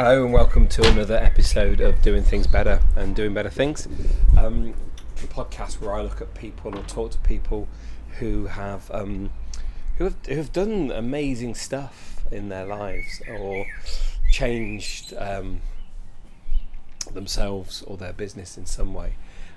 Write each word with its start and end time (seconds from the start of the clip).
Hello 0.00 0.22
and 0.24 0.32
welcome 0.32 0.68
to 0.68 0.88
another 0.92 1.16
episode 1.16 1.80
of 1.80 2.00
Doing 2.02 2.22
Things 2.22 2.46
Better 2.46 2.80
and 2.94 3.16
Doing 3.16 3.34
Better 3.34 3.50
Things, 3.50 3.88
um, 4.38 4.72
the 5.16 5.26
podcast 5.26 5.80
where 5.80 5.92
I 5.92 6.02
look 6.02 6.20
at 6.20 6.34
people 6.34 6.78
or 6.78 6.84
talk 6.84 7.10
to 7.10 7.18
people 7.18 7.66
who 8.20 8.46
have 8.46 8.88
um, 8.92 9.30
who 9.96 10.04
have 10.04 10.14
who 10.28 10.36
have 10.36 10.52
done 10.52 10.92
amazing 10.92 11.56
stuff 11.56 12.20
in 12.30 12.48
their 12.48 12.64
lives 12.64 13.20
or 13.28 13.66
changed 14.30 15.14
um, 15.18 15.62
themselves 17.12 17.82
or 17.82 17.96
their 17.96 18.12
business 18.12 18.56
in 18.56 18.66
some 18.66 18.94
way. 18.94 19.14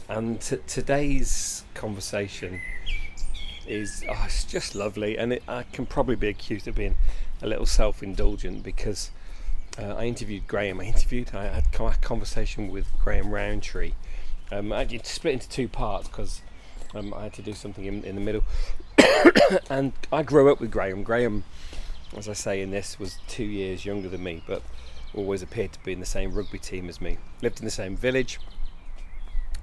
And 0.10 0.42
t- 0.42 0.58
today's 0.66 1.66
conversation 1.76 2.62
is 3.68 4.04
oh, 4.10 4.24
it's 4.26 4.44
just 4.44 4.74
lovely, 4.74 5.20
and 5.20 5.34
it, 5.34 5.44
I 5.48 5.66
can 5.72 5.86
probably 5.86 6.16
be 6.16 6.30
accused 6.30 6.68
of 6.68 6.74
being 6.74 6.96
a 7.44 7.48
little 7.48 7.68
self-indulgent 7.68 8.64
because 8.64 9.12
uh, 9.82 9.96
I 9.96 10.06
interviewed 10.06 10.48
Graham. 10.48 10.80
I 10.80 10.86
interviewed. 10.86 11.34
I 11.34 11.46
had 11.46 11.66
a 11.74 11.92
conversation 12.02 12.70
with 12.70 12.88
Graham 13.04 13.34
Rowntree. 13.34 13.94
Um, 14.52 14.72
I 14.72 14.80
had 14.80 15.06
split 15.06 15.34
into 15.34 15.50
two 15.50 15.68
parts 15.68 16.08
because 16.08 16.42
um, 16.94 17.14
I 17.14 17.24
had 17.24 17.34
to 17.34 17.42
do 17.42 17.54
something 17.54 17.86
in, 17.86 18.04
in 18.04 18.16
the 18.16 18.22
middle. 18.22 18.44
and 19.70 19.94
I 20.12 20.24
grew 20.24 20.52
up 20.52 20.60
with 20.60 20.72
Graham. 20.72 21.04
Graham, 21.04 21.44
as 22.16 22.30
I 22.30 22.34
say 22.34 22.62
in 22.62 22.72
this, 22.72 23.00
was 23.00 23.18
two 23.28 23.46
years 23.46 23.86
younger 23.86 24.10
than 24.10 24.24
me, 24.24 24.44
but 24.46 24.62
always 25.14 25.42
appeared 25.42 25.74
to 25.74 25.84
be 25.84 25.94
in 25.94 26.00
the 26.00 26.06
same 26.06 26.34
rugby 26.34 26.60
team 26.60 26.88
as 26.90 27.02
me. 27.02 27.18
Lived 27.42 27.60
in 27.60 27.66
the 27.66 27.72
same 27.72 27.96
village, 27.96 28.40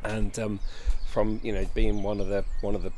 and 0.03 0.39
um, 0.39 0.61
from 1.07 1.41
you 1.43 1.53
know 1.53 1.67
being 1.75 2.03
one 2.03 2.21
of 2.21 2.29
the 2.29 2.45
one 2.61 2.75
of 2.75 2.83
the 2.83 2.93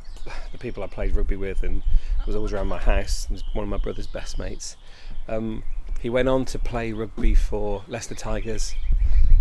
the 0.52 0.58
people 0.58 0.82
I 0.82 0.86
played 0.86 1.16
rugby 1.16 1.36
with, 1.36 1.62
and 1.62 1.82
was 2.26 2.36
always 2.36 2.52
around 2.52 2.68
my 2.68 2.78
house. 2.78 3.28
Was 3.30 3.42
one 3.52 3.64
of 3.64 3.68
my 3.68 3.78
brother's 3.78 4.06
best 4.06 4.38
mates. 4.38 4.76
Um, 5.28 5.62
he 6.00 6.08
went 6.08 6.28
on 6.28 6.46
to 6.46 6.58
play 6.58 6.92
rugby 6.92 7.34
for 7.34 7.84
Leicester 7.86 8.14
Tigers, 8.14 8.74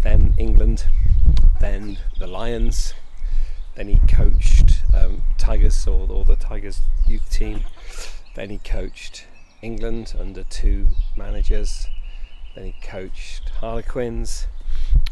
then 0.03 0.33
England, 0.37 0.85
then 1.61 1.97
the 2.19 2.27
Lions. 2.27 2.93
Then 3.75 3.87
he 3.87 3.99
coached 4.13 4.83
um, 4.93 5.23
Tigers 5.37 5.87
or, 5.87 6.05
or 6.09 6.25
the 6.25 6.35
Tigers 6.35 6.81
youth 7.07 7.29
team. 7.31 7.61
Then 8.35 8.49
he 8.49 8.57
coached 8.57 9.25
England 9.61 10.13
under 10.19 10.43
two 10.43 10.87
managers. 11.15 11.87
Then 12.55 12.65
he 12.65 12.75
coached 12.81 13.49
Harlequins. 13.61 14.47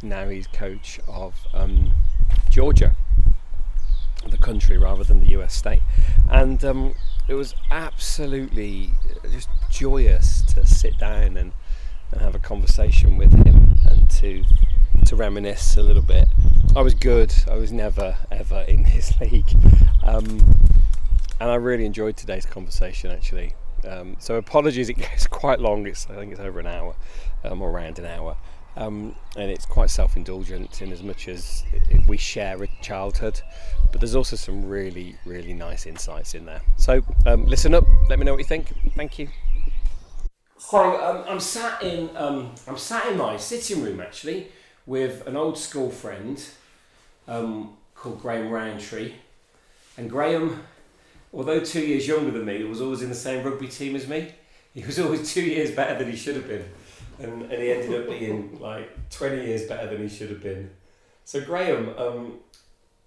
Now 0.04 0.28
he's 0.28 0.48
coach 0.48 1.00
of 1.08 1.48
um, 1.54 1.94
Georgia, 2.50 2.94
the 4.28 4.38
country 4.38 4.78
rather 4.78 5.06
than 5.06 5.22
the 5.22 5.32
US 5.40 5.54
state. 5.54 5.82
And 6.30 6.64
um, 6.66 6.96
it 7.28 7.34
was 7.34 7.56
absolutely 7.72 8.92
just 9.32 9.50
joyous 9.70 10.42
to 10.54 10.66
sit 10.66 10.98
down 10.98 11.38
and, 11.38 11.52
and 12.12 12.22
have 12.22 12.36
a 12.36 12.40
conversation 12.40 13.18
with 13.18 13.32
him 13.34 13.76
and 13.90 14.10
to 14.10 14.44
to 15.06 15.16
reminisce 15.16 15.78
a 15.78 15.84
little 15.84 16.02
bit. 16.02 16.28
I 16.76 16.82
was 16.82 16.94
good. 16.94 17.34
I 17.50 17.56
was 17.56 17.72
never 17.72 18.18
ever 18.32 18.62
in 18.62 18.84
his 18.96 19.18
league, 19.20 19.50
um, 20.04 20.56
and 21.40 21.50
I 21.52 21.56
really 21.56 21.86
enjoyed 21.86 22.18
today's 22.18 22.46
conversation 22.46 23.12
actually. 23.12 23.54
Um, 23.88 24.16
so 24.20 24.36
apologies, 24.36 24.90
it 24.90 24.94
gets 24.98 25.28
quite 25.28 25.60
long. 25.60 25.86
It's 25.86 26.08
I 26.10 26.16
think 26.16 26.32
it's 26.32 26.42
over 26.42 26.60
an 26.60 26.68
hour, 26.68 26.96
um, 27.44 27.62
or 27.62 27.70
around 27.72 28.00
an 28.00 28.06
hour. 28.06 28.38
Um, 28.78 29.16
and 29.36 29.50
it's 29.50 29.66
quite 29.66 29.90
self-indulgent 29.90 30.84
in 30.84 30.92
as 30.92 31.02
much 31.02 31.28
as 31.28 31.64
we 32.08 32.16
share 32.16 32.62
a 32.62 32.68
childhood, 32.82 33.42
but 33.92 34.00
there's 34.00 34.16
also 34.16 34.36
some 34.36 34.64
really, 34.64 35.16
really 35.26 35.54
nice 35.54 35.88
insights 35.88 36.36
in 36.36 36.46
there. 36.46 36.62
So 36.78 37.02
um, 37.26 37.46
listen 37.46 37.74
up. 37.74 37.86
Let 38.08 38.20
me 38.20 38.26
know 38.26 38.34
what 38.34 38.38
you 38.38 38.46
think. 38.46 38.72
Thank 38.96 39.18
you. 39.18 39.30
So 40.60 41.04
um, 41.04 41.24
I'm 41.28 41.40
sat 41.40 41.82
in 41.82 42.16
um, 42.16 42.54
I'm 42.68 42.78
sat 42.78 43.08
in 43.08 43.18
my 43.18 43.38
sitting 43.38 43.82
room 43.82 44.00
actually 44.00 44.50
with 44.86 45.26
an 45.26 45.36
old 45.36 45.58
school 45.58 45.90
friend 45.90 46.44
um, 47.28 47.74
called 47.96 48.22
Graham 48.22 48.50
Rowntree, 48.50 49.14
and 49.98 50.10
Graham, 50.10 50.64
although 51.34 51.62
two 51.62 51.82
years 51.82 52.08
younger 52.08 52.32
than 52.32 52.46
me, 52.46 52.64
was 52.64 52.82
always 52.82 53.02
in 53.02 53.10
the 53.10 53.16
same 53.16 53.44
rugby 53.44 53.70
team 53.70 53.96
as 53.96 54.08
me. 54.08 54.34
He 54.74 54.86
was 54.86 55.00
always 55.00 55.34
two 55.34 55.42
years 55.42 55.72
better 55.72 55.98
than 55.98 56.12
he 56.12 56.16
should 56.16 56.36
have 56.36 56.48
been 56.48 56.66
and, 57.20 57.44
and 57.44 57.62
he 57.62 57.72
ended 57.72 58.02
up 58.02 58.10
being 58.10 58.60
like 58.60 59.10
20 59.10 59.46
years 59.46 59.64
better 59.68 59.90
than 59.90 60.08
he 60.08 60.16
should 60.16 60.30
have 60.30 60.42
been. 60.42 60.70
So, 61.26 61.42
Graham, 61.42 61.94
um, 61.98 62.34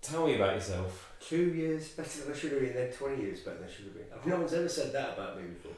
tell 0.02 0.26
me 0.26 0.34
about 0.34 0.54
yourself. 0.54 1.12
Two 1.20 1.52
years 1.52 1.88
better 1.88 2.22
than 2.22 2.32
I 2.32 2.36
should 2.36 2.52
have 2.52 2.60
been, 2.60 2.74
then 2.74 2.90
20 2.92 3.22
years 3.22 3.40
better 3.40 3.58
than 3.58 3.68
I 3.68 3.72
should 3.72 3.84
have 3.86 3.94
been. 3.94 4.30
No 4.30 4.36
one's 4.38 4.52
ever 4.52 4.68
said 4.68 4.92
that 4.92 5.14
about 5.14 5.36
me 5.36 5.48
before. 5.48 5.72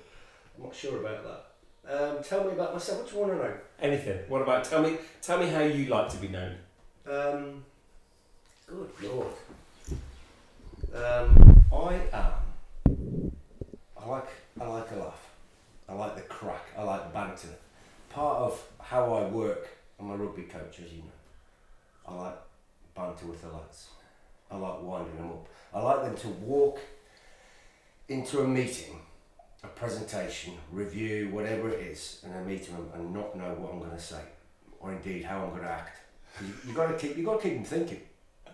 I'm 0.56 0.64
not 0.64 0.74
sure 0.74 0.98
about 0.98 1.24
that. 1.24 1.46
Um, 1.84 2.22
tell 2.22 2.44
me 2.44 2.52
about 2.52 2.72
myself. 2.72 2.98
What 3.00 3.08
do 3.10 3.16
you 3.16 3.20
want 3.22 3.32
to 3.32 3.48
know? 3.48 3.54
Anything. 3.80 4.18
What 4.28 4.42
about 4.42 4.64
tell 4.64 4.82
me? 4.82 4.98
Tell 5.20 5.38
me 5.38 5.48
how 5.48 5.62
you 5.62 5.86
like 5.86 6.08
to 6.10 6.16
be 6.18 6.28
known. 6.28 6.54
Um, 7.10 7.64
good 8.68 8.88
lord. 9.02 9.26
Um, 10.94 11.64
I 11.72 12.00
am. 12.12 13.32
I 14.00 14.06
like. 14.06 14.28
I 14.60 14.66
like 14.66 14.90
a 14.92 14.96
laugh. 14.96 15.30
I 15.88 15.94
like 15.94 16.14
the 16.14 16.22
crack. 16.22 16.66
I 16.78 16.84
like 16.84 17.02
the 17.04 17.10
banter 17.12 17.48
part 18.12 18.42
of 18.42 18.62
how 18.78 19.14
I 19.14 19.26
work. 19.26 19.68
I'm 19.98 20.10
a 20.10 20.16
rugby 20.16 20.42
coach, 20.42 20.80
as 20.84 20.92
you 20.92 20.98
know. 20.98 21.12
I 22.06 22.14
like 22.14 22.38
banter 22.94 23.26
with 23.26 23.40
the 23.40 23.48
lads. 23.48 23.88
I 24.50 24.56
like 24.56 24.82
winding 24.82 25.16
them 25.16 25.28
up. 25.28 25.48
I 25.72 25.80
like 25.80 26.02
them 26.02 26.16
to 26.16 26.28
walk 26.28 26.80
into 28.08 28.40
a 28.40 28.48
meeting, 28.48 29.00
a 29.64 29.68
presentation, 29.68 30.54
review, 30.70 31.30
whatever 31.30 31.70
it 31.70 31.80
is, 31.80 32.22
in 32.24 32.32
a 32.32 32.42
meeting 32.44 32.76
and 32.94 33.14
not 33.14 33.36
know 33.36 33.54
what 33.54 33.72
I'm 33.72 33.78
going 33.78 33.92
to 33.92 34.00
say, 34.00 34.20
or 34.80 34.92
indeed 34.92 35.24
how 35.24 35.44
I'm 35.44 35.50
going 35.50 35.62
to 35.62 35.70
act. 35.70 35.98
You, 36.40 36.52
you 36.68 36.74
got 36.74 36.88
to 36.88 36.94
keep 36.94 37.16
you 37.16 37.24
got 37.24 37.40
to 37.40 37.48
keep 37.48 37.54
them 37.54 37.64
thinking. 37.64 38.00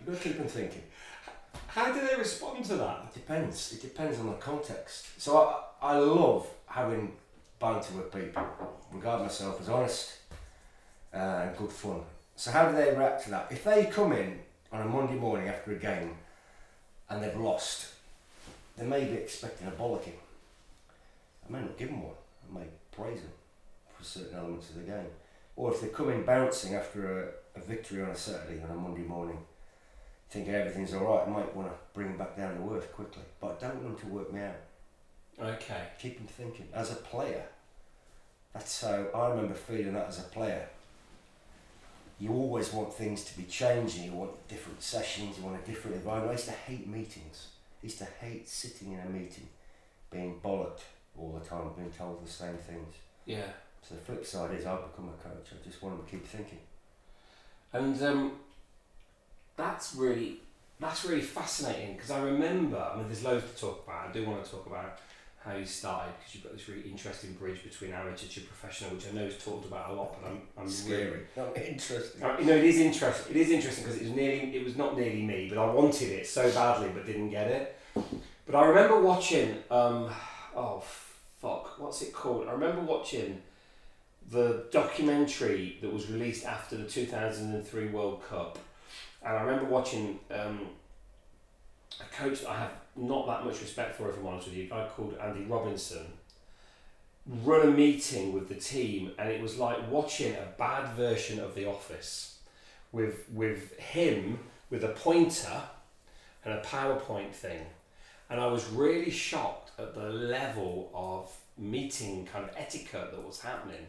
You 0.00 0.12
got 0.12 0.22
to 0.22 0.28
keep 0.28 0.38
them 0.38 0.48
thinking. 0.48 0.82
How 1.66 1.92
do 1.92 2.06
they 2.06 2.16
respond 2.16 2.64
to 2.66 2.76
that? 2.76 3.06
It 3.08 3.14
depends. 3.14 3.72
It 3.72 3.82
depends 3.82 4.18
on 4.20 4.26
the 4.26 4.34
context. 4.34 5.20
So 5.20 5.36
I, 5.82 5.94
I 5.94 5.98
love 5.98 6.46
having 6.66 7.12
banter 7.58 7.94
with 7.94 8.12
people, 8.12 8.46
regard 8.92 9.22
myself 9.22 9.60
as 9.60 9.68
honest 9.68 10.18
uh, 11.14 11.16
and 11.16 11.56
good 11.56 11.72
fun. 11.72 12.00
So 12.36 12.50
how 12.50 12.68
do 12.68 12.76
they 12.76 12.94
react 12.94 13.24
to 13.24 13.30
that? 13.30 13.48
If 13.50 13.64
they 13.64 13.86
come 13.86 14.12
in 14.12 14.38
on 14.72 14.82
a 14.82 14.84
Monday 14.84 15.14
morning 15.14 15.48
after 15.48 15.72
a 15.72 15.76
game 15.76 16.14
and 17.10 17.22
they've 17.22 17.36
lost, 17.36 17.94
they 18.76 18.86
may 18.86 19.04
be 19.04 19.14
expecting 19.14 19.66
a 19.66 19.72
bollocking. 19.72 20.12
I 21.48 21.52
may 21.52 21.60
not 21.60 21.76
give 21.76 21.88
them 21.88 22.02
one. 22.02 22.14
I 22.48 22.58
may 22.60 22.66
praise 22.92 23.20
them 23.20 23.32
for 23.96 24.04
certain 24.04 24.38
elements 24.38 24.70
of 24.70 24.76
the 24.76 24.82
game. 24.82 25.06
Or 25.56 25.72
if 25.72 25.80
they 25.80 25.88
come 25.88 26.10
in 26.10 26.24
bouncing 26.24 26.74
after 26.74 27.32
a, 27.56 27.58
a 27.58 27.62
victory 27.62 28.02
on 28.02 28.10
a 28.10 28.16
Saturday 28.16 28.62
on 28.62 28.70
a 28.70 28.74
Monday 28.74 29.02
morning, 29.02 29.38
thinking 30.30 30.54
everything's 30.54 30.94
all 30.94 31.16
right, 31.16 31.26
I 31.26 31.30
might 31.30 31.56
want 31.56 31.68
to 31.68 31.74
bring 31.94 32.08
them 32.08 32.18
back 32.18 32.36
down 32.36 32.56
to 32.56 32.74
earth 32.74 32.92
quickly. 32.92 33.22
But 33.40 33.58
I 33.58 33.66
don't 33.66 33.82
want 33.82 33.98
them 33.98 34.08
to 34.08 34.14
work 34.14 34.32
me 34.32 34.42
out. 34.42 34.54
Okay. 35.40 35.82
Keep 36.00 36.18
them 36.18 36.26
thinking. 36.26 36.68
As 36.74 36.90
a 36.90 36.96
player, 36.96 37.44
that's 38.52 38.82
how 38.82 39.06
I 39.14 39.28
remember 39.28 39.54
feeling 39.54 39.94
that 39.94 40.08
as 40.08 40.18
a 40.18 40.24
player. 40.24 40.68
You 42.20 42.32
always 42.32 42.72
want 42.72 42.92
things 42.92 43.24
to 43.24 43.36
be 43.36 43.44
changing, 43.44 44.04
you 44.04 44.12
want 44.12 44.48
different 44.48 44.82
sessions, 44.82 45.38
you 45.38 45.44
want 45.44 45.62
a 45.62 45.66
different 45.66 45.96
environment. 45.96 46.30
I 46.30 46.32
used 46.32 46.46
to 46.46 46.52
hate 46.52 46.88
meetings. 46.88 47.48
I 47.80 47.86
used 47.86 47.98
to 47.98 48.08
hate 48.20 48.48
sitting 48.48 48.92
in 48.92 48.98
a 48.98 49.08
meeting, 49.08 49.48
being 50.10 50.40
bollocked 50.44 50.80
all 51.16 51.38
the 51.40 51.48
time, 51.48 51.70
being 51.76 51.92
told 51.92 52.24
the 52.24 52.30
same 52.30 52.56
things. 52.56 52.96
Yeah. 53.24 53.46
So 53.82 53.94
the 53.94 54.00
flip 54.00 54.26
side 54.26 54.58
is 54.58 54.66
I've 54.66 54.90
become 54.90 55.08
a 55.08 55.22
coach. 55.22 55.52
I 55.52 55.64
just 55.64 55.80
want 55.80 55.96
them 55.96 56.04
to 56.04 56.10
keep 56.10 56.26
thinking. 56.26 56.58
And 57.72 58.02
um, 58.02 58.32
that's 59.56 59.94
really 59.94 60.40
that's 60.80 61.04
really 61.04 61.22
fascinating 61.22 61.94
because 61.94 62.10
I 62.10 62.22
remember. 62.22 62.78
I 62.78 62.96
mean, 62.96 63.06
there's 63.06 63.24
loads 63.24 63.44
to 63.52 63.60
talk 63.60 63.84
about. 63.86 64.08
I 64.08 64.12
do 64.12 64.24
want 64.26 64.44
to 64.44 64.50
talk 64.50 64.66
about 64.66 64.98
how 65.44 65.56
you 65.56 65.64
started 65.64 66.12
because 66.18 66.34
you've 66.34 66.44
got 66.44 66.52
this 66.52 66.68
really 66.68 66.90
interesting 66.90 67.32
bridge 67.34 67.62
between 67.62 67.92
amateur 67.92 68.26
to 68.26 68.40
professional, 68.40 68.90
which 68.90 69.06
I 69.08 69.12
know 69.12 69.22
is 69.22 69.38
talked 69.38 69.66
about 69.66 69.90
a 69.90 69.92
lot, 69.94 70.16
but 70.20 70.28
I'm, 70.28 70.40
I'm 70.58 70.68
scary. 70.68 71.04
Really, 71.04 71.20
not 71.36 71.56
interesting. 71.56 72.20
you 72.40 72.44
know, 72.44 72.56
it 72.56 72.64
is 72.64 72.78
interesting. 72.80 73.36
It 73.36 73.40
is 73.40 73.50
interesting 73.50 73.84
because 73.84 74.00
it 74.00 74.04
was 74.04 74.12
nearly, 74.12 74.56
it 74.56 74.64
was 74.64 74.76
not 74.76 74.98
nearly 74.98 75.22
me, 75.22 75.48
but 75.48 75.58
I 75.58 75.72
wanted 75.72 76.10
it 76.10 76.26
so 76.26 76.50
badly, 76.52 76.90
but 76.92 77.06
didn't 77.06 77.30
get 77.30 77.48
it. 77.48 77.80
But 78.46 78.56
I 78.56 78.66
remember 78.66 79.00
watching, 79.00 79.50
um, 79.70 80.10
oh 80.56 80.82
fuck, 81.40 81.78
what's 81.78 82.02
it 82.02 82.12
called? 82.12 82.48
I 82.48 82.52
remember 82.52 82.80
watching 82.82 83.42
the 84.30 84.64
documentary 84.70 85.78
that 85.80 85.92
was 85.92 86.10
released 86.10 86.44
after 86.44 86.76
the 86.76 86.84
two 86.84 87.06
thousand 87.06 87.54
and 87.54 87.66
three 87.66 87.88
World 87.88 88.22
Cup, 88.28 88.58
and 89.22 89.36
I 89.36 89.42
remember 89.42 89.70
watching 89.70 90.18
um, 90.30 90.68
a 92.00 92.04
coach 92.14 92.40
that 92.40 92.50
I 92.50 92.58
have 92.58 92.70
not 92.98 93.26
that 93.26 93.44
much 93.44 93.60
respect 93.60 93.96
for, 93.96 94.08
if 94.10 94.18
I'm 94.18 94.26
honest 94.26 94.48
with 94.48 94.56
you, 94.56 94.64
a 94.64 94.68
guy 94.68 94.88
called 94.94 95.16
Andy 95.22 95.44
Robinson, 95.44 96.06
run 97.44 97.68
a 97.68 97.70
meeting 97.70 98.32
with 98.32 98.48
the 98.48 98.54
team, 98.54 99.12
and 99.18 99.28
it 99.28 99.40
was 99.40 99.58
like 99.58 99.90
watching 99.90 100.34
a 100.34 100.48
bad 100.56 100.94
version 100.94 101.38
of 101.38 101.54
The 101.54 101.66
Office, 101.66 102.38
with 102.92 103.28
with 103.32 103.78
him 103.78 104.38
with 104.70 104.84
a 104.84 104.88
pointer 104.88 105.62
and 106.44 106.54
a 106.54 106.62
PowerPoint 106.62 107.32
thing, 107.32 107.66
and 108.30 108.40
I 108.40 108.46
was 108.46 108.68
really 108.70 109.10
shocked 109.10 109.72
at 109.78 109.94
the 109.94 110.08
level 110.08 110.90
of 110.94 111.30
meeting 111.56 112.26
kind 112.26 112.44
of 112.44 112.50
etiquette 112.56 113.10
that 113.12 113.26
was 113.26 113.40
happening. 113.40 113.86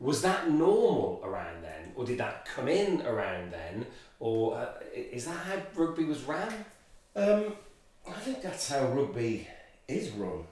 Was 0.00 0.22
that 0.22 0.50
normal 0.50 1.22
around 1.24 1.62
then, 1.62 1.92
or 1.94 2.04
did 2.04 2.18
that 2.18 2.44
come 2.44 2.68
in 2.68 3.02
around 3.02 3.52
then, 3.52 3.86
or 4.18 4.56
uh, 4.56 4.72
is 4.92 5.24
that 5.26 5.36
how 5.36 5.56
rugby 5.74 6.04
was 6.04 6.22
ran? 6.24 6.52
Um, 7.16 7.54
I 8.06 8.12
think 8.12 8.42
that's 8.42 8.68
how 8.68 8.86
rugby 8.88 9.48
is 9.88 10.10
run. 10.10 10.44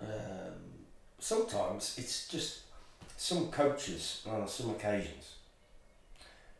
Um, 0.00 0.54
sometimes 1.18 1.94
it's 1.98 2.28
just 2.28 2.60
some 3.16 3.48
coaches 3.48 4.22
on 4.28 4.48
some 4.48 4.70
occasions. 4.70 5.34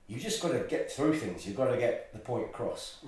You 0.06 0.18
just 0.20 0.42
got 0.42 0.52
to 0.52 0.60
get 0.68 0.90
through 0.92 1.18
things. 1.18 1.46
You've 1.46 1.56
got 1.56 1.70
to 1.70 1.76
get 1.76 2.12
the 2.12 2.18
point 2.18 2.44
across. 2.44 2.98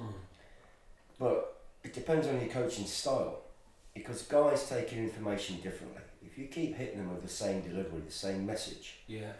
But 1.19 1.61
it 1.85 1.93
depends 1.93 2.27
on 2.27 2.41
your 2.41 2.49
coaching 2.49 2.87
style, 2.87 3.41
because 3.95 4.23
guys 4.23 4.69
take 4.69 4.93
in 4.93 5.05
information 5.05 5.61
differently. 5.61 6.01
If 6.25 6.39
you 6.39 6.47
keep 6.47 6.77
hitting 6.77 6.99
them 6.99 7.11
with 7.13 7.23
the 7.23 7.29
same 7.29 7.61
delivery, 7.61 8.01
the 8.05 8.11
same 8.13 8.45
message, 8.47 8.97
Yeah. 9.07 9.33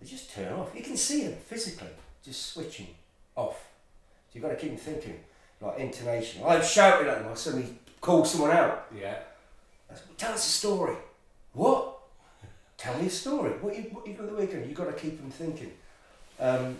they 0.00 0.06
just 0.06 0.30
turn 0.32 0.52
off. 0.54 0.70
You 0.74 0.82
can 0.82 0.96
see 0.96 1.24
them 1.24 1.36
physically 1.36 1.88
just 2.24 2.46
switching 2.52 2.88
off. 3.36 3.56
So 4.28 4.34
you've 4.34 4.42
got 4.44 4.50
to 4.50 4.56
keep 4.56 4.70
them 4.70 4.78
thinking, 4.78 5.20
like 5.60 5.78
intonation. 5.78 6.42
I'm 6.46 6.62
shouting 6.62 7.08
at 7.08 7.22
them. 7.22 7.30
I 7.30 7.34
suddenly 7.34 7.66
call 8.00 8.24
someone 8.24 8.50
out. 8.50 8.86
Yeah. 8.96 9.18
I 9.90 9.94
said, 9.94 10.18
Tell 10.18 10.32
us 10.32 10.46
a 10.46 10.50
story. 10.50 10.96
What? 11.52 11.98
Tell 12.76 12.98
me 12.98 13.06
a 13.06 13.10
story. 13.10 13.50
What 13.60 13.76
you 13.76 13.82
what 13.92 14.06
you 14.06 14.12
at 14.12 14.26
the 14.26 14.34
weekend? 14.34 14.66
You've 14.66 14.76
got 14.76 14.86
to 14.86 14.92
keep 14.92 15.20
them 15.20 15.30
thinking. 15.30 15.72
Um, 16.38 16.76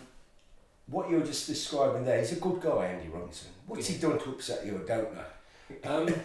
what 0.86 1.10
you're 1.10 1.20
just 1.20 1.46
describing 1.46 2.04
there, 2.04 2.18
he's 2.18 2.32
a 2.32 2.36
good 2.36 2.60
guy, 2.60 2.86
Andy 2.86 3.08
Robinson. 3.08 3.50
What's 3.66 3.86
he 3.86 3.98
done 3.98 4.18
to 4.18 4.30
upset 4.30 4.66
you? 4.66 4.80
I 4.82 4.88
don't 4.88 5.14
know. 5.14 5.24
Um, 5.84 6.14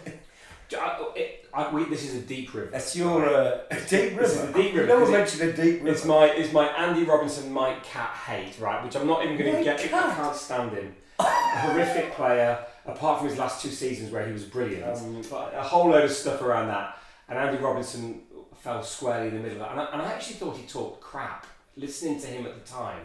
I, 0.76 1.12
it, 1.14 1.48
I, 1.54 1.72
we, 1.72 1.84
this 1.84 2.04
is 2.04 2.16
a 2.16 2.26
deep 2.26 2.52
river. 2.52 2.70
That's 2.72 2.96
your 2.96 3.28
uh, 3.28 3.58
deep 3.88 4.16
river. 4.16 4.22
This 4.22 4.32
is 4.32 4.50
a 4.50 4.52
deep 4.52 4.74
river, 4.74 4.86
No 4.88 5.00
one 5.00 5.12
mentioned 5.12 5.50
a 5.50 5.52
deep 5.52 5.82
river. 5.82 5.88
It's 5.88 6.04
my 6.04 6.26
it's 6.26 6.52
my 6.52 6.66
Andy 6.68 7.04
Robinson 7.04 7.52
Mike 7.52 7.84
Catt 7.84 8.10
hate, 8.26 8.58
right? 8.58 8.82
Which 8.82 8.96
I'm 8.96 9.06
not 9.06 9.24
even 9.24 9.36
going 9.36 9.56
to 9.56 9.62
get. 9.62 9.78
Catt? 9.78 10.10
I 10.10 10.14
can't 10.14 10.34
stand 10.34 10.72
him. 10.72 10.96
A 11.18 11.60
horrific 11.60 12.12
player, 12.12 12.58
apart 12.84 13.20
from 13.20 13.28
his 13.28 13.38
last 13.38 13.62
two 13.62 13.70
seasons 13.70 14.10
where 14.10 14.26
he 14.26 14.32
was 14.32 14.44
brilliant. 14.44 14.84
Um, 14.84 15.22
but 15.30 15.54
a 15.54 15.62
whole 15.62 15.90
load 15.90 16.04
of 16.04 16.12
stuff 16.12 16.42
around 16.42 16.68
that. 16.68 16.98
And 17.28 17.38
Andy 17.38 17.62
Robinson 17.62 18.22
fell 18.60 18.82
squarely 18.82 19.28
in 19.28 19.34
the 19.34 19.40
middle 19.40 19.62
of 19.62 19.68
that. 19.68 19.70
And 19.72 19.80
I, 19.80 19.84
and 19.92 20.02
I 20.02 20.12
actually 20.12 20.36
thought 20.36 20.56
he 20.56 20.66
talked 20.66 21.00
crap 21.00 21.46
listening 21.76 22.20
to 22.20 22.26
him 22.26 22.46
at 22.46 22.54
the 22.54 22.70
time. 22.70 23.02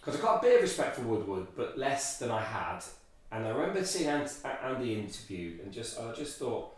Because 0.00 0.20
I 0.20 0.22
got 0.22 0.38
a 0.38 0.42
bit 0.42 0.56
of 0.56 0.62
respect 0.62 0.96
for 0.96 1.02
Woodward, 1.02 1.48
but 1.56 1.78
less 1.78 2.18
than 2.18 2.30
I 2.30 2.42
had. 2.42 2.80
And 3.32 3.46
I 3.46 3.50
remember 3.50 3.84
seeing 3.84 4.08
Ant- 4.08 4.38
Andy 4.62 4.98
interviewed 4.98 5.60
and 5.60 5.72
just 5.72 5.98
I 5.98 6.12
just 6.12 6.38
thought, 6.38 6.76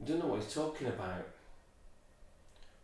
I 0.00 0.06
don't 0.06 0.20
know 0.20 0.26
what 0.26 0.42
he's 0.42 0.54
talking 0.54 0.86
about. 0.86 1.26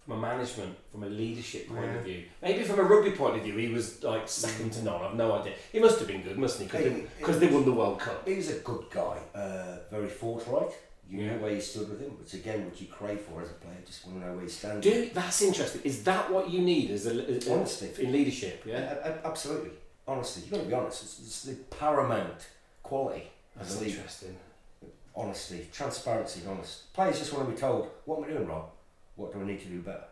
From 0.07 0.19
a 0.19 0.21
management, 0.21 0.77
from 0.93 1.03
a 1.03 1.09
leadership 1.09 1.67
point 1.69 1.85
Yeah. 1.85 1.95
of 1.97 2.05
view, 2.05 2.23
maybe 2.41 2.63
from 2.63 2.79
a 2.79 2.83
rugby 2.85 3.11
point 3.11 3.37
of 3.39 3.43
view, 3.43 3.57
he 3.57 3.69
was 3.69 4.05
like 4.05 4.29
second 4.29 4.73
to 4.75 4.83
none. 4.85 5.03
I've 5.03 5.15
no 5.17 5.33
idea. 5.33 5.55
He 5.73 5.81
must 5.81 5.99
have 5.99 6.07
been 6.07 6.23
good, 6.23 6.39
mustn't 6.39 6.71
he? 6.71 7.07
Because 7.19 7.41
they, 7.41 7.49
they 7.49 7.53
won 7.55 7.65
the 7.65 7.73
World 7.73 7.99
Cup. 7.99 8.27
He 8.27 8.37
was 8.37 8.49
a 8.51 8.59
good 8.61 8.85
guy, 8.89 9.19
uh, 9.35 9.79
very 9.91 10.09
forthright. 10.09 10.71
You 11.11 11.19
Yeah. 11.25 11.33
knew 11.35 11.41
where 11.43 11.53
you 11.53 11.61
stood 11.61 11.89
with 11.91 12.01
him, 12.01 12.11
which 12.21 12.35
again, 12.35 12.65
what 12.67 12.81
you 12.81 12.87
crave 12.87 13.21
for 13.21 13.43
as 13.43 13.51
a 13.51 13.55
player, 13.55 13.75
just 13.85 14.07
want 14.07 14.21
to 14.21 14.27
know 14.27 14.35
where 14.35 14.45
you 14.45 14.49
stand. 14.49 14.81
Do 14.83 15.11
that's 15.13 15.43
interesting. 15.43 15.81
Is 15.83 16.05
that 16.05 16.31
what 16.33 16.51
you 16.51 16.61
need 16.63 16.91
as 16.93 17.07
a 17.07 17.11
as, 17.29 17.49
Honesty. 17.49 17.91
in 18.05 18.13
leadership? 18.13 18.63
Yeah. 18.65 19.19
Absolutely. 19.25 19.71
Honestly, 20.07 20.43
you've 20.43 20.53
got 20.53 20.61
to 20.61 20.67
be 20.69 20.75
honest. 20.75 21.03
It's, 21.03 21.19
it's 21.19 21.43
the 21.43 21.55
paramount 21.77 22.47
quality 22.85 23.25
That's 23.57 23.83
interesting. 23.83 24.37
Honesty, 25.17 25.67
transparency, 25.73 26.43
honest. 26.49 26.93
Players 26.93 27.19
just 27.19 27.33
want 27.33 27.49
to 27.49 27.53
be 27.55 27.59
told, 27.59 27.89
what 28.05 28.19
am 28.19 28.25
I 28.25 28.29
doing 28.29 28.47
wrong? 28.47 28.69
What 29.17 29.33
do 29.33 29.41
I 29.41 29.45
need 29.45 29.61
to 29.61 29.67
do 29.67 29.81
better? 29.81 30.05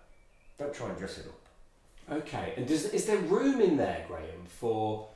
Don't 0.59 0.75
try 0.75 0.89
and 0.89 0.99
dress 0.99 1.19
it 1.19 1.27
up. 1.27 2.19
Okay, 2.19 2.55
and 2.56 2.67
does 2.67 2.87
is 2.87 3.06
there 3.06 3.19
room 3.19 3.61
in 3.61 3.77
there, 3.77 4.05
Graham, 4.09 4.45
for 4.47 5.09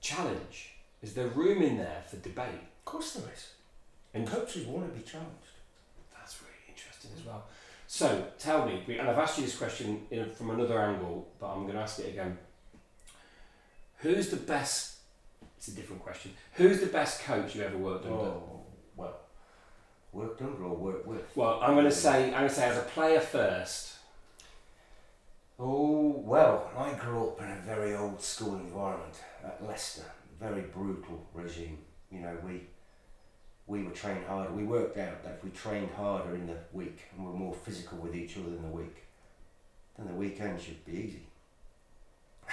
challenge? 0.00 0.74
Is 1.02 1.14
there 1.14 1.28
room 1.28 1.62
in 1.62 1.78
there 1.78 2.02
for 2.08 2.16
debate? 2.16 2.62
Of 2.78 2.84
course 2.84 3.12
there 3.14 3.32
is. 3.32 3.52
And 4.14 4.26
Coaches 4.26 4.66
want 4.66 4.92
to 4.92 4.98
be 4.98 5.04
challenged. 5.04 5.32
That's 6.12 6.40
really 6.42 6.52
interesting 6.68 7.10
as 7.16 7.24
well. 7.24 7.44
So 7.86 8.26
tell 8.38 8.66
me, 8.66 8.82
and 8.98 9.08
I've 9.08 9.18
asked 9.18 9.38
you 9.38 9.44
this 9.44 9.56
question 9.56 10.06
in, 10.10 10.30
from 10.30 10.50
another 10.50 10.80
angle, 10.80 11.28
but 11.38 11.48
I'm 11.48 11.62
going 11.62 11.74
to 11.74 11.80
ask 11.80 11.98
it 11.98 12.08
again. 12.08 12.38
Who's 13.98 14.30
the 14.30 14.36
best? 14.36 14.96
It's 15.56 15.68
a 15.68 15.72
different 15.72 16.02
question. 16.02 16.32
Who's 16.54 16.80
the 16.80 16.86
best 16.86 17.22
coach 17.22 17.54
you 17.54 17.62
ever 17.62 17.76
worked 17.78 18.04
under? 18.04 18.16
Oh, 18.16 18.61
worked 20.12 20.42
under 20.42 20.64
or 20.64 20.76
worked 20.76 21.06
with? 21.06 21.24
Well, 21.34 21.60
I'm 21.62 21.74
going 21.74 21.84
to 21.84 21.90
say 21.90 22.26
I'm 22.26 22.40
going 22.40 22.48
to 22.48 22.54
say 22.54 22.68
as 22.68 22.78
a 22.78 22.82
player 22.82 23.20
first. 23.20 23.94
Oh, 25.58 26.22
well, 26.24 26.70
I 26.76 26.92
grew 26.94 27.28
up 27.28 27.40
in 27.40 27.50
a 27.50 27.56
very 27.56 27.94
old 27.94 28.20
school 28.20 28.56
environment 28.56 29.14
at 29.44 29.64
Leicester, 29.64 30.04
very 30.40 30.62
brutal 30.62 31.26
regime. 31.34 31.78
You 32.10 32.20
know, 32.20 32.36
we 32.44 32.62
we 33.66 33.84
were 33.84 33.92
trained 33.92 34.24
harder. 34.26 34.52
We 34.52 34.64
worked 34.64 34.98
out 34.98 35.22
that 35.22 35.34
if 35.38 35.44
we 35.44 35.50
trained 35.50 35.90
harder 35.96 36.34
in 36.34 36.46
the 36.46 36.56
week 36.72 37.00
and 37.16 37.26
were 37.26 37.32
more 37.32 37.54
physical 37.54 37.98
with 37.98 38.14
each 38.14 38.36
other 38.36 38.48
in 38.48 38.62
the 38.62 38.68
week, 38.68 39.04
then 39.96 40.08
the 40.08 40.14
weekend 40.14 40.60
should 40.60 40.84
be 40.84 40.92
easy. 40.92 41.26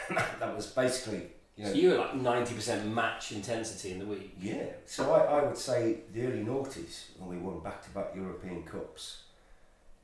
that 0.40 0.56
was 0.56 0.68
basically, 0.68 1.28
So 1.68 1.74
you 1.74 1.90
were 1.92 1.98
like 1.98 2.16
ninety 2.16 2.54
percent 2.56 2.88
match 2.94 3.32
intensity 3.34 3.92
in 3.92 4.00
the 4.00 4.06
week. 4.06 4.34
yeah. 4.40 4.64
So 4.86 5.12
I, 5.14 5.40
I 5.40 5.44
would 5.44 5.58
say 5.58 5.98
the 6.14 6.26
early 6.28 6.44
noughties 6.44 7.06
when 7.18 7.30
we 7.30 7.38
won 7.38 7.60
back 7.60 7.84
to 7.84 7.90
back 7.90 8.12
European 8.16 8.64
Cups. 8.64 9.24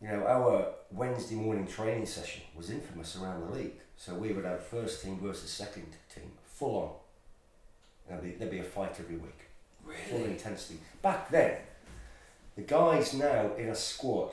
You 0.02 0.10
know, 0.10 0.25
our 0.28 0.68
Wednesday 0.92 1.36
morning 1.36 1.66
training 1.66 2.06
session 2.06 2.42
was 2.56 2.69
infamous 2.69 3.16
around 3.16 3.48
the 3.48 3.56
league. 3.57 3.80
So 3.98 4.13
we 4.16 4.34
would 4.34 4.44
have 4.44 4.63
first 4.66 5.02
team 5.04 5.18
versus 5.22 5.50
second 5.50 5.88
team, 6.13 6.30
full 6.46 6.75
on. 6.78 6.90
There'd 8.10 8.24
be, 8.24 8.31
there'd 8.38 8.51
be 8.51 8.60
a 8.60 8.63
fight 8.63 8.96
every 9.00 9.16
week, 9.16 9.40
Really? 9.86 10.00
full 10.10 10.24
intensity. 10.25 10.80
Back 11.01 11.30
then, 11.31 11.58
the 12.58 12.63
guys 12.63 13.13
now 13.13 13.51
in 13.58 13.69
a 13.69 13.75
squad, 13.75 14.31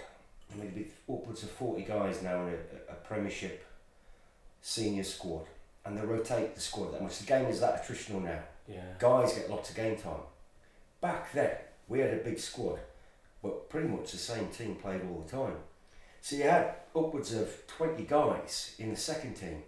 I 0.53 0.57
mean, 0.61 0.71
be 0.71 0.89
upwards 1.09 1.45
of 1.45 1.51
40 1.53 1.83
guys 1.83 2.21
now 2.23 2.43
in 2.49 2.55
a, 2.55 2.93
a 2.93 2.95
Premiership 3.07 3.65
senior 4.61 5.05
squad, 5.05 5.47
and 5.85 5.97
they 5.97 6.03
rotate 6.03 6.55
the 6.55 6.61
squad 6.61 6.93
that 6.93 7.03
much. 7.03 7.19
The 7.19 7.27
game 7.27 7.47
is 7.47 7.61
that 7.61 7.83
attritional 7.83 8.23
now 8.23 8.41
Yeah. 8.69 8.83
guys 8.99 9.35
get 9.35 9.51
lots 9.51 9.71
of 9.71 9.77
game 9.77 9.97
time. 9.97 10.23
Back 11.01 11.33
then, 11.33 11.57
we 11.89 11.99
had 12.01 12.15
a 12.15 12.19
big 12.19 12.39
squad, 12.39 12.79
but 13.43 13.69
pretty 13.69 13.89
much 13.89 14.13
the 14.13 14.19
same 14.19 14.49
team 14.49 14.77
played 14.77 15.03
all 15.03 15.21
the 15.21 15.31
time. 15.31 15.57
So 16.21 16.37
you 16.37 16.45
had 16.45 16.77
upwards 16.95 17.33
of 17.35 17.67
20 17.67 18.05
guys 18.05 18.77
in 18.79 18.91
the 18.91 18.97
second 18.97 19.35
team. 19.35 19.65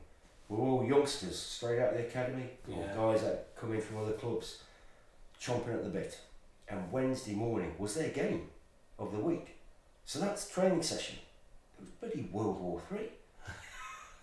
We're 0.49 0.59
all 0.61 0.85
youngsters 0.85 1.39
straight 1.39 1.81
out 1.81 1.93
of 1.95 1.99
the 1.99 2.07
academy, 2.07 2.51
or 2.71 2.87
guys 2.95 3.23
that 3.23 3.57
come 3.57 3.73
in 3.75 3.81
from 3.81 3.97
other 3.99 4.13
clubs, 4.13 4.63
chomping 5.41 5.75
at 5.75 5.83
the 5.83 5.91
bit. 5.91 6.21
And 6.69 6.93
Wednesday 6.93 7.35
morning 7.35 7.75
was 7.79 7.95
their 7.95 8.11
game 8.11 8.51
of 8.99 9.11
the 9.13 9.19
week. 9.19 9.57
So 10.05 10.21
that's 10.21 10.49
training 10.49 10.83
session. 10.83 11.17
It 11.79 11.81
was 11.81 11.91
bloody 11.91 12.29
World 12.31 12.61
War 12.61 12.81
Three. 12.89 13.11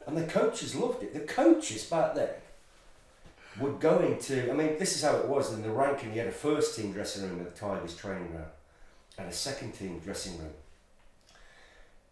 And 0.08 0.18
the 0.18 0.24
coaches 0.24 0.76
loved 0.76 1.04
it. 1.04 1.14
The 1.14 1.22
coaches 1.22 1.84
back 1.86 2.16
then 2.16 2.30
were 3.60 3.74
going 3.74 4.18
to, 4.20 4.50
I 4.50 4.54
mean, 4.54 4.78
this 4.80 4.96
is 4.96 5.04
how 5.04 5.16
it 5.18 5.28
was 5.28 5.54
in 5.54 5.62
the 5.62 5.70
ranking. 5.70 6.14
You 6.14 6.20
had 6.20 6.30
a 6.30 6.34
first 6.34 6.76
team 6.76 6.92
dressing 6.94 7.24
room 7.24 7.42
at 7.42 7.54
the 7.54 7.60
Tigers 7.60 7.96
training 7.96 8.32
ground 8.32 8.52
and 9.18 9.30
a 9.30 9.34
second 9.34 9.74
team 9.74 10.00
dressing 10.00 10.38
room. 10.38 10.54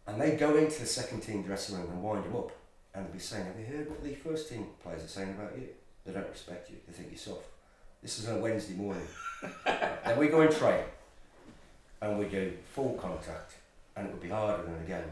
And 0.07 0.19
they'd 0.19 0.39
go 0.39 0.55
into 0.57 0.79
the 0.79 0.85
second 0.85 1.21
team 1.21 1.43
dressing 1.43 1.77
room 1.77 1.89
and 1.89 2.03
wind 2.03 2.25
them 2.25 2.35
up 2.35 2.51
and 2.93 3.05
they'd 3.05 3.13
be 3.13 3.19
saying, 3.19 3.45
Have 3.45 3.59
you 3.59 3.65
heard 3.65 3.89
what 3.89 4.03
the 4.03 4.15
first 4.15 4.49
team 4.49 4.67
players 4.81 5.03
are 5.03 5.07
saying 5.07 5.29
about 5.31 5.57
you? 5.57 5.67
They 6.05 6.13
don't 6.13 6.29
respect 6.29 6.69
you, 6.69 6.77
they 6.87 6.93
think 6.93 7.09
you're 7.11 7.19
soft. 7.19 7.45
This 8.01 8.19
is 8.19 8.27
on 8.27 8.37
a 8.37 8.39
Wednesday 8.39 8.73
morning. 8.73 9.05
then 9.65 10.17
we 10.17 10.27
go 10.27 10.41
and 10.41 10.51
train 10.51 10.83
and 12.01 12.17
we 12.17 12.25
do 12.25 12.53
full 12.73 12.93
contact 12.93 13.55
and 13.95 14.07
it 14.07 14.11
would 14.11 14.21
be 14.21 14.29
harder 14.29 14.63
than 14.63 14.75
a 14.75 14.87
game. 14.87 15.11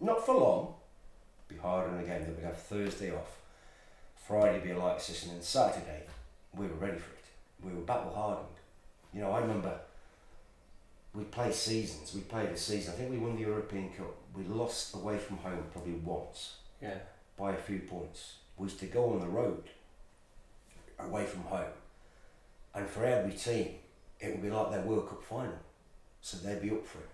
Not 0.00 0.24
for 0.24 0.34
long, 0.34 0.74
be 1.48 1.56
harder 1.56 1.90
than 1.90 2.00
a 2.00 2.06
game. 2.06 2.22
Then 2.22 2.36
we'd 2.36 2.44
have 2.44 2.58
Thursday 2.58 3.12
off. 3.14 3.38
Friday 4.26 4.60
be 4.60 4.70
a 4.72 4.78
light 4.78 5.00
session, 5.00 5.30
and 5.30 5.42
Saturday 5.42 6.02
we 6.54 6.66
were 6.66 6.74
ready 6.74 6.98
for 6.98 7.12
it. 7.12 7.24
We 7.64 7.72
were 7.72 7.80
battle 7.80 8.12
hardened. 8.14 8.48
You 9.14 9.20
know, 9.22 9.30
I 9.32 9.40
remember 9.40 9.78
we 11.14 11.24
played 11.24 11.54
seasons. 11.54 12.14
We 12.14 12.20
played 12.20 12.50
a 12.50 12.56
season. 12.56 12.92
I 12.92 12.96
think 12.96 13.10
we 13.10 13.18
won 13.18 13.36
the 13.36 13.42
European 13.42 13.90
Cup. 13.90 14.14
We 14.36 14.44
lost 14.44 14.94
away 14.94 15.16
from 15.18 15.38
home 15.38 15.64
probably 15.72 15.94
once 15.94 16.56
Yeah. 16.80 16.98
by 17.36 17.52
a 17.52 17.56
few 17.56 17.80
points. 17.80 18.34
Used 18.60 18.80
to 18.80 18.86
go 18.86 19.10
on 19.12 19.20
the 19.20 19.26
road 19.28 19.64
away 20.98 21.24
from 21.24 21.42
home, 21.44 21.72
and 22.74 22.86
for 22.88 23.04
every 23.04 23.32
team, 23.32 23.78
it 24.20 24.32
would 24.32 24.42
be 24.42 24.50
like 24.50 24.70
their 24.72 24.82
World 24.82 25.08
Cup 25.08 25.22
final. 25.22 25.58
So 26.20 26.36
they'd 26.38 26.60
be 26.60 26.70
up 26.72 26.84
for 26.84 26.98
it. 26.98 27.08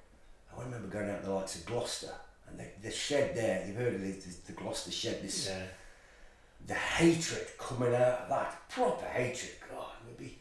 I 0.57 0.63
remember 0.63 0.89
going 0.89 1.11
out 1.11 1.21
to 1.21 1.27
the 1.27 1.35
likes 1.35 1.57
of 1.57 1.67
Gloucester 1.67 2.15
and 2.49 2.59
the, 2.59 2.65
the 2.83 2.91
shed 2.91 3.35
there. 3.35 3.65
You've 3.67 3.77
heard 3.77 3.95
of 3.95 4.01
the, 4.03 4.11
the, 4.11 4.37
the 4.47 4.53
Gloucester 4.53 4.91
shed. 4.91 5.23
This 5.23 5.49
Yeah. 5.49 5.63
the 6.67 6.75
hatred 6.75 7.47
coming 7.59 7.95
out 7.95 8.21
of 8.23 8.29
that 8.31 8.69
proper 8.69 9.07
hatred. 9.07 9.53
God, 9.71 9.93
would 10.07 10.17
be 10.19 10.39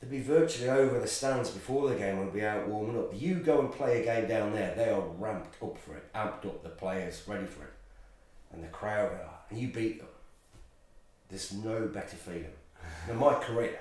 they'd 0.00 0.10
be 0.10 0.20
virtually 0.22 0.68
over 0.70 0.98
the 0.98 1.06
stands 1.06 1.50
before 1.50 1.88
the 1.90 1.96
game. 1.96 2.18
Would 2.18 2.32
be 2.34 2.44
out 2.44 2.66
warming 2.68 2.98
up. 2.98 3.10
You 3.14 3.36
go 3.36 3.60
and 3.60 3.72
play 3.72 4.02
a 4.02 4.04
game 4.04 4.28
down 4.28 4.52
there. 4.52 4.74
They 4.74 4.90
are 4.90 5.00
ramped 5.00 5.62
up 5.62 5.78
for 5.78 5.96
it, 5.96 6.12
amped 6.14 6.46
up. 6.46 6.62
The 6.62 6.70
players 6.70 7.22
ready 7.26 7.46
for 7.46 7.62
it. 7.64 7.72
and 8.52 8.62
the 8.64 8.68
crowd 8.68 9.12
are, 9.12 9.38
and 9.48 9.58
you 9.60 9.68
beat 9.68 9.98
them, 10.00 10.08
there's 11.28 11.52
no 11.52 11.86
better 11.86 12.16
feeling. 12.16 12.46
Now, 13.06 13.14
my 13.14 13.34
career 13.34 13.78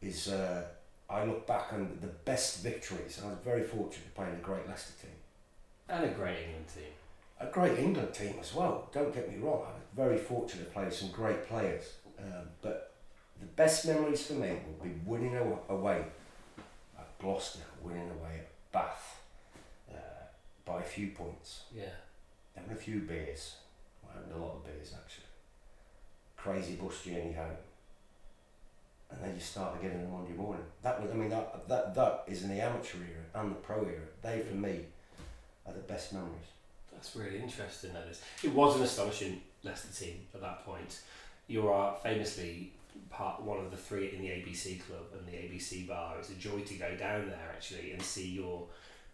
is, 0.00 0.28
uh, 0.28 0.64
I 1.10 1.24
look 1.24 1.46
back 1.46 1.72
on 1.72 1.98
the 2.00 2.06
best 2.06 2.62
victories, 2.62 3.18
and 3.18 3.26
I 3.26 3.30
was 3.30 3.40
very 3.44 3.62
fortunate 3.62 4.06
to 4.06 4.10
play 4.12 4.28
in 4.28 4.34
a 4.36 4.38
great 4.38 4.66
Leicester 4.66 4.94
team. 5.02 5.13
And 5.88 6.04
a 6.04 6.08
great 6.08 6.38
England 6.38 6.66
team. 6.74 6.92
A 7.40 7.46
great 7.46 7.78
England 7.78 8.14
team 8.14 8.34
as 8.40 8.54
well, 8.54 8.88
don't 8.92 9.12
get 9.14 9.30
me 9.30 9.38
wrong, 9.38 9.62
I 9.66 9.72
was 9.74 9.82
very 9.94 10.16
fortunate 10.18 10.64
to 10.66 10.70
play 10.70 10.84
with 10.84 10.94
some 10.94 11.10
great 11.10 11.46
players. 11.46 11.94
Um, 12.18 12.46
but 12.62 12.92
the 13.40 13.46
best 13.46 13.86
memories 13.86 14.26
for 14.26 14.34
me 14.34 14.50
will 14.50 14.84
be 14.88 14.94
winning 15.04 15.36
aw- 15.36 15.72
away 15.72 16.04
at 16.98 17.18
Gloucester, 17.18 17.64
winning 17.82 18.10
away 18.10 18.38
at 18.38 18.48
Bath 18.72 19.20
uh, 19.92 19.96
by 20.64 20.80
a 20.80 20.84
few 20.84 21.08
points. 21.08 21.62
Yeah. 21.74 21.84
having 22.54 22.72
a 22.72 22.76
few 22.76 23.00
beers. 23.00 23.56
I 24.08 24.16
having 24.18 24.32
a 24.32 24.44
lot 24.44 24.54
of 24.56 24.64
beers 24.64 24.94
actually. 24.94 25.24
Crazy 26.36 26.76
bus 26.76 27.02
journey 27.02 27.32
home. 27.32 27.56
And 29.10 29.22
then 29.22 29.34
you 29.34 29.40
start 29.40 29.76
again 29.78 30.04
on 30.06 30.12
Monday 30.12 30.32
morning. 30.36 30.64
That 30.82 31.00
was, 31.02 31.10
I 31.10 31.14
mean, 31.14 31.30
that, 31.30 31.68
that 31.68 31.94
that 31.94 32.24
is 32.26 32.42
in 32.42 32.48
the 32.50 32.60
amateur 32.60 32.98
era 32.98 33.24
and 33.34 33.50
the 33.50 33.56
pro 33.56 33.84
era. 33.84 34.06
They 34.22 34.40
for 34.40 34.54
me 34.54 34.86
are 35.66 35.72
the 35.72 35.80
best 35.80 36.12
memories. 36.12 36.48
That's 36.92 37.14
really 37.16 37.38
interesting. 37.38 37.92
That 37.92 38.06
is. 38.10 38.22
It 38.42 38.52
was 38.52 38.76
an 38.76 38.82
astonishing 38.82 39.40
Leicester 39.62 40.04
team 40.04 40.20
at 40.34 40.40
that 40.40 40.64
point. 40.64 41.00
You 41.46 41.68
are 41.68 41.96
famously 42.02 42.72
part 43.10 43.42
one 43.42 43.58
of 43.58 43.70
the 43.70 43.76
three 43.76 44.14
in 44.14 44.22
the 44.22 44.28
ABC 44.28 44.80
club 44.80 45.06
and 45.16 45.26
the 45.26 45.32
ABC 45.32 45.86
bar. 45.88 46.16
It's 46.18 46.30
a 46.30 46.34
joy 46.34 46.60
to 46.60 46.74
go 46.74 46.94
down 46.96 47.28
there 47.28 47.50
actually 47.52 47.92
and 47.92 48.00
see 48.00 48.28
your 48.28 48.66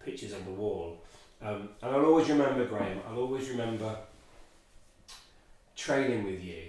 pictures 0.04 0.32
on 0.32 0.44
the 0.44 0.52
wall. 0.52 1.02
Um, 1.42 1.70
and 1.82 1.96
I'll 1.96 2.04
always 2.04 2.28
remember 2.28 2.66
Graham. 2.66 3.00
I'll 3.08 3.18
always 3.18 3.48
remember 3.48 3.96
training 5.74 6.24
with 6.24 6.44
you, 6.44 6.64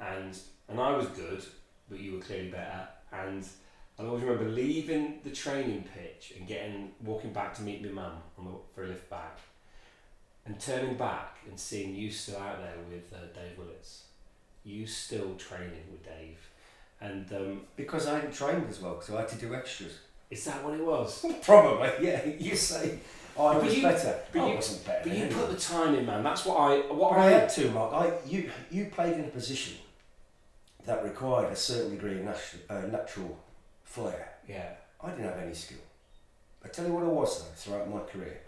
and 0.00 0.38
and 0.68 0.80
I 0.80 0.96
was 0.96 1.06
good, 1.08 1.42
but 1.90 1.98
you 1.98 2.12
were 2.14 2.20
clearly 2.20 2.50
better. 2.50 2.88
And 3.12 3.44
I'll 3.98 4.08
always 4.08 4.24
remember 4.24 4.50
leaving 4.50 5.20
the 5.22 5.30
training 5.30 5.84
pitch 5.94 6.32
and 6.36 6.46
getting 6.48 6.92
walking 7.04 7.32
back 7.32 7.54
to 7.54 7.62
meet 7.62 7.82
my 7.84 7.90
mum 8.02 8.12
on 8.38 8.44
the, 8.46 8.50
for 8.74 8.84
a 8.84 8.88
lift 8.88 9.08
back 9.08 9.38
and 10.46 10.58
turning 10.58 10.96
back 10.96 11.38
and 11.48 11.58
seeing 11.58 11.94
you 11.94 12.10
still 12.10 12.38
out 12.38 12.58
there 12.58 12.74
with 12.90 13.12
uh, 13.12 13.18
Dave 13.38 13.56
Willits, 13.56 14.04
you 14.64 14.86
still 14.86 15.34
training 15.36 15.84
with 15.90 16.04
Dave, 16.04 16.38
and 17.00 17.30
um, 17.32 17.60
Because 17.76 18.06
I 18.06 18.16
hadn't 18.16 18.34
trained 18.34 18.66
as 18.68 18.80
well, 18.80 19.00
so 19.00 19.16
I 19.16 19.20
had 19.20 19.28
to 19.30 19.36
do 19.36 19.54
extras. 19.54 19.98
is 20.30 20.44
that 20.46 20.62
what 20.64 20.74
it 20.74 20.84
was? 20.84 21.24
Probably, 21.42 21.88
yeah. 22.06 22.24
You 22.26 22.56
say 22.56 22.98
oh, 23.36 23.46
I 23.46 23.54
But 23.54 23.64
was 23.64 23.76
you- 23.76 23.82
better. 23.82 24.18
but 24.32 24.42
I 24.42 24.48
you- 24.48 24.54
wasn't 24.56 24.84
better. 24.86 25.00
But 25.04 25.12
than 25.12 25.28
you 25.30 25.34
put 25.36 25.50
the 25.50 25.56
time 25.56 25.94
in, 25.94 26.04
man. 26.04 26.22
That's 26.24 26.44
what 26.44 26.56
I 26.56 26.78
what 26.92 27.12
But 27.12 27.20
I 27.20 27.26
I 27.26 27.30
had 27.30 27.48
to, 27.50 27.70
Mark. 27.70 27.92
I, 27.94 28.12
you, 28.26 28.50
you 28.70 28.86
played 28.86 29.14
in 29.14 29.24
a 29.26 29.28
position 29.28 29.76
that 30.84 31.02
required 31.04 31.52
a 31.52 31.56
certain 31.56 31.90
degree 31.92 32.18
of 32.18 32.24
natural, 32.24 32.62
uh, 32.68 32.80
natural 32.82 33.38
flair. 33.94 34.28
yeah 34.48 34.70
I 35.02 35.10
didn't 35.10 35.24
have 35.26 35.38
any 35.38 35.54
skill. 35.54 35.78
I 36.64 36.68
tell 36.68 36.86
you 36.86 36.94
what 36.94 37.04
I 37.04 37.08
was 37.08 37.40
though 37.40 37.50
throughout 37.56 37.90
my 37.90 38.00
career. 38.00 38.38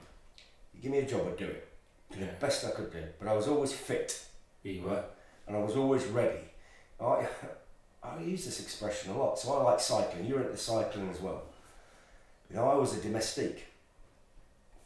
You 0.74 0.80
give 0.82 0.90
me 0.92 0.98
a 0.98 1.06
job, 1.06 1.26
I'd 1.28 1.36
do 1.36 1.44
it. 1.46 1.68
Do 2.12 2.18
Yeah. 2.18 2.26
the 2.26 2.32
best 2.46 2.64
I 2.64 2.70
could 2.70 2.90
do. 2.92 3.02
But 3.18 3.28
I 3.28 3.34
was 3.34 3.46
always 3.48 3.72
fit, 3.72 4.08
you 4.62 4.82
were 4.82 4.90
right? 4.94 5.04
And 5.46 5.56
I 5.56 5.60
was 5.60 5.76
always 5.76 6.04
ready. 6.06 6.40
I, 7.00 7.26
I 8.02 8.20
use 8.22 8.44
this 8.46 8.60
expression 8.60 9.10
a 9.12 9.18
lot. 9.18 9.38
So 9.38 9.52
I 9.56 9.62
like 9.64 9.80
cycling. 9.80 10.24
You're 10.26 10.40
into 10.42 10.56
cycling 10.56 11.10
as 11.10 11.20
well. 11.20 11.42
You 12.48 12.56
know, 12.56 12.68
I 12.68 12.74
was 12.74 12.96
a 12.96 13.00
domestique 13.02 13.64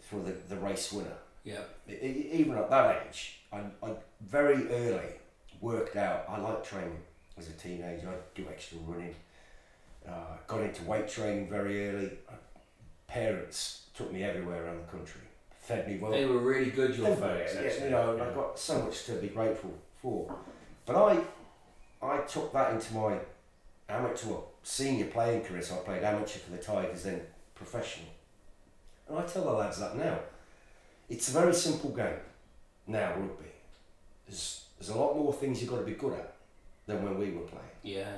for 0.00 0.16
the, 0.20 0.32
the 0.48 0.56
race 0.56 0.92
winner. 0.92 1.18
yeah 1.44 1.60
E- 1.88 1.92
e- 1.94 2.30
even 2.32 2.56
at 2.58 2.68
that 2.70 3.06
age, 3.06 3.40
I, 3.52 3.58
I 3.82 3.90
very 4.20 4.68
early 4.70 5.12
worked 5.60 5.96
out. 5.96 6.24
I 6.28 6.38
liked 6.40 6.64
training 6.66 6.98
as 7.38 7.48
a 7.48 7.52
teenager. 7.52 8.08
I'd 8.08 8.34
do 8.34 8.46
extra 8.50 8.78
running. 8.86 9.14
Uh, 10.08 10.12
got 10.46 10.60
into 10.62 10.82
weight 10.84 11.08
training 11.08 11.48
very 11.48 11.88
early. 11.88 12.10
Uh, 12.28 12.32
parents 13.06 13.86
took 13.94 14.12
me 14.12 14.22
everywhere 14.22 14.64
around 14.64 14.78
the 14.78 14.90
country, 14.90 15.20
fed 15.60 15.86
me 15.88 15.98
well. 15.98 16.10
they 16.10 16.24
were 16.26 16.38
really 16.38 16.70
good. 16.70 16.96
Your 16.96 17.14
folks, 17.16 17.54
yeah, 17.54 17.84
you 17.84 17.90
know, 17.90 18.16
Yeah. 18.16 18.24
I've 18.24 18.34
got 18.34 18.58
so 18.58 18.82
much 18.82 19.04
to 19.06 19.12
be 19.14 19.28
grateful 19.28 19.74
for. 20.00 20.34
But 20.86 20.96
I, 20.96 21.20
I 22.02 22.18
took 22.22 22.52
that 22.52 22.72
into 22.72 22.94
my 22.94 23.18
amateur, 23.88 24.34
senior 24.62 25.06
playing 25.06 25.42
career. 25.44 25.62
So 25.62 25.76
I 25.76 25.78
played 25.78 26.02
amateur 26.02 26.38
for 26.38 26.50
the 26.52 26.58
Tigers, 26.58 27.02
then 27.04 27.20
professional. 27.54 28.08
And 29.08 29.18
I 29.18 29.22
tell 29.26 29.44
the 29.44 29.52
lads 29.52 29.78
that 29.80 29.96
now. 29.96 30.18
It's 31.08 31.28
a 31.28 31.32
very 31.32 31.52
simple 31.52 31.90
game. 31.90 32.18
Now 32.86 33.10
rugby. 33.16 33.44
There's 34.26 34.64
there's 34.78 34.90
a 34.90 34.96
lot 34.98 35.16
more 35.16 35.32
things 35.32 35.60
you've 35.60 35.70
got 35.70 35.78
to 35.80 35.84
be 35.84 35.92
good 35.92 36.14
at 36.14 36.34
than 36.86 37.02
when 37.04 37.18
we 37.18 37.32
were 37.32 37.42
playing. 37.42 37.64
yeah 37.82 38.12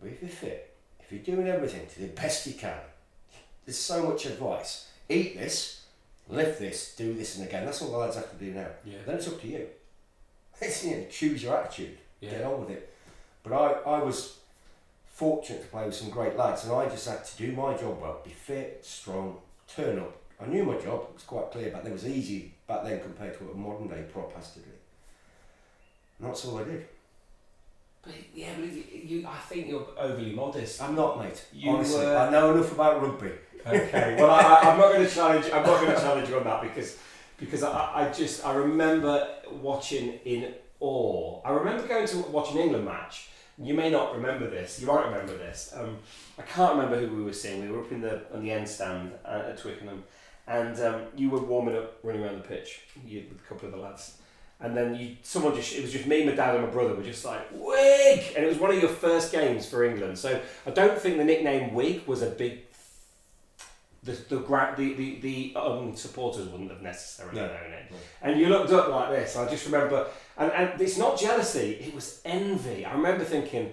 But 0.00 0.10
if 0.10 0.20
you're 0.20 0.30
fit, 0.30 0.71
if 1.04 1.12
you're 1.12 1.36
doing 1.36 1.48
everything 1.48 1.86
to 1.86 2.00
the 2.00 2.08
best 2.08 2.46
you 2.46 2.54
can, 2.54 2.78
there's 3.64 3.78
so 3.78 4.08
much 4.08 4.26
advice. 4.26 4.88
Eat 5.08 5.38
this, 5.38 5.84
lift 6.28 6.58
this, 6.58 6.94
do 6.96 7.14
this 7.14 7.36
and 7.36 7.46
again. 7.46 7.64
That's 7.64 7.82
all 7.82 7.92
the 7.92 7.98
lads 7.98 8.16
have 8.16 8.30
to 8.30 8.44
do 8.44 8.52
now. 8.52 8.68
yeah 8.84 8.98
Then 9.06 9.16
it's 9.16 9.28
up 9.28 9.40
to 9.40 9.48
you. 9.48 9.66
It's, 10.60 10.84
you 10.84 10.92
know, 10.92 11.04
choose 11.10 11.42
your 11.42 11.56
attitude, 11.56 11.98
get 12.20 12.44
on 12.44 12.60
with 12.60 12.70
it. 12.70 12.94
But 13.42 13.52
I, 13.52 13.96
I 13.96 14.02
was 14.02 14.36
fortunate 15.06 15.62
to 15.62 15.68
play 15.68 15.86
with 15.86 15.94
some 15.94 16.08
great 16.08 16.36
lads, 16.36 16.64
and 16.64 16.72
I 16.72 16.88
just 16.88 17.08
had 17.08 17.24
to 17.24 17.36
do 17.36 17.50
my 17.50 17.76
job 17.76 18.00
well, 18.00 18.20
be 18.24 18.30
fit, 18.30 18.78
strong, 18.84 19.38
turn 19.66 19.98
up. 19.98 20.16
I 20.40 20.46
knew 20.46 20.64
my 20.64 20.76
job, 20.76 21.06
it 21.08 21.14
was 21.14 21.24
quite 21.24 21.50
clear 21.50 21.70
back 21.70 21.82
then, 21.82 21.90
it 21.90 21.94
was 21.94 22.06
easy 22.06 22.54
back 22.68 22.84
then 22.84 23.00
compared 23.00 23.36
to 23.38 23.44
what 23.44 23.54
a 23.54 23.58
modern 23.58 23.88
day 23.88 24.04
prop 24.12 24.34
has 24.36 24.52
to 24.52 24.60
do. 24.60 24.70
And 26.18 26.28
that's 26.28 26.44
all 26.44 26.58
I 26.58 26.64
did. 26.64 26.86
But 28.02 28.14
yeah, 28.34 28.50
but 28.58 28.72
you, 28.72 28.84
you, 28.92 29.26
I 29.28 29.36
think 29.38 29.68
you're 29.68 29.86
overly 29.96 30.32
modest. 30.32 30.82
I'm 30.82 30.94
not, 30.96 31.18
mate. 31.20 31.44
You 31.52 31.70
Honestly, 31.70 32.04
were- 32.04 32.16
I 32.16 32.30
know 32.30 32.54
enough 32.54 32.72
about 32.72 33.00
rugby. 33.02 33.32
Okay. 33.64 34.16
Well, 34.20 34.30
I, 34.30 34.40
I- 34.42 34.70
I'm 34.72 34.78
not 34.78 34.92
going 34.92 35.06
to 35.06 35.14
challenge. 35.14 35.46
I'm 35.46 35.64
not 35.64 35.80
going 35.80 35.94
to 35.94 36.00
challenge 36.00 36.28
you 36.28 36.36
on 36.38 36.44
that 36.44 36.62
because 36.62 36.98
because 37.38 37.62
I, 37.62 38.06
I 38.08 38.12
just 38.12 38.44
I 38.44 38.54
remember 38.54 39.26
watching 39.50 40.14
in 40.24 40.52
awe. 40.80 41.40
I 41.44 41.50
remember 41.52 41.86
going 41.86 42.06
to 42.08 42.16
watch 42.22 42.52
an 42.52 42.58
England 42.58 42.84
match. 42.84 43.28
You 43.58 43.74
may 43.74 43.90
not 43.90 44.14
remember 44.16 44.48
this. 44.50 44.80
You 44.80 44.86
might 44.88 45.04
remember 45.04 45.36
this. 45.36 45.72
Um, 45.76 45.98
I 46.38 46.42
can't 46.42 46.74
remember 46.74 46.98
who 46.98 47.14
we 47.16 47.22
were 47.22 47.32
seeing. 47.32 47.60
We 47.62 47.68
were 47.70 47.80
up 47.84 47.92
in 47.92 48.00
the 48.00 48.22
on 48.34 48.42
the 48.42 48.50
end 48.50 48.68
stand 48.68 49.12
at, 49.24 49.44
at 49.44 49.58
Twickenham, 49.58 50.02
and 50.48 50.78
um, 50.80 51.02
you 51.14 51.30
were 51.30 51.40
warming 51.40 51.76
up, 51.76 51.98
running 52.02 52.24
around 52.24 52.36
the 52.42 52.48
pitch 52.48 52.80
you, 53.06 53.26
with 53.28 53.38
a 53.40 53.48
couple 53.48 53.66
of 53.68 53.74
the 53.74 53.80
lads. 53.80 54.18
And 54.62 54.76
then 54.76 54.94
you, 54.94 55.16
someone 55.22 55.54
just, 55.56 55.74
it 55.74 55.82
was 55.82 55.92
just 55.92 56.06
me, 56.06 56.24
my 56.24 56.32
dad, 56.32 56.54
and 56.54 56.64
my 56.64 56.70
brother 56.70 56.94
were 56.94 57.02
just 57.02 57.24
like, 57.24 57.40
Wig! 57.52 58.22
And 58.36 58.44
it 58.44 58.48
was 58.48 58.58
one 58.58 58.70
of 58.70 58.78
your 58.80 58.90
first 58.90 59.32
games 59.32 59.68
for 59.68 59.84
England. 59.84 60.16
So 60.18 60.40
I 60.66 60.70
don't 60.70 60.96
think 60.98 61.16
the 61.18 61.24
nickname 61.24 61.74
Wig 61.74 62.06
was 62.06 62.22
a 62.22 62.30
big 62.30 62.60
the 64.04 64.12
the 64.12 64.38
the 64.76 64.94
the, 64.94 65.20
the 65.20 65.52
um, 65.60 65.94
supporters 65.96 66.48
wouldn't 66.48 66.70
have 66.70 66.82
necessarily 66.82 67.36
No. 67.40 67.46
known 67.46 67.72
it. 67.72 67.90
No. 67.90 67.96
And 68.22 68.40
you 68.40 68.48
looked 68.48 68.72
up 68.72 68.88
like 68.88 69.10
this. 69.10 69.36
I 69.36 69.48
just 69.48 69.64
remember, 69.66 70.06
and, 70.36 70.50
and 70.52 70.80
it's 70.80 70.98
not 70.98 71.18
jealousy; 71.18 71.74
it 71.74 71.94
was 71.94 72.20
envy. 72.24 72.84
I 72.84 72.94
remember 72.94 73.24
thinking, 73.24 73.70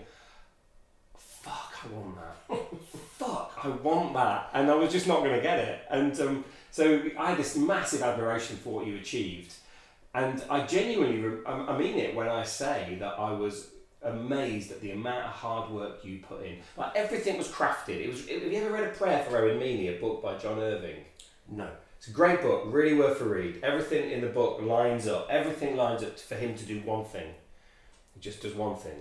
"Fuck, 1.18 1.74
I 1.84 1.88
want 1.96 2.16
that. 2.18 2.58
Fuck, 3.18 3.60
I 3.64 3.70
want 3.70 4.14
that," 4.14 4.50
and 4.54 4.70
I 4.70 4.76
was 4.76 4.92
just 4.92 5.08
not 5.08 5.20
going 5.24 5.36
to 5.36 5.42
get 5.42 5.60
it. 5.60 5.82
And 5.90 6.20
um, 6.22 6.46
so 6.72 7.02
I 7.18 7.30
had 7.32 7.38
this 7.40 7.56
massive 7.56 8.04
admiration 8.04 8.58
for 8.58 8.70
what 8.76 8.86
you 8.86 8.98
achieved, 8.98 9.54
and 10.14 10.44
I 10.50 10.66
genuinely, 10.66 11.44
I 11.46 11.78
mean 11.78 11.98
it 11.98 12.16
when 12.16 12.28
I 12.28 12.44
say 12.44 12.98
that 13.00 13.20
I 13.20 13.32
was 13.32 13.72
amazed 14.02 14.72
at 14.72 14.82
the 14.82 14.92
amount 14.92 15.26
of 15.26 15.32
hard 15.32 15.72
work 15.72 16.04
you 16.04 16.20
put 16.20 16.46
in. 16.46 16.58
Like 16.78 16.96
everything 16.96 17.38
was 17.38 17.48
crafted. 17.48 18.02
It 18.02 18.10
was. 18.10 18.28
Have 18.28 18.44
you 18.44 18.62
ever 18.62 18.72
read 18.72 18.86
a 18.86 18.90
prayer 18.90 19.24
for 19.24 19.38
Owen 19.38 19.60
Meany, 19.60 19.88
a 19.90 20.00
book 20.00 20.24
by 20.24 20.38
John 20.38 20.60
Irving? 20.60 21.04
No. 21.48 21.70
It's 21.98 22.08
a 22.08 22.12
great 22.12 22.42
book, 22.42 22.64
really 22.68 22.94
worth 22.94 23.20
a 23.20 23.26
read. 23.26 23.60
Everything 23.62 24.12
in 24.12 24.22
the 24.22 24.28
book 24.28 24.62
lines 24.62 25.06
up. 25.06 25.28
Everything 25.30 25.76
lines 25.76 26.02
up 26.02 26.18
for 26.18 26.36
him 26.36 26.56
to 26.56 26.66
do 26.66 26.80
one 26.80 27.04
thing. 27.04 27.34
He 28.14 28.22
just 28.22 28.42
does 28.42 28.56
one 28.56 28.78
thing. 28.78 28.98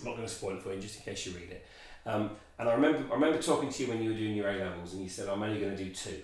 I'm 0.00 0.06
not 0.06 0.16
going 0.16 0.26
to 0.26 0.34
spoil 0.34 0.56
it 0.56 0.62
for 0.62 0.74
you, 0.74 0.80
just 0.80 0.98
in 0.98 1.04
case 1.04 1.24
you 1.24 1.32
read 1.32 1.50
it. 1.50 1.64
Um, 2.04 2.32
and 2.58 2.68
I 2.68 2.74
remember, 2.74 3.04
I 3.12 3.14
remember 3.14 3.40
talking 3.40 3.70
to 3.70 3.82
you 3.82 3.88
when 3.88 4.02
you 4.02 4.10
were 4.10 4.16
doing 4.16 4.34
your 4.34 4.48
A 4.48 4.56
levels, 4.56 4.92
and 4.92 5.02
you 5.02 5.08
said, 5.08 5.28
"I'm 5.28 5.42
only 5.42 5.60
going 5.60 5.76
to 5.76 5.84
do 5.84 5.90
two 5.90 6.20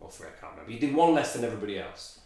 or 0.00 0.10
three. 0.10 0.26
I 0.26 0.40
can't 0.40 0.52
remember. 0.52 0.72
You 0.72 0.80
did 0.80 0.94
one 0.94 1.14
less 1.14 1.34
than 1.34 1.44
everybody 1.44 1.78
else." 1.78 2.18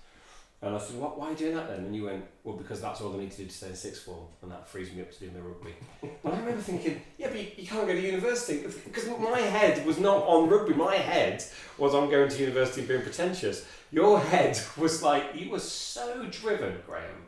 And 0.62 0.74
I 0.74 0.78
said, 0.78 0.98
what, 0.98 1.18
why 1.18 1.28
are 1.28 1.30
you 1.32 1.36
doing 1.36 1.54
that 1.54 1.68
then? 1.68 1.84
And 1.84 1.94
you 1.94 2.04
went, 2.04 2.24
well, 2.42 2.56
because 2.56 2.80
that's 2.80 3.00
all 3.02 3.14
I 3.14 3.18
need 3.18 3.30
to 3.32 3.36
do 3.36 3.44
to 3.44 3.52
stay 3.52 3.68
in 3.68 3.76
sixth 3.76 4.04
form, 4.04 4.26
and 4.42 4.50
that 4.50 4.66
frees 4.66 4.90
me 4.92 5.02
up 5.02 5.12
to 5.12 5.20
do 5.20 5.30
my 5.30 5.40
rugby. 5.40 5.74
and 6.02 6.32
I 6.32 6.38
remember 6.38 6.62
thinking, 6.62 7.02
yeah, 7.18 7.28
but 7.28 7.38
you, 7.38 7.48
you 7.58 7.66
can't 7.66 7.86
go 7.86 7.92
to 7.92 8.00
university. 8.00 8.66
Because 8.84 9.06
my 9.06 9.38
head 9.38 9.84
was 9.86 9.98
not 9.98 10.24
on 10.24 10.48
rugby. 10.48 10.72
My 10.72 10.96
head 10.96 11.44
was 11.76 11.94
on 11.94 12.08
going 12.10 12.30
to 12.30 12.40
university 12.40 12.80
and 12.80 12.88
being 12.88 13.02
pretentious. 13.02 13.66
Your 13.92 14.18
head 14.18 14.58
was 14.78 15.02
like, 15.02 15.24
you 15.34 15.50
were 15.50 15.60
so 15.60 16.26
driven, 16.30 16.78
Graham. 16.86 17.26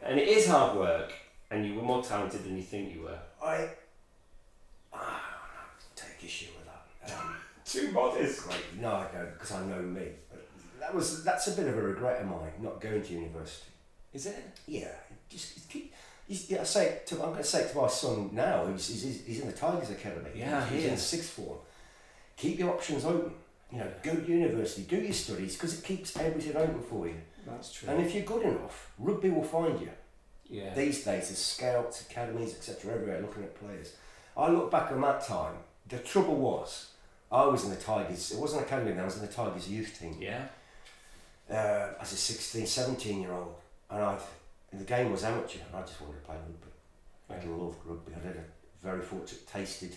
And 0.00 0.20
it 0.20 0.28
is 0.28 0.46
hard 0.46 0.76
work, 0.78 1.12
and 1.50 1.66
you 1.66 1.74
were 1.74 1.82
more 1.82 2.02
talented 2.02 2.44
than 2.44 2.56
you 2.56 2.62
think 2.62 2.94
you 2.94 3.02
were. 3.02 3.18
I, 3.44 3.70
ah, 4.92 5.20
take 5.96 6.24
issue 6.24 6.46
with 6.56 6.66
that. 6.66 7.18
Um, 7.18 7.34
Too 7.64 7.90
modest. 7.90 8.44
great. 8.44 8.80
No, 8.80 8.94
I 8.94 9.06
don't, 9.12 9.32
because 9.32 9.52
I 9.52 9.64
know 9.66 9.80
me. 9.82 10.08
That 10.82 10.94
was 10.94 11.22
that's 11.22 11.46
a 11.46 11.52
bit 11.52 11.68
of 11.68 11.78
a 11.78 11.82
regret 11.82 12.20
of 12.22 12.26
mine, 12.26 12.52
not 12.60 12.80
going 12.80 13.02
to 13.02 13.12
university. 13.12 13.70
Is 14.12 14.26
it? 14.26 14.36
Yeah, 14.66 14.88
just 15.30 15.68
keep. 15.70 15.94
He's, 16.26 16.50
yeah, 16.50 16.62
I 16.62 16.64
say 16.64 17.00
to, 17.06 17.14
I'm 17.16 17.30
going 17.30 17.36
to 17.36 17.44
say 17.44 17.68
to 17.68 17.76
my 17.76 17.86
son 17.88 18.30
now. 18.32 18.66
He's, 18.66 18.88
he's, 18.88 19.24
he's 19.24 19.40
in 19.40 19.46
the 19.46 19.52
Tigers 19.52 19.90
Academy. 19.90 20.30
Yeah, 20.34 20.64
he's 20.66 20.82
he 20.82 20.88
in 20.88 20.96
sixth 20.96 21.30
form. 21.30 21.58
Keep 22.36 22.58
your 22.58 22.70
options 22.70 23.04
open. 23.04 23.32
You 23.70 23.78
know, 23.78 23.86
go 24.02 24.14
to 24.16 24.28
university, 24.28 24.82
do 24.82 24.96
your 24.96 25.12
studies 25.12 25.54
because 25.54 25.78
it 25.78 25.84
keeps 25.84 26.16
everything 26.16 26.56
open 26.56 26.82
for 26.82 27.06
you. 27.06 27.14
That's 27.46 27.72
true. 27.72 27.88
And 27.88 28.02
if 28.04 28.14
you're 28.14 28.24
good 28.24 28.42
enough, 28.42 28.92
rugby 28.98 29.30
will 29.30 29.44
find 29.44 29.80
you. 29.80 29.90
yeah. 30.50 30.74
These 30.74 31.04
days, 31.04 31.28
there's 31.28 31.38
scouts, 31.38 32.02
academies, 32.02 32.54
etc., 32.54 32.94
everywhere 32.94 33.22
looking 33.22 33.44
at 33.44 33.54
players. 33.58 33.94
I 34.36 34.48
look 34.48 34.70
back 34.70 34.90
on 34.92 35.00
that 35.00 35.24
time. 35.26 35.54
The 35.88 35.98
trouble 35.98 36.36
was, 36.36 36.90
I 37.30 37.44
was 37.46 37.64
in 37.64 37.70
the 37.70 37.76
Tigers. 37.76 38.32
It 38.32 38.38
wasn't 38.38 38.62
academy. 38.62 38.98
I 38.98 39.04
was 39.04 39.16
in 39.16 39.26
the 39.26 39.32
Tigers 39.32 39.68
youth 39.68 39.98
team 39.98 40.16
yeah. 40.20 40.46
Uh, 41.52 41.94
as 42.00 42.12
a 42.12 42.16
16, 42.16 42.66
17 42.66 43.22
year 43.22 43.32
old, 43.32 43.54
and 43.90 44.02
I, 44.02 44.18
the 44.72 44.84
game 44.84 45.12
was 45.12 45.24
amateur, 45.24 45.58
and 45.68 45.76
I 45.76 45.82
just 45.82 46.00
wanted 46.00 46.20
to 46.20 46.26
play 46.26 46.36
rugby. 46.36 46.72
I 47.30 47.46
loved 47.48 47.78
rugby. 47.84 48.12
I 48.14 48.26
had 48.26 48.36
a 48.36 48.86
very 48.86 49.02
fortunate 49.02 49.46
tasted 49.46 49.94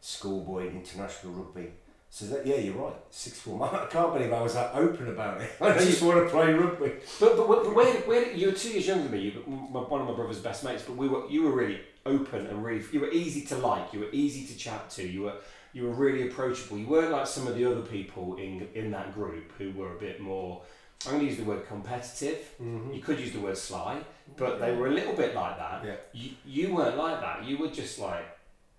schoolboy 0.00 0.70
international 0.70 1.32
rugby. 1.32 1.70
So 2.10 2.24
that 2.26 2.46
yeah, 2.46 2.56
you're 2.56 2.74
right. 2.74 2.94
Six 3.10 3.40
form. 3.40 3.62
I 3.72 3.86
can't 3.90 4.12
believe 4.12 4.32
I 4.32 4.40
was 4.40 4.54
that 4.54 4.74
open 4.74 5.08
about 5.08 5.40
it. 5.40 5.50
I 5.60 5.72
just 5.78 6.02
want 6.02 6.24
to 6.24 6.30
play 6.30 6.52
rugby. 6.52 6.92
But 7.20 7.36
but, 7.36 7.48
but 7.48 7.74
where, 7.74 7.92
where 8.02 8.32
you 8.32 8.46
were 8.46 8.52
two 8.52 8.70
years 8.70 8.86
younger 8.86 9.04
than 9.04 9.12
me. 9.12 9.20
You 9.20 9.42
were 9.46 9.82
one 9.82 10.00
of 10.00 10.08
my 10.08 10.14
brother's 10.14 10.38
best 10.38 10.64
mates. 10.64 10.82
But 10.82 10.96
we 10.96 11.08
were 11.08 11.28
you 11.28 11.42
were 11.42 11.52
really 11.52 11.80
open 12.06 12.46
and 12.46 12.64
really 12.64 12.82
you 12.92 13.00
were 13.00 13.10
easy 13.10 13.42
to 13.46 13.56
like. 13.56 13.92
You 13.92 14.00
were 14.00 14.10
easy 14.12 14.46
to 14.46 14.58
chat 14.58 14.88
to. 14.90 15.06
You 15.06 15.22
were 15.22 15.34
you 15.74 15.84
were 15.84 15.92
really 15.92 16.28
approachable. 16.28 16.78
You 16.78 16.86
weren't 16.86 17.12
like 17.12 17.26
some 17.26 17.46
of 17.46 17.56
the 17.56 17.70
other 17.70 17.82
people 17.82 18.36
in 18.36 18.66
in 18.74 18.90
that 18.92 19.12
group 19.12 19.52
who 19.58 19.72
were 19.72 19.94
a 19.94 19.98
bit 19.98 20.20
more. 20.20 20.62
I'm 21.06 21.12
going 21.12 21.20
to 21.20 21.26
use 21.26 21.38
the 21.38 21.44
word 21.44 21.66
competitive. 21.66 22.54
Mm-hmm. 22.60 22.92
You 22.92 23.00
could 23.00 23.20
use 23.20 23.32
the 23.32 23.40
word 23.40 23.56
sly, 23.56 24.00
but 24.36 24.58
they 24.58 24.74
were 24.74 24.88
a 24.88 24.90
little 24.90 25.14
bit 25.14 25.34
like 25.34 25.56
that. 25.56 25.84
Yeah. 25.84 25.96
You, 26.12 26.30
you 26.44 26.74
weren't 26.74 26.96
like 26.96 27.20
that. 27.20 27.44
You 27.44 27.58
were 27.58 27.68
just 27.68 27.98
like, 27.98 28.26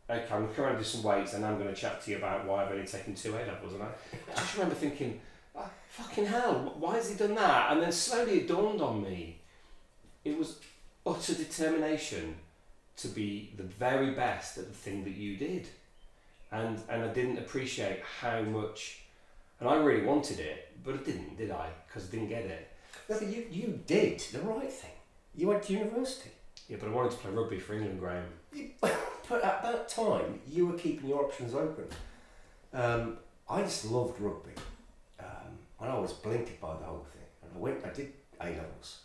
okay, 0.10 0.24
I'm 0.24 0.42
going 0.42 0.50
to 0.50 0.56
come 0.56 0.66
around 0.66 0.76
and 0.76 0.84
do 0.84 0.90
some 0.90 1.04
weights 1.04 1.34
and 1.34 1.46
I'm 1.46 1.58
going 1.58 1.74
to 1.74 1.80
chat 1.80 2.02
to 2.04 2.12
you 2.12 2.18
about 2.18 2.46
why 2.46 2.66
I've 2.66 2.72
only 2.72 2.86
taken 2.86 3.16
two 3.16 3.36
A 3.36 3.40
levels. 3.40 3.74
And 3.74 3.84
I, 3.84 3.88
I 4.32 4.36
just 4.36 4.56
remember 4.56 4.76
thinking, 4.76 5.22
oh, 5.56 5.70
fucking 5.90 6.26
hell, 6.26 6.76
why 6.78 6.96
has 6.96 7.10
he 7.10 7.16
done 7.16 7.36
that? 7.36 7.72
And 7.72 7.82
then 7.82 7.92
slowly 7.92 8.40
it 8.40 8.48
dawned 8.48 8.82
on 8.82 9.02
me. 9.02 9.40
It 10.26 10.38
was 10.38 10.60
utter 11.06 11.34
determination 11.34 12.36
to 12.98 13.08
be 13.08 13.54
the 13.56 13.64
very 13.64 14.12
best 14.12 14.58
at 14.58 14.68
the 14.68 14.74
thing 14.74 15.06
that 15.06 15.16
you 15.16 15.38
did. 15.38 15.68
And, 16.52 16.82
and 16.90 17.04
I 17.04 17.08
didn't 17.14 17.38
appreciate 17.38 18.02
how 18.20 18.42
much, 18.42 19.04
and 19.60 19.70
I 19.70 19.76
really 19.76 20.06
wanted 20.06 20.40
it, 20.40 20.72
but 20.84 20.96
I 20.96 20.98
didn't, 20.98 21.38
did 21.38 21.52
I? 21.52 21.70
Because 21.88 22.08
I 22.08 22.12
didn't 22.12 22.30
get 22.30 22.46
it. 22.46 22.72
No, 23.10 23.20
but 23.20 23.28
you 23.28 23.46
you 23.52 23.80
did 23.88 24.20
the 24.32 24.40
right 24.40 24.72
thing. 24.72 24.92
You 25.36 25.48
went 25.48 25.64
to 25.64 25.74
university. 25.74 26.32
Yeah, 26.68 26.78
but 26.80 26.90
I 26.90 26.92
wanted 26.92 27.12
to 27.12 27.18
play 27.18 27.32
rugby 27.32 27.60
for 27.60 27.74
England, 27.74 28.00
Graham. 28.00 28.26
You, 28.54 28.70
but 28.82 29.44
at 29.44 29.64
that 29.64 29.90
time, 29.90 30.40
you 30.48 30.68
were 30.68 30.78
keeping 30.78 31.10
your 31.10 31.26
options 31.26 31.56
open. 31.56 31.86
Um, 32.74 33.18
I 33.50 33.64
just 33.64 33.86
loved 33.90 34.22
rugby, 34.22 34.54
um, 35.20 35.58
and 35.82 35.90
I 35.90 35.98
was 35.98 36.14
blinkered 36.14 36.60
by 36.60 36.76
the 36.78 36.86
whole 36.86 37.06
thing. 37.12 37.24
And 37.42 37.52
I 37.56 37.58
went, 37.58 37.84
I 37.84 37.90
did 37.90 38.14
A 38.40 38.46
levels, 38.46 39.00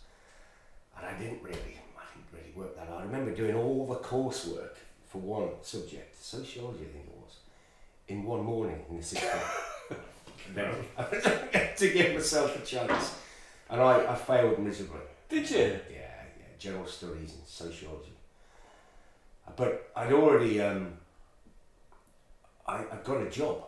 and 0.97 1.07
I 1.07 1.19
didn't 1.19 1.43
really, 1.43 1.55
I 1.97 2.05
didn't 2.15 2.31
really 2.33 2.53
work 2.55 2.77
that 2.77 2.89
hard. 2.89 3.03
I 3.03 3.07
remember 3.07 3.35
doing 3.35 3.55
all 3.55 3.87
the 3.87 3.97
coursework 3.97 4.77
for 5.07 5.19
one 5.19 5.49
subject, 5.63 6.23
sociology, 6.23 6.85
I 6.85 6.93
think 6.93 7.07
it 7.07 7.15
was, 7.15 7.37
in 8.09 8.25
one 8.25 8.45
morning 8.45 8.85
in 8.91 8.99
the 8.99 9.03
sixth 9.03 9.25
form. 9.89 10.01
no, 10.55 10.75
to 11.77 11.93
give 11.93 12.15
myself 12.15 12.63
a 12.63 12.67
chance, 12.67 13.17
and 13.71 13.81
I, 13.81 14.13
I 14.13 14.15
failed 14.15 14.59
miserably. 14.59 15.01
Did 15.29 15.51
you? 15.51 15.59
Yeah, 15.59 15.81
yeah, 15.91 16.47
general 16.59 16.87
studies 16.87 17.33
and 17.35 17.47
sociology. 17.47 18.13
But 19.57 19.91
I'd 19.95 20.13
already, 20.13 20.61
um, 20.61 20.95
I, 22.67 22.79
I 22.79 22.97
got 23.05 23.23
a 23.23 23.31
job 23.31 23.63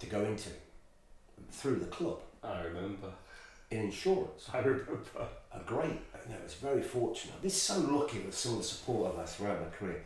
to 0.00 0.06
go 0.06 0.24
into 0.24 0.50
through 1.50 1.76
the 1.76 1.86
club 1.86 2.18
I 2.42 2.62
remember. 2.62 3.08
in 3.70 3.80
insurance. 3.82 4.48
I 4.52 4.58
remember. 4.58 5.00
A 5.52 5.58
great, 5.66 5.90
you 5.90 6.32
know, 6.32 6.36
was 6.44 6.54
very 6.54 6.82
fortunate. 6.82 7.34
I've 7.34 7.42
been 7.42 7.50
so 7.50 7.78
lucky 7.80 8.20
with 8.20 8.36
some 8.36 8.52
of 8.52 8.58
the 8.58 8.64
support 8.64 9.12
I've 9.12 9.18
had 9.18 9.28
throughout 9.28 9.60
my 9.60 9.68
career. 9.76 10.04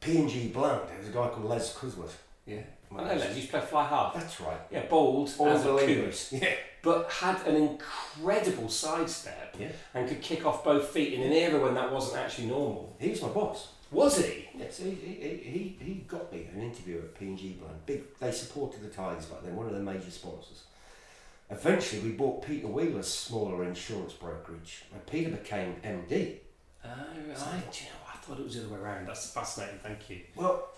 P&G 0.00 0.48
Bland, 0.48 0.82
there 0.88 0.98
was 0.98 1.08
a 1.08 1.12
guy 1.12 1.28
called 1.28 1.46
Les 1.46 1.74
Cusworth. 1.74 2.16
Yeah. 2.46 2.60
I 2.96 3.02
know 3.02 3.12
you 3.14 3.28
used 3.34 3.46
to 3.46 3.58
play 3.58 3.60
fly 3.60 3.86
half. 3.88 4.14
That's 4.14 4.40
right. 4.40 4.60
Yeah, 4.70 4.86
bald 4.86 5.28
as 5.28 5.64
a 5.66 5.76
coot, 5.78 6.28
Yeah. 6.32 6.54
but 6.82 7.10
had 7.10 7.44
an 7.46 7.56
incredible 7.56 8.68
sidestep 8.68 9.56
Yeah. 9.58 9.68
and 9.94 10.08
could 10.08 10.20
kick 10.20 10.46
off 10.46 10.62
both 10.62 10.88
feet 10.90 11.14
in 11.14 11.22
an 11.22 11.32
era 11.32 11.60
when 11.60 11.74
that 11.74 11.90
wasn't 11.90 12.18
actually 12.22 12.46
normal. 12.48 12.94
He 13.00 13.10
was 13.10 13.22
my 13.22 13.28
boss. 13.28 13.68
Was 13.90 14.24
he? 14.24 14.48
Yes, 14.56 14.78
he, 14.78 14.90
he, 14.90 15.12
he, 15.14 15.76
he 15.78 15.84
he 15.84 15.94
got 16.06 16.32
me 16.32 16.46
an 16.54 16.60
interview 16.62 16.98
at 16.98 17.18
P&G 17.18 17.56
Bland. 17.60 17.86
Big, 17.86 18.02
they 18.18 18.30
supported 18.30 18.82
the 18.82 18.88
Tigers 18.88 19.26
back 19.26 19.42
then, 19.42 19.56
one 19.56 19.66
of 19.66 19.72
their 19.72 19.82
major 19.82 20.10
sponsors. 20.10 20.64
Eventually, 21.50 22.02
we 22.02 22.10
bought 22.10 22.44
Peter 22.46 22.66
Wheeler's 22.66 23.06
smaller 23.12 23.64
insurance 23.64 24.12
brokerage, 24.14 24.84
and 24.92 25.04
Peter 25.06 25.30
became 25.30 25.76
MD. 25.84 26.36
Oh, 26.84 26.88
right. 26.88 27.72
Do 27.72 27.84
you 27.84 27.90
know? 27.90 27.96
I 28.12 28.16
thought 28.18 28.38
it 28.38 28.44
was 28.44 28.54
the 28.56 28.64
other 28.64 28.74
way 28.74 28.80
around. 28.80 29.06
That's 29.06 29.30
fascinating. 29.30 29.78
Thank 29.82 30.08
you. 30.10 30.20
Well, 30.34 30.68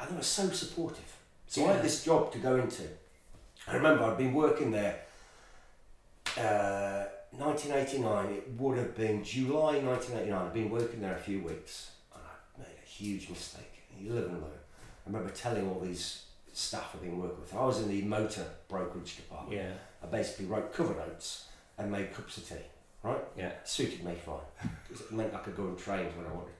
I 0.00 0.06
they 0.06 0.16
were 0.16 0.22
so 0.22 0.48
supportive. 0.50 1.16
So 1.46 1.66
I 1.66 1.74
had 1.74 1.82
this 1.82 2.04
job 2.04 2.32
to 2.32 2.38
go 2.38 2.56
into. 2.56 2.84
I 3.66 3.74
remember 3.74 4.04
I'd 4.04 4.16
been 4.16 4.32
working 4.32 4.70
there. 4.70 5.00
Uh, 6.38 7.04
1989. 7.32 8.26
It 8.32 8.48
would 8.58 8.78
have 8.78 8.96
been 8.96 9.22
July 9.22 9.78
1989. 9.78 10.46
I'd 10.46 10.54
been 10.54 10.70
working 10.70 11.00
there 11.00 11.14
a 11.14 11.18
few 11.18 11.42
weeks, 11.42 11.90
and 12.14 12.22
I 12.22 12.60
made 12.60 12.76
a 12.82 12.86
huge 12.86 13.28
mistake. 13.28 13.82
You 13.98 14.12
live 14.12 14.26
and 14.26 14.40
learn. 14.40 14.50
I 14.50 15.10
remember 15.10 15.30
telling 15.30 15.68
all 15.68 15.80
these 15.80 16.24
staff 16.52 16.92
I've 16.94 17.02
been 17.02 17.18
working 17.18 17.40
with. 17.40 17.54
I 17.54 17.64
was 17.64 17.80
in 17.80 17.88
the 17.88 18.02
motor 18.02 18.46
brokerage 18.68 19.16
department. 19.16 19.60
Yeah. 19.60 19.72
I 20.02 20.06
basically 20.06 20.46
wrote 20.46 20.72
cover 20.72 20.94
notes 20.94 21.46
and 21.78 21.90
made 21.90 22.14
cups 22.14 22.38
of 22.38 22.48
tea. 22.48 22.54
Right? 23.02 23.22
Yeah. 23.36 23.52
suited 23.64 24.04
me 24.04 24.14
fine. 24.14 24.40
it 24.90 25.12
meant 25.12 25.34
I 25.34 25.38
could 25.38 25.56
go 25.56 25.64
and 25.64 25.78
train 25.78 26.06
when 26.16 26.26
I 26.26 26.32
wanted 26.32 26.58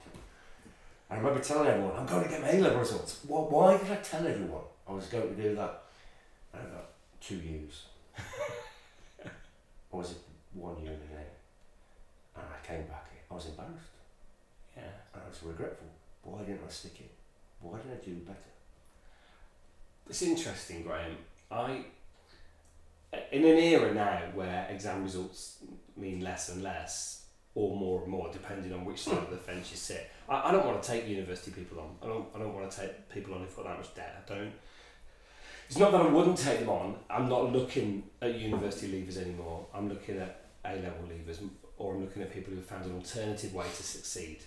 I 1.11 1.17
remember 1.17 1.41
telling 1.41 1.67
everyone, 1.67 1.93
I'm 1.97 2.05
going 2.05 2.23
to 2.23 2.29
get 2.29 2.41
my 2.41 2.49
A-level 2.51 2.79
results. 2.79 3.19
Well, 3.27 3.45
why 3.49 3.77
did 3.77 3.91
I 3.91 3.97
tell 3.97 4.25
everyone 4.25 4.63
I 4.87 4.93
was 4.93 5.07
going 5.07 5.35
to 5.35 5.41
do 5.41 5.55
that? 5.55 5.83
I 6.53 6.57
got 6.59 6.89
two 7.19 7.35
U's. 7.35 7.83
or 9.91 9.99
was 9.99 10.11
it 10.11 10.17
one 10.53 10.77
U 10.81 10.87
and 10.87 11.01
the 11.01 11.17
end? 11.17 11.25
And 12.37 12.45
I 12.45 12.65
came 12.65 12.83
back, 12.83 13.11
I 13.29 13.33
was 13.33 13.45
embarrassed. 13.45 13.75
Yeah. 14.77 14.83
And 15.13 15.23
I 15.25 15.27
was 15.27 15.43
regretful. 15.43 15.87
Why 16.23 16.39
didn't 16.43 16.61
I 16.65 16.71
stick 16.71 17.01
it? 17.01 17.11
Why 17.59 17.77
didn't 17.79 17.99
I 18.01 18.05
do 18.05 18.13
better? 18.25 18.37
It's 20.09 20.21
interesting, 20.21 20.83
Graham. 20.83 21.17
I, 21.51 21.83
in 23.33 23.43
an 23.43 23.57
era 23.57 23.93
now 23.93 24.21
where 24.33 24.65
exam 24.69 25.03
results 25.03 25.57
mean 25.97 26.21
less 26.21 26.47
and 26.47 26.63
less, 26.63 27.20
or 27.53 27.75
more 27.75 28.01
and 28.01 28.11
more, 28.11 28.29
depending 28.31 28.71
on 28.73 28.85
which 28.85 29.01
side 29.01 29.17
of 29.17 29.29
the 29.29 29.37
fence 29.37 29.71
you 29.71 29.77
sit. 29.77 30.09
I, 30.29 30.49
I 30.49 30.51
don't 30.51 30.65
want 30.65 30.81
to 30.81 30.87
take 30.87 31.07
university 31.07 31.51
people 31.51 31.79
on. 31.79 31.95
I 32.01 32.07
don't. 32.07 32.27
I 32.35 32.39
don't 32.39 32.53
want 32.53 32.71
to 32.71 32.81
take 32.81 33.09
people 33.09 33.33
on 33.33 33.41
who've 33.41 33.55
got 33.55 33.65
that 33.65 33.77
much 33.77 33.93
debt. 33.93 34.23
I 34.25 34.33
don't. 34.33 34.53
It's 35.67 35.77
not 35.79 35.91
that 35.93 36.01
I 36.01 36.07
wouldn't 36.07 36.37
take 36.37 36.59
them 36.59 36.69
on. 36.69 36.95
I'm 37.09 37.29
not 37.29 37.53
looking 37.53 38.03
at 38.21 38.37
university 38.37 38.91
leavers 38.91 39.17
anymore. 39.17 39.65
I'm 39.73 39.87
looking 39.87 40.17
at 40.17 40.45
A 40.65 40.75
level 40.75 41.07
leavers, 41.07 41.37
or 41.77 41.95
I'm 41.95 42.01
looking 42.01 42.21
at 42.21 42.33
people 42.33 42.51
who 42.51 42.57
have 42.57 42.65
found 42.65 42.85
an 42.85 42.95
alternative 42.95 43.53
way 43.53 43.65
to 43.65 43.83
succeed. 43.83 44.39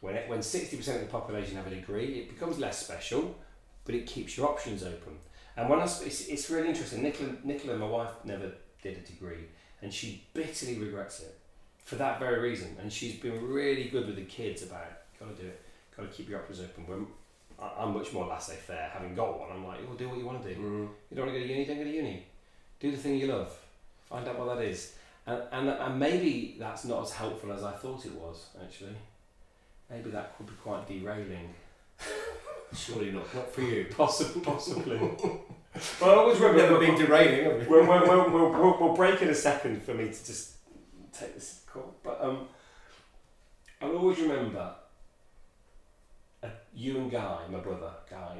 When 0.00 0.14
it, 0.14 0.28
when 0.28 0.42
sixty 0.42 0.76
percent 0.76 1.02
of 1.02 1.06
the 1.06 1.10
population 1.10 1.56
have 1.56 1.66
a 1.66 1.70
degree, 1.70 2.20
it 2.20 2.28
becomes 2.28 2.58
less 2.58 2.84
special, 2.84 3.36
but 3.84 3.94
it 3.94 4.06
keeps 4.06 4.36
your 4.36 4.48
options 4.48 4.82
open. 4.82 5.18
And 5.56 5.68
when 5.68 5.80
I, 5.80 5.84
it's, 5.84 6.28
it's 6.28 6.48
really 6.48 6.68
interesting. 6.68 7.02
Nicola, 7.02 7.32
Nicola, 7.44 7.76
my 7.76 7.86
wife, 7.86 8.10
never 8.24 8.52
did 8.82 8.96
a 8.96 9.00
degree, 9.00 9.46
and 9.82 9.92
she 9.92 10.26
bitterly 10.32 10.78
regrets 10.78 11.20
it 11.20 11.36
for 11.84 11.96
that 11.96 12.18
very 12.18 12.40
reason. 12.40 12.76
And 12.80 12.92
she's 12.92 13.16
been 13.16 13.48
really 13.48 13.84
good 13.84 14.06
with 14.06 14.16
the 14.16 14.24
kids 14.24 14.62
about 14.62 14.86
got 15.18 15.36
to 15.36 15.42
do 15.42 15.48
it, 15.48 15.60
got 15.96 16.02
to 16.02 16.08
keep 16.08 16.28
your 16.28 16.40
options 16.40 16.60
open. 16.60 16.86
When 16.86 17.06
I'm 17.60 17.94
much 17.94 18.12
more 18.12 18.26
laissez-faire, 18.26 18.90
having 18.92 19.14
got 19.14 19.38
one, 19.38 19.50
I'm 19.52 19.66
like, 19.66 19.86
well, 19.86 19.96
do 19.96 20.08
what 20.08 20.18
you 20.18 20.26
want 20.26 20.42
to 20.42 20.54
do. 20.54 20.60
Mm. 20.60 20.88
You 21.10 21.16
don't 21.16 21.26
want 21.26 21.34
to 21.34 21.40
go 21.40 21.46
to 21.46 21.52
uni, 21.52 21.64
don't 21.66 21.78
go 21.78 21.84
to 21.84 21.90
uni. 21.90 22.26
Do 22.80 22.90
the 22.90 22.96
thing 22.96 23.16
you 23.16 23.26
love. 23.26 23.54
Find 24.08 24.26
out 24.26 24.38
what 24.38 24.56
that 24.56 24.64
is. 24.64 24.94
And, 25.26 25.42
and, 25.52 25.68
and 25.68 25.98
maybe 25.98 26.56
that's 26.58 26.84
not 26.86 27.02
as 27.02 27.12
helpful 27.12 27.52
as 27.52 27.62
I 27.62 27.72
thought 27.72 28.06
it 28.06 28.14
was, 28.14 28.46
actually. 28.62 28.96
Maybe 29.90 30.10
that 30.10 30.36
could 30.36 30.46
be 30.46 30.54
quite 30.62 30.88
derailing. 30.88 31.54
Surely 32.74 33.10
not. 33.10 33.32
Not 33.34 33.52
for 33.52 33.62
you. 33.62 33.86
Possibly. 33.96 34.42
possibly. 34.42 34.98
but 36.00 36.08
I 36.08 36.14
always 36.14 36.38
remember 36.38 36.62
never 36.62 36.78
been 36.78 36.94
derailing, 36.94 37.60
we? 37.60 37.66
we'll, 37.66 37.86
we'll, 37.86 38.02
we'll, 38.02 38.30
we'll, 38.30 38.52
we'll, 38.52 38.78
we'll 38.80 38.96
break 38.96 39.20
in 39.20 39.28
a 39.28 39.34
second 39.34 39.82
for 39.82 39.92
me 39.92 40.06
to 40.06 40.26
just 40.26 40.54
take 41.12 41.34
this 41.34 41.59
call. 41.72 41.94
But 42.02 42.18
um, 42.20 42.48
I'll 43.80 43.96
always 43.96 44.18
remember 44.20 44.74
uh, 46.42 46.48
you 46.74 46.98
and 46.98 47.10
Guy, 47.10 47.38
my 47.50 47.58
brother, 47.58 47.90
Guy, 48.08 48.38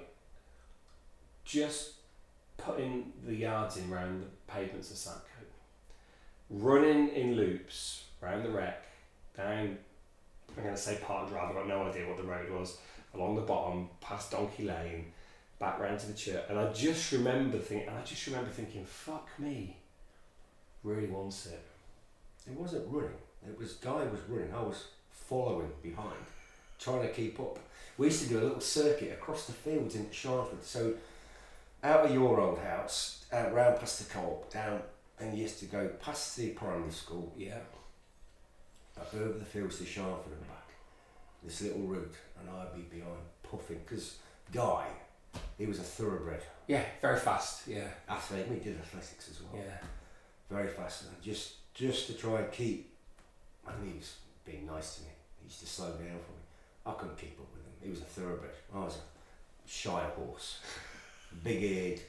just 1.44 1.94
putting 2.56 3.12
the 3.26 3.34
yards 3.34 3.76
in 3.76 3.90
round 3.90 4.22
the 4.22 4.26
pavements 4.46 4.90
of 4.90 4.96
Sapcote, 4.96 5.50
running 6.50 7.08
in 7.08 7.34
loops 7.34 8.04
round 8.20 8.44
the 8.44 8.50
wreck, 8.50 8.84
down. 9.36 9.78
I'm 10.56 10.64
going 10.64 10.74
to 10.74 10.80
say 10.80 10.98
Park 11.02 11.28
Drive. 11.28 11.50
I've 11.50 11.54
got 11.54 11.68
no 11.68 11.84
idea 11.84 12.06
what 12.08 12.16
the 12.16 12.24
road 12.24 12.50
was. 12.50 12.78
Along 13.14 13.36
the 13.36 13.42
bottom, 13.42 13.88
past 14.00 14.32
Donkey 14.32 14.64
Lane, 14.64 15.12
back 15.58 15.78
round 15.80 15.98
to 16.00 16.06
the 16.06 16.14
church, 16.14 16.44
and 16.48 16.58
I 16.58 16.72
just 16.72 17.10
remember 17.12 17.58
thinking. 17.58 17.88
I 17.88 18.02
just 18.02 18.26
remember 18.26 18.50
thinking, 18.50 18.84
"Fuck 18.84 19.28
me." 19.38 19.76
Really 20.82 21.08
wants 21.08 21.46
it. 21.46 21.62
It 22.50 22.58
wasn't 22.58 22.86
running. 22.88 23.10
It 23.46 23.58
was 23.58 23.74
Guy 23.74 24.04
was 24.04 24.20
running. 24.28 24.52
I 24.54 24.62
was 24.62 24.86
following 25.10 25.70
behind, 25.82 26.24
trying 26.78 27.02
to 27.02 27.08
keep 27.08 27.38
up. 27.40 27.58
We 27.96 28.06
used 28.06 28.22
to 28.24 28.28
do 28.28 28.38
a 28.40 28.42
little 28.44 28.60
circuit 28.60 29.12
across 29.12 29.46
the 29.46 29.52
fields 29.52 29.94
in 29.94 30.06
Sharnford. 30.06 30.62
So 30.62 30.94
out 31.82 32.06
of 32.06 32.12
your 32.14 32.40
old 32.40 32.58
house, 32.58 33.24
out 33.32 33.52
round 33.54 33.78
past 33.78 33.98
the 34.06 34.12
co-op, 34.12 34.50
down, 34.52 34.82
and 35.18 35.36
you 35.36 35.42
used 35.42 35.58
to 35.60 35.66
go 35.66 35.88
past 36.02 36.36
the 36.36 36.50
primary 36.50 36.90
school, 36.92 37.32
Yeah. 37.36 37.58
up 38.98 39.12
over 39.14 39.38
the 39.38 39.44
fields 39.44 39.78
to 39.78 39.84
Sharnford 39.84 40.32
and 40.32 40.46
back. 40.48 40.56
This 41.42 41.60
little 41.62 41.82
route, 41.82 42.14
and 42.38 42.50
I'd 42.50 42.74
be 42.74 42.82
behind 42.82 43.16
puffing 43.42 43.80
because 43.86 44.16
Guy, 44.52 44.86
he 45.56 45.66
was 45.66 45.78
a 45.78 45.82
thoroughbred 45.82 46.42
Yeah. 46.66 46.84
Very 47.00 47.18
fast. 47.18 47.66
Yeah. 47.68 47.88
athlete. 48.08 48.48
We 48.48 48.56
did 48.56 48.78
athletics 48.78 49.28
as 49.30 49.40
well. 49.42 49.62
Yeah. 49.62 49.78
very 50.50 50.66
fast 50.68 51.04
and 51.04 51.22
just 51.22 51.54
just 51.74 52.06
to 52.08 52.14
try 52.14 52.40
and 52.40 52.52
keep 52.52 52.90
I 53.66 53.72
mean 53.78 53.92
he 53.92 53.98
was 53.98 54.14
being 54.44 54.66
nice 54.66 54.96
to 54.96 55.02
me. 55.02 55.08
He 55.40 55.46
used 55.46 55.60
to 55.60 55.66
slow 55.66 55.90
down 55.90 55.98
for 55.98 56.32
me. 56.32 56.44
I 56.86 56.92
couldn't 56.92 57.18
keep 57.18 57.38
up 57.38 57.46
with 57.52 57.62
him. 57.64 57.72
He 57.82 57.90
was 57.90 58.00
a 58.00 58.04
thoroughbred. 58.04 58.52
I 58.74 58.78
was 58.78 58.96
a 58.96 59.68
shy 59.68 60.04
horse. 60.16 60.60
Big 61.44 61.62
eared, 61.62 62.00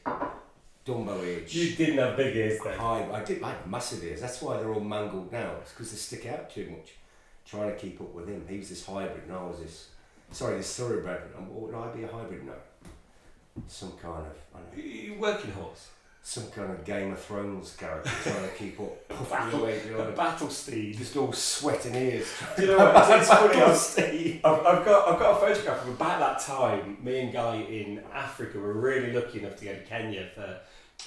Dumbo 0.86 1.24
eared. 1.24 1.54
You 1.54 1.76
didn't 1.76 2.00
have 2.00 2.18
big 2.18 2.36
ears 2.36 2.60
then. 2.64 2.78
high. 2.78 3.08
I 3.14 3.24
did 3.24 3.40
like 3.40 3.68
massive 3.68 4.04
ears. 4.04 4.20
That's 4.20 4.42
why 4.42 4.58
they're 4.58 4.74
all 4.74 4.80
mangled 4.80 5.32
now. 5.32 5.52
It's 5.62 5.72
because 5.72 5.92
they 5.92 5.98
stick 5.98 6.26
out 6.26 6.50
too 6.50 6.72
much. 6.72 6.94
Trying 7.46 7.70
to 7.72 7.76
keep 7.78 8.02
up 8.02 8.14
with 8.14 8.28
him. 8.28 8.44
He 8.50 8.58
was 8.58 8.70
this 8.70 8.84
hybrid 8.86 9.24
and 9.28 9.34
I 9.34 9.44
was 9.44 9.60
this 9.60 9.90
sorry, 10.32 10.58
this 10.58 10.76
thoroughbred. 10.76 11.22
And 11.38 11.48
would 11.54 11.76
I 11.76 11.88
be 11.90 12.04
a 12.04 12.08
hybrid? 12.08 12.46
No. 12.46 12.54
Some 13.68 13.92
kind 13.92 14.26
of 14.26 14.36
I 14.56 14.60
don't 14.60 15.10
know, 15.10 15.22
working 15.22 15.52
horse. 15.52 15.90
Some 16.24 16.48
kind 16.52 16.72
of 16.72 16.86
Game 16.86 17.12
of 17.12 17.20
Thrones 17.20 17.76
character 17.76 18.12
trying 18.24 18.48
to 18.48 18.56
keep 18.56 18.80
up. 18.80 19.08
puffing 19.10 19.30
Battle, 19.30 19.64
away 19.64 19.80
behind. 19.88 20.16
battle 20.16 20.50
steed. 20.50 20.98
just 20.98 21.18
all 21.18 21.34
sweating 21.34 21.96
ears. 21.96 22.28
Do 22.56 22.62
you 22.62 22.68
know 22.70 22.78
what? 22.78 23.20
It's, 23.20 23.28
funny. 23.28 24.42
I've, 24.44 24.60
I've, 24.60 24.86
got 24.86 25.10
I've 25.10 25.20
got 25.20 25.38
a 25.38 25.48
photograph 25.48 25.82
of 25.84 25.90
about 25.90 26.20
that 26.20 26.40
time. 26.40 26.98
Me 27.02 27.22
and 27.22 27.34
Guy 27.34 27.56
in 27.56 28.04
Africa 28.14 28.60
were 28.60 28.74
really 28.74 29.12
lucky 29.12 29.40
enough 29.40 29.58
to 29.58 29.66
go 29.66 29.74
to 29.74 29.82
Kenya 29.82 30.28
for 30.36 30.60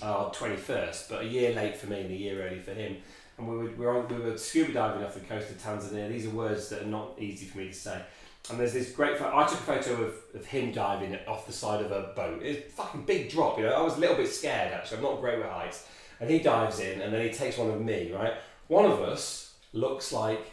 our 0.02 0.32
twenty 0.32 0.56
first, 0.56 1.08
but 1.08 1.22
a 1.22 1.26
year 1.26 1.54
late 1.54 1.76
for 1.76 1.86
me 1.86 2.00
and 2.00 2.10
a 2.10 2.16
year 2.16 2.44
early 2.46 2.58
for 2.58 2.74
him. 2.74 2.96
And 3.38 3.48
we 3.48 3.56
were 3.56 3.64
we 3.64 3.86
were, 3.86 3.98
on, 3.98 4.08
we 4.08 4.16
were 4.16 4.36
scuba 4.36 4.72
diving 4.72 5.04
off 5.04 5.14
the 5.14 5.20
coast 5.20 5.50
of 5.50 5.58
Tanzania. 5.62 6.08
These 6.08 6.26
are 6.26 6.30
words 6.30 6.68
that 6.70 6.82
are 6.82 6.86
not 6.86 7.12
easy 7.18 7.46
for 7.46 7.58
me 7.58 7.68
to 7.68 7.74
say. 7.74 8.02
And 8.50 8.60
there's 8.60 8.74
this 8.74 8.92
great 8.92 9.16
photo. 9.16 9.36
I 9.36 9.46
took 9.46 9.58
a 9.60 9.62
photo 9.62 10.02
of, 10.02 10.14
of 10.34 10.44
him 10.44 10.70
diving 10.70 11.18
off 11.26 11.46
the 11.46 11.52
side 11.52 11.82
of 11.82 11.90
a 11.90 12.12
boat. 12.14 12.42
It's 12.42 12.68
a 12.68 12.76
fucking 12.76 13.04
big 13.04 13.30
drop, 13.30 13.58
you 13.58 13.64
know. 13.64 13.72
I 13.72 13.80
was 13.80 13.96
a 13.96 14.00
little 14.00 14.16
bit 14.16 14.28
scared 14.28 14.72
actually. 14.72 14.98
I'm 14.98 15.04
not 15.04 15.20
great 15.20 15.38
with 15.38 15.48
heights. 15.48 15.86
And 16.20 16.30
he 16.30 16.38
dives 16.38 16.78
in, 16.78 17.00
and 17.00 17.12
then 17.12 17.26
he 17.26 17.32
takes 17.32 17.56
one 17.56 17.70
of 17.70 17.80
me. 17.80 18.12
Right, 18.12 18.34
one 18.68 18.84
of 18.84 19.00
us 19.00 19.54
looks 19.72 20.12
like 20.12 20.52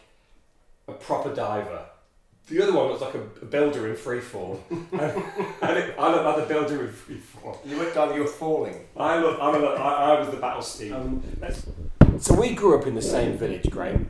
a 0.88 0.94
proper 0.94 1.34
diver. 1.34 1.86
The 2.48 2.64
other 2.64 2.74
one 2.74 2.88
looks 2.88 3.02
like 3.02 3.14
a, 3.14 3.22
a 3.42 3.46
builder 3.46 3.88
in 3.88 3.96
freefall. 3.96 4.60
and, 4.70 5.24
and 5.62 5.78
it, 5.78 5.96
I 6.00 6.12
look 6.12 6.26
like 6.26 6.48
the 6.48 6.54
builder 6.54 6.86
in 6.86 6.92
freefall. 6.92 7.58
You 7.66 7.78
looked 7.78 7.96
like 7.96 8.16
you 8.16 8.22
were 8.22 8.28
falling. 8.28 8.88
I 8.98 9.20
look, 9.20 9.38
I'm 9.40 9.64
a, 9.64 9.68
I, 9.68 10.16
I 10.16 10.20
was 10.20 10.30
the 10.30 10.38
battle 10.38 10.62
steed. 10.62 10.94
Um, 10.94 11.22
so 12.20 12.34
we 12.34 12.56
grew 12.56 12.80
up 12.80 12.88
in 12.88 12.96
the 12.96 13.02
same 13.02 13.38
village, 13.38 13.70
Graham. 13.70 14.10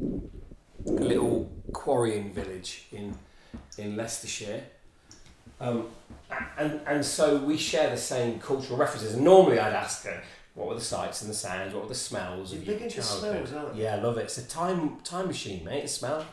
A 0.00 0.90
little 0.90 1.52
quarrying 1.72 2.32
village 2.32 2.86
in 2.92 3.16
in 3.78 3.96
Leicestershire. 3.96 4.64
Um, 5.60 5.88
and, 6.58 6.80
and 6.86 7.04
so 7.04 7.38
we 7.38 7.56
share 7.56 7.88
the 7.88 7.96
same 7.96 8.38
cultural 8.38 8.78
references. 8.78 9.14
And 9.14 9.24
normally 9.24 9.58
I'd 9.58 9.72
ask 9.72 10.04
her, 10.04 10.22
what 10.54 10.68
were 10.68 10.74
the 10.74 10.80
sights 10.80 11.22
and 11.22 11.30
the 11.30 11.34
sounds? 11.34 11.72
What 11.72 11.84
were 11.84 11.88
the 11.88 11.94
smells 11.94 12.52
You're 12.52 12.60
of 12.60 12.66
big 12.66 12.78
your 12.78 12.84
into 12.88 12.96
childhood? 13.00 13.48
smells, 13.48 13.52
aren't 13.52 13.76
you? 13.76 13.84
Yeah, 13.84 13.96
I 13.96 14.00
love 14.00 14.18
it. 14.18 14.22
It's 14.22 14.38
a 14.38 14.46
time 14.46 14.98
time 15.04 15.28
machine, 15.28 15.64
mate. 15.64 15.84
A 15.84 15.88
smell. 15.88 16.24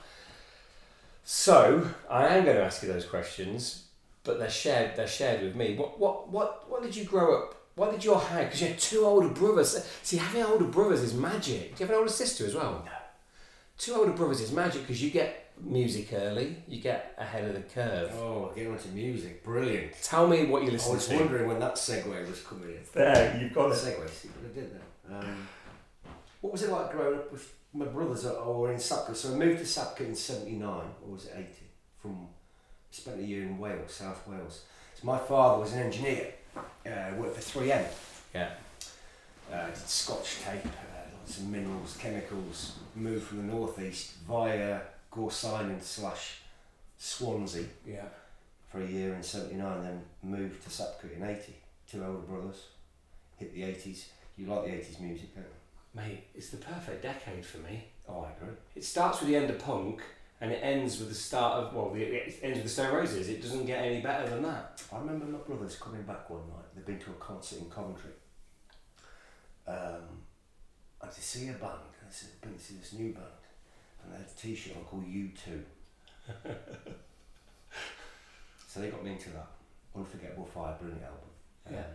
So 1.23 1.87
I 2.09 2.27
am 2.27 2.43
going 2.43 2.57
to 2.57 2.63
ask 2.63 2.81
you 2.83 2.91
those 2.91 3.05
questions, 3.05 3.85
but 4.23 4.39
they're 4.39 4.49
shared. 4.49 4.95
They're 4.95 5.07
shared 5.07 5.41
with 5.41 5.55
me. 5.55 5.75
What 5.75 5.99
what 5.99 6.29
what 6.29 6.69
what 6.69 6.83
did 6.83 6.95
you 6.95 7.05
grow 7.05 7.43
up? 7.43 7.55
What 7.75 7.91
did 7.91 8.03
your 8.03 8.19
house? 8.19 8.45
Because 8.45 8.61
you 8.61 8.67
had 8.67 8.79
two 8.79 9.05
older 9.05 9.29
brothers. 9.29 9.83
See, 10.03 10.17
having 10.17 10.43
older 10.43 10.65
brothers 10.65 11.01
is 11.01 11.13
magic. 11.13 11.75
Do 11.75 11.83
you 11.83 11.87
have 11.87 11.89
an 11.91 11.95
older 11.95 12.11
sister 12.11 12.45
as 12.45 12.55
well? 12.55 12.83
No. 12.85 12.91
Two 13.83 13.95
older 13.95 14.13
brothers 14.13 14.39
is 14.39 14.53
magic 14.53 14.83
because 14.83 15.03
you 15.03 15.09
get 15.09 15.51
music 15.61 16.13
early. 16.13 16.55
You 16.69 16.79
get 16.79 17.13
ahead 17.17 17.43
of 17.43 17.53
the 17.53 17.59
curve. 17.59 18.13
Oh, 18.13 18.49
getting 18.55 18.71
onto 18.71 18.87
music. 18.91 19.43
Brilliant. 19.43 19.91
Tell 20.01 20.25
me 20.25 20.45
what 20.45 20.63
you 20.63 20.71
listen 20.71 20.87
to. 20.87 20.93
I 20.93 20.95
was 20.95 21.07
to. 21.09 21.15
wondering 21.17 21.47
when 21.49 21.59
that 21.59 21.75
segue 21.75 22.29
was 22.29 22.39
coming 22.43 22.69
in. 22.69 22.79
There, 22.93 23.37
you've 23.41 23.53
got 23.53 23.71
Segue, 23.71 24.09
see 24.09 24.29
what 24.29 24.51
I 24.51 24.55
did 24.55 24.71
there. 24.71 25.17
Um, 25.19 25.47
what 26.39 26.53
was 26.53 26.63
it 26.63 26.71
like 26.71 26.93
growing 26.93 27.19
up 27.19 27.29
with 27.29 27.53
my 27.73 27.83
brothers 27.83 28.23
that 28.23 28.45
were 28.45 28.71
in 28.71 28.77
Sapcote? 28.77 29.17
So 29.17 29.33
I 29.33 29.35
moved 29.35 29.59
to 29.59 29.65
Sapcote 29.65 30.07
in 30.07 30.15
79, 30.15 30.63
or 30.69 31.11
was 31.11 31.25
it 31.25 31.33
80? 31.35 31.47
From, 32.01 32.27
spent 32.89 33.19
a 33.19 33.23
year 33.23 33.43
in 33.43 33.57
Wales, 33.57 33.91
South 33.91 34.25
Wales. 34.29 34.63
So 34.95 35.05
my 35.05 35.17
father 35.17 35.59
was 35.59 35.73
an 35.73 35.79
engineer, 35.79 36.33
uh, 36.55 37.15
worked 37.17 37.35
for 37.37 37.59
3M. 37.59 37.85
Yeah. 38.33 38.49
uh, 39.51 39.65
did 39.65 39.75
scotch 39.75 40.37
tape, 40.45 40.71
of 41.29 41.47
minerals, 41.47 41.97
chemicals, 41.97 42.77
moved 42.95 43.27
from 43.27 43.37
the 43.47 43.53
northeast 43.53 44.13
via 44.27 44.81
Gorseinon 45.11 45.81
slash 45.81 46.39
Swansea 46.97 47.65
Yeah. 47.85 48.05
for 48.69 48.81
a 48.81 48.85
year 48.85 49.13
in 49.13 49.23
79, 49.23 49.83
then 49.83 50.01
moved 50.21 50.63
to 50.63 50.69
Sapcote 50.69 51.15
in 51.15 51.23
80. 51.23 51.55
Two 51.89 52.03
older 52.03 52.19
brothers, 52.19 52.67
hit 53.37 53.53
the 53.53 53.63
80s. 53.63 54.05
You 54.37 54.47
like 54.47 54.65
the 54.65 54.71
80s 54.71 54.99
music, 54.99 55.35
don't 55.35 55.43
you? 55.43 55.49
Mate, 55.95 56.23
it's 56.33 56.49
the 56.49 56.57
perfect 56.57 57.03
decade 57.03 57.45
for 57.45 57.59
me. 57.59 57.85
Oh, 58.07 58.21
I 58.21 58.31
agree. 58.31 58.55
It 58.75 58.83
starts 58.83 59.19
with 59.19 59.29
the 59.29 59.35
end 59.35 59.49
of 59.49 59.59
punk 59.59 60.01
and 60.41 60.51
it 60.51 60.59
ends 60.63 60.99
with 60.99 61.09
the 61.09 61.15
start 61.15 61.63
of 61.63 61.73
well, 61.73 61.91
the, 61.91 62.01
it 62.01 62.39
ends 62.41 62.57
with 62.57 62.63
the 62.63 62.69
Stone 62.69 62.95
Roses. 62.95 63.29
It 63.29 63.41
doesn't 63.41 63.65
get 63.65 63.83
any 63.85 64.01
better 64.01 64.27
than 64.29 64.41
that. 64.43 64.81
I 64.91 64.97
remember 64.97 65.25
my 65.25 65.37
brothers 65.39 65.75
coming 65.75 66.01
back 66.03 66.29
one 66.29 66.41
night. 66.49 66.65
They'd 66.75 66.85
been 66.85 66.99
to 66.99 67.11
a 67.11 67.13
concert 67.13 67.59
in 67.59 67.69
Coventry. 67.69 68.11
Um, 69.67 70.22
and 71.03 71.11
to 71.11 71.21
see 71.21 71.49
a 71.49 71.53
band, 71.53 71.61
and 71.99 72.09
I 72.09 72.11
said, 72.11 72.29
I've 72.35 72.41
been 72.41 72.57
to 72.57 72.63
see 72.63 72.75
this 72.75 72.93
new 72.93 73.13
band. 73.13 73.25
And 74.03 74.13
they 74.13 74.17
had 74.17 74.25
a 74.25 74.39
t 74.39 74.55
shirt 74.55 74.75
on 74.77 74.83
called 74.85 75.05
U2. 75.05 75.61
so 78.67 78.79
they 78.79 78.89
got 78.89 79.03
me 79.03 79.11
into 79.11 79.29
that. 79.31 79.47
Unforgettable 79.95 80.45
Fire, 80.45 80.75
brilliant 80.79 81.03
album. 81.03 81.29
Yeah. 81.71 81.77
Um, 81.79 81.85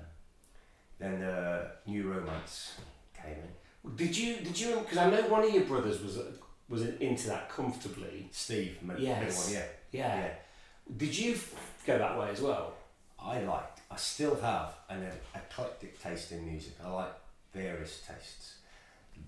then 0.98 1.22
uh, 1.22 1.68
New 1.86 2.10
Romance 2.10 2.74
came 3.20 3.32
in. 3.34 3.96
Did 3.96 4.16
you? 4.16 4.36
Did 4.36 4.58
you? 4.58 4.76
Because 4.80 4.98
I 4.98 5.10
know 5.10 5.22
one 5.28 5.44
of 5.44 5.50
your 5.52 5.64
brothers 5.64 6.00
was 6.02 6.18
was 6.68 6.82
into 7.00 7.28
that 7.28 7.48
comfortably. 7.48 8.28
Steve, 8.30 8.78
Yes. 8.98 9.44
one, 9.46 9.54
yeah. 9.54 9.64
Yeah. 9.92 10.16
yeah. 10.20 10.30
Did 10.96 11.16
you 11.16 11.32
f- 11.34 11.82
go 11.86 11.98
that 11.98 12.18
way 12.18 12.30
as 12.30 12.40
well? 12.40 12.74
I 13.20 13.40
liked, 13.40 13.80
I 13.90 13.96
still 13.96 14.36
have 14.40 14.74
an 14.88 15.06
eclectic 15.34 16.00
taste 16.00 16.32
in 16.32 16.46
music. 16.46 16.74
I 16.84 16.88
like 16.90 17.12
various 17.54 18.02
tastes. 18.06 18.57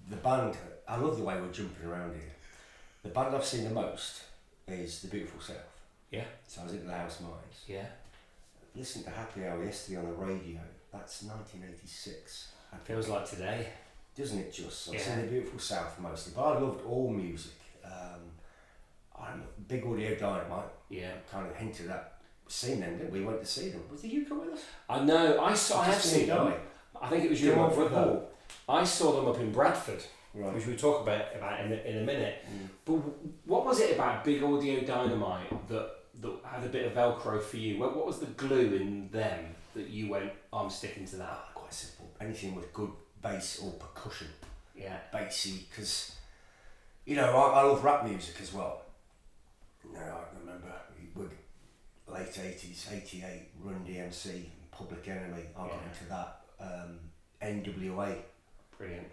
The 0.09 0.17
band, 0.17 0.57
I 0.89 0.97
love 0.97 1.17
the 1.17 1.23
way 1.25 1.41
we're 1.41 1.53
jumping 1.53 1.87
around 1.89 2.13
here. 2.15 2.33
The 3.03 3.11
band 3.11 3.35
I've 3.35 3.45
seen 3.45 3.65
the 3.65 3.71
most 3.71 4.23
is 4.69 5.01
The 5.03 5.09
Beautiful 5.09 5.41
South. 5.41 5.57
Yeah. 6.11 6.25
So 6.47 6.61
I 6.63 6.65
was 6.65 6.75
at 6.75 6.87
the 6.87 6.93
Housemartins. 6.93 7.67
Yeah. 7.69 7.87
Listened 8.75 9.05
to 9.05 9.11
Happy 9.11 9.45
Hour 9.47 9.65
yesterday 9.65 9.99
on 9.99 10.07
the 10.07 10.13
radio. 10.13 10.61
That's 10.93 11.23
1986. 11.23 12.53
Happy 12.71 12.93
Feels 12.93 13.09
like 13.09 13.29
today. 13.29 13.67
doesn't 14.17 14.39
it 14.39 14.53
just? 14.53 14.89
I've 14.89 14.95
Yeah. 14.95 15.01
seen 15.01 15.21
the 15.23 15.27
beautiful 15.29 15.59
South 15.59 15.99
mostly, 16.01 16.33
but 16.37 16.43
I 16.43 16.59
loved 16.59 16.85
all 16.85 17.11
music. 17.11 17.53
Um, 17.85 18.21
I'm 19.19 19.43
a 19.43 19.61
big 19.69 19.85
audio 19.87 20.15
dynamite, 20.17 20.69
Yeah. 20.89 21.13
kind 21.31 21.47
of 21.49 21.57
hinted 21.57 21.89
at. 21.91 22.15
Seen 22.49 22.81
them, 22.81 22.99
didn't 22.99 23.13
we? 23.13 23.25
Went 23.25 23.39
to 23.41 23.47
see 23.47 23.69
them. 23.71 23.89
Was 23.91 24.03
the 24.03 24.09
UK 24.09 24.37
with 24.41 24.55
us? 24.55 24.65
I 24.89 25.05
know. 25.05 25.41
I 25.41 25.55
saw. 25.55 25.81
I 25.83 25.85
have 25.85 25.95
Just 25.95 26.13
seen 26.13 26.27
them. 26.27 26.49
Guy. 26.51 26.59
I 27.01 27.09
think 27.09 27.25
it 27.25 27.31
was 27.31 27.41
you 27.41 27.53
Come 27.53 27.61
on 27.63 27.69
my 27.69 27.75
for 27.77 27.83
a 27.85 27.89
brother. 27.89 28.05
call. 28.13 28.31
I 28.71 28.85
saw 28.85 29.13
them 29.13 29.27
up 29.29 29.39
in 29.39 29.53
Bradford, 29.53 30.03
Right. 30.33 30.55
which 30.55 30.67
we'll 30.67 30.77
talk 30.77 31.03
about 31.03 31.35
about 31.37 31.61
in 31.65 31.73
a, 31.73 31.77
in 31.77 31.99
a 31.99 32.03
minute. 32.03 32.45
Mm. 32.47 32.69
But 32.85 32.93
w- 32.97 33.15
what 33.45 33.65
was 33.67 33.81
it 33.81 33.95
about 33.97 34.25
Big 34.25 34.43
Audio 34.43 34.81
Dynamite 34.83 35.69
that 35.69 35.91
that 36.21 36.33
had 36.45 36.65
a 36.65 36.69
bit 36.69 36.87
of 36.87 36.93
Velcro 36.93 37.43
for 37.43 37.57
you? 37.57 37.79
What, 37.79 37.97
what 37.97 38.07
was 38.07 38.19
the 38.21 38.27
glue 38.27 38.75
in 38.75 39.09
them 39.11 39.55
that 39.75 39.89
you 39.89 40.09
went, 40.11 40.31
I'm 40.53 40.69
sticking 40.71 41.07
to 41.07 41.17
that? 41.17 41.39
Quite 41.55 41.73
simple. 41.75 42.11
Anything 42.21 42.55
with 42.55 42.73
good 42.73 42.91
bass 43.23 43.61
or 43.63 43.71
percussion, 43.73 44.29
Yeah. 44.77 44.99
bassy, 45.13 45.67
because 45.71 46.15
you 47.07 47.17
know 47.17 47.35
I, 47.37 47.61
I 47.61 47.63
love 47.65 47.83
rap 47.83 48.05
music 48.05 48.37
as 48.41 48.53
well. 48.53 48.83
You 49.85 49.95
know, 49.95 50.01
I 50.01 50.39
remember 50.39 50.73
late 52.07 52.39
eighties, 52.39 52.89
eighty 52.93 53.23
eight, 53.25 53.49
Run 53.63 53.85
DMC, 53.87 54.45
Public 54.71 55.07
Enemy. 55.09 55.43
I 55.57 55.59
got 55.61 55.69
Yeah. 55.69 55.89
into 55.89 56.05
that. 56.09 56.41
Um, 56.61 56.99
NWA, 57.43 58.17
Brilliant. 58.81 59.09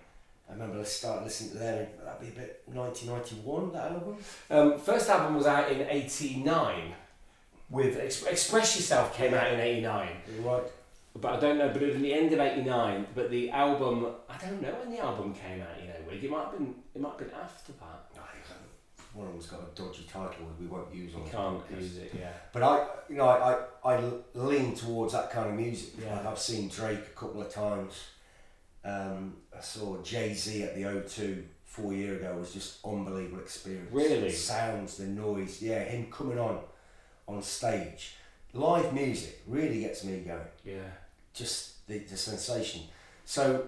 I 0.49 0.53
remember 0.53 0.80
I 0.80 0.84
started 0.84 1.25
listening 1.25 1.51
to 1.51 1.58
them. 1.58 1.88
That'd 2.06 2.21
be 2.21 2.27
a 2.30 2.39
bit 2.39 2.62
1991. 2.67 3.73
That 3.73 3.91
album. 3.91 4.17
Um, 4.49 4.80
first 4.80 5.10
album 5.10 5.36
was 5.36 5.45
out 5.45 5.69
in 5.69 5.82
'89. 5.82 6.93
With 7.69 7.97
Ex- 7.99 8.23
Express 8.23 8.77
Yourself 8.77 9.13
came 9.13 9.34
out 9.34 9.51
in 9.51 9.60
'89, 9.60 10.08
right. 10.41 10.63
but 11.19 11.36
I 11.36 11.39
don't 11.41 11.58
know. 11.58 11.67
But 11.67 11.84
it 11.84 11.88
was 11.88 11.95
in 11.97 12.01
the 12.01 12.13
end 12.13 12.32
of 12.32 12.39
'89. 12.39 13.08
But 13.13 13.30
the 13.30 13.49
album, 13.49 14.08
I 14.30 14.38
don't 14.38 14.62
know 14.62 14.73
when 14.75 14.89
the 14.89 14.99
album 14.99 15.34
came 15.34 15.62
out. 15.62 15.82
You 15.82 15.89
know, 15.89 15.95
Wig. 16.10 16.23
It 16.23 16.32
might 16.32 16.45
have 16.45 16.58
been. 16.58 16.73
It 16.95 17.01
might 17.01 17.10
have 17.10 17.17
been 17.19 17.32
after 17.32 17.73
that. 17.73 18.08
One 19.17 19.25
of 19.25 19.34
them's 19.34 19.47
got 19.47 19.62
a 19.62 19.75
dodgy 19.75 20.03
title 20.03 20.45
we 20.60 20.67
won't 20.67 20.93
use 20.93 21.15
on 21.15 21.23
can't 21.27 21.67
podcast. 21.67 21.82
use 21.82 21.97
it. 21.97 22.13
Yeah. 22.15 22.30
But 22.53 22.62
I, 22.62 22.86
you 23.10 23.15
know, 23.15 23.25
I, 23.27 23.58
I, 23.84 23.95
I 23.95 24.12
lean 24.36 24.75
towards 24.75 25.13
that 25.13 25.32
kind 25.32 25.49
of 25.49 25.56
music. 25.56 25.93
Yeah. 25.99 26.17
Like 26.17 26.27
I've 26.27 26.38
seen 26.38 26.69
Drake 26.69 26.99
a 26.99 27.19
couple 27.19 27.41
of 27.41 27.49
times. 27.49 27.93
Um, 28.88 29.34
I 29.56 29.60
saw 29.60 30.02
Jay 30.02 30.34
Z 30.34 30.63
at 30.63 30.76
the 30.76 30.84
O2 30.84 31.43
four 31.65 31.93
year 31.93 32.15
ago. 32.15 32.34
It 32.38 32.39
was 32.39 32.54
just 32.54 32.80
unbelievable 32.86 33.41
experience. 33.41 33.91
Really? 33.91 34.21
The 34.21 34.32
sounds, 34.32 34.97
the 34.97 35.08
noise. 35.08 35.62
Yeah, 35.62 35.84
him 35.84 36.08
coming 36.12 36.39
on 36.39 36.60
on 37.28 37.41
stage. 37.41 38.15
Live 38.54 38.93
music 38.93 39.43
really 39.45 39.82
gets 39.82 40.04
me 40.06 40.19
going. 40.19 40.39
Yeah. 40.63 40.89
Just 41.34 41.86
the, 41.88 42.00
the 42.00 42.15
sensation. 42.15 42.84
So 43.26 43.67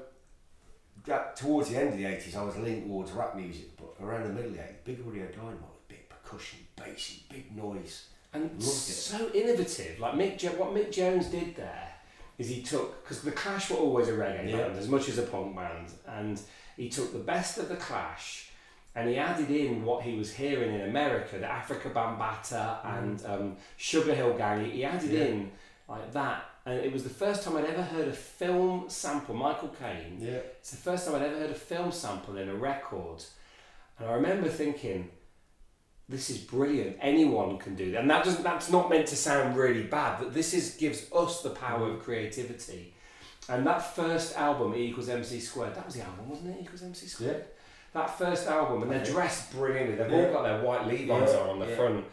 that 1.05 1.36
towards 1.36 1.69
the 1.69 1.77
end 1.77 1.89
of 1.89 1.97
the 1.97 2.05
eighties, 2.05 2.36
I 2.36 2.43
was 2.43 2.55
leaning 2.55 2.88
towards 2.88 3.12
rap 3.12 3.36
music, 3.36 3.75
but 3.77 3.93
around 4.01 4.23
the 4.23 4.29
middle 4.29 4.51
of 4.51 4.55
the 4.55 4.63
eighties, 4.63 4.77
Big 4.86 5.05
Audio 5.05 5.25
Dynamite, 5.25 5.88
big 5.89 6.08
percussion, 6.08 6.60
bassy, 6.77 7.23
big 7.29 7.55
noise. 7.55 8.05
And 8.32 8.43
Loved 8.43 8.62
it. 8.62 8.65
so 8.65 9.29
innovative. 9.34 9.99
Like 9.99 10.13
Mick, 10.13 10.58
what 10.58 10.73
Mick 10.73 10.91
Jones 10.91 11.27
did 11.27 11.55
there 11.55 11.88
is 12.39 12.49
he 12.49 12.62
took 12.63 13.04
because 13.04 13.21
the 13.21 13.32
Clash 13.32 13.69
were 13.69 13.78
always 13.78 14.08
a 14.08 14.13
reggae 14.13 14.49
Yeah. 14.49 14.58
band 14.67 14.78
as 14.80 14.88
much 14.88 15.08
as 15.10 15.17
a 15.19 15.23
punk 15.23 15.56
band, 15.56 15.89
and 16.08 16.39
he 16.78 16.89
took 16.89 17.12
the 17.13 17.19
best 17.34 17.58
of 17.60 17.69
the 17.69 17.75
Clash, 17.75 18.49
and 18.95 19.08
he 19.10 19.17
added 19.17 19.49
in 19.52 19.84
what 19.86 20.04
he 20.04 20.17
was 20.17 20.34
hearing 20.34 20.73
in 20.73 20.82
America, 20.89 21.38
the 21.38 21.45
Afrika 21.45 21.93
Bambaataa 21.93 22.84
and 22.97 23.23
um, 23.25 23.58
Sugarhill 23.78 24.38
Gang. 24.38 24.65
He- 24.65 24.84
added 24.84 25.12
Mm. 25.12 25.13
Yeah. 25.13 25.25
in 25.25 25.52
like 25.88 26.12
that, 26.13 26.43
and 26.65 26.80
it 26.80 26.91
was 26.93 27.04
the 27.04 27.10
first 27.10 27.43
time 27.43 27.58
I'd 27.58 27.65
ever 27.65 27.82
heard 27.84 28.08
a 28.08 28.13
film 28.13 28.89
sample. 28.89 29.36
Michael 29.36 29.69
Caine. 29.80 30.17
Yeah. 30.19 30.41
It's 30.60 30.71
the 30.71 30.78
first 30.78 31.06
time 31.06 31.15
I'd 31.15 31.23
ever 31.23 31.39
heard 31.39 31.49
a 31.52 31.62
film 31.71 31.91
sample 31.91 32.38
in 32.38 32.47
a 32.49 32.56
record. 32.56 33.23
And 33.97 34.08
I 34.08 34.13
remember 34.13 34.47
thinking, 34.49 35.10
this 36.10 36.30
is 36.32 36.39
brilliant. 36.39 36.98
Anyone 37.00 37.58
can 37.60 37.76
do 37.76 37.91
that. 37.91 38.02
And 38.02 38.10
that 38.10 38.26
doesn't 38.26 38.43
that's 38.43 38.72
not 38.72 38.89
meant 38.89 39.08
to 39.08 39.15
sound 39.15 39.56
really 39.56 39.84
bad, 39.84 40.19
but 40.19 40.34
this 40.34 40.54
is 40.54 40.76
gives 40.76 41.06
us 41.13 41.41
the 41.41 41.52
power 41.52 41.91
of 41.91 42.04
creativity. 42.04 42.93
And 43.48 43.65
that 43.65 43.95
first 43.95 44.36
album, 44.38 44.76
E 44.76 44.88
equals 44.89 45.10
MC 45.10 45.39
squared, 45.39 45.76
that 45.76 45.86
was 45.86 45.95
the 45.95 46.02
album, 46.04 46.30
wasn't 46.30 46.56
it? 46.56 46.60
E 46.60 46.63
equals 46.63 46.84
MC 46.84 47.08
squared. 47.08 47.45
That 47.93 48.15
first 48.17 48.48
album, 48.48 48.84
and 48.84 48.91
they're 48.91 49.04
dressed 49.04 49.52
brilliantly. 49.52 49.95
They've 49.95 50.12
Yeah. 50.12 50.28
all 50.28 50.34
got 50.34 50.43
their 50.43 50.62
white 50.62 50.86
Levi's 50.86 51.32
Yeah, 51.32 51.39
on 51.39 51.60
the 51.60 51.67
yeah. 51.67 51.76
front. 51.76 52.06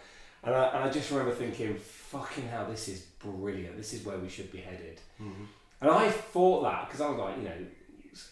And 0.42 0.54
I, 0.54 0.68
and 0.68 0.84
I 0.84 0.90
just 0.90 1.10
remember 1.10 1.34
thinking, 1.34 1.76
fucking 1.76 2.48
hell, 2.48 2.66
this 2.70 2.88
is 2.88 3.00
brilliant. 3.18 3.76
This 3.76 3.92
is 3.92 4.04
where 4.06 4.16
we 4.16 4.28
should 4.28 4.50
be 4.52 4.58
headed. 4.58 5.00
Mm-hmm. 5.20 5.44
And 5.82 5.90
I 5.90 6.08
thought 6.10 6.62
that 6.62 6.86
because 6.86 7.00
I 7.02 7.08
was 7.10 7.18
like, 7.18 7.36
you 7.36 7.42
know, 7.42 7.66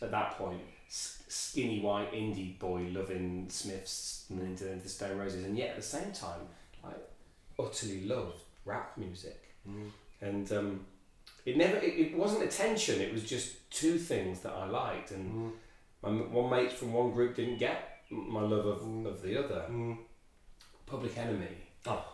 at 0.01 0.11
that 0.11 0.39
point, 0.39 0.61
skinny 0.89 1.81
white 1.81 2.13
indie 2.13 2.59
boy 2.59 2.89
loving 2.93 3.47
Smiths 3.49 4.27
and 4.31 4.41
into 4.41 4.89
Stone 4.89 5.19
Roses, 5.19 5.45
and 5.45 5.57
yet 5.57 5.71
at 5.71 5.77
the 5.77 5.83
same 5.83 6.13
time, 6.13 6.41
like 6.83 6.97
utterly 7.59 8.05
loved 8.05 8.41
rap 8.65 8.97
music. 8.97 9.41
Mm. 9.69 9.91
And 10.21 10.53
um, 10.53 10.87
it 11.45 11.57
never, 11.57 11.77
it, 11.77 11.95
it 11.99 12.17
wasn't 12.17 12.45
a 12.45 12.49
tension. 12.49 13.01
It 13.01 13.13
was 13.13 13.25
just 13.25 13.71
two 13.71 13.99
things 13.99 14.41
that 14.41 14.53
I 14.53 14.67
liked, 14.67 15.11
and 15.11 15.33
Mm. 15.33 15.53
my 16.03 16.11
one 16.11 16.51
mate 16.51 16.73
from 16.73 16.93
one 16.93 17.13
group 17.13 17.35
didn't 17.37 17.59
get 17.59 18.01
my 18.11 18.41
love 18.41 18.67
of, 18.67 18.81
Mm. 18.83 19.07
of 19.07 19.23
the 19.23 19.43
other. 19.43 19.67
Mm. 19.71 19.99
Public 20.87 21.17
Enemy. 21.17 21.49
Oh, 21.87 22.05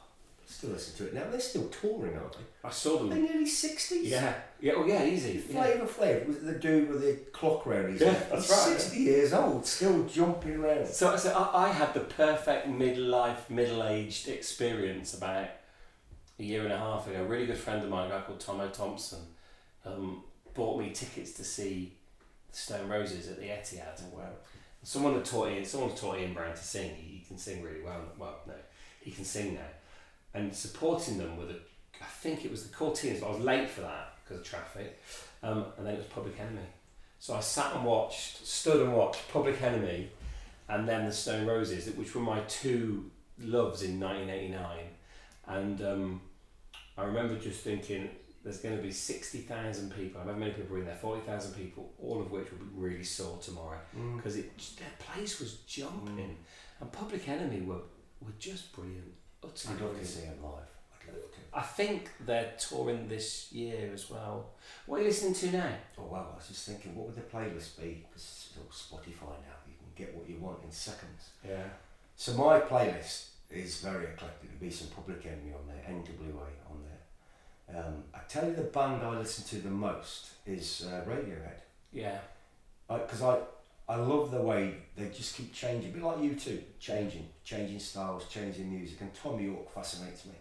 still 0.50 0.70
listen 0.70 0.96
to 0.96 1.06
it 1.06 1.14
now. 1.14 1.30
They're 1.30 1.40
still 1.40 1.68
touring, 1.68 2.16
aren't 2.16 2.32
they? 2.32 2.44
I 2.64 2.70
saw 2.70 2.98
them. 2.98 3.10
They're 3.10 3.18
nearly 3.20 3.46
sixties. 3.46 4.08
Yeah, 4.08 4.34
yeah, 4.60 4.72
oh 4.76 4.84
yeah, 4.84 5.04
easy. 5.04 5.42
Yeah. 5.48 5.62
Flavor 5.62 5.86
Flav 5.86 6.26
was 6.26 6.40
the 6.40 6.52
dude 6.54 6.88
with 6.90 7.00
the 7.02 7.14
clock 7.32 7.64
round 7.66 7.92
his 7.92 8.00
Yeah, 8.00 8.12
neck. 8.12 8.30
that's 8.30 8.48
He's 8.48 8.68
right. 8.68 8.80
Sixty 8.80 8.98
years 9.00 9.32
old, 9.32 9.66
still 9.66 10.04
jumping 10.06 10.56
around. 10.56 10.86
So, 10.88 11.16
so 11.16 11.32
I, 11.32 11.68
I 11.68 11.72
had 11.72 11.94
the 11.94 12.00
perfect 12.00 12.68
midlife, 12.68 13.48
middle-aged 13.48 14.28
experience 14.28 15.14
about 15.14 15.48
a 16.38 16.42
year 16.42 16.64
and 16.64 16.72
a 16.72 16.78
half 16.78 17.06
ago. 17.06 17.20
A 17.20 17.24
really 17.24 17.46
good 17.46 17.58
friend 17.58 17.82
of 17.82 17.88
mine, 17.88 18.08
a 18.10 18.14
guy 18.14 18.20
called 18.22 18.40
Tomo 18.40 18.68
Thompson, 18.68 19.20
um, 19.86 20.22
bought 20.54 20.78
me 20.80 20.90
tickets 20.90 21.32
to 21.34 21.44
see 21.44 21.92
the 22.50 22.56
Stone 22.56 22.88
Roses 22.88 23.28
at 23.28 23.38
the 23.38 23.46
Etihad. 23.46 24.02
Wow. 24.12 24.24
Someone 24.82 25.14
had 25.14 25.24
taught 25.24 25.50
Ian, 25.50 25.64
someone's 25.64 26.00
taught 26.00 26.18
Ian 26.18 26.32
Brown 26.34 26.52
to 26.54 26.62
sing. 26.62 26.94
He, 26.96 27.18
he 27.18 27.24
can 27.26 27.36
sing 27.38 27.62
really 27.62 27.82
well. 27.82 28.00
Well, 28.18 28.36
no, 28.46 28.54
he 29.02 29.10
can 29.10 29.24
sing 29.24 29.54
now. 29.54 29.60
And 30.34 30.54
supporting 30.54 31.18
them 31.18 31.36
with 31.36 31.50
a, 31.50 31.56
I 32.00 32.06
think 32.06 32.44
it 32.44 32.50
was 32.50 32.62
the 32.68 32.74
Courteeners, 32.74 33.20
but 33.20 33.28
I 33.28 33.30
was 33.32 33.40
late 33.40 33.68
for 33.70 33.80
that 33.82 34.14
because 34.24 34.40
of 34.40 34.46
traffic. 34.46 35.00
Um, 35.42 35.64
and 35.76 35.86
then 35.86 35.94
it 35.94 35.98
was 35.98 36.06
Public 36.06 36.38
Enemy. 36.38 36.66
So 37.18 37.34
I 37.34 37.40
sat 37.40 37.74
and 37.74 37.84
watched, 37.84 38.46
stood 38.46 38.80
and 38.82 38.94
watched 38.94 39.28
Public 39.32 39.60
Enemy, 39.60 40.08
and 40.68 40.88
then 40.88 41.06
the 41.06 41.12
Stone 41.12 41.46
Roses, 41.46 41.92
which 41.96 42.14
were 42.14 42.20
my 42.22 42.40
two 42.42 43.10
loves 43.38 43.82
in 43.82 43.98
1989. 43.98 44.78
And 45.48 45.82
um, 45.82 46.20
I 46.96 47.02
remember 47.04 47.36
just 47.38 47.60
thinking, 47.62 48.08
there's 48.44 48.58
going 48.58 48.76
to 48.76 48.82
be 48.82 48.90
60,000 48.92 49.92
people. 49.94 50.18
I 50.20 50.24
remember 50.24 50.40
many 50.46 50.52
people 50.52 50.72
were 50.74 50.80
in 50.80 50.86
there, 50.86 50.94
40,000 50.96 51.52
people, 51.54 51.92
all 52.00 52.20
of 52.22 52.30
which 52.30 52.50
will 52.50 52.58
be 52.58 52.64
really 52.74 53.04
sore 53.04 53.38
tomorrow 53.38 53.78
Mm. 53.98 54.16
because 54.16 54.36
it 54.36 54.56
their 54.78 54.88
place 54.98 55.40
was 55.40 55.56
jumping, 55.66 56.36
and 56.80 56.92
Public 56.92 57.28
Enemy 57.28 57.62
were 57.62 57.80
were 58.22 58.32
just 58.38 58.72
brilliant. 58.72 59.12
Utterly 59.42 59.74
I'd 59.74 59.80
love 59.80 59.98
to 59.98 60.06
see 60.06 60.22
him 60.22 60.42
live. 60.42 60.52
I'd 60.52 61.14
love 61.14 61.32
to. 61.32 61.38
I 61.52 61.62
think 61.62 62.10
they're 62.26 62.52
touring 62.58 63.08
this 63.08 63.52
year 63.52 63.90
as 63.92 64.08
well. 64.10 64.50
What 64.86 64.98
are 64.98 65.00
you 65.00 65.08
listening 65.08 65.34
to 65.34 65.52
now? 65.52 65.72
Oh 65.98 66.04
wow, 66.04 66.28
I 66.32 66.36
was 66.36 66.48
just 66.48 66.66
thinking, 66.68 66.94
what 66.94 67.06
would 67.06 67.16
the 67.16 67.22
playlist 67.22 67.80
be? 67.80 68.04
Because 68.08 68.48
it's 68.50 68.58
all 68.58 68.98
Spotify 68.98 69.30
now, 69.30 69.56
you 69.66 69.74
can 69.78 69.90
get 69.96 70.14
what 70.16 70.28
you 70.28 70.36
want 70.38 70.58
in 70.64 70.70
seconds. 70.70 71.30
Yeah. 71.46 71.64
So 72.16 72.34
my 72.34 72.60
playlist 72.60 73.28
is 73.50 73.80
very 73.80 74.04
eclectic. 74.04 74.50
There'll 74.50 74.60
be 74.60 74.70
some 74.70 74.88
Public 74.88 75.24
Enemy 75.24 75.52
on 75.52 75.66
there, 75.66 75.82
NWA 75.88 76.46
on 76.70 76.82
there. 76.84 77.82
Um, 77.82 78.04
I 78.14 78.18
tell 78.28 78.46
you, 78.46 78.54
the 78.54 78.62
band 78.62 79.02
I 79.02 79.18
listen 79.18 79.44
to 79.46 79.64
the 79.64 79.70
most 79.70 80.30
is 80.46 80.86
uh, 80.90 81.08
Radiohead. 81.08 81.60
Yeah. 81.92 82.18
Because 82.88 83.22
I, 83.22 83.38
I 83.90 83.96
love 83.96 84.30
the 84.30 84.40
way 84.40 84.74
they 84.96 85.08
just 85.08 85.34
keep 85.36 85.52
changing, 85.52 85.90
a 85.90 85.94
bit 85.94 86.02
like 86.04 86.18
U2, 86.18 86.60
changing, 86.78 87.26
changing 87.42 87.80
styles, 87.80 88.28
changing 88.28 88.70
music. 88.72 89.00
And 89.00 89.12
Thom 89.12 89.40
Yorke 89.44 89.74
fascinates 89.74 90.26
me 90.26 90.34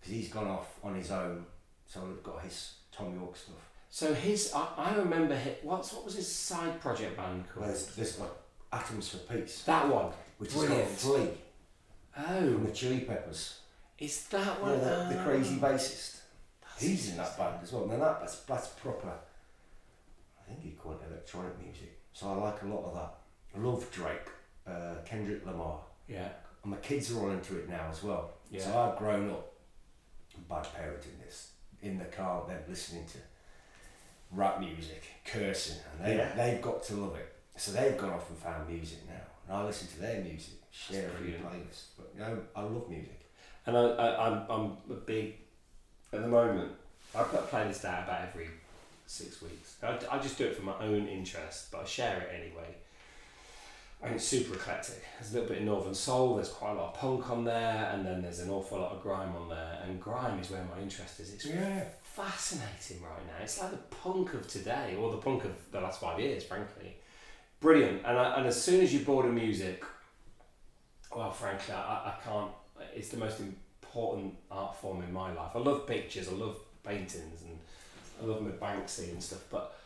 because 0.00 0.14
he's 0.14 0.28
gone 0.30 0.46
off 0.48 0.68
on 0.82 0.94
his 0.94 1.10
own. 1.10 1.44
So 1.86 2.00
I've 2.00 2.22
got 2.22 2.40
his 2.42 2.72
Thom 2.90 3.14
Yorke 3.14 3.36
stuff. 3.36 3.56
So 3.90 4.14
his, 4.14 4.52
I, 4.54 4.68
I 4.78 4.94
remember 4.94 5.34
his, 5.36 5.56
what's 5.62 5.92
what 5.92 6.06
was 6.06 6.14
his 6.14 6.26
side 6.26 6.80
project 6.80 7.14
band 7.18 7.44
called? 7.52 7.66
There's, 7.66 7.86
there's 7.94 8.18
like 8.18 8.30
Atoms 8.72 9.10
for 9.10 9.18
Peace, 9.18 9.64
that 9.64 9.86
one. 9.86 10.10
which 10.38 10.52
Brilliant. 10.54 10.84
has 10.90 11.04
got 11.04 11.14
Flea 11.16 11.28
from 12.14 12.24
Oh, 12.26 12.56
the 12.64 12.72
Chili 12.72 13.00
Peppers. 13.00 13.58
is 13.98 14.24
that 14.28 14.46
Yeah, 14.46 14.62
one? 14.62 14.80
the, 14.80 15.14
the 15.14 15.20
Ah. 15.20 15.24
crazy 15.24 15.56
bassist. 15.56 16.20
That's 16.62 16.80
He's 16.82 17.10
in 17.10 17.16
that 17.18 17.36
band 17.36 17.58
as 17.62 17.70
well. 17.70 17.86
Now 17.86 17.98
that, 17.98 18.20
that's, 18.20 18.36
that's 18.44 18.68
proper, 18.68 19.12
I 20.40 20.48
think 20.48 20.62
he'd 20.62 20.78
call 20.78 20.92
it 20.92 21.00
electronic 21.10 21.58
music. 21.62 21.98
So 22.12 22.28
I 22.30 22.34
like 22.34 22.62
a 22.62 22.66
lot 22.66 22.84
of 22.84 22.94
that. 22.94 23.14
I 23.56 23.58
love 23.58 23.90
Drake, 23.90 24.28
uh, 24.66 24.94
Kendrick 25.04 25.44
Lamar. 25.46 25.80
Yeah. 26.08 26.28
And 26.62 26.70
my 26.72 26.78
kids 26.78 27.12
are 27.12 27.20
all 27.20 27.30
into 27.30 27.58
it 27.58 27.68
now 27.68 27.88
as 27.90 28.02
well. 28.02 28.30
Yeah. 28.50 28.60
So 28.62 28.78
I've 28.78 28.98
grown 28.98 29.30
up 29.30 29.52
bad 30.48 30.64
parenting 30.64 31.18
this 31.24 31.50
in 31.82 31.98
the 31.98 32.04
car, 32.06 32.44
them 32.46 32.60
listening 32.68 33.04
to 33.06 33.18
rap 34.30 34.60
music, 34.60 35.02
cursing, 35.24 35.76
and 35.92 36.06
they, 36.06 36.16
Yeah. 36.16 36.34
they've 36.34 36.62
got 36.62 36.82
to 36.84 36.94
love 36.96 37.16
it. 37.16 37.32
So 37.56 37.72
they've 37.72 37.96
gone 37.98 38.10
off 38.10 38.28
and 38.30 38.38
found 38.38 38.68
music 38.68 38.98
now. 39.06 39.14
And 39.48 39.56
I 39.58 39.64
listen 39.64 39.88
to 39.88 40.00
their 40.00 40.20
music, 40.22 40.54
share 40.70 41.02
That's 41.02 41.14
every 41.14 41.32
brilliant. 41.32 41.44
playlist. 41.70 41.82
But 41.96 42.10
you 42.14 42.20
know, 42.20 42.38
I 42.56 42.62
love 42.62 42.88
music. 42.88 43.20
And 43.66 43.76
I, 43.76 43.80
I, 43.82 44.26
I'm, 44.26 44.50
I'm 44.50 44.76
a 44.90 44.94
big, 44.94 45.34
at 46.12 46.20
the 46.22 46.28
moment, 46.28 46.72
I 47.14 47.22
put 47.24 47.40
a 47.40 47.42
playlist 47.42 47.84
out 47.84 48.04
about 48.04 48.22
every 48.28 48.48
six 49.06 49.42
weeks. 49.42 49.76
I, 49.82 49.98
I 50.10 50.18
just 50.18 50.38
do 50.38 50.44
it 50.46 50.56
for 50.56 50.62
my 50.62 50.78
own 50.80 51.06
interest, 51.06 51.70
but 51.70 51.82
I 51.82 51.84
share 51.84 52.20
it 52.20 52.30
anyway. 52.34 52.68
And 54.04 54.14
it's 54.16 54.24
super 54.24 54.54
eclectic. 54.54 55.00
There's 55.18 55.30
a 55.30 55.34
little 55.34 55.48
bit 55.48 55.58
of 55.58 55.64
Northern 55.64 55.94
Soul, 55.94 56.34
there's 56.36 56.48
quite 56.48 56.72
a 56.72 56.74
lot 56.74 56.94
of 56.94 57.00
punk 57.00 57.30
on 57.30 57.44
there, 57.44 57.90
and 57.92 58.04
then 58.04 58.20
there's 58.22 58.40
an 58.40 58.50
awful 58.50 58.78
lot 58.80 58.90
of 58.92 59.00
grime 59.02 59.34
on 59.36 59.48
there. 59.48 59.78
And 59.84 60.00
grime 60.00 60.40
is 60.40 60.50
where 60.50 60.64
my 60.74 60.82
interest 60.82 61.20
is. 61.20 61.32
It's 61.32 61.46
Yeah. 61.46 61.84
fascinating 62.02 63.00
right 63.02 63.24
now. 63.26 63.42
It's 63.44 63.60
like 63.60 63.70
the 63.70 63.76
punk 63.76 64.34
of 64.34 64.48
today, 64.48 64.96
or 64.98 65.12
the 65.12 65.18
punk 65.18 65.44
of 65.44 65.52
the 65.70 65.80
last 65.80 66.00
five 66.00 66.18
years, 66.18 66.42
frankly. 66.42 66.96
Brilliant. 67.60 68.04
And, 68.04 68.18
I, 68.18 68.38
and 68.38 68.46
as 68.46 68.60
soon 68.60 68.80
as 68.80 68.92
you're 68.92 69.04
bored 69.04 69.26
of 69.26 69.32
music, 69.34 69.84
well, 71.14 71.30
frankly, 71.30 71.72
I, 71.74 71.78
I 71.78 72.14
can't. 72.24 72.50
It's 72.96 73.10
the 73.10 73.18
most 73.18 73.38
important 73.40 74.34
art 74.50 74.74
form 74.76 75.02
in 75.02 75.12
my 75.12 75.32
life. 75.32 75.52
I 75.54 75.58
love 75.58 75.86
pictures, 75.86 76.28
I 76.28 76.32
love 76.32 76.56
paintings, 76.82 77.42
and 77.42 77.56
I 78.22 78.26
love 78.26 78.42
my 78.42 78.50
Banksy 78.50 79.10
and 79.10 79.22
stuff. 79.22 79.44
But 79.50 79.76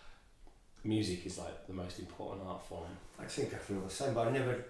music 0.85 1.27
is 1.27 1.38
like 1.38 1.66
the 1.66 1.72
most 1.72 1.99
important 1.99 2.46
art 2.46 2.64
form. 2.66 2.85
I 3.18 3.25
think 3.25 3.55
I 3.55 3.59
feel 3.59 3.81
the 3.81 3.90
same, 3.90 4.14
but 4.14 4.29
I 4.29 4.31
never 4.31 4.64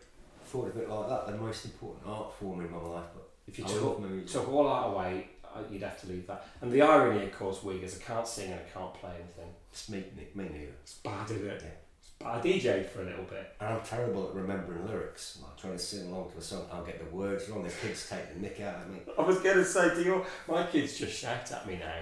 thought 0.44 0.68
of 0.68 0.76
it 0.76 0.88
like 0.88 1.08
that. 1.08 1.26
The 1.26 1.36
most 1.36 1.64
important 1.64 2.06
art 2.06 2.32
form 2.38 2.60
in 2.64 2.70
my 2.70 2.78
life, 2.78 3.06
but 3.14 3.28
If 3.46 3.58
you 3.58 3.64
I 3.64 3.68
took, 3.68 4.26
took 4.26 4.48
all 4.48 4.66
art 4.68 4.94
away, 4.94 5.28
you'd 5.70 5.82
have 5.82 6.00
to 6.02 6.08
leave 6.08 6.26
that. 6.26 6.46
And 6.60 6.70
the 6.70 6.82
irony, 6.82 7.24
of 7.24 7.32
course, 7.36 7.62
Wig, 7.62 7.82
is 7.82 8.00
I 8.00 8.04
can't 8.04 8.26
sing 8.26 8.52
and 8.52 8.60
I 8.60 8.78
can't 8.78 8.94
play 8.94 9.12
anything. 9.14 9.52
It's 9.72 9.88
me, 9.88 10.04
me, 10.16 10.26
me 10.34 10.44
neither. 10.44 10.72
It's 10.82 10.94
bad, 10.94 11.30
isn't 11.30 11.46
it? 11.46 11.62
Yeah. 11.62 11.70
It's 12.00 12.10
bad. 12.18 12.38
I 12.38 12.40
DJ'd 12.40 12.90
for 12.90 13.02
a 13.02 13.04
little 13.04 13.24
bit. 13.24 13.54
And 13.60 13.74
I'm 13.74 13.82
terrible 13.82 14.28
at 14.28 14.34
remembering 14.34 14.86
lyrics. 14.86 15.38
Like 15.42 15.56
trying 15.56 15.72
to 15.74 15.78
sing 15.78 16.08
along 16.08 16.30
to 16.32 16.38
a 16.38 16.42
song, 16.42 16.66
I'll 16.72 16.84
get 16.84 16.98
the 16.98 17.16
words 17.16 17.48
wrong. 17.48 17.62
The 17.62 17.70
kids 17.70 18.08
take 18.08 18.32
the 18.34 18.40
nick 18.40 18.60
out 18.60 18.82
of 18.82 18.90
me. 18.90 19.00
I 19.18 19.22
was 19.22 19.38
going 19.40 19.56
to 19.56 19.64
say 19.64 19.94
to 19.94 20.02
you, 20.02 20.24
my 20.48 20.64
kids 20.66 20.98
just 20.98 21.18
shout 21.18 21.50
at 21.50 21.66
me 21.66 21.78
now. 21.78 21.94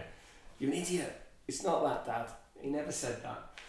You're 0.59 0.73
an 0.73 0.77
idiot. 0.77 1.21
It's 1.49 1.63
not 1.63 1.83
that, 1.85 2.07
Dad. 2.07 2.31
He 2.61 2.71
never 2.71 2.93
said 2.93 3.23
that. 3.23 3.61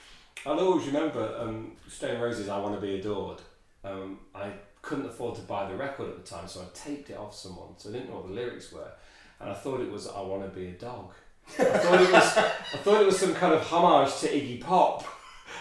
I'll 0.45 0.59
always 0.59 0.85
remember 0.87 1.35
um, 1.39 1.71
Stone 1.87 2.21
Roses, 2.21 2.49
I 2.49 2.57
Want 2.59 2.75
to 2.75 2.81
Be 2.81 2.99
Adored. 2.99 3.41
Um, 3.83 4.19
I 4.33 4.51
couldn't 4.81 5.07
afford 5.07 5.35
to 5.35 5.41
buy 5.41 5.67
the 5.69 5.75
record 5.75 6.09
at 6.09 6.15
the 6.23 6.29
time, 6.29 6.47
so 6.47 6.61
I 6.61 6.65
taped 6.73 7.09
it 7.09 7.17
off 7.17 7.35
someone, 7.35 7.69
so 7.77 7.89
I 7.89 7.93
didn't 7.93 8.09
know 8.09 8.17
what 8.17 8.27
the 8.27 8.33
lyrics 8.33 8.71
were. 8.71 8.91
And 9.39 9.49
I 9.49 9.53
thought 9.53 9.81
it 9.81 9.91
was 9.91 10.07
I 10.07 10.21
Want 10.21 10.43
to 10.43 10.49
Be 10.59 10.67
a 10.67 10.71
Dog. 10.71 11.11
I 11.59 11.63
thought 11.63 12.01
it 12.01 12.11
was, 12.11 12.37
I 12.37 12.77
thought 12.77 13.01
it 13.01 13.05
was 13.05 13.19
some 13.19 13.33
kind 13.35 13.53
of 13.53 13.61
homage 13.61 14.15
to 14.19 14.27
Iggy 14.27 14.61
Pop 14.61 15.05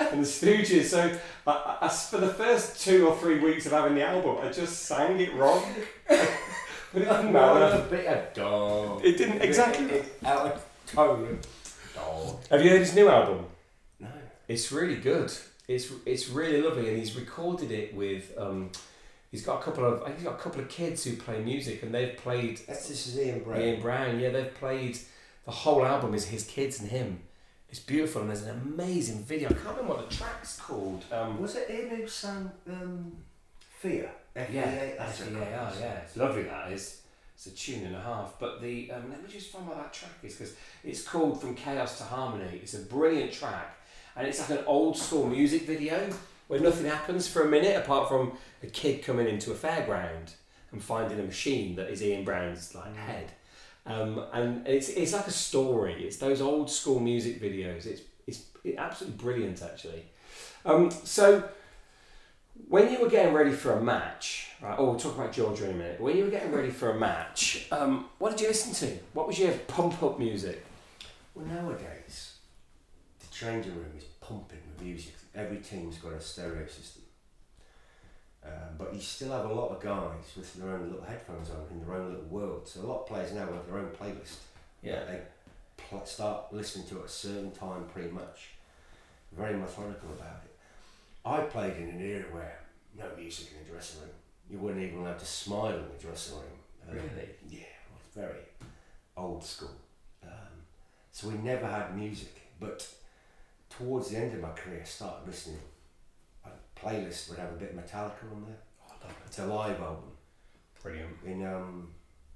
and 0.01 0.23
the 0.23 0.27
Stooges. 0.27 0.85
So 0.85 1.19
I, 1.47 1.79
I- 1.83 1.89
for 1.89 2.19
the 2.19 2.29
first 2.33 2.81
two 2.85 3.07
or 3.09 3.17
three 3.17 3.39
weeks 3.41 3.67
of 3.67 3.73
having 3.73 3.95
the 3.95 4.03
album, 4.07 4.39
I 4.43 4.51
just 4.51 4.85
sang 4.85 5.19
it 5.21 5.35
wrong. 5.35 5.63
but 6.09 6.19
it 6.95 7.05
didn't 7.07 7.33
matter. 7.33 7.83
a 7.85 7.91
bit 7.91 8.07
of 8.07 8.35
dog. 8.35 9.05
It 9.05 9.17
didn't 9.19 9.43
exactly. 9.43 9.87
It, 9.87 10.13
out 10.25 10.47
of 10.53 10.67
tone. 10.87 11.39
Dog. 11.95 12.39
Have 12.51 12.63
you 12.65 12.71
heard 12.71 12.81
his 12.81 12.95
new 12.95 13.09
album? 13.09 13.47
No. 14.01 14.09
It's 14.49 14.71
really 14.73 14.97
good. 14.97 15.33
It's 15.69 15.91
it's 16.05 16.29
really 16.29 16.61
lovely, 16.61 16.89
and 16.89 16.99
he's 16.99 17.17
recorded 17.17 17.71
it 17.71 17.95
with. 17.95 18.33
Um, 18.37 18.71
he's 19.31 19.45
got 19.45 19.61
a 19.61 19.63
couple 19.65 19.85
of. 19.85 20.07
He's 20.15 20.25
got 20.25 20.35
a 20.35 20.39
couple 20.43 20.61
of 20.61 20.69
kids 20.69 21.05
who 21.05 21.17
play 21.17 21.41
music, 21.41 21.83
and 21.83 21.95
they've 21.95 22.17
played. 22.17 22.61
That's 22.67 22.89
this 22.89 23.07
is 23.07 23.19
Ian 23.19 23.41
Brown. 23.45 23.61
Ian 23.61 23.81
Brown, 23.81 24.21
yeah, 24.21 24.31
they've 24.31 24.55
played. 24.55 24.99
The 25.45 25.51
whole 25.51 25.85
album 25.85 26.15
is 26.15 26.27
his 26.27 26.45
kids 26.45 26.81
and 26.81 26.91
him. 26.91 27.21
It's 27.71 27.79
beautiful, 27.81 28.21
and 28.23 28.31
there's 28.31 28.43
an 28.43 28.61
amazing 28.63 29.25
video. 29.25 29.49
I 29.49 29.53
can't 29.55 29.69
remember 29.77 29.95
what 29.95 30.09
the 30.11 30.15
track's 30.15 30.61
called. 30.61 31.05
Um, 31.11 31.41
Was 31.41 31.57
it 31.57 31.69
Ian 31.71 31.89
who 31.89 32.07
sang 32.07 32.51
um, 32.69 33.13
Fear? 33.81 34.11
yeah, 34.37 34.43
F-E-A, 34.43 34.95
that's 34.99 35.19
that's 35.19 35.31
yeah, 35.31 35.59
chorus. 35.59 35.77
yeah. 35.81 35.93
It's 36.05 36.17
lovely. 36.17 36.43
That 36.45 36.73
is. 36.73 37.01
It's 37.47 37.55
a 37.55 37.73
tune 37.73 37.85
and 37.85 37.97
a 37.97 38.01
half. 38.01 38.35
But 38.39 38.63
the 38.63 38.91
um, 38.91 39.11
let 39.11 39.23
me 39.23 39.29
just 39.29 39.51
find 39.51 39.67
what 39.67 39.77
that 39.77 39.93
track 39.93 40.13
is 40.23 40.35
because 40.35 40.55
it's 40.83 41.03
called 41.03 41.41
From 41.41 41.55
Chaos 41.55 41.99
to 41.99 42.05
Harmony. 42.05 42.61
It's 42.63 42.75
a 42.75 42.81
brilliant 42.81 43.33
track, 43.33 43.77
and 44.17 44.27
it's 44.27 44.41
like 44.41 44.59
an 44.59 44.65
old 44.67 44.97
school 44.97 45.27
music 45.27 45.63
video 45.63 46.09
where 46.49 46.61
nothing 46.61 46.87
happens 46.87 47.27
for 47.27 47.43
a 47.43 47.49
minute 47.49 47.77
apart 47.77 48.09
from 48.09 48.33
a 48.63 48.67
kid 48.67 49.03
coming 49.03 49.29
into 49.29 49.51
a 49.51 49.55
fairground 49.55 50.35
and 50.73 50.83
finding 50.83 51.19
a 51.19 51.23
machine 51.23 51.77
that 51.77 51.91
is 51.91 52.03
Ian 52.03 52.25
Brown's 52.25 52.75
like 52.75 52.95
head. 52.97 53.33
Um, 53.87 54.25
and 54.33 54.67
it's, 54.67 54.89
it's 54.89 55.13
like 55.13 55.27
a 55.27 55.31
story. 55.31 56.05
It's 56.05 56.17
those 56.17 56.41
old 56.41 56.71
school 56.71 57.01
music 57.01 57.41
videos. 57.41 57.87
It's 57.87 58.03
it's 58.27 58.45
absolutely 58.79 59.19
brilliant 59.19 59.63
actually. 59.63 60.05
Um, 60.65 60.91
so 60.91 61.47
when 62.69 62.91
you 62.93 63.01
were 63.01 63.09
getting 63.09 63.35
ready 63.35 63.53
for 63.53 63.73
a 63.73 63.83
match, 63.83 64.49
right? 64.63 64.77
Oh, 64.79 64.91
we'll 64.91 64.99
talk 64.99 65.15
about 65.17 65.33
Georgia 65.33 65.65
in 65.65 65.71
a 65.71 65.79
minute. 65.79 66.01
When 66.01 66.17
you 66.17 66.25
were 66.25 66.31
getting 66.31 66.53
ready 66.53 66.71
for 66.71 66.91
a 66.91 66.99
match, 66.99 67.67
um, 67.71 68.07
what 68.19 68.31
did 68.31 68.41
you 68.41 68.49
listen 68.49 68.73
to? 68.89 68.99
What 69.13 69.27
was 69.27 69.39
your 69.39 69.53
pump 69.69 70.03
up 70.03 70.19
music? 70.19 70.65
Well, 71.35 71.47
nowadays, 71.47 72.35
the 73.21 73.27
changing 73.35 73.75
room 73.75 73.93
is 73.97 74.05
pumping 74.21 74.61
with 74.73 74.85
music. 74.87 75.15
Every 75.35 75.59
team's 75.59 75.99
got 75.99 76.13
a 76.13 76.21
stereo 76.21 76.67
system. 76.67 77.03
Um, 78.45 78.77
but 78.79 78.95
you 78.95 79.01
still 79.01 79.33
have 79.33 79.47
a 79.47 79.53
lot 79.53 79.71
of 79.71 79.81
guys 79.83 80.37
with 80.37 80.53
their 80.55 80.71
own 80.71 80.91
little 80.91 81.03
headphones 81.05 81.51
on 81.51 81.65
in 81.71 81.81
their 81.85 81.97
own 81.97 82.11
little 82.11 82.27
world. 82.27 82.69
So 82.69 82.83
a 82.83 82.87
lot 82.87 83.01
of 83.01 83.07
players 83.07 83.33
now 83.33 83.47
have 83.47 83.67
their 83.67 83.79
own 83.79 83.89
playlist. 83.99 84.37
that 84.83 85.09
They 85.09 85.21
pl- 85.77 86.05
start 86.05 86.53
listening 86.53 86.87
to 86.89 86.99
at 87.01 87.07
a 87.07 87.09
certain 87.09 87.53
time 87.53 87.87
pretty 87.93 88.11
much. 88.11 88.51
Very 89.33 89.55
methodical 89.57 90.11
about 90.11 90.43
it. 90.45 90.54
I 91.25 91.41
played 91.41 91.77
in 91.77 91.89
an 91.91 92.01
era 92.01 92.25
where 92.33 92.59
no 92.99 93.05
music 93.17 93.49
in 93.53 93.65
the 93.65 93.71
dressing 93.73 94.01
room. 94.03 94.11
You 94.51 94.59
weren't 94.59 94.79
even 94.81 95.01
allowed 95.01 95.19
to 95.19 95.25
smile 95.27 95.69
in 95.77 95.89
the 95.97 96.03
dressing 96.03 96.37
room. 96.37 96.45
Um, 96.89 96.95
Really? 96.97 97.29
Yeah, 97.49 97.61
it 97.61 97.91
was 97.93 98.03
very 98.15 98.41
old 99.17 99.43
school. 99.43 99.71
Um, 100.23 100.31
so 101.11 101.29
we 101.29 101.35
never 101.39 101.67
had 101.67 101.97
music. 101.97 102.35
But 102.61 102.87
towards 103.71 104.11
the 104.11 104.19
end 104.19 104.35
of 104.35 104.41
my 104.41 104.51
career, 104.53 104.81
I 104.83 104.85
started 104.85 105.27
listening. 105.27 105.61
A 106.45 106.51
playlist 106.79 107.31
would 107.31 107.39
have 107.39 107.53
a 107.53 107.57
bit 107.57 107.71
of 107.71 107.77
Metallica 107.77 108.31
on 108.31 108.45
there. 108.47 108.59
Oh, 108.89 108.93
I 109.03 109.07
love 109.07 109.17
It's 109.27 109.39
a 109.39 109.47
live 109.47 109.81
album 109.81 110.11
Brilliant. 110.83 111.17
in 111.25 111.47
um, 111.47 111.89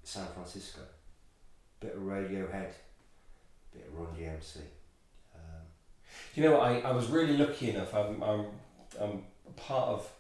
San 0.03 0.27
Francisco. 0.35 0.81
Bit 1.81 1.95
of 1.95 2.03
Radiohead, 2.03 2.73
bit 3.73 3.87
of 3.87 3.99
Run 3.99 4.09
DMC. 4.19 4.57
Um, 5.35 5.63
You 6.35 6.43
know? 6.45 6.59
I, 6.59 6.79
I 6.81 6.91
was 6.93 7.07
really 7.09 7.37
lucky 7.37 7.71
enough. 7.71 7.95
I'm, 7.95 8.23
I'm, 8.23 8.47
I'm 9.01 9.23
part 9.57 9.89
of 9.89 10.11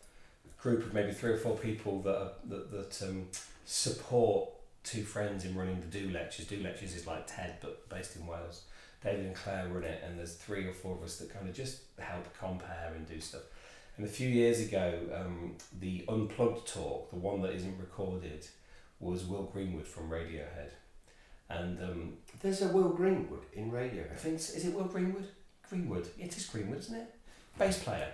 a 0.46 0.62
group 0.62 0.84
of 0.84 0.94
maybe 0.94 1.12
three 1.12 1.32
or 1.32 1.36
four 1.36 1.56
people 1.56 2.00
that 2.02 2.16
are, 2.16 2.30
that, 2.46 2.70
that 2.70 3.08
um, 3.08 3.26
support 3.64 4.50
two 4.84 5.02
friends 5.02 5.44
in 5.44 5.54
running 5.54 5.80
the 5.80 5.86
Do 5.86 6.10
Lectures. 6.10 6.46
Do 6.46 6.58
Lectures 6.62 6.94
is 6.94 7.06
like 7.06 7.26
TED 7.26 7.58
but 7.60 7.88
based 7.88 8.16
in 8.16 8.26
Wales. 8.26 8.64
David 9.02 9.26
and 9.26 9.34
Claire 9.34 9.68
run 9.68 9.84
it, 9.84 10.02
and 10.04 10.18
there's 10.18 10.34
three 10.34 10.66
or 10.66 10.72
four 10.72 10.96
of 10.96 11.02
us 11.02 11.16
that 11.18 11.32
kind 11.32 11.48
of 11.48 11.54
just 11.54 11.82
help 11.98 12.26
compare 12.38 12.92
and 12.96 13.06
do 13.06 13.20
stuff. 13.20 13.42
And 13.96 14.06
a 14.06 14.10
few 14.10 14.28
years 14.28 14.60
ago, 14.60 14.98
um, 15.14 15.56
the 15.80 16.04
Unplugged 16.08 16.66
talk, 16.66 17.10
the 17.10 17.16
one 17.16 17.42
that 17.42 17.52
isn't 17.52 17.78
recorded, 17.78 18.46
was 19.00 19.24
Will 19.24 19.44
Greenwood 19.44 19.86
from 19.86 20.10
Radiohead. 20.10 20.70
And 21.50 21.82
um, 21.82 22.12
there's 22.40 22.62
a 22.62 22.68
Will 22.68 22.90
Greenwood 22.90 23.44
in 23.52 23.70
Radiohead. 23.70 24.12
I 24.12 24.16
think 24.16 24.36
is 24.36 24.64
it 24.66 24.74
Will 24.74 24.84
Greenwood? 24.84 25.28
Greenwood. 25.68 26.08
It 26.18 26.36
is 26.36 26.46
Greenwood, 26.46 26.78
isn't 26.78 26.96
it? 26.96 27.14
Bass 27.58 27.82
player. 27.82 28.08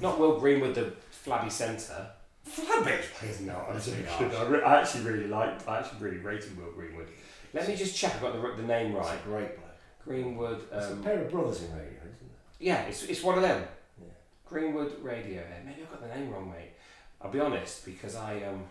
Not 0.00 0.18
Will 0.18 0.38
Greenwood, 0.40 0.74
the 0.74 0.92
flabby 1.10 1.50
centre. 1.50 2.06
Flabby. 2.44 2.96
He's 3.24 3.40
not. 3.42 3.68
I, 3.68 3.72
That's 3.74 3.88
actually, 3.88 4.04
harsh. 4.06 4.34
I, 4.34 4.44
re- 4.48 4.62
I 4.62 4.80
actually 4.80 5.04
really 5.04 5.28
liked. 5.28 5.68
I 5.68 5.78
actually 5.78 6.00
really 6.00 6.18
rated 6.18 6.56
Will 6.58 6.72
Greenwood. 6.72 7.06
Let 7.54 7.68
me 7.68 7.76
just 7.76 7.96
check. 7.96 8.16
I 8.16 8.20
got 8.20 8.32
the, 8.34 8.62
the 8.62 8.66
name 8.66 8.96
It's 8.96 9.06
right. 9.08 9.18
a 9.18 9.28
great 9.28 9.56
bloke. 9.56 9.68
Greenwood. 10.04 10.60
There's 10.70 10.90
a 10.90 10.92
Um, 10.94 11.02
pair 11.02 11.22
of 11.22 11.30
brothers 11.30 11.62
in 11.62 11.70
radio, 11.72 11.86
isn't 12.00 12.04
it? 12.04 12.64
yeah, 12.64 12.82
it's, 12.82 13.04
it's 13.04 13.22
one 13.22 13.36
of 13.36 13.42
them. 13.42 13.62
Yeah. 14.00 14.06
Greenwood 14.44 15.00
Radio. 15.02 15.42
Maybe 15.64 15.82
I 15.82 15.84
got 15.84 16.02
the 16.02 16.14
name 16.14 16.30
wrong, 16.30 16.50
mate. 16.50 16.72
I'll 17.20 17.30
be 17.30 17.38
honest 17.40 17.84
because 17.84 18.16
I 18.16 18.42
um. 18.42 18.64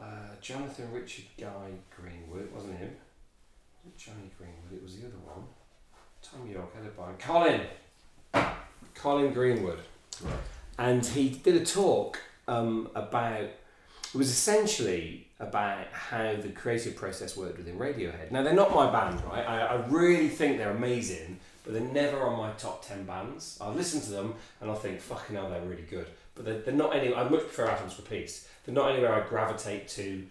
Uh, 0.00 0.04
Jonathan 0.40 0.90
Richard 0.92 1.26
Guy 1.38 1.70
Greenwood. 1.96 2.46
It 2.46 2.52
wasn't 2.52 2.76
him. 2.78 2.90
Was 3.84 3.92
it 3.92 3.96
Jonny 3.96 4.30
Greenwood? 4.36 4.72
It 4.72 4.82
was 4.82 4.96
the 4.98 5.06
other 5.06 5.16
one. 5.24 5.44
Thom 6.24 6.48
Yorke 6.50 6.74
had 6.74 6.86
a 6.86 6.88
bar. 6.88 7.14
Colin. 7.18 7.60
Colin 8.94 9.32
Greenwood. 9.32 9.80
Right. 10.22 10.34
And 10.78 11.04
he 11.04 11.28
did 11.28 11.56
a 11.56 11.64
talk 11.64 12.20
um, 12.48 12.88
about. 12.94 13.42
It 13.42 14.18
was 14.18 14.30
essentially 14.30 15.28
about 15.40 15.86
how 15.92 16.36
the 16.36 16.48
creative 16.48 16.94
process 16.96 17.36
worked 17.36 17.58
within 17.58 17.78
Radiohead. 17.78 18.30
Now 18.30 18.42
they're 18.42 18.54
not 18.54 18.72
my 18.74 18.90
band, 18.90 19.22
right? 19.24 19.44
I, 19.44 19.60
I 19.60 19.86
really 19.86 20.28
think 20.28 20.58
they're 20.58 20.70
amazing, 20.70 21.38
but 21.64 21.72
they're 21.72 21.82
never 21.82 22.22
on 22.22 22.38
my 22.38 22.52
top 22.52 22.86
ten 22.86 23.04
bands. 23.04 23.58
I 23.60 23.68
listen 23.70 24.00
to 24.02 24.10
them 24.10 24.34
and 24.60 24.70
I 24.70 24.74
think, 24.74 25.00
fucking 25.00 25.34
hell, 25.34 25.50
they're 25.50 25.60
really 25.62 25.82
good. 25.82 26.06
But 26.36 26.44
they're, 26.44 26.60
they're 26.60 26.74
not 26.74 26.94
any. 26.94 27.12
I 27.12 27.28
much 27.28 27.40
prefer 27.40 27.66
Atoms 27.66 27.94
for 27.94 28.02
Peace. 28.02 28.48
They're 28.64 28.74
not 28.74 28.92
anywhere 28.92 29.14
I 29.14 29.28
gravitate 29.28 29.88
to 29.88 30.24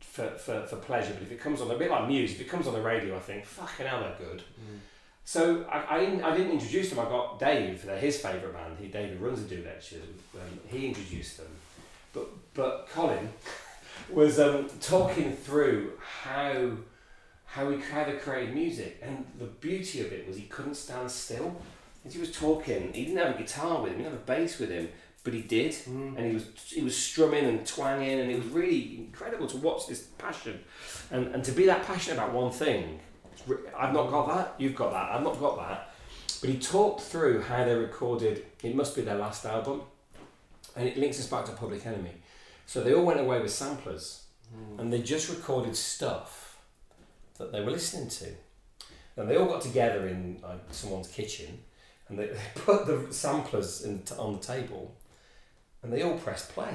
for, 0.00 0.28
for, 0.30 0.66
for 0.66 0.76
pleasure. 0.76 1.14
But 1.14 1.22
if 1.22 1.32
it 1.32 1.40
comes 1.40 1.60
on, 1.60 1.70
a 1.70 1.78
bit 1.78 1.90
like 1.90 2.08
Muse, 2.08 2.32
if 2.32 2.40
it 2.40 2.48
comes 2.48 2.66
on 2.66 2.74
the 2.74 2.82
radio, 2.82 3.16
I 3.16 3.20
think, 3.20 3.44
fucking 3.44 3.86
hell, 3.86 4.00
they're 4.00 4.28
good. 4.28 4.42
So 5.28 5.66
I, 5.70 5.96
I, 5.96 6.00
didn't, 6.00 6.22
I 6.22 6.34
didn't 6.34 6.52
introduce 6.52 6.88
them. 6.88 7.00
I 7.00 7.04
got 7.04 7.38
Dave. 7.38 7.84
They're 7.84 7.98
his 7.98 8.18
favourite 8.18 8.54
band. 8.54 8.78
He 8.80 8.86
David 8.86 9.20
runs 9.20 9.42
the 9.44 9.56
Do 9.56 9.62
Lectures. 9.62 10.00
Um, 10.34 10.58
he 10.66 10.86
introduced 10.86 11.36
them, 11.36 11.50
but 12.14 12.28
but 12.54 12.88
Colin 12.88 13.28
was 14.10 14.40
um, 14.40 14.70
talking 14.80 15.36
through 15.36 15.92
how 16.22 16.70
how 17.44 17.68
he 17.68 17.78
how 17.78 18.04
they 18.04 18.12
created 18.12 18.54
music, 18.54 19.00
and 19.02 19.26
the 19.38 19.44
beauty 19.44 20.00
of 20.00 20.14
it 20.14 20.26
was 20.26 20.38
he 20.38 20.44
couldn't 20.44 20.76
stand 20.76 21.10
still. 21.10 21.60
As 22.06 22.14
he 22.14 22.20
was 22.20 22.32
talking, 22.32 22.94
he 22.94 23.04
didn't 23.04 23.18
have 23.18 23.34
a 23.34 23.38
guitar 23.38 23.82
with 23.82 23.92
him. 23.92 23.98
He 23.98 24.04
didn't 24.04 24.14
have 24.14 24.22
a 24.22 24.24
bass 24.24 24.58
with 24.58 24.70
him, 24.70 24.88
but 25.24 25.34
he 25.34 25.42
did, 25.42 25.76
and 25.84 26.18
he 26.18 26.32
was 26.32 26.46
he 26.64 26.80
was 26.80 26.96
strumming 26.96 27.44
and 27.44 27.66
twanging, 27.66 28.18
and 28.18 28.30
it 28.30 28.36
was 28.36 28.46
really 28.46 28.96
incredible 28.96 29.46
to 29.48 29.58
watch 29.58 29.88
this 29.88 30.04
passion, 30.16 30.58
and 31.10 31.26
and 31.34 31.44
to 31.44 31.52
be 31.52 31.66
that 31.66 31.84
passionate 31.84 32.16
about 32.16 32.32
one 32.32 32.50
thing. 32.50 33.00
I've 33.76 33.92
not 33.92 34.10
got 34.10 34.28
that. 34.28 34.54
You've 34.58 34.74
got 34.74 34.92
that. 34.92 35.12
I've 35.12 35.22
not 35.22 35.38
got 35.38 35.56
that. 35.58 35.94
But 36.40 36.50
he 36.50 36.58
talked 36.58 37.02
through 37.02 37.42
how 37.42 37.64
they 37.64 37.74
recorded. 37.74 38.44
It 38.62 38.74
must 38.74 38.94
be 38.94 39.02
their 39.02 39.16
last 39.16 39.44
album, 39.44 39.82
and 40.76 40.88
it 40.88 40.96
links 40.96 41.18
us 41.18 41.26
back 41.26 41.44
to 41.46 41.52
Public 41.52 41.84
Enemy. 41.84 42.12
So 42.66 42.82
they 42.82 42.94
all 42.94 43.04
went 43.04 43.20
away 43.20 43.40
with 43.40 43.50
samplers, 43.50 44.24
hmm. 44.52 44.78
and 44.78 44.92
they 44.92 45.02
just 45.02 45.28
recorded 45.28 45.74
stuff 45.74 46.58
that 47.38 47.52
they 47.52 47.60
were 47.60 47.70
listening 47.70 48.08
to. 48.08 48.26
and 49.16 49.28
they 49.28 49.36
all 49.36 49.46
got 49.46 49.62
together 49.62 50.06
in 50.06 50.40
like, 50.42 50.60
someone's 50.70 51.08
kitchen, 51.08 51.58
and 52.08 52.18
they, 52.18 52.26
they 52.28 52.40
put 52.54 52.86
the 52.86 53.12
samplers 53.12 53.84
in, 53.84 54.02
on 54.18 54.34
the 54.34 54.40
table, 54.40 54.94
and 55.82 55.92
they 55.92 56.02
all 56.02 56.18
pressed 56.18 56.50
play. 56.50 56.74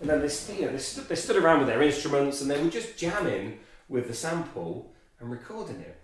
And 0.00 0.08
then 0.08 0.20
they, 0.20 0.28
st- 0.28 0.60
you 0.60 0.66
know, 0.66 0.72
they, 0.72 0.78
stood, 0.78 1.08
they 1.08 1.14
stood 1.14 1.36
around 1.36 1.60
with 1.60 1.68
their 1.68 1.82
instruments 1.82 2.40
and 2.40 2.50
they 2.50 2.62
were 2.62 2.70
just 2.70 2.98
jamming 2.98 3.60
with 3.88 4.08
the 4.08 4.14
sample 4.14 4.92
and 5.20 5.30
recording 5.30 5.80
it. 5.80 5.98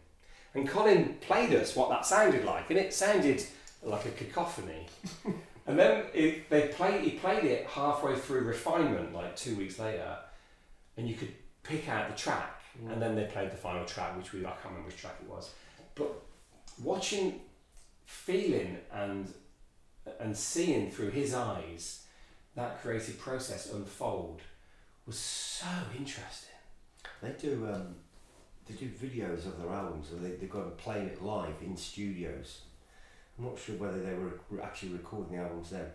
And 0.55 0.69
Colin 0.69 1.17
played 1.21 1.53
us 1.53 1.77
what 1.77 1.91
that 1.91 2.07
sounded 2.07 2.45
like, 2.45 2.71
and 2.71 2.79
it 2.79 2.95
sounded 2.95 3.45
like 3.83 4.07
a 4.07 4.11
cacophony. 4.11 4.87
and 5.67 5.79
then 5.79 6.05
it, 6.15 6.49
they 6.49 6.69
played, 6.69 7.03
he 7.03 7.11
played 7.11 7.45
it 7.45 7.67
halfway 7.67 8.17
through 8.17 8.43
refinement, 8.43 9.13
like 9.13 9.37
two 9.37 9.57
weeks 9.57 9.79
later, 9.79 10.17
and 10.97 11.09
you 11.09 11.15
could 11.15 11.33
pick 11.63 11.89
out 11.89 12.09
the 12.09 12.17
track, 12.17 12.61
and 12.89 13.01
then 13.01 13.15
they 13.15 13.25
played 13.25 13.51
the 13.51 13.57
final 13.57 13.85
track, 13.85 14.17
which 14.17 14.33
we 14.33 14.41
I 14.41 14.51
can't 14.51 14.65
remember 14.67 14.89
which 14.89 14.99
track 14.99 15.17
it 15.23 15.29
was. 15.29 15.51
But 15.95 16.13
watching, 16.83 17.41
feeling, 18.07 18.79
and 18.93 19.33
and 20.21 20.37
seeing 20.37 20.91
through 20.91 21.11
his 21.11 21.35
eyes 21.35 22.05
that 22.55 22.81
creative 22.81 23.19
process 23.19 23.73
unfold 23.73 24.41
was 25.05 25.19
so 25.19 25.67
interesting. 25.97 26.55
They 27.23 27.31
do 27.31 27.69
um, 27.73 27.97
they 28.67 28.75
do 28.75 28.89
videos 28.89 29.47
of 29.47 29.61
their 29.61 29.73
albums, 29.73 30.11
and 30.13 30.25
they 30.25 30.37
they 30.37 30.47
got 30.47 30.65
to 30.65 30.83
play 30.83 31.01
it 31.01 31.23
live 31.23 31.55
in 31.63 31.77
studios. 31.77 32.63
I'm 33.39 33.45
not 33.45 33.59
sure 33.59 33.77
whether 33.77 34.01
they 34.01 34.15
were 34.15 34.63
actually 34.63 34.93
recording 34.93 35.37
the 35.37 35.43
albums 35.43 35.71
then, 35.71 35.87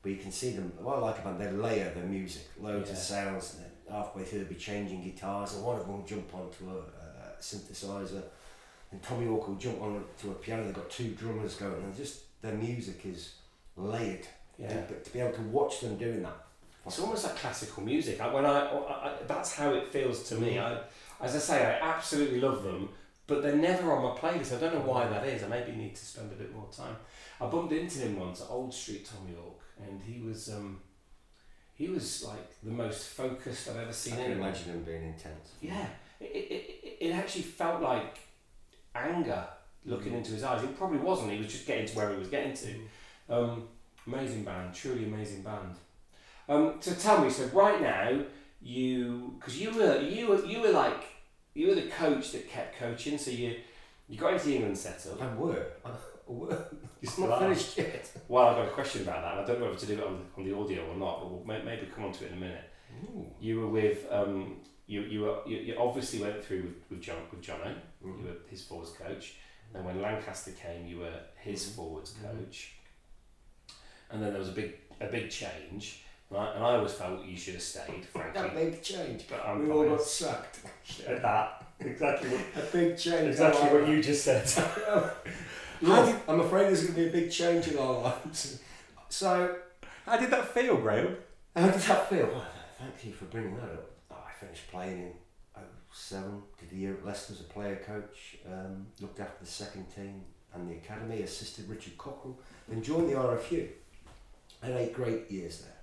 but 0.00 0.12
you 0.12 0.18
can 0.18 0.30
see 0.30 0.50
them. 0.52 0.72
What 0.78 0.98
I 0.98 1.00
like 1.00 1.18
about 1.18 1.38
them, 1.38 1.52
they 1.52 1.62
layer 1.62 1.92
their 1.92 2.04
music, 2.04 2.44
loads 2.60 2.90
of 2.90 2.96
sounds. 2.96 3.54
And 3.54 3.64
then 3.64 3.72
halfway 3.96 4.22
through, 4.22 4.40
they'll 4.40 4.48
be 4.48 4.54
changing 4.54 5.02
guitars, 5.02 5.54
and 5.54 5.64
one 5.64 5.76
of 5.76 5.86
them 5.86 5.96
will 5.96 6.06
jump 6.06 6.32
onto 6.34 6.70
a, 6.70 6.78
a 6.78 7.40
synthesizer, 7.40 8.22
and 8.92 9.02
Tommy 9.02 9.26
Walker 9.26 9.50
will 9.50 9.58
jump 9.58 9.82
onto 9.82 10.30
a 10.30 10.34
piano. 10.34 10.64
They've 10.64 10.74
got 10.74 10.88
two 10.88 11.10
drummers 11.10 11.56
going, 11.56 11.82
and 11.82 11.96
just 11.96 12.40
their 12.42 12.54
music 12.54 13.04
is 13.04 13.34
layered. 13.76 14.26
Yeah. 14.56 14.82
But 14.88 15.04
to 15.04 15.12
be 15.12 15.18
able 15.18 15.32
to 15.32 15.42
watch 15.42 15.80
them 15.80 15.96
doing 15.98 16.22
that, 16.22 16.36
It's 16.86 16.98
almost 16.98 17.24
like 17.24 17.36
classical 17.36 17.82
music. 17.82 18.20
I, 18.20 18.32
when 18.32 18.44
I, 18.44 18.60
I, 18.60 19.08
I, 19.08 19.12
that's 19.26 19.54
how 19.54 19.72
it 19.72 19.88
feels 19.88 20.28
to 20.28 20.34
me. 20.36 20.54
Mm-hmm. 20.54 20.74
I, 20.74 20.80
as 21.24 21.34
I 21.34 21.38
say, 21.38 21.64
I 21.64 21.88
absolutely 21.88 22.40
love 22.40 22.62
them, 22.62 22.88
but 23.26 23.42
they're 23.42 23.56
never 23.56 23.92
on 23.92 24.02
my 24.02 24.10
playlist. 24.20 24.56
I 24.56 24.60
don't 24.60 24.74
know 24.74 24.92
why 24.92 25.08
that 25.08 25.26
is. 25.26 25.42
I 25.42 25.48
maybe 25.48 25.72
need 25.72 25.94
to 25.94 26.04
spend 26.04 26.30
a 26.30 26.36
bit 26.36 26.54
more 26.54 26.68
time. 26.70 26.96
I 27.40 27.46
bumped 27.46 27.72
into 27.72 28.00
him 28.00 28.18
once 28.18 28.42
at 28.42 28.50
Old 28.50 28.72
Street 28.72 29.06
Thom 29.06 29.28
Yorke, 29.32 29.62
and 29.82 30.00
he 30.02 30.20
was 30.20 30.50
um, 30.50 30.80
he 31.74 31.88
was 31.88 32.24
like 32.24 32.60
the 32.62 32.70
most 32.70 33.08
focused 33.08 33.68
I've 33.68 33.78
ever 33.78 33.92
seen. 33.92 34.14
I 34.14 34.16
can 34.16 34.24
anyone. 34.26 34.48
imagine 34.48 34.72
him 34.72 34.82
being 34.82 35.02
intense. 35.02 35.52
Yeah, 35.60 35.86
it, 36.20 36.24
it, 36.26 36.98
it, 37.00 37.12
actually 37.12 37.42
felt 37.42 37.80
like 37.82 38.18
anger 38.94 39.44
looking 39.84 40.12
into 40.12 40.32
his 40.32 40.44
eyes. 40.44 40.62
It 40.62 40.76
probably 40.76 40.98
wasn't. 40.98 41.32
He 41.32 41.38
was 41.38 41.48
just 41.48 41.66
getting 41.66 41.86
to 41.86 41.96
where 41.96 42.10
he 42.10 42.18
was 42.18 42.28
getting 42.28 42.54
to. 42.54 42.74
Um, 43.28 43.68
amazing 44.06 44.44
band, 44.44 44.74
truly 44.74 45.04
amazing 45.04 45.42
band. 45.42 45.76
Um, 46.48 46.74
so 46.80 46.92
tell 46.92 47.24
me, 47.24 47.30
so 47.30 47.46
right 47.46 47.80
now 47.80 48.20
you, 48.60 49.34
because 49.38 49.60
you 49.60 49.70
were 49.70 50.00
you 50.00 50.28
were 50.28 50.44
you 50.44 50.60
were 50.60 50.70
like 50.70 51.04
you 51.54 51.68
were 51.68 51.74
the 51.74 51.88
coach 51.88 52.32
that 52.32 52.48
kept 52.50 52.78
coaching. 52.78 53.16
So 53.18 53.30
you 53.30 53.56
you 54.08 54.18
got 54.18 54.34
into 54.34 54.46
the 54.46 54.54
England 54.56 54.76
setup. 54.76 55.20
I 55.22 55.34
were. 55.34 55.66
I 55.84 55.90
were. 56.26 56.64
It's 57.00 57.18
not 57.18 57.38
finished 57.38 57.76
yet. 57.78 58.10
Well, 58.28 58.46
I've 58.48 58.56
got 58.56 58.68
a 58.68 58.70
question 58.70 59.02
about 59.02 59.22
that. 59.22 59.42
I 59.42 59.46
don't 59.46 59.60
know 59.60 59.66
whether 59.66 59.78
to 59.78 59.86
do 59.86 59.92
it 59.94 60.02
on, 60.04 60.24
on 60.36 60.44
the 60.44 60.56
audio 60.56 60.86
or 60.90 60.96
not, 60.96 61.20
but 61.20 61.30
we'll 61.30 61.44
may, 61.44 61.62
maybe 61.62 61.86
come 61.94 62.04
on 62.06 62.12
to 62.12 62.24
it 62.24 62.32
in 62.32 62.38
a 62.38 62.40
minute. 62.40 62.64
Ooh. 63.04 63.26
You 63.40 63.60
were 63.60 63.68
with 63.68 64.06
um, 64.10 64.56
you 64.86 65.02
you 65.02 65.20
were 65.22 65.38
you, 65.46 65.56
you 65.58 65.76
obviously 65.78 66.20
went 66.20 66.44
through 66.44 66.62
with, 66.62 66.74
with 66.90 67.00
John 67.02 67.16
with 67.30 67.42
Jono. 67.42 67.74
Mm. 68.04 68.20
You 68.20 68.24
were 68.26 68.36
his 68.48 68.62
forwards 68.64 68.90
coach. 68.92 69.34
Then 69.72 69.84
when 69.84 70.00
Lancaster 70.00 70.52
came, 70.52 70.86
you 70.86 70.98
were 71.00 71.18
his 71.36 71.68
forwards 71.70 72.12
Mhm. 72.14 72.38
coach. 72.38 72.74
And 74.10 74.22
then 74.22 74.30
there 74.30 74.38
was 74.38 74.48
a 74.50 74.52
big 74.52 74.74
a 75.00 75.06
big 75.06 75.30
change, 75.30 76.03
right? 76.34 76.54
And 76.56 76.64
I 76.64 76.76
always 76.76 76.92
felt 76.92 77.24
you 77.24 77.36
should 77.36 77.54
have 77.54 77.62
stayed, 77.62 78.06
That 78.14 78.32
frankly. 78.34 78.64
big 78.70 78.82
change. 78.82 79.24
But 79.28 79.44
I'm 79.46 79.64
we 79.66 79.70
all 79.72 79.88
got 79.88 80.02
sacked. 80.02 80.60
At 81.06 81.22
that 81.22 81.64
exactly 81.80 82.28
what, 82.30 82.64
A 82.64 82.66
big 82.72 82.98
change. 82.98 83.28
exactly 83.28 83.68
what 83.78 83.88
you 83.88 84.02
just 84.02 84.24
said. 84.24 84.44
I'm 86.28 86.40
afraid 86.40 86.66
there's 86.68 86.82
going 86.84 86.94
to 86.94 87.00
be 87.02 87.08
a 87.08 87.12
big 87.22 87.30
change 87.30 87.68
in 87.68 87.78
our 87.78 88.00
lives. 88.00 88.60
So, 89.08 89.56
How 90.06 90.16
did 90.16 90.30
that 90.30 90.48
feel, 90.48 90.76
Graham? 90.76 91.16
how 91.56 91.66
did 91.70 91.80
that 91.80 92.08
feel? 92.08 92.26
Well, 92.26 92.44
thank 92.78 93.04
you 93.04 93.12
for 93.12 93.26
bringing 93.26 93.54
that 93.56 93.64
up. 93.64 93.90
Oh, 94.10 94.16
I 94.26 94.32
finished 94.44 94.70
playing 94.70 94.98
in 95.02 95.12
07, 95.92 96.42
did 96.58 96.72
a 96.72 96.74
year 96.80 96.94
at 96.94 97.04
Leicester 97.06 97.34
as 97.34 97.40
a 97.40 97.44
player 97.44 97.76
coach, 97.86 98.38
um, 98.50 98.86
looked 99.00 99.20
after 99.20 99.44
the 99.44 99.50
second 99.50 99.86
team 99.94 100.22
and 100.54 100.68
the 100.68 100.74
academy, 100.76 101.22
assisted 101.22 101.68
Richard 101.68 101.96
Cockerill, 101.98 102.34
then 102.68 102.82
joined 102.82 103.08
the 103.08 103.14
RFU. 103.14 103.68
I 104.62 104.66
had 104.66 104.76
eight 104.76 104.94
great 104.94 105.30
years 105.30 105.60
there, 105.62 105.73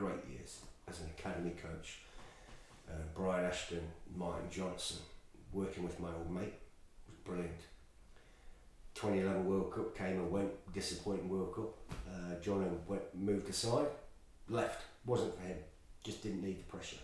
great 0.00 0.24
years 0.32 0.62
as 0.88 1.00
an 1.00 1.10
academy 1.18 1.50
coach. 1.62 1.98
Uh, 2.88 2.94
Brian 3.14 3.44
Ashton, 3.44 3.82
Martin 4.16 4.48
Johnson, 4.50 4.96
working 5.52 5.82
with 5.84 6.00
my 6.00 6.08
old 6.08 6.30
mate 6.30 6.54
was 7.06 7.16
brilliant. 7.22 7.60
2011 8.94 9.44
World 9.44 9.72
Cup 9.74 9.94
came 9.94 10.16
and 10.16 10.30
went, 10.30 10.50
disappointing 10.72 11.28
World 11.28 11.54
Cup. 11.54 11.76
Uh, 12.08 12.40
John 12.42 12.80
went, 12.88 13.02
moved 13.14 13.50
aside, 13.50 13.88
left, 14.48 14.84
wasn't 15.04 15.36
for 15.36 15.42
him, 15.42 15.58
just 16.02 16.22
didn't 16.22 16.42
need 16.42 16.60
the 16.60 16.64
pressure. 16.64 16.96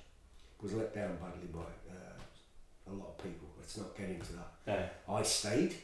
Was 0.63 0.73
let 0.73 0.95
down 0.95 1.19
badly 1.21 1.49
by 1.53 1.61
uh, 1.61 2.91
a 2.91 2.95
lot 2.95 3.09
of 3.09 3.19
people. 3.19 3.47
Let's 3.59 3.77
not 3.77 3.95
get 3.95 4.09
into 4.09 4.33
that. 4.33 4.53
Yeah. 4.67 5.15
I 5.15 5.23
stayed, 5.23 5.75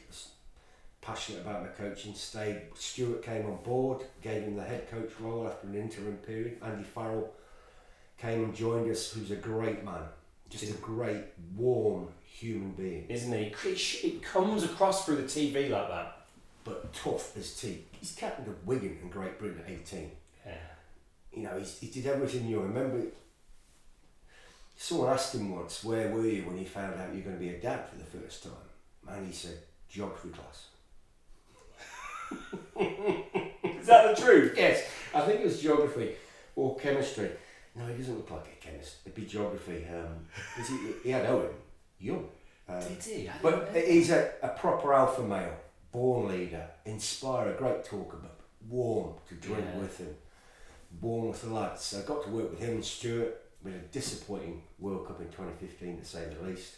passionate 1.03 1.41
about 1.41 1.61
my 1.61 1.67
coaching, 1.69 2.13
stayed. 2.13 2.61
Stuart 2.75 3.21
came 3.23 3.45
on 3.45 3.57
board, 3.63 4.03
gave 4.21 4.43
him 4.43 4.55
the 4.55 4.63
head 4.63 4.89
coach 4.89 5.11
role 5.19 5.47
after 5.47 5.67
an 5.67 5.75
interim 5.75 6.17
period. 6.17 6.57
Andy 6.63 6.83
Farrell 6.83 7.29
came 8.17 8.43
and 8.45 8.55
joined 8.55 8.89
us, 8.89 9.11
who's 9.11 9.31
a 9.31 9.35
great 9.35 9.83
man, 9.83 10.03
just 10.49 10.63
a 10.63 10.77
great, 10.77 11.23
warm 11.55 12.07
human 12.25 12.71
being, 12.71 13.05
Isn't 13.09 13.33
he? 13.33 13.53
It, 14.07 14.23
comes 14.23 14.63
across 14.63 15.05
through 15.05 15.17
the 15.17 15.23
TV 15.23 15.69
like 15.69 15.89
that. 15.89 16.25
but 16.63 16.93
tough 16.93 17.35
as 17.37 17.55
tea. 17.55 17.83
He's 17.99 18.13
captain 18.13 18.47
of 18.47 18.65
Wigan 18.65 18.97
in 19.01 19.09
Great 19.09 19.37
Britain 19.37 19.61
at 19.65 19.71
18. 19.71 20.11
Yeah. 20.45 20.53
You 21.33 21.43
know, 21.43 21.57
he's, 21.59 21.79
he 21.79 21.87
did 21.87 22.07
everything 22.07 22.47
you 22.47 22.61
remember. 22.61 23.01
Someone 24.77 25.09
asked 25.09 25.35
him 25.35 25.53
once, 25.55 25.83
where 25.83 26.09
were 26.09 26.25
you 26.25 26.43
when 26.43 26.57
you 26.57 26.65
found 26.65 26.99
out 26.99 27.09
you 27.11 27.17
were 27.17 27.29
going 27.29 27.35
to 27.35 27.39
be 27.39 27.49
a 27.49 27.59
dad 27.59 27.87
for 27.87 27.97
the 27.97 28.03
first 28.03 28.43
time? 28.43 28.53
And 29.07 29.27
he 29.27 29.33
said, 29.33 29.59
geography 29.89 30.29
class. 30.29 30.67
Is 33.79 33.87
that 33.87 34.15
the 34.15 34.21
truth? 34.21 34.53
Yes, 34.57 34.89
I 35.13 35.21
think 35.21 35.41
it 35.41 35.45
was 35.45 35.61
geography 35.61 36.11
or 36.55 36.75
chemistry. 36.77 37.29
No, 37.75 37.85
he 37.87 37.97
doesn't 37.97 38.15
look 38.15 38.31
like 38.31 38.45
a 38.61 38.65
chemist. 38.65 38.97
It'd 39.05 39.15
be 39.15 39.25
geography. 39.25 39.85
Um, 39.93 40.25
he, 40.67 40.93
he 41.03 41.09
had 41.09 41.25
Owen, 41.25 41.49
young. 41.99 42.27
Um, 42.69 42.79
Did 42.79 43.03
he? 43.03 43.29
But 43.41 43.73
know. 43.73 43.79
he's 43.81 44.09
a, 44.11 44.31
a 44.41 44.49
proper 44.49 44.93
alpha 44.93 45.21
male, 45.23 45.55
born 45.91 46.29
leader, 46.29 46.65
inspirer, 46.85 47.53
great 47.55 47.83
talker, 47.83 48.17
but 48.21 48.37
warm 48.69 49.15
to 49.27 49.35
drink 49.35 49.65
Yeah. 49.73 49.79
with 49.81 49.97
him, 49.97 50.15
warm 51.01 51.29
with 51.29 51.41
the 51.41 51.49
lads. 51.49 51.81
So 51.81 51.99
I 51.99 52.01
got 52.03 52.23
to 52.25 52.29
work 52.29 52.51
with 52.51 52.59
him 52.59 52.75
and 52.75 52.85
Stuart. 52.85 53.39
We 53.63 53.71
had 53.71 53.81
a 53.81 53.85
disappointing 53.85 54.61
World 54.79 55.07
Cup 55.07 55.19
in 55.19 55.27
2015, 55.27 55.99
to 55.99 56.05
say 56.05 56.25
the 56.25 56.47
least. 56.47 56.75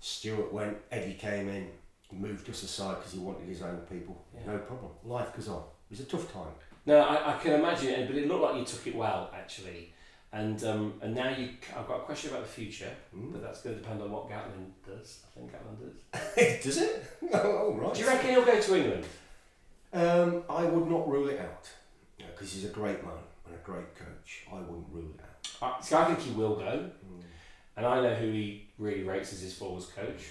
Stuart 0.00 0.52
went, 0.52 0.76
Eddie 0.90 1.14
came 1.14 1.48
in, 1.48 1.68
moved 2.12 2.48
us 2.50 2.62
aside 2.62 2.96
because 2.98 3.12
he 3.12 3.18
wanted 3.18 3.48
his 3.48 3.62
own 3.62 3.78
people. 3.90 4.24
Yeah. 4.34 4.52
No 4.52 4.58
problem. 4.58 4.90
Life 5.04 5.34
goes 5.34 5.48
on. 5.48 5.62
It 5.90 5.98
was 5.98 6.00
a 6.00 6.04
tough 6.04 6.32
time. 6.32 6.52
No, 6.86 6.98
I, 6.98 7.34
I 7.34 7.38
can 7.38 7.52
imagine 7.52 7.88
it, 7.88 8.06
but 8.06 8.16
it 8.16 8.28
looked 8.28 8.42
like 8.42 8.56
you 8.56 8.64
took 8.64 8.86
it 8.86 8.94
well, 8.94 9.30
actually. 9.34 9.92
And 10.32 10.62
um, 10.64 10.94
and 11.00 11.14
now 11.14 11.28
you, 11.30 11.50
I've 11.76 11.86
got 11.86 11.98
a 11.98 12.02
question 12.02 12.30
about 12.30 12.42
the 12.42 12.48
future, 12.48 12.90
Mm. 13.16 13.32
but 13.32 13.42
that's 13.42 13.62
going 13.62 13.76
to 13.76 13.82
depend 13.82 14.02
on 14.02 14.10
what 14.10 14.28
Gatland 14.28 14.70
does. 14.84 15.20
I 15.24 15.38
think 15.38 15.52
Gatland 15.52 15.78
does. 15.80 16.64
Does 16.64 16.76
it? 16.82 17.04
oh, 17.34 17.74
right. 17.74 17.94
Do 17.94 18.00
you 18.00 18.06
reckon 18.08 18.30
he'll 18.30 18.44
go 18.44 18.60
to 18.60 18.76
England? 18.76 19.04
Um, 19.92 20.42
I 20.50 20.64
would 20.64 20.90
not 20.90 21.08
rule 21.08 21.28
it 21.28 21.38
out 21.38 21.68
because 22.18 22.52
he's 22.52 22.64
a 22.64 22.68
great 22.68 23.02
man 23.04 23.14
and 23.46 23.54
a 23.54 23.58
great 23.58 23.94
coach. 23.94 24.42
I 24.52 24.56
wouldn't 24.56 24.86
rule 24.90 25.10
it 25.16 25.20
out. 25.22 25.78
I, 25.78 25.84
see, 25.84 25.94
I 25.94 26.04
think 26.06 26.18
he 26.18 26.32
will 26.32 26.56
go, 26.56 26.64
Mm. 27.06 27.22
and 27.76 27.86
I 27.86 28.00
know 28.02 28.14
who 28.16 28.32
he 28.32 28.66
really 28.76 29.04
rates 29.04 29.32
as 29.32 29.40
his 29.40 29.54
forwards 29.56 29.86
coach. 29.86 30.30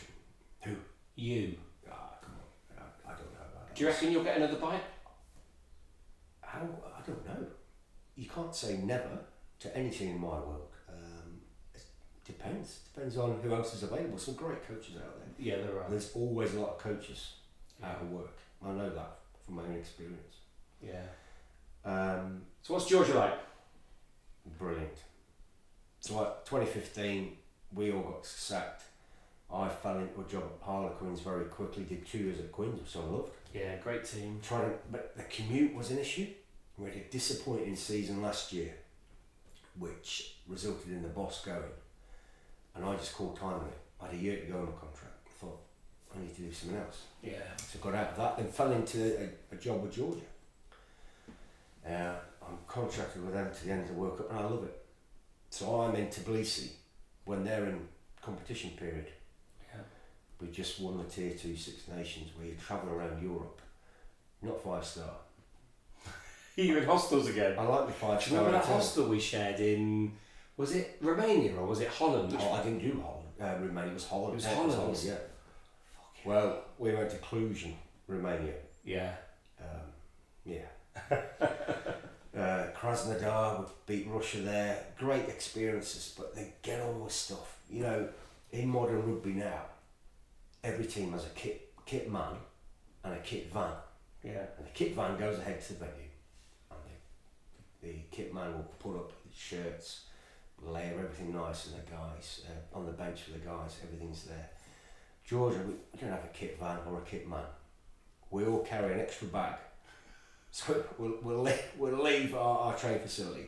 You. 1.16 1.56
Ah, 1.92 2.16
come 2.22 2.34
on. 2.34 2.84
I, 2.84 3.12
I 3.12 3.16
don't 3.16 3.32
know 3.34 3.40
about 3.40 3.68
that. 3.68 3.76
Do 3.76 3.84
you 3.84 3.90
reckon 3.90 4.12
you'll 4.12 4.24
get 4.24 4.38
another 4.38 4.56
bite? 4.58 4.82
How? 6.42 6.62
I 6.62 7.02
don't 7.06 7.26
know. 7.26 7.48
You 8.16 8.30
can't 8.30 8.54
say 8.56 8.78
never 8.78 9.20
to 9.60 9.78
anything 9.78 10.10
in 10.10 10.20
my 10.20 10.28
world. 10.28 10.70
Um, 10.90 11.42
it 11.74 11.84
depends. 12.26 12.80
Depends 12.94 13.18
on 13.18 13.40
who 13.42 13.54
else 13.54 13.74
is 13.76 13.84
available. 13.84 14.18
Some 14.18 14.36
great 14.36 14.68
coaches 14.68 14.96
out 14.98 15.18
there. 15.20 15.28
Yeah, 15.38 15.58
there 15.64 15.82
are. 15.82 15.90
There's 15.90 16.12
always 16.14 16.54
a 16.56 16.60
lot 16.60 16.72
of 16.72 16.78
coaches 16.80 17.36
Yeah. 17.80 17.90
out 17.90 18.02
of 18.02 18.12
work. 18.12 18.38
I 18.66 18.72
know 18.72 18.90
that 18.90 19.20
from 19.46 19.56
my 19.56 19.64
own 19.64 19.76
experience. 19.76 20.38
yeah. 20.82 21.04
Um, 21.86 22.44
So 22.62 22.74
what's 22.76 22.86
Georgia 22.88 23.14
like? 23.16 23.34
brilliant. 24.58 24.98
So, 26.00 26.16
like 26.18 26.46
2015, 26.46 27.38
we 27.74 27.92
all 27.92 28.02
got 28.04 28.26
sacked. 28.26 28.84
I 29.54 29.70
fell 29.70 30.00
into 30.00 30.20
a 30.20 30.24
job 30.24 30.44
at 30.44 30.66
Harlequins 30.66 31.20
very 31.20 31.46
quickly. 31.46 31.84
Did 31.84 32.08
two 32.08 32.18
years 32.18 32.40
at 32.40 32.52
Quins, 32.52 32.82
which 32.82 32.96
I 32.96 33.06
loved. 33.06 33.32
Yeah, 33.54 33.76
great 33.78 34.04
team. 34.04 34.40
Trying 34.42 34.72
to, 34.72 34.76
but 34.92 35.16
the 35.16 35.24
commute 35.24 35.76
was 35.76 35.92
an 35.92 36.00
issue. 36.00 36.28
We 36.78 36.90
had 36.90 36.98
a 36.98 37.04
disappointing 37.12 37.76
season 37.76 38.24
last 38.24 38.52
year, 38.52 38.74
which 39.78 40.38
resulted 40.48 40.92
in 40.92 41.04
the 41.04 41.10
boss 41.10 41.46
going, 41.46 41.62
and 42.76 42.84
I 42.84 42.96
just 42.96 43.14
called 43.14 43.38
time 43.38 43.54
on 43.54 43.68
it. 43.68 43.78
I 44.02 44.06
had 44.08 44.16
a 44.16 44.18
year 44.18 44.38
to 44.38 44.46
go 44.48 44.58
on 44.58 44.66
my 44.66 44.72
contract. 44.72 45.28
I 45.28 45.30
thought 45.40 45.60
I 46.16 46.20
need 46.20 46.36
to 46.36 46.42
do 46.42 46.52
something 46.52 46.80
else. 46.80 47.04
Yeah. 47.22 47.56
So 47.58 47.78
got 47.80 47.94
out 47.94 48.10
of 48.10 48.18
that 48.18 48.40
and 48.40 48.50
fell 48.50 48.72
into 48.72 49.30
a, 49.52 49.56
a 49.56 49.58
job 49.58 49.84
with 49.84 49.94
Georgia. 49.94 50.22
Uh, 51.88 52.16
I'm 52.42 52.58
contracted 52.68 53.24
with 53.24 53.34
them 53.34 53.52
to 53.54 53.66
the 53.66 53.72
end 53.72 53.82
of 53.84 53.88
the 53.90 53.94
World 53.94 54.18
Cup 54.18 54.30
and 54.32 54.40
I 54.40 54.44
love 54.44 54.64
it. 54.64 54.86
So 55.50 55.82
I'm 55.82 55.96
in 55.96 56.08
Tbilisi 56.08 56.70
when 57.26 57.44
they're 57.44 57.66
in 57.66 57.88
competition 58.22 58.72
period. 58.72 59.08
Yeah. 60.44 60.50
We 60.50 60.56
just 60.56 60.80
won 60.82 60.98
the 60.98 61.04
Tier 61.06 61.32
2 61.32 61.56
Six 61.56 61.88
Nations 61.88 62.32
where 62.38 62.48
you 62.48 62.56
travel 62.56 62.90
around 62.94 63.22
Europe. 63.22 63.62
Not 64.42 64.62
five 64.64 64.86
star. 64.86 65.10
You 66.56 66.78
in 66.78 66.84
hostels 66.86 67.28
again? 67.30 67.56
I 67.58 67.64
like 67.64 67.88
the 67.88 67.94
five 67.94 68.20
Do 68.20 68.26
you 68.26 68.36
star. 68.36 68.38
remember 68.40 68.52
that 68.58 68.66
hotel. 68.66 68.78
hostel 68.78 69.06
we 69.08 69.20
shared 69.20 69.60
in? 69.60 70.12
Was 70.56 70.76
it 70.76 70.98
Romania 71.02 71.56
or 71.58 71.66
was 71.66 71.80
it 71.82 71.88
Holland? 71.88 72.36
Oh, 72.40 72.52
I 72.54 72.62
didn't 72.62 72.80
do 72.80 73.02
Holland. 73.02 73.28
Uh, 73.42 73.66
Romania 73.66 73.90
it 73.92 73.94
was 73.96 74.08
Holland. 74.08 74.34
It 74.34 74.36
was 74.36 74.46
Yeah, 74.46 74.56
Holland. 74.56 75.00
yeah. 75.04 75.16
Well, 76.26 76.64
we 76.78 76.94
went 76.94 77.10
to 77.10 77.18
Cluj, 77.18 77.74
Romania. 78.08 78.54
Yeah. 78.86 79.14
Um, 79.60 79.82
yeah. 80.46 80.68
uh, 82.38 82.68
Krasnodar 82.78 83.60
we 83.62 83.66
beat 83.88 84.08
Russia 84.10 84.38
there. 84.38 84.86
Great 84.98 85.28
experiences, 85.30 86.14
but 86.18 86.36
they 86.36 86.54
get 86.62 86.82
on 86.82 87.02
with 87.04 87.14
stuff. 87.14 87.58
You 87.70 87.82
know, 87.84 88.08
in 88.52 88.70
modern 88.70 89.02
rugby 89.10 89.32
now, 89.34 89.62
every 90.64 90.86
team 90.86 91.12
has 91.12 91.26
a 91.26 91.30
kit 91.30 91.70
kit 91.86 92.12
man 92.12 92.36
and 93.04 93.14
a 93.14 93.20
kit 93.20 93.52
van, 93.52 93.74
Yeah. 94.24 94.46
and 94.58 94.66
the 94.66 94.72
kit 94.74 94.96
van 94.96 95.18
goes 95.18 95.38
ahead 95.40 95.62
to 95.62 95.74
the 95.74 95.80
venue, 95.80 96.10
and 96.72 96.80
the, 97.82 97.88
the 97.88 98.00
kit 98.12 98.34
man 98.34 98.54
will 98.54 98.72
put 98.80 98.96
up 98.96 99.12
shirts, 99.36 100.06
layer 100.62 100.94
everything 100.94 101.34
nice, 101.34 101.68
and 101.68 101.76
the 101.76 101.92
guys 101.92 102.42
uh, 102.48 102.78
on 102.78 102.86
the 102.86 102.94
bench 102.94 103.22
for 103.24 103.32
the 103.32 103.40
guys, 103.40 103.78
everything's 103.84 104.24
there. 104.24 104.50
Georgia, 105.26 105.60
we, 105.66 105.74
we 105.74 106.00
don't 106.00 106.12
have 106.12 106.24
a 106.24 106.34
kit 106.34 106.58
van 106.60 106.78
or 106.88 107.00
a 107.00 107.02
kit 107.02 107.28
man. 107.28 107.44
We 108.30 108.46
all 108.46 108.64
carry 108.64 108.94
an 108.94 109.00
extra 109.00 109.28
bag. 109.28 109.56
So 110.56 110.84
we'll, 111.00 111.16
we'll, 111.24 111.42
leave, 111.42 111.64
we'll 111.80 112.04
leave 112.04 112.36
our, 112.36 112.60
our 112.60 112.78
trade 112.78 113.02
facility 113.02 113.48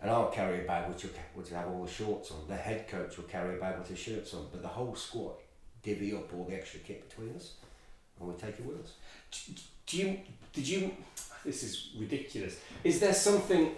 and 0.00 0.10
I'll 0.10 0.26
carry 0.30 0.64
a 0.64 0.66
bag 0.66 0.88
which 0.92 1.04
will, 1.04 1.12
which 1.34 1.50
will 1.50 1.58
have 1.58 1.68
all 1.68 1.84
the 1.84 1.90
shorts 1.90 2.32
on. 2.32 2.38
The 2.48 2.56
head 2.56 2.88
coach 2.88 3.16
will 3.16 3.26
carry 3.26 3.56
a 3.56 3.60
bag 3.60 3.78
with 3.78 3.86
his 3.86 4.00
shirts 4.00 4.34
on, 4.34 4.46
but 4.50 4.60
the 4.60 4.66
whole 4.66 4.96
squad 4.96 5.34
divvy 5.82 6.14
up 6.14 6.32
all 6.34 6.44
the 6.44 6.54
extra 6.54 6.80
kit 6.80 7.08
between 7.08 7.34
us 7.36 7.54
and 8.20 8.28
we 8.28 8.34
take 8.36 8.58
it 8.58 8.64
with 8.64 8.80
us. 8.84 8.92
Do 9.86 9.96
you? 9.96 10.18
Did 10.52 10.68
you? 10.68 10.92
This 11.44 11.62
is 11.62 11.90
ridiculous. 11.98 12.58
Is 12.84 13.00
there 13.00 13.14
something 13.14 13.72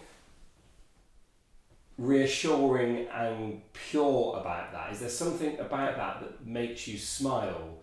reassuring 1.97 3.07
and 3.09 3.63
pure 3.73 4.37
about 4.39 4.73
that? 4.73 4.93
Is 4.93 5.01
there 5.01 5.09
something 5.09 5.59
about 5.59 5.97
that 5.97 6.21
that 6.21 6.47
makes 6.47 6.87
you 6.89 6.99
smile, 6.99 7.79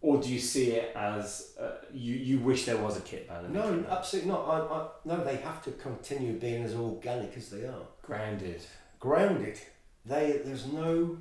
or 0.00 0.20
do 0.20 0.32
you 0.32 0.40
see 0.40 0.72
it 0.72 0.94
as 0.96 1.54
uh, 1.60 1.76
you 1.92 2.14
you 2.14 2.38
wish 2.40 2.66
there 2.66 2.76
was 2.76 2.96
a 2.96 3.00
kit 3.00 3.28
a 3.30 3.48
No, 3.48 3.74
kit 3.76 3.86
absolutely 3.88 4.30
not. 4.30 4.46
I, 4.48 4.58
I, 4.74 4.86
no, 5.04 5.24
they 5.24 5.36
have 5.36 5.62
to 5.64 5.70
continue 5.72 6.34
being 6.38 6.64
as 6.64 6.74
organic 6.74 7.36
as 7.36 7.48
they 7.50 7.64
are. 7.66 7.86
grounded. 8.02 8.60
Grounded. 9.00 9.58
They, 10.06 10.40
there's 10.44 10.66
no 10.66 11.16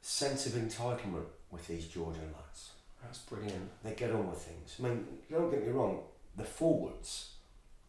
sense 0.00 0.46
of 0.46 0.52
entitlement 0.52 1.26
with 1.50 1.66
these 1.66 1.86
Georgian 1.86 2.32
lads. 2.34 2.72
That's 3.02 3.18
brilliant. 3.20 3.70
they 3.84 3.94
get 3.94 4.10
on 4.10 4.28
with 4.28 4.38
things. 4.40 4.76
I 4.78 4.82
mean, 4.88 5.06
don't 5.30 5.50
get 5.50 5.64
me 5.64 5.72
wrong, 5.72 6.02
the 6.36 6.44
forwards 6.44 7.34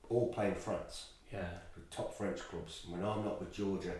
all 0.09 0.31
play 0.31 0.49
in 0.49 0.55
France, 0.55 1.11
Yeah. 1.31 1.49
with 1.75 1.89
top 1.89 2.13
French 2.13 2.39
clubs. 2.39 2.85
When 2.87 3.03
I'm 3.03 3.23
not 3.25 3.39
with 3.39 3.51
Georgia 3.51 3.95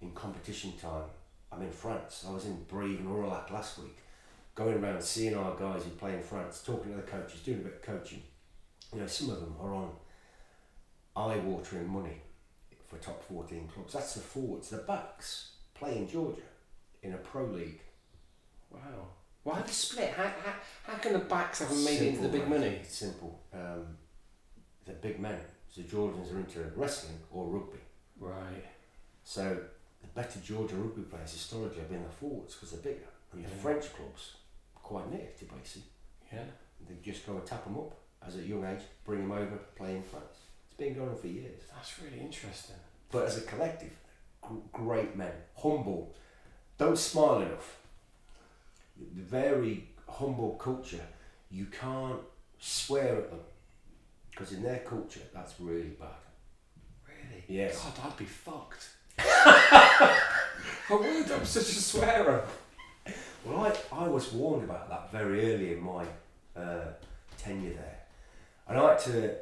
in 0.00 0.12
competition 0.12 0.72
time, 0.78 1.08
I'm 1.50 1.62
in 1.62 1.72
France. 1.72 2.24
I 2.28 2.32
was 2.32 2.44
in 2.44 2.62
Brive 2.64 3.00
and 3.00 3.08
Aurillac 3.08 3.50
last 3.50 3.78
week, 3.78 3.98
going 4.54 4.82
around 4.82 5.02
seeing 5.02 5.34
our 5.36 5.56
guys 5.56 5.84
who 5.84 5.90
play 5.90 6.14
in 6.16 6.22
France, 6.22 6.62
talking 6.62 6.90
to 6.92 6.96
the 6.96 7.02
coaches, 7.02 7.40
doing 7.40 7.60
a 7.60 7.62
bit 7.64 7.74
of 7.74 7.82
coaching. 7.82 8.22
You 8.92 9.00
know, 9.00 9.06
some 9.06 9.30
of 9.30 9.40
them 9.40 9.56
are 9.60 9.72
on 9.74 9.90
eye-watering 11.16 11.88
money 11.88 12.20
for 12.86 12.98
top 12.98 13.22
14 13.24 13.68
clubs. 13.68 13.92
That's 13.94 14.14
the 14.14 14.20
forwards. 14.20 14.68
The 14.70 14.78
backs 14.78 15.52
play 15.74 15.96
in 15.96 16.08
Georgia 16.08 16.42
in 17.02 17.14
a 17.14 17.18
pro 17.18 17.44
league. 17.46 17.80
Wow. 18.72 19.08
Why 19.42 19.60
the 19.60 19.72
split? 19.72 20.10
How, 20.10 20.24
how, 20.24 20.54
how 20.84 20.98
can 20.98 21.12
the 21.14 21.18
backs 21.20 21.60
haven't 21.60 21.84
made 21.84 22.00
it 22.00 22.08
into 22.08 22.22
the 22.22 22.28
big 22.28 22.48
money? 22.48 22.66
It's 22.66 22.96
simple. 22.96 23.40
Um, 23.52 23.86
the 24.86 24.92
big 24.92 25.18
men. 25.20 25.38
So 25.68 25.82
the 25.82 25.88
Georgians 25.88 26.30
are 26.32 26.38
into 26.38 26.60
wrestling 26.76 27.18
or 27.30 27.46
rugby. 27.46 27.78
Right. 28.18 28.64
So 29.24 29.58
the 30.00 30.08
better 30.08 30.38
Georgian 30.40 30.82
rugby 30.82 31.02
players 31.02 31.32
historically 31.32 31.80
have 31.80 31.90
been 31.90 32.02
the 32.02 32.08
forwards 32.08 32.54
because 32.54 32.70
they're 32.72 32.92
bigger. 32.92 33.08
And 33.32 33.44
the 33.44 33.48
French 33.48 33.92
clubs 33.94 34.34
are 34.76 34.80
quite 34.80 35.10
near 35.10 35.26
to 35.38 35.44
Tbilisi. 35.44 35.82
Yeah. 36.32 36.44
They 36.88 36.96
just 37.02 37.26
go 37.26 37.34
and 37.34 37.46
tap 37.46 37.64
them 37.64 37.78
up 37.78 37.96
as 38.26 38.36
at 38.36 38.42
a 38.42 38.46
young 38.46 38.64
age, 38.64 38.82
bring 39.04 39.20
them 39.20 39.32
over, 39.32 39.58
play 39.76 39.96
in 39.96 40.02
France. 40.02 40.46
It's 40.68 40.76
been 40.76 40.94
going 40.94 41.10
on 41.10 41.16
for 41.16 41.26
years. 41.26 41.62
That's 41.74 42.00
really 42.00 42.20
interesting. 42.20 42.76
But 43.10 43.26
as 43.26 43.38
a 43.38 43.42
collective, 43.42 43.92
great 44.72 45.16
men, 45.16 45.32
humble, 45.56 46.14
don't 46.78 46.98
smile 46.98 47.42
enough. 47.42 47.78
The 48.96 49.22
very 49.22 49.88
humble 50.08 50.52
culture, 50.52 51.06
you 51.50 51.66
can't 51.66 52.20
swear 52.58 53.16
at 53.16 53.30
them 53.30 53.40
because 54.30 54.52
in 54.52 54.62
their 54.62 54.78
culture 54.80 55.20
that's 55.34 55.54
really 55.60 55.94
bad. 56.00 56.08
Really? 57.06 57.44
Yes. 57.48 57.82
God, 57.82 58.06
I'd 58.06 58.16
be 58.16 58.24
fucked. 58.24 58.88
I 59.18 60.18
would. 60.90 61.30
I'm 61.30 61.44
such 61.44 61.70
a 61.70 61.80
swearer. 61.80 62.44
Well, 63.44 63.66
I, 63.66 64.04
I 64.04 64.08
was 64.08 64.32
warned 64.32 64.64
about 64.64 64.88
that 64.88 65.10
very 65.10 65.52
early 65.52 65.72
in 65.72 65.82
my 65.82 66.04
uh, 66.56 66.92
tenure 67.38 67.72
there. 67.72 67.98
And 68.68 68.78
I 68.78 68.90
had 68.90 68.98
to 69.00 69.34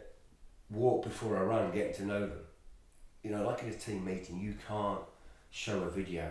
walk 0.70 1.04
before 1.04 1.36
I 1.36 1.42
ran, 1.42 1.70
getting 1.72 1.94
to 1.94 2.06
know 2.06 2.20
them. 2.20 2.38
You 3.22 3.30
know, 3.30 3.46
like 3.46 3.62
in 3.62 3.68
a 3.68 3.74
team 3.74 4.04
meeting, 4.04 4.40
you 4.40 4.54
can't 4.66 5.00
show 5.50 5.82
a 5.82 5.90
video 5.90 6.30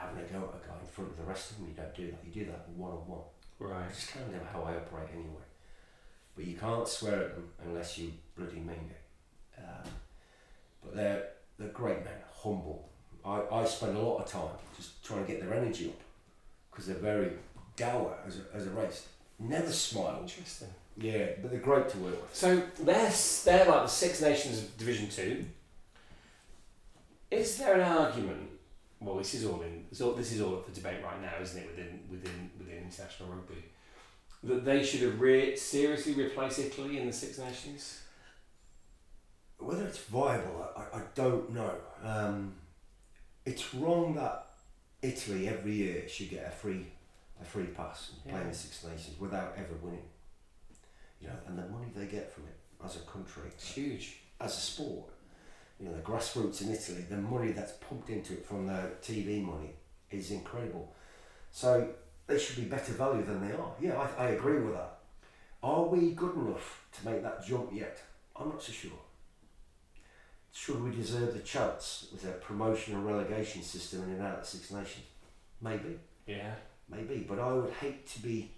having 0.00 0.22
a 0.22 0.26
go 0.26 0.38
at 0.38 0.64
a 0.64 0.68
guy 0.68 0.80
in 0.80 0.86
front 0.86 1.10
of 1.10 1.16
the 1.16 1.24
rest 1.24 1.50
of 1.50 1.58
them. 1.58 1.68
You 1.68 1.74
don't 1.74 1.94
do 1.94 2.06
that. 2.10 2.20
You 2.24 2.44
do 2.44 2.50
that 2.50 2.68
one 2.76 2.92
on 2.92 2.98
one. 2.98 3.20
Right. 3.58 3.86
It's 3.90 4.06
kind 4.06 4.34
of 4.34 4.46
how 4.46 4.62
I 4.62 4.76
operate 4.76 5.10
anyway. 5.12 5.44
But 6.34 6.46
you 6.46 6.56
can't 6.56 6.88
swear 6.88 7.24
at 7.24 7.34
them 7.34 7.48
unless 7.64 7.98
you 7.98 8.12
bloody 8.36 8.60
mean 8.60 8.90
it. 8.90 9.58
Um, 9.58 9.90
but 10.82 10.96
they're, 10.96 11.24
they're 11.58 11.68
great 11.68 12.02
men, 12.04 12.14
humble. 12.32 12.88
I, 13.24 13.42
I 13.52 13.64
spend 13.66 13.96
a 13.96 14.00
lot 14.00 14.24
of 14.24 14.30
time 14.30 14.56
just 14.76 15.04
trying 15.04 15.26
to 15.26 15.30
get 15.30 15.42
their 15.42 15.52
energy 15.52 15.88
up 15.88 16.00
because 16.70 16.86
they're 16.86 16.96
very 16.96 17.32
dour 17.76 18.16
as 18.26 18.38
a, 18.38 18.56
as 18.56 18.66
a 18.66 18.70
race. 18.70 19.06
Never 19.38 19.70
smile. 19.70 20.20
Interesting. 20.22 20.68
Yeah, 20.96 21.26
but 21.40 21.50
they're 21.50 21.60
great 21.60 21.88
to 21.90 21.98
work 21.98 22.20
with. 22.20 22.34
So 22.34 22.62
they're, 22.80 23.12
they're 23.44 23.70
like 23.70 23.82
the 23.82 23.86
Six 23.88 24.20
Nations 24.22 24.58
of 24.58 24.78
Division 24.78 25.08
Two. 25.08 25.44
Is 27.30 27.58
there 27.58 27.74
an 27.74 27.80
argument? 27.80 28.49
Well, 29.00 29.16
this 29.16 29.34
is 29.34 29.46
all 29.46 29.62
in. 29.62 29.86
All, 30.02 30.12
this 30.12 30.32
is 30.32 30.40
all 30.42 30.56
up 30.56 30.66
for 30.66 30.72
debate 30.74 31.02
right 31.02 31.20
now, 31.22 31.32
isn't 31.40 31.58
it? 31.62 31.66
Within 31.70 32.00
within 32.10 32.50
within 32.58 32.78
international 32.84 33.30
rugby, 33.30 33.64
that 34.44 34.64
they 34.64 34.84
should 34.84 35.00
have 35.00 35.20
re- 35.20 35.56
seriously 35.56 36.12
replaced 36.14 36.58
Italy 36.58 36.98
in 36.98 37.06
the 37.06 37.12
Six 37.12 37.38
Nations. 37.38 38.00
Whether 39.58 39.86
it's 39.86 39.98
viable, 39.98 40.68
I, 40.76 40.98
I 40.98 41.02
don't 41.14 41.50
know. 41.52 41.74
Um, 42.02 42.54
it's 43.44 43.74
wrong 43.74 44.14
that 44.16 44.46
Italy 45.02 45.48
every 45.48 45.72
year 45.72 46.08
should 46.08 46.30
get 46.30 46.46
a 46.46 46.50
free 46.50 46.86
a 47.40 47.44
free 47.44 47.66
pass 47.66 48.12
and 48.24 48.32
play 48.32 48.42
in 48.42 48.48
the 48.48 48.54
Six 48.54 48.84
Nations 48.84 49.18
without 49.18 49.54
ever 49.56 49.74
winning. 49.82 50.04
You 51.22 51.28
know, 51.28 51.34
and 51.46 51.58
the 51.58 51.66
money 51.68 51.86
they 51.94 52.06
get 52.06 52.32
from 52.32 52.44
it 52.44 52.56
as 52.84 52.96
a 52.96 53.00
country, 53.00 53.44
It's 53.48 53.72
huge. 53.72 54.20
as 54.40 54.52
a 54.56 54.60
sport. 54.60 55.10
You 55.80 55.88
know, 55.88 55.94
the 55.94 56.02
grassroots 56.02 56.60
in 56.62 56.70
Italy, 56.72 57.04
the 57.08 57.16
money 57.16 57.52
that's 57.52 57.72
pumped 57.72 58.10
into 58.10 58.34
it 58.34 58.44
from 58.44 58.66
the 58.66 58.90
TV 59.02 59.42
money 59.42 59.70
is 60.10 60.30
incredible. 60.30 60.92
So 61.50 61.88
they 62.26 62.38
should 62.38 62.56
be 62.56 62.64
better 62.64 62.92
value 62.92 63.24
than 63.24 63.46
they 63.46 63.54
are. 63.54 63.72
Yeah, 63.80 63.98
I, 64.18 64.24
I 64.24 64.28
agree 64.30 64.60
with 64.60 64.74
that. 64.74 64.98
Are 65.62 65.84
we 65.84 66.10
good 66.12 66.34
enough 66.36 66.84
to 66.98 67.10
make 67.10 67.22
that 67.22 67.44
jump 67.46 67.70
yet? 67.72 67.98
I'm 68.36 68.50
not 68.50 68.62
so 68.62 68.72
sure. 68.72 68.90
Should 70.52 70.82
we 70.82 70.90
deserve 70.90 71.32
the 71.32 71.40
chance 71.40 72.08
with 72.12 72.24
a 72.24 72.32
promotion 72.32 72.94
and 72.94 73.06
relegation 73.06 73.62
system 73.62 74.02
in 74.04 74.10
and 74.16 74.22
out 74.22 74.40
of 74.40 74.46
Six 74.46 74.70
Nations? 74.70 75.06
Maybe, 75.62 75.98
Yeah. 76.26 76.54
maybe. 76.88 77.24
But 77.28 77.38
I 77.38 77.52
would 77.52 77.72
hate 77.72 78.06
to 78.08 78.20
be 78.22 78.50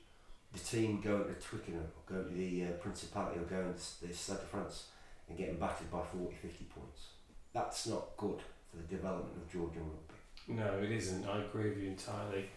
the 0.53 0.59
team 0.59 1.01
going 1.01 1.25
to 1.25 1.35
Twickenham 1.35 1.83
or 1.85 2.15
going 2.15 2.29
to 2.29 2.35
the 2.35 2.65
uh, 2.65 2.71
Principality 2.81 3.41
or 3.41 3.45
going 3.45 3.75
to 3.75 4.07
the 4.07 4.15
Stade 4.15 4.39
de 4.41 4.47
France 4.47 4.87
and 5.29 5.37
getting 5.37 5.57
battered 5.57 5.91
by 5.91 6.03
40, 6.03 6.35
50 6.35 6.65
points. 6.65 7.09
That's 7.53 7.87
not 7.87 8.17
good 8.17 8.41
for 8.71 8.77
the 8.77 8.97
development 8.97 9.37
of 9.37 9.53
Georgian 9.53 9.83
rugby. 9.83 10.15
No, 10.49 10.83
it 10.83 10.91
isn't. 10.91 11.27
I 11.27 11.43
agree 11.43 11.69
with 11.69 11.79
you 11.79 11.89
entirely. 11.89 12.49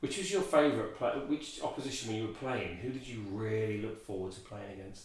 Which 0.00 0.16
was 0.16 0.32
your 0.32 0.42
favourite 0.42 0.96
play? 0.96 1.10
Which 1.26 1.60
opposition 1.62 2.08
when 2.08 2.22
you 2.22 2.28
were 2.28 2.34
playing? 2.34 2.76
Who 2.76 2.90
did 2.90 3.06
you 3.06 3.22
really 3.32 3.82
look 3.82 4.04
forward 4.04 4.32
to 4.32 4.40
playing 4.40 4.80
against? 4.80 5.04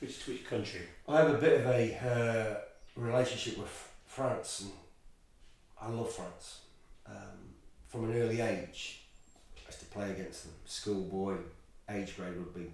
Which 0.00 0.26
which 0.26 0.44
country? 0.46 0.82
I 1.08 1.18
have 1.18 1.30
a 1.30 1.38
bit 1.38 1.60
of 1.60 1.66
a 1.66 1.96
uh, 1.96 3.00
relationship 3.00 3.58
with 3.58 3.88
France, 4.06 4.62
and 4.62 4.72
I 5.80 5.88
love 5.88 6.12
France. 6.12 6.60
Um, 7.06 7.54
from 7.88 8.10
an 8.10 8.16
early 8.16 8.40
age, 8.40 9.02
I 9.56 9.66
used 9.66 9.80
to 9.80 9.86
play 9.86 10.10
against 10.10 10.44
them. 10.44 10.52
Schoolboy, 10.64 11.36
age 11.88 12.16
grade 12.16 12.36
rugby, 12.36 12.70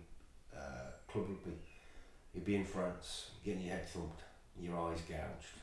uh, 0.56 0.90
club 1.08 1.26
rugby. 1.28 1.56
You'd 2.34 2.44
be 2.44 2.56
in 2.56 2.64
France, 2.64 3.30
getting 3.44 3.62
your 3.62 3.76
head 3.76 3.88
thumped, 3.88 4.20
your 4.60 4.78
eyes 4.78 5.00
gouged, 5.08 5.56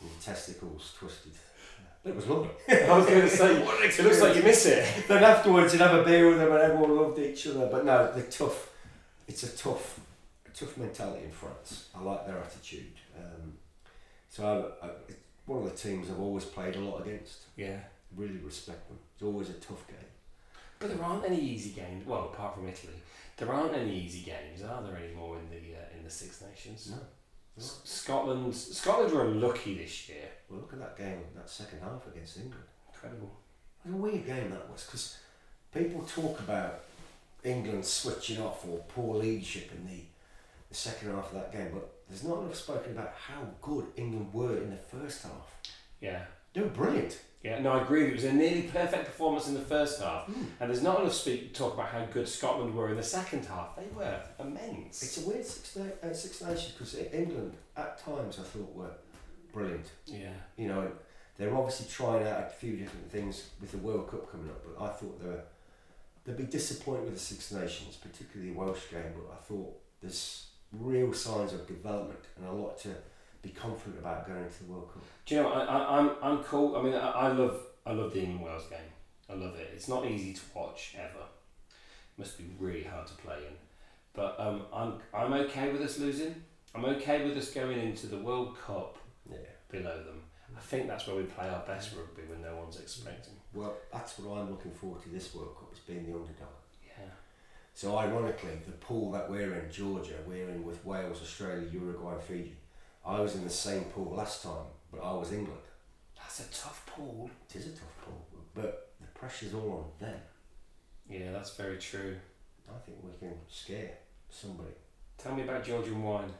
your 0.00 0.10
testicles 0.22 0.94
twisted. 0.98 1.32
It 2.04 2.14
was 2.14 2.26
lovely. 2.28 2.50
I 2.68 2.96
was 2.96 3.06
going 3.06 3.20
to 3.22 3.28
say, 3.28 3.60
What 3.62 3.84
it 3.84 4.02
looks 4.02 4.22
like 4.22 4.36
you 4.36 4.42
miss 4.42 4.64
it. 4.66 4.86
then 5.08 5.22
afterwards 5.22 5.72
you'd 5.74 5.82
have 5.82 5.98
a 5.98 6.04
beer 6.04 6.28
with 6.28 6.38
them 6.38 6.50
and 6.52 6.60
everyone 6.62 6.96
loved 6.96 7.18
each 7.18 7.46
other. 7.48 7.66
But 7.66 7.84
no, 7.84 8.12
they're 8.12 8.22
tough. 8.30 8.70
It's 9.26 9.42
a 9.42 9.54
tough, 9.54 10.00
a 10.46 10.50
tough 10.50 10.76
mentality 10.78 11.24
in 11.24 11.30
France. 11.32 11.88
I 11.94 12.00
like 12.00 12.24
their 12.26 12.38
attitude. 12.38 12.94
Um, 13.18 13.54
so 14.30 14.72
I, 14.80 14.86
I, 14.86 14.90
it's 15.08 15.18
one 15.44 15.58
of 15.64 15.70
the 15.70 15.76
teams 15.76 16.08
I've 16.08 16.20
always 16.20 16.44
played 16.44 16.76
a 16.76 16.80
lot 16.80 17.02
against. 17.04 17.40
Yeah. 17.56 17.80
Really 18.16 18.38
respect 18.38 18.88
them. 18.88 18.98
It's 19.14 19.24
always 19.24 19.50
a 19.50 19.54
tough 19.54 19.86
game. 19.88 19.96
But 20.78 20.96
there 20.96 21.04
aren't 21.04 21.26
any 21.26 21.40
easy 21.40 21.70
games. 21.70 22.06
Well, 22.06 22.30
apart 22.32 22.54
from 22.54 22.68
Italy, 22.68 22.94
there 23.36 23.52
aren't 23.52 23.74
any 23.74 23.98
easy 23.98 24.20
games, 24.22 24.62
are 24.62 24.82
there 24.82 24.96
anymore 24.96 25.36
in 25.38 25.50
the 25.50 25.76
uh, 25.76 25.96
in 25.98 26.04
the 26.04 26.10
Six 26.10 26.42
Nations? 26.42 26.90
No. 26.92 26.98
Scotland, 27.58 28.54
Scotland 28.54 29.12
were 29.12 29.26
unlucky 29.26 29.74
this 29.76 30.08
year. 30.08 30.28
Well, 30.48 30.60
look 30.60 30.72
at 30.72 30.78
that 30.78 30.96
game, 30.96 31.22
that 31.34 31.50
second 31.50 31.80
half 31.80 32.06
against 32.06 32.36
England. 32.36 32.64
Incredible. 32.92 33.30
What 33.82 33.94
a 33.94 33.96
weird 33.96 34.26
game 34.26 34.50
that 34.50 34.70
was 34.70 34.84
because 34.84 35.18
people 35.72 36.02
talk 36.02 36.40
about 36.40 36.80
England 37.44 37.84
switching 37.84 38.40
off 38.40 38.66
or 38.66 38.78
poor 38.88 39.16
leadership 39.16 39.70
in 39.72 39.86
the, 39.86 40.02
the 40.68 40.74
second 40.74 41.14
half 41.14 41.28
of 41.28 41.34
that 41.34 41.52
game, 41.52 41.70
but 41.72 41.88
there's 42.08 42.24
not 42.24 42.40
enough 42.40 42.56
spoken 42.56 42.92
about 42.92 43.14
how 43.14 43.42
good 43.60 43.86
England 43.96 44.32
were 44.32 44.56
in 44.56 44.70
the 44.70 44.76
first 44.76 45.22
half. 45.22 45.60
Yeah. 46.00 46.24
They 46.58 46.64
were 46.64 46.70
brilliant. 46.70 47.20
Yeah, 47.44 47.60
no, 47.60 47.70
I 47.70 47.82
agree. 47.82 48.08
It 48.08 48.14
was 48.14 48.24
a 48.24 48.32
nearly 48.32 48.62
perfect 48.62 49.04
performance 49.04 49.46
in 49.46 49.54
the 49.54 49.60
first 49.60 50.00
half, 50.00 50.24
Hmm. 50.26 50.42
and 50.58 50.68
there's 50.68 50.82
not 50.82 51.00
enough 51.00 51.12
speak 51.14 51.54
talk 51.54 51.74
about 51.74 51.86
how 51.90 52.04
good 52.06 52.28
Scotland 52.28 52.74
were 52.74 52.90
in 52.90 52.96
the 52.96 53.02
second 53.02 53.46
half. 53.46 53.76
They 53.76 53.86
were 53.94 54.20
immense. 54.40 55.00
It's 55.04 55.24
a 55.24 55.28
weird 55.28 55.46
Six, 55.46 55.76
uh, 55.76 56.12
six 56.12 56.42
Nations 56.42 56.72
because 56.72 56.96
England 56.96 57.56
at 57.76 57.96
times 57.98 58.40
I 58.40 58.42
thought 58.42 58.74
were 58.74 58.90
brilliant. 59.52 59.86
yeah, 60.06 60.32
You 60.56 60.66
know, 60.66 60.90
they're 61.36 61.54
obviously 61.54 61.86
trying 61.88 62.26
out 62.26 62.42
a 62.48 62.50
few 62.50 62.76
different 62.76 63.08
things 63.12 63.50
with 63.60 63.70
the 63.70 63.78
World 63.78 64.10
Cup 64.10 64.28
coming 64.32 64.48
up, 64.50 64.60
but 64.66 64.82
I 64.84 64.88
thought 64.88 65.22
they 65.22 65.28
were 65.28 65.44
they'd 66.24 66.36
be 66.36 66.42
disappointed 66.42 67.04
with 67.04 67.14
the 67.14 67.20
Six 67.20 67.52
Nations, 67.52 67.96
particularly 68.02 68.52
the 68.52 68.58
Welsh 68.58 68.90
game. 68.90 69.12
But 69.14 69.32
I 69.32 69.36
thought 69.44 69.78
there's 70.02 70.48
real 70.72 71.12
signs 71.14 71.52
of 71.52 71.68
development 71.68 72.18
and 72.36 72.46
a 72.48 72.52
lot 72.52 72.78
to 72.80 72.96
be 73.42 73.50
confident 73.50 73.98
about 74.00 74.26
going 74.26 74.44
into 74.44 74.64
the 74.64 74.70
World 74.72 74.90
Cup. 74.92 75.02
Do 75.26 75.34
you 75.34 75.42
know? 75.42 75.48
I, 75.50 75.64
I, 75.64 75.98
I'm 75.98 76.10
I'm 76.22 76.44
cool. 76.44 76.76
I 76.76 76.82
mean, 76.82 76.94
I, 76.94 77.10
I 77.10 77.28
love 77.32 77.60
I 77.86 77.92
love 77.92 78.12
the 78.12 78.20
England 78.20 78.44
Wales 78.44 78.66
game. 78.68 78.78
I 79.30 79.34
love 79.34 79.54
it. 79.56 79.70
It's 79.74 79.88
not 79.88 80.06
easy 80.06 80.32
to 80.34 80.40
watch 80.54 80.94
ever. 80.98 81.24
It 81.24 82.18
Must 82.18 82.38
be 82.38 82.46
really 82.58 82.84
hard 82.84 83.06
to 83.06 83.14
play 83.14 83.36
in. 83.36 83.54
But 84.14 84.36
um, 84.38 84.62
I'm 84.72 84.94
I'm 85.14 85.32
okay 85.34 85.70
with 85.70 85.82
us 85.82 85.98
losing. 85.98 86.34
I'm 86.74 86.84
okay 86.84 87.26
with 87.26 87.36
us 87.36 87.50
going 87.50 87.78
into 87.78 88.06
the 88.08 88.18
World 88.18 88.56
Cup 88.58 88.98
Yeah. 89.30 89.36
below 89.70 89.96
them. 90.04 90.22
I 90.56 90.60
think 90.60 90.88
that's 90.88 91.06
where 91.06 91.16
we 91.16 91.22
play 91.22 91.48
our 91.48 91.62
best 91.66 91.94
rugby 91.96 92.22
when 92.28 92.42
no 92.42 92.56
one's 92.56 92.78
expecting. 92.80 93.34
Well, 93.54 93.76
that's 93.92 94.18
what 94.18 94.38
I'm 94.38 94.50
looking 94.50 94.72
forward 94.72 95.02
to 95.02 95.08
this 95.10 95.34
World 95.34 95.54
Cup 95.56 95.72
is 95.72 95.78
being 95.80 96.04
the 96.04 96.12
underdog. 96.12 96.48
Yeah. 96.84 97.04
So 97.74 97.96
ironically, 97.96 98.58
the 98.66 98.72
pool 98.72 99.12
that 99.12 99.30
we're 99.30 99.54
in, 99.54 99.70
Georgia, 99.70 100.14
we're 100.26 100.48
in 100.48 100.64
with 100.64 100.84
Wales, 100.84 101.20
Australia, 101.22 101.66
Uruguay, 101.72 102.14
Fiji. 102.26 102.56
I 103.08 103.20
was 103.20 103.36
in 103.36 103.44
the 103.44 103.50
same 103.50 103.84
pool 103.84 104.14
last 104.14 104.42
time, 104.42 104.66
but 104.92 105.00
I 105.02 105.14
was 105.14 105.32
England. 105.32 105.62
That's 106.14 106.40
a 106.40 106.52
tough 106.52 106.84
pool. 106.84 107.30
It 107.48 107.56
is 107.56 107.68
a 107.68 107.70
tough 107.70 107.96
pool, 108.04 108.26
but 108.54 108.90
the 109.00 109.06
pressure's 109.18 109.54
all 109.54 109.90
on 110.00 110.06
them. 110.06 110.20
Yeah, 111.08 111.32
that's 111.32 111.56
very 111.56 111.78
true. 111.78 112.16
I 112.68 112.78
think 112.84 112.98
we 113.02 113.10
can 113.18 113.34
scare 113.48 113.92
somebody. 114.28 114.74
Tell 115.16 115.34
me 115.34 115.44
about 115.44 115.64
Georgian 115.64 116.02
wine. 116.02 116.30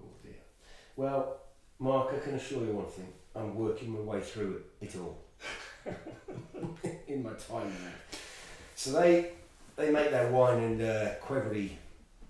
Oh 0.00 0.08
dear. 0.22 0.40
Well, 0.96 1.36
Mark, 1.78 2.14
I 2.14 2.18
can 2.24 2.34
assure 2.36 2.64
you 2.64 2.72
one 2.72 2.86
thing. 2.86 3.12
I'm 3.34 3.54
working 3.54 3.92
my 3.92 4.00
way 4.00 4.22
through 4.22 4.62
it, 4.80 4.86
it 4.86 4.96
all. 4.98 5.18
in 7.08 7.22
my 7.22 7.32
time 7.32 7.68
now. 7.68 7.92
So 8.74 8.92
they 8.92 9.32
they 9.76 9.90
make 9.90 10.10
their 10.10 10.30
wine 10.30 10.62
in 10.62 10.80
uh, 10.80 11.14
qvevri 11.22 11.72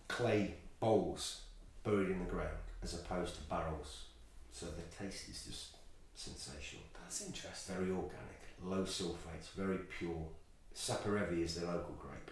clay 0.08 0.54
bowls 0.80 1.42
buried 1.84 2.10
in 2.10 2.18
the 2.18 2.24
ground 2.24 2.65
as 2.86 2.94
opposed 2.94 3.34
to 3.34 3.40
barrels. 3.42 4.04
So 4.52 4.66
the 4.66 5.04
taste 5.04 5.28
is 5.28 5.44
just 5.44 5.76
sensational. 6.14 6.84
That's 7.02 7.26
interesting. 7.26 7.74
Very 7.74 7.90
organic, 7.90 8.40
low 8.62 8.84
sulfates, 8.84 9.50
very 9.56 9.78
pure. 9.98 10.24
Saperavi 10.74 11.42
is 11.42 11.56
their 11.56 11.66
local 11.66 11.96
grape, 11.98 12.30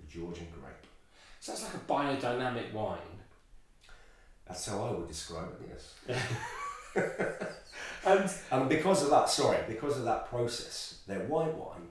the 0.00 0.06
Georgian 0.10 0.46
grape. 0.52 0.86
So 1.40 1.52
that's 1.52 1.64
like 1.64 1.74
a 1.74 1.78
biodynamic 1.92 2.72
wine. 2.72 2.98
That's 4.48 4.66
how 4.66 4.82
I 4.84 4.90
would 4.92 5.08
describe 5.08 5.50
it, 5.60 5.68
yes. 5.68 5.94
And 8.06 8.30
And 8.52 8.68
because 8.68 9.02
of 9.02 9.10
that, 9.10 9.28
sorry, 9.28 9.58
because 9.68 9.98
of 9.98 10.04
that 10.04 10.30
process, 10.30 11.00
their 11.06 11.20
white 11.20 11.52
wine 11.54 11.88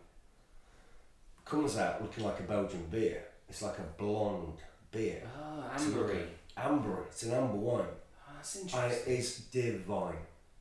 comes 1.43 1.77
out 1.77 2.01
looking 2.01 2.23
like 2.23 2.39
a 2.39 2.43
Belgian 2.43 2.85
beer. 2.89 3.21
It's 3.49 3.61
like 3.61 3.77
a 3.77 4.01
blonde 4.01 4.57
beer. 4.91 5.21
ah, 5.37 5.69
ambery. 5.77 6.25
Amber, 6.57 7.03
it's 7.07 7.23
an 7.23 7.31
amber 7.33 7.55
wine. 7.57 7.85
Ah, 8.27 8.31
that's 8.35 8.55
And 8.55 8.63
interesting. 8.69 9.13
it 9.13 9.19
is 9.19 9.37
divine. 9.51 10.17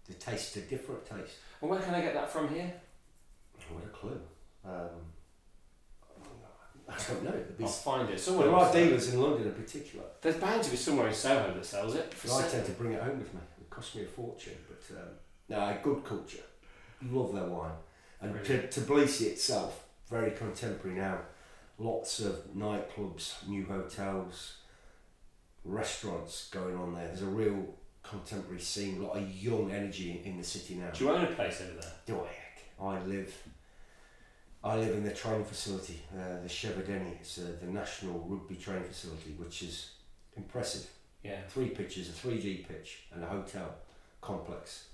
The 0.07 0.15
taste, 0.15 0.57
a 0.57 0.61
different 0.63 1.07
taste. 1.07 1.37
And 1.61 1.71
where 1.71 1.81
can 1.81 1.95
I 1.95 2.01
get 2.03 2.15
that 2.15 2.31
from 2.31 2.49
here? 2.53 2.73
What 3.71 3.85
a 3.85 3.89
clue. 3.89 4.21
Um, 4.65 4.91
I 6.87 6.95
don't 7.09 7.23
know. 7.25 7.31
There'd 7.31 7.57
be- 7.57 7.65
I'll 7.65 7.71
find 7.71 8.11
it. 8.11 8.21
Someone 8.21 8.47
There 8.47 8.55
are 8.55 8.65
else- 8.67 8.75
dealers 8.75 9.15
in 9.15 9.21
London 9.23 9.47
in 9.49 9.55
particular. 9.55 10.05
There's 10.21 10.37
bound 10.37 10.63
to 10.65 10.71
be 10.71 10.77
somewhere 10.77 11.09
in 11.09 11.15
Soho 11.15 11.55
that 11.55 11.65
sells 11.65 11.95
it. 11.95 12.13
For 12.13 12.29
I 12.29 12.43
sale. 12.43 12.51
tend 12.51 12.67
to 12.67 12.73
bring 12.73 12.93
it 12.93 13.03
home 13.03 13.19
with 13.19 13.33
me. 13.33 13.41
It 13.61 13.71
costs 13.71 13.95
me 13.95 14.03
a 14.03 14.07
fortune, 14.07 14.59
but 14.69 14.97
um, 14.99 15.09
no, 15.49 15.79
good 15.83 16.05
culture. 16.05 16.43
Love 17.11 17.33
their 17.35 17.45
wine. 17.47 17.73
And 18.21 18.33
Brilliant. 18.33 18.71
to, 18.73 18.81
Tbilisi 18.83 19.27
itself, 19.29 19.87
very 20.11 20.33
contemporary 20.33 20.97
now. 20.99 21.21
Lots 21.79 22.21
of 22.21 22.45
nightclubs, 22.55 23.47
new 23.49 23.65
hotels, 23.65 24.59
restaurants 25.65 26.49
going 26.51 26.77
on 26.77 26.95
there. 26.95 27.07
There's 27.09 27.23
a 27.23 27.27
real 27.27 27.75
contemporary 28.03 28.61
scene, 28.61 28.99
a 29.01 29.07
lot 29.07 29.17
of 29.17 29.31
young 29.43 29.71
energy 29.73 30.21
in 30.25 30.37
the 30.37 30.45
city 30.45 30.75
now. 30.75 30.91
Do 30.91 31.05
you 31.05 31.11
own 31.11 31.25
a 31.25 31.29
place 31.29 31.61
over 31.63 31.81
there? 31.81 31.93
Do 32.07 32.21
I 32.21 32.27
heck? 32.27 32.63
I 32.81 33.01
live. 33.07 33.35
I 34.63 34.77
live 34.77 34.95
in 34.97 35.05
the 35.05 35.13
training 35.13 35.45
facility, 35.45 36.01
uh, 36.15 36.41
the 36.43 36.49
Chevedeni. 36.49 37.13
It's 37.21 37.39
uh, 37.39 37.53
the 37.61 37.67
national 37.67 38.19
rugby 38.21 38.57
training 38.57 38.85
facility, 38.85 39.31
which 39.39 39.63
is 39.63 39.91
impressive 40.37 40.89
Yeah. 41.23 41.41
three 41.49 41.69
pitches, 41.69 42.09
a 42.09 42.13
3G 42.13 42.67
pitch, 42.67 43.05
and 43.13 43.23
a 43.23 43.27
hotel 43.27 43.75
complex. 44.23 44.87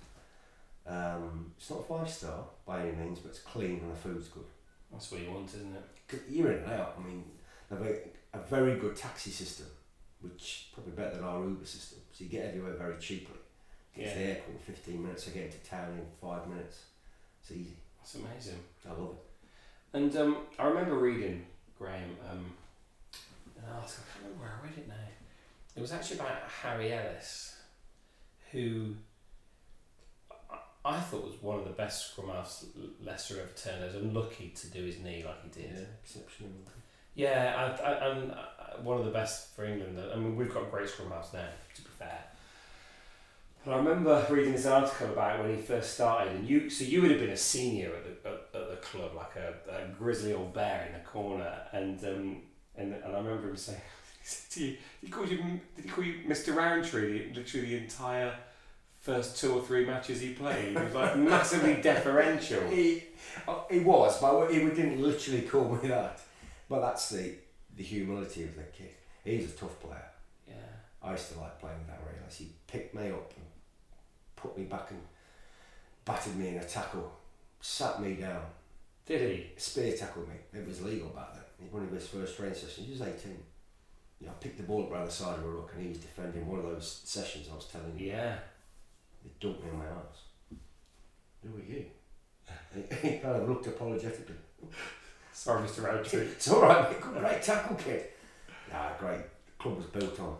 Um, 0.86 1.52
it's 1.56 1.70
not 1.70 1.86
five 1.86 2.10
star 2.10 2.44
by 2.66 2.80
any 2.82 2.92
means, 2.96 3.20
but 3.20 3.30
it's 3.30 3.38
clean 3.40 3.78
and 3.80 3.92
the 3.92 3.96
food's 3.96 4.28
good. 4.28 4.46
That's 4.90 5.10
what 5.12 5.20
you 5.20 5.30
want, 5.30 5.48
isn't 5.54 5.74
it? 5.76 5.82
'Cause 6.08 6.20
Year 6.28 6.50
in 6.50 6.64
and 6.64 6.72
out, 6.72 6.96
I 6.98 7.02
mean, 7.06 7.24
they've 7.70 7.80
a, 8.34 8.38
a 8.38 8.42
very 8.42 8.76
good 8.78 8.96
taxi 8.96 9.30
system, 9.30 9.66
which 10.20 10.68
probably 10.74 10.92
better 10.92 11.16
than 11.16 11.24
our 11.24 11.42
Uber 11.42 11.64
system. 11.64 11.98
So 12.12 12.24
you 12.24 12.30
get 12.30 12.46
everywhere 12.46 12.74
very 12.74 12.98
cheaply. 12.98 13.36
Get 13.96 14.12
to 14.12 14.18
the 14.18 14.24
airport 14.26 14.56
in 14.56 14.74
15 14.74 15.02
minutes, 15.02 15.28
I 15.28 15.32
get 15.32 15.44
into 15.44 15.58
town 15.58 15.92
in 15.92 16.06
five 16.20 16.46
minutes. 16.48 16.84
It's 17.40 17.50
easy. 17.50 17.76
That's 17.98 18.14
amazing. 18.14 18.60
I 18.86 18.92
love 18.92 19.12
it. 19.12 19.96
And 19.96 20.16
um, 20.16 20.36
I 20.58 20.66
remember 20.66 20.96
reading, 20.96 21.44
Graham, 21.76 22.16
um, 22.30 22.52
an 23.56 23.64
article, 23.74 24.04
I 24.08 24.12
can't 24.12 24.24
remember 24.24 24.44
where 24.44 24.60
I 24.60 24.66
read 24.66 24.78
it 24.78 24.88
now. 24.88 24.94
It 25.76 25.80
was 25.80 25.92
actually 25.92 26.20
about 26.20 26.42
Harry 26.62 26.92
Ellis, 26.92 27.56
who 28.52 28.94
I, 30.84 31.00
thought 31.00 31.24
was 31.24 31.42
one 31.42 31.58
of 31.58 31.64
the 31.64 31.70
best 31.70 32.12
scrum 32.12 32.28
halves 32.28 32.66
Leicester 33.04 33.34
ever 33.40 33.50
turned. 33.56 33.82
I 33.82 33.86
was 33.86 33.96
unlucky 33.96 34.52
to 34.56 34.66
do 34.68 34.84
his 34.84 35.00
knee 35.00 35.24
like 35.24 35.42
he 35.42 35.62
did. 35.62 35.86
exceptional. 36.02 36.50
Yeah, 37.14 37.74
I, 37.82 37.82
I, 37.82 38.08
and 38.08 38.32
uh, 38.32 38.36
one 38.82 38.98
of 38.98 39.04
the 39.04 39.10
best 39.10 39.54
for 39.54 39.64
England. 39.64 39.98
I 40.12 40.16
mean, 40.16 40.36
we've 40.36 40.52
got 40.52 40.70
great 40.70 40.88
scrum 40.88 41.10
halves 41.10 41.32
now, 41.32 41.46
to 41.74 41.82
be 41.82 41.88
fair. 41.98 42.24
But 43.64 43.74
I 43.74 43.76
remember 43.76 44.26
reading 44.30 44.52
this 44.52 44.66
article 44.66 45.08
about 45.08 45.40
when 45.40 45.54
he 45.54 45.60
first 45.60 45.94
started, 45.94 46.34
and 46.34 46.48
you. 46.48 46.70
So 46.70 46.84
you 46.84 47.02
would 47.02 47.10
have 47.10 47.20
been 47.20 47.30
a 47.30 47.36
senior 47.36 47.92
at 47.94 48.22
the 48.22 48.28
at, 48.28 48.62
at 48.62 48.70
the 48.70 48.76
club, 48.76 49.12
like 49.14 49.36
a, 49.36 49.54
a 49.70 49.88
grizzly 49.98 50.32
old 50.32 50.54
bear 50.54 50.86
in 50.86 50.94
the 50.94 51.06
corner, 51.06 51.60
and 51.72 52.02
um, 52.04 52.36
and 52.76 52.94
and 52.94 53.04
I 53.04 53.18
remember 53.18 53.50
him 53.50 53.56
saying, 53.56 53.80
he 54.24 54.54
to 54.54 54.64
you, 54.64 54.76
he 55.02 55.08
called 55.08 55.30
you, 55.30 55.38
did 55.76 55.84
he 55.84 55.90
call 55.90 56.04
you 56.04 56.20
Mr. 56.26 56.54
Rowntree? 56.54 57.32
Literally 57.34 57.66
the 57.66 57.76
entire 57.76 58.34
first 59.00 59.38
two 59.38 59.52
or 59.52 59.62
three 59.62 59.84
matches 59.84 60.20
he 60.20 60.32
played. 60.32 60.76
He 60.76 60.82
was 60.82 60.94
like 60.94 61.16
massively 61.16 61.82
deferential. 61.82 62.62
He, 62.70 63.04
uh, 63.46 63.60
he 63.70 63.80
was, 63.80 64.20
but 64.20 64.48
he 64.48 64.58
didn't 64.58 65.00
literally 65.00 65.42
call 65.42 65.68
me 65.76 65.88
that. 65.88 66.20
But 66.70 66.82
that's 66.82 67.10
the, 67.10 67.34
the 67.76 67.82
humility 67.82 68.44
of 68.44 68.54
the 68.54 68.62
kid. 68.62 68.94
He's 69.24 69.50
a 69.52 69.56
tough 69.56 69.80
player. 69.80 70.04
Yeah. 70.46 70.54
I 71.02 71.10
used 71.10 71.32
to 71.32 71.40
like 71.40 71.58
playing 71.58 71.78
with 71.78 71.88
that 71.88 72.00
Relis. 72.00 72.36
He 72.36 72.52
picked 72.68 72.94
me 72.94 73.08
up 73.08 73.32
and 73.36 73.44
put 74.36 74.56
me 74.56 74.64
back 74.64 74.92
and 74.92 75.00
battered 76.04 76.36
me 76.36 76.48
in 76.48 76.58
a 76.58 76.64
tackle, 76.64 77.12
sat 77.60 78.00
me 78.00 78.14
down, 78.14 78.42
Did 79.04 79.20
he? 79.20 79.46
spear 79.56 79.96
tackled 79.96 80.28
me. 80.28 80.36
It 80.54 80.64
was 80.66 80.80
legal 80.82 81.08
back 81.08 81.34
then. 81.34 81.42
He 81.60 81.66
one 81.74 81.82
of 81.82 81.90
his 81.90 82.06
first 82.06 82.36
training 82.36 82.54
sessions. 82.54 82.86
He 82.86 82.92
was 82.92 83.02
18. 83.02 83.36
You 84.20 84.26
know, 84.28 84.32
I 84.32 84.36
picked 84.42 84.58
the 84.58 84.62
ball 84.62 84.84
up 84.84 84.92
around 84.92 85.06
the 85.06 85.12
side 85.12 85.38
of 85.38 85.44
a 85.44 85.48
rock 85.48 85.72
and 85.74 85.82
he 85.82 85.88
was 85.88 85.98
defending 85.98 86.46
one 86.46 86.60
of 86.60 86.66
those 86.66 87.00
sessions 87.04 87.48
I 87.50 87.56
was 87.56 87.66
telling 87.66 87.98
you. 87.98 88.06
Yeah. 88.06 88.36
He 89.24 89.30
dumped 89.40 89.64
me 89.64 89.70
on 89.70 89.78
my 89.78 89.86
arse. 89.86 90.22
Who 91.42 91.56
are 91.56 91.74
you? 91.74 91.86
He 93.02 93.18
kind 93.18 93.36
of 93.36 93.48
looked 93.48 93.66
apologetically. 93.66 94.36
Sorry, 95.40 95.66
Mr. 95.66 95.82
Rowntree. 95.84 96.20
It's 96.20 96.50
all 96.50 96.60
right, 96.60 96.90
mate. 96.90 97.00
Great 97.00 97.42
tackle, 97.42 97.74
kid. 97.76 98.08
Nah, 98.70 98.90
great. 98.98 99.22
The 99.46 99.52
club 99.58 99.78
was 99.78 99.86
built 99.86 100.20
on 100.20 100.36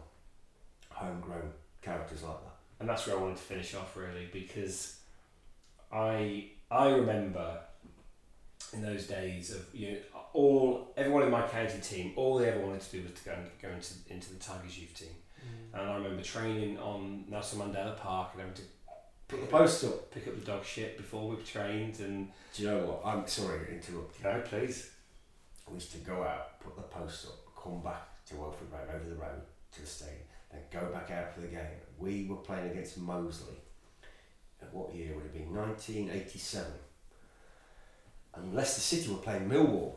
homegrown 0.91 1.53
characters 1.81 2.23
like 2.23 2.37
that. 2.45 2.57
and 2.81 2.87
that's 2.87 3.07
where 3.07 3.17
I 3.17 3.21
wanted 3.23 3.39
to 3.39 3.43
finish 3.43 3.75
off 3.75 3.97
really 3.97 4.29
because 4.31 4.99
I 5.91 6.51
I 6.71 6.91
remember 6.91 7.61
in 8.75 8.83
those 8.83 9.07
days 9.07 9.55
of 9.55 9.67
you 9.73 9.93
know, 9.93 9.99
all 10.35 10.93
everyone 10.99 11.23
in 11.23 11.31
my 11.31 11.49
county 11.49 11.81
team 11.81 12.13
all 12.17 12.37
they 12.37 12.51
ever 12.51 12.61
wanted 12.61 12.83
to 12.83 12.93
do 12.99 13.03
was 13.03 13.13
to 13.13 13.25
go 13.25 13.33
and 13.33 13.47
go 13.63 13.71
into 13.71 13.95
into 14.11 14.35
the 14.35 14.39
Tigers 14.39 14.79
youth 14.79 14.93
team 14.93 15.17
mm. 15.41 15.81
and 15.81 15.91
I 15.91 15.95
remember 15.95 16.23
training 16.23 16.79
on 16.79 17.25
Nelson 17.27 17.59
Mandela 17.61 17.97
Park 17.97 18.33
and 18.35 18.43
having 18.43 18.55
to 18.57 18.63
Put 19.31 19.41
the 19.43 19.47
post 19.47 19.85
up. 19.85 20.11
pick 20.11 20.27
up 20.27 20.35
the 20.35 20.45
dog 20.45 20.65
shit 20.65 20.97
before 20.97 21.29
we've 21.29 21.49
trained 21.49 22.01
and 22.01 22.29
Do 22.53 22.63
you 22.63 22.69
know 22.69 22.79
what? 22.79 23.03
I'm 23.05 23.25
sorry 23.29 23.61
to 23.61 23.73
interrupt 23.73 24.19
you. 24.19 24.25
no 24.25 24.41
please 24.41 24.91
We 25.69 25.75
used 25.75 25.93
to 25.93 25.99
go 25.99 26.25
out, 26.25 26.59
put 26.59 26.75
the 26.75 26.83
post 26.83 27.27
up, 27.29 27.39
come 27.63 27.81
back 27.81 28.09
to 28.27 28.35
Welford 28.35 28.67
Road, 28.73 28.89
over 28.93 29.09
the 29.09 29.15
road 29.15 29.41
to 29.73 29.81
the 29.83 29.87
stadium, 29.87 30.19
then 30.51 30.63
go 30.73 30.93
back 30.93 31.13
out 31.13 31.33
for 31.33 31.43
the 31.43 31.47
game. 31.47 31.79
We 31.97 32.27
were 32.29 32.37
playing 32.37 32.73
against 32.73 32.99
Moseley. 32.99 33.55
At 34.61 34.75
what 34.75 34.93
year 34.93 35.15
would 35.15 35.27
it 35.27 35.33
be? 35.33 35.45
1987. 35.45 36.73
And 38.35 38.55
Leicester 38.55 38.81
City 38.81 39.11
were 39.11 39.19
playing 39.19 39.49
Millwall. 39.49 39.95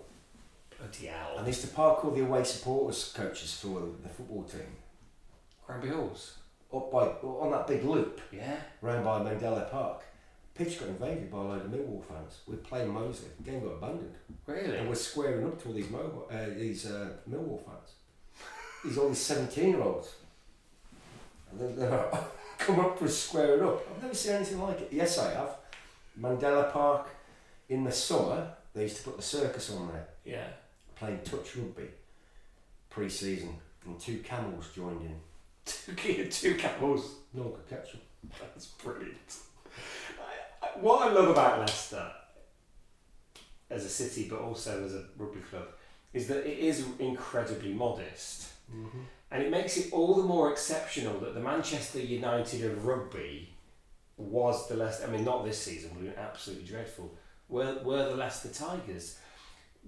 bloody 0.78 1.08
hell 1.08 1.38
And 1.38 1.46
they 1.46 1.50
used 1.50 1.62
to 1.62 1.68
park 1.68 2.06
all 2.06 2.12
the 2.12 2.22
away 2.22 2.44
supporters 2.44 3.12
coaches 3.16 3.54
for 3.54 3.82
the 4.04 4.10
football 4.10 4.44
team 4.44 4.78
Granby 5.66 5.90
Halls 5.90 6.38
up 6.76 6.92
by 6.92 7.06
on 7.28 7.52
that 7.52 7.68
big 7.68 7.84
loop 7.84 8.22
yeah 8.32 8.58
round 8.82 9.04
by 9.06 9.20
Mandela 9.20 9.70
Park. 9.70 10.04
Pitch 10.56 10.80
got 10.80 10.90
invaded 10.90 11.32
by 11.32 11.40
a 11.40 11.42
load 11.42 11.66
of 11.66 11.72
Millwall 11.72 12.04
fans. 12.06 12.42
We're 12.48 12.58
playing 12.58 12.94
Moseley. 12.94 13.30
The 13.40 13.52
game 13.52 13.62
got 13.62 13.74
abandoned. 13.74 14.14
really 14.46 14.78
And 14.78 14.88
we're 14.88 14.94
squaring 14.94 15.48
up 15.48 15.60
to 15.64 15.70
all 15.70 15.74
these 15.74 15.90
Mo- 15.90 16.28
uh, 16.30 16.46
these 16.56 16.86
uh, 16.86 17.10
Millwall 17.30 17.66
fans. 17.66 17.94
These 18.86 18.98
all 19.00 19.08
these 19.10 19.18
seventeen 19.18 19.70
year 19.70 19.82
olds. 19.82 20.14
And 21.52 21.60
then 21.60 21.76
they're 21.76 22.12
come 22.60 22.80
up 22.80 23.00
for 23.00 23.08
squaring 23.08 23.64
up. 23.64 23.82
I've 23.96 24.02
never 24.04 24.14
seen 24.14 24.34
anything 24.34 24.62
like 24.62 24.82
it. 24.82 24.90
Yes, 24.92 25.18
I 25.18 25.34
have. 25.34 25.58
Mandela 26.20 26.72
Park 26.72 27.10
in 27.70 27.84
the 27.84 27.92
summer. 27.92 28.54
They 28.76 28.84
used 28.84 28.98
to 28.98 29.04
put 29.04 29.18
the 29.18 29.24
circus 29.24 29.72
on 29.72 29.88
there, 29.90 30.08
yeah 30.26 30.48
playing 30.96 31.20
touch 31.24 31.56
rugby, 31.56 31.90
pre-season, 32.90 33.56
and 33.86 34.00
two 34.00 34.20
camels 34.20 34.70
joined 34.74 35.02
in. 35.02 35.16
Two 35.66 36.26
two 36.32 36.56
camels 36.56 37.16
No 37.34 37.44
one 37.44 37.54
could 37.54 37.70
catch 37.70 37.92
them. 37.92 38.02
That's 38.40 38.68
brilliant. 38.68 39.38
I, 40.20 40.66
I, 40.66 40.70
what 40.80 41.08
I 41.08 41.14
love 41.14 41.30
about 41.30 41.60
Leicester 41.60 42.12
as 43.70 43.86
a 43.86 43.90
city, 43.90 44.28
but 44.30 44.40
also 44.40 44.84
as 44.86 44.94
a 44.94 45.06
rugby 45.18 45.42
club, 45.42 45.68
is 46.14 46.28
that 46.28 46.46
it 46.46 46.60
is 46.60 46.86
incredibly 47.00 47.74
modest. 47.74 48.50
Mm-hmm. 48.74 49.00
And 49.32 49.44
it 49.44 49.50
makes 49.50 49.78
it 49.78 49.92
all 49.92 50.14
the 50.16 50.24
more 50.24 50.52
exceptional 50.52 51.20
that 51.22 51.34
the 51.34 51.40
Manchester 51.40 52.00
United 52.00 52.64
of 52.66 52.86
rugby 52.86 53.50
was 54.16 54.68
the 54.68 54.76
Leicester. 54.76 55.08
I 55.08 55.12
mean, 55.12 55.26
not 55.26 55.44
this 55.44 55.58
season, 55.58 55.92
we 56.00 56.08
were 56.08 56.16
absolutely 56.18 56.66
dreadful. 56.66 57.18
Were, 57.50 57.80
were 57.84 58.10
the 58.10 58.16
Leicester 58.16 58.50
Tigers. 58.50 59.18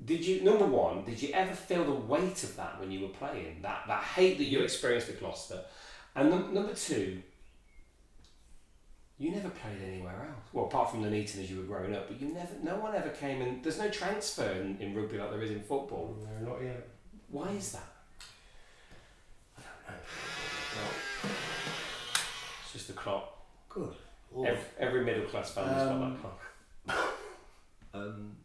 Did 0.03 0.25
you, 0.25 0.43
number 0.43 0.65
one, 0.65 1.05
did 1.05 1.21
you 1.21 1.29
ever 1.33 1.53
feel 1.55 1.83
the 1.85 1.91
weight 1.91 2.43
of 2.43 2.55
that 2.57 2.79
when 2.79 2.91
you 2.91 3.01
were 3.01 3.13
playing? 3.13 3.59
That, 3.61 3.83
that 3.87 4.03
hate 4.03 4.37
that 4.37 4.43
you 4.43 4.59
experienced 4.61 5.09
at 5.09 5.19
Gloucester? 5.19 5.61
And 6.15 6.29
num- 6.29 6.53
number 6.53 6.73
two, 6.73 7.21
you 9.17 9.31
never 9.31 9.49
played 9.49 9.81
anywhere 9.87 10.27
else. 10.29 10.45
Well, 10.51 10.65
apart 10.65 10.91
from 10.91 11.01
Nuneaton 11.01 11.41
as 11.41 11.49
you 11.49 11.57
were 11.57 11.63
growing 11.63 11.95
up, 11.95 12.07
but 12.09 12.19
you 12.19 12.27
never. 12.27 12.51
No 12.61 12.75
one 12.75 12.93
ever 12.93 13.09
came 13.09 13.41
and 13.41 13.63
there's 13.63 13.79
no 13.79 13.89
transfer 13.89 14.49
in, 14.51 14.77
in 14.79 14.93
rugby 14.93 15.17
like 15.17 15.31
there 15.31 15.41
is 15.41 15.51
in 15.51 15.61
football. 15.61 16.17
No, 16.41 16.49
not 16.51 16.61
yet. 16.61 16.87
Why 17.29 17.49
is 17.51 17.71
that? 17.71 17.87
I 19.57 19.61
don't 19.61 19.95
know. 19.97 20.03
Well, 20.75 21.31
It's 22.63 22.73
just 22.73 22.87
the 22.87 22.93
clock. 22.93 23.37
good. 23.69 23.93
Every, 24.37 24.59
every 24.77 25.05
middle 25.05 25.23
class 25.25 25.51
family's 25.51 25.75
got 25.77 25.91
Um, 25.93 26.11
that 26.11 26.21
clock. 26.21 27.07
Um, 27.93 28.35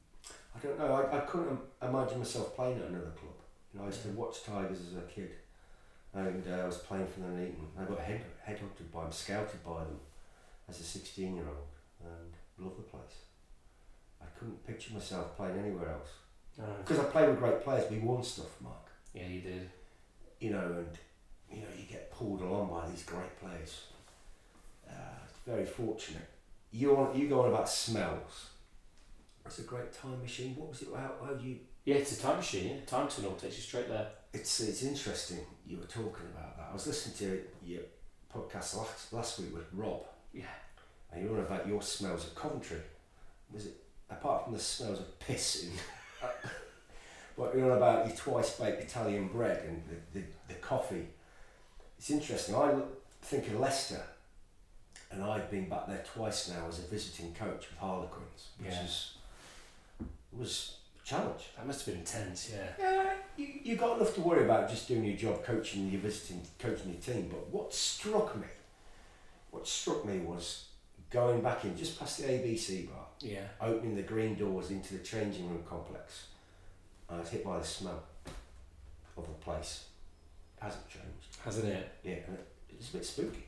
I 0.55 0.59
don't 0.67 0.79
know. 0.79 0.95
I, 0.95 1.17
I 1.17 1.21
couldn't 1.21 1.59
imagine 1.83 2.19
myself 2.19 2.55
playing 2.55 2.79
at 2.79 2.89
another 2.89 3.13
club. 3.13 3.35
You 3.73 3.79
know, 3.79 3.85
I 3.85 3.89
used 3.89 4.03
to 4.03 4.09
watch 4.11 4.43
Tigers 4.45 4.81
as 4.81 4.97
a 4.97 5.03
kid, 5.03 5.31
and 6.13 6.45
uh, 6.47 6.63
I 6.63 6.67
was 6.67 6.79
playing 6.79 7.07
for 7.07 7.21
them 7.21 7.41
Eton. 7.41 7.69
I 7.79 7.85
got 7.85 8.01
head 8.01 8.23
headhunted 8.47 8.91
by 8.93 9.03
them, 9.03 9.13
scouted 9.13 9.65
by 9.65 9.81
them 9.81 10.01
as 10.69 10.81
a 10.81 10.83
sixteen-year-old, 10.83 11.73
and 12.05 12.65
loved 12.65 12.79
the 12.79 12.83
place. 12.83 13.25
I 14.21 14.27
couldn't 14.39 14.67
picture 14.67 14.93
myself 14.93 15.37
playing 15.37 15.59
anywhere 15.59 15.91
else 15.91 16.09
because 16.83 16.99
I 16.99 17.05
played 17.05 17.29
with 17.29 17.39
great 17.39 17.63
players. 17.63 17.91
We 17.91 17.99
won 17.99 18.23
stuff, 18.23 18.61
Mark. 18.61 18.91
Yeah, 19.15 19.27
you 19.27 19.41
did. 19.41 19.71
You 20.41 20.51
know, 20.51 20.75
and 20.79 20.99
you 21.51 21.63
know 21.63 21.69
you 21.79 21.85
get 21.85 22.11
pulled 22.11 22.41
along 22.41 22.71
by 22.71 22.89
these 22.89 23.05
great 23.05 23.39
players. 23.41 23.83
Uh, 24.89 24.93
it's 25.29 25.39
very 25.47 25.65
fortunate. 25.65 26.29
You 26.73 26.97
on, 26.97 27.19
you 27.19 27.29
go 27.29 27.43
on 27.43 27.49
about 27.49 27.69
smells. 27.69 28.51
It's 29.47 29.59
a 29.59 29.63
great 29.63 29.93
time 29.93 30.21
machine. 30.23 30.55
What 30.57 30.69
was 30.71 30.83
it? 30.83 30.89
How, 30.95 31.13
how 31.25 31.33
you 31.41 31.59
Yeah, 31.85 31.97
it's 31.97 32.19
a 32.19 32.23
time 32.23 32.37
machine. 32.37 32.69
Yeah, 32.77 32.85
time 32.87 33.09
tunnel 33.09 33.33
takes 33.33 33.57
you 33.57 33.63
straight 33.63 33.89
there. 33.89 34.07
It's 34.33 34.61
it's 34.61 34.83
interesting 34.83 35.39
you 35.67 35.77
were 35.79 35.85
talking 35.87 36.27
about 36.35 36.57
that. 36.57 36.69
I 36.71 36.73
was 36.73 36.87
listening 36.87 37.17
to 37.19 37.43
your 37.65 37.83
podcast 38.33 38.77
last, 38.77 39.13
last 39.13 39.39
week 39.41 39.53
with 39.55 39.67
Rob, 39.73 40.05
Yeah. 40.33 40.45
and 41.13 41.23
you 41.25 41.31
were 41.31 41.39
on 41.39 41.45
about 41.45 41.67
your 41.67 41.83
smells 41.83 42.25
of 42.27 42.35
Coventry. 42.37 42.79
Was 43.53 43.67
it 43.67 43.77
apart 44.09 44.45
from 44.45 44.53
the 44.53 44.61
smells 44.61 45.01
of 45.01 45.19
piss 45.19 45.65
in? 45.65 45.71
what 47.37 47.55
you're 47.55 47.71
on 47.73 47.77
about 47.77 48.07
your 48.07 48.17
twice 48.17 48.59
baked 48.59 48.83
Italian 48.83 49.29
bread 49.29 49.65
and 49.67 49.83
the, 50.13 50.21
the, 50.21 50.27
the 50.49 50.55
coffee. 50.55 51.07
It's 51.99 52.11
interesting. 52.11 52.55
I 52.55 52.73
look- 52.73 52.97
think 53.23 53.49
of 53.49 53.61
Leicester, 53.61 54.01
and 55.11 55.23
I've 55.23 55.51
been 55.51 55.69
back 55.69 55.87
there 55.89 56.03
twice 56.15 56.49
now 56.49 56.67
as 56.69 56.79
a 56.79 56.83
visiting 56.83 57.35
coach 57.35 57.69
with 57.69 57.79
Harlequins, 57.79 58.49
which 58.59 58.71
Yeah. 58.73 58.85
is 58.85 59.15
was 60.39 60.77
a 61.03 61.07
challenge. 61.07 61.51
That 61.57 61.67
must 61.67 61.85
have 61.85 61.95
been 61.95 62.01
intense. 62.01 62.51
Yeah. 62.53 62.67
Yeah, 62.79 63.13
you, 63.37 63.49
you 63.63 63.77
got 63.77 63.97
enough 63.99 64.15
to 64.15 64.21
worry 64.21 64.45
about 64.45 64.69
just 64.69 64.89
doing 64.89 65.05
your 65.05 65.17
job, 65.17 65.45
coaching 65.45 65.91
your 65.91 66.01
visiting, 66.01 66.43
coaching 66.59 66.91
your 66.93 67.01
team. 67.01 67.29
But 67.31 67.49
what 67.51 67.75
struck 67.75 68.37
me, 68.37 68.47
what 69.51 69.67
struck 69.67 70.05
me 70.05 70.19
was 70.19 70.67
going 71.11 71.41
back 71.41 71.65
in 71.65 71.77
just 71.77 71.99
past 71.99 72.19
the 72.19 72.25
ABC 72.29 72.89
bar, 72.89 73.07
Yeah. 73.21 73.41
opening 73.61 73.97
the 73.97 74.03
green 74.03 74.37
doors 74.37 74.71
into 74.71 74.95
the 74.97 75.03
changing 75.05 75.49
room 75.49 75.65
complex. 75.69 76.27
I 77.09 77.19
was 77.19 77.29
hit 77.29 77.45
by 77.45 77.59
the 77.59 77.65
smell 77.65 78.05
of 79.17 79.27
the 79.27 79.33
place. 79.45 79.87
hasn't 80.61 80.89
changed. 80.89 81.37
Hasn't 81.45 81.67
it? 81.67 81.91
Yeah, 82.05 82.13
and 82.29 82.37
it, 82.39 82.47
it's 82.71 82.91
a 82.91 82.93
bit 82.93 83.05
spooky. 83.05 83.45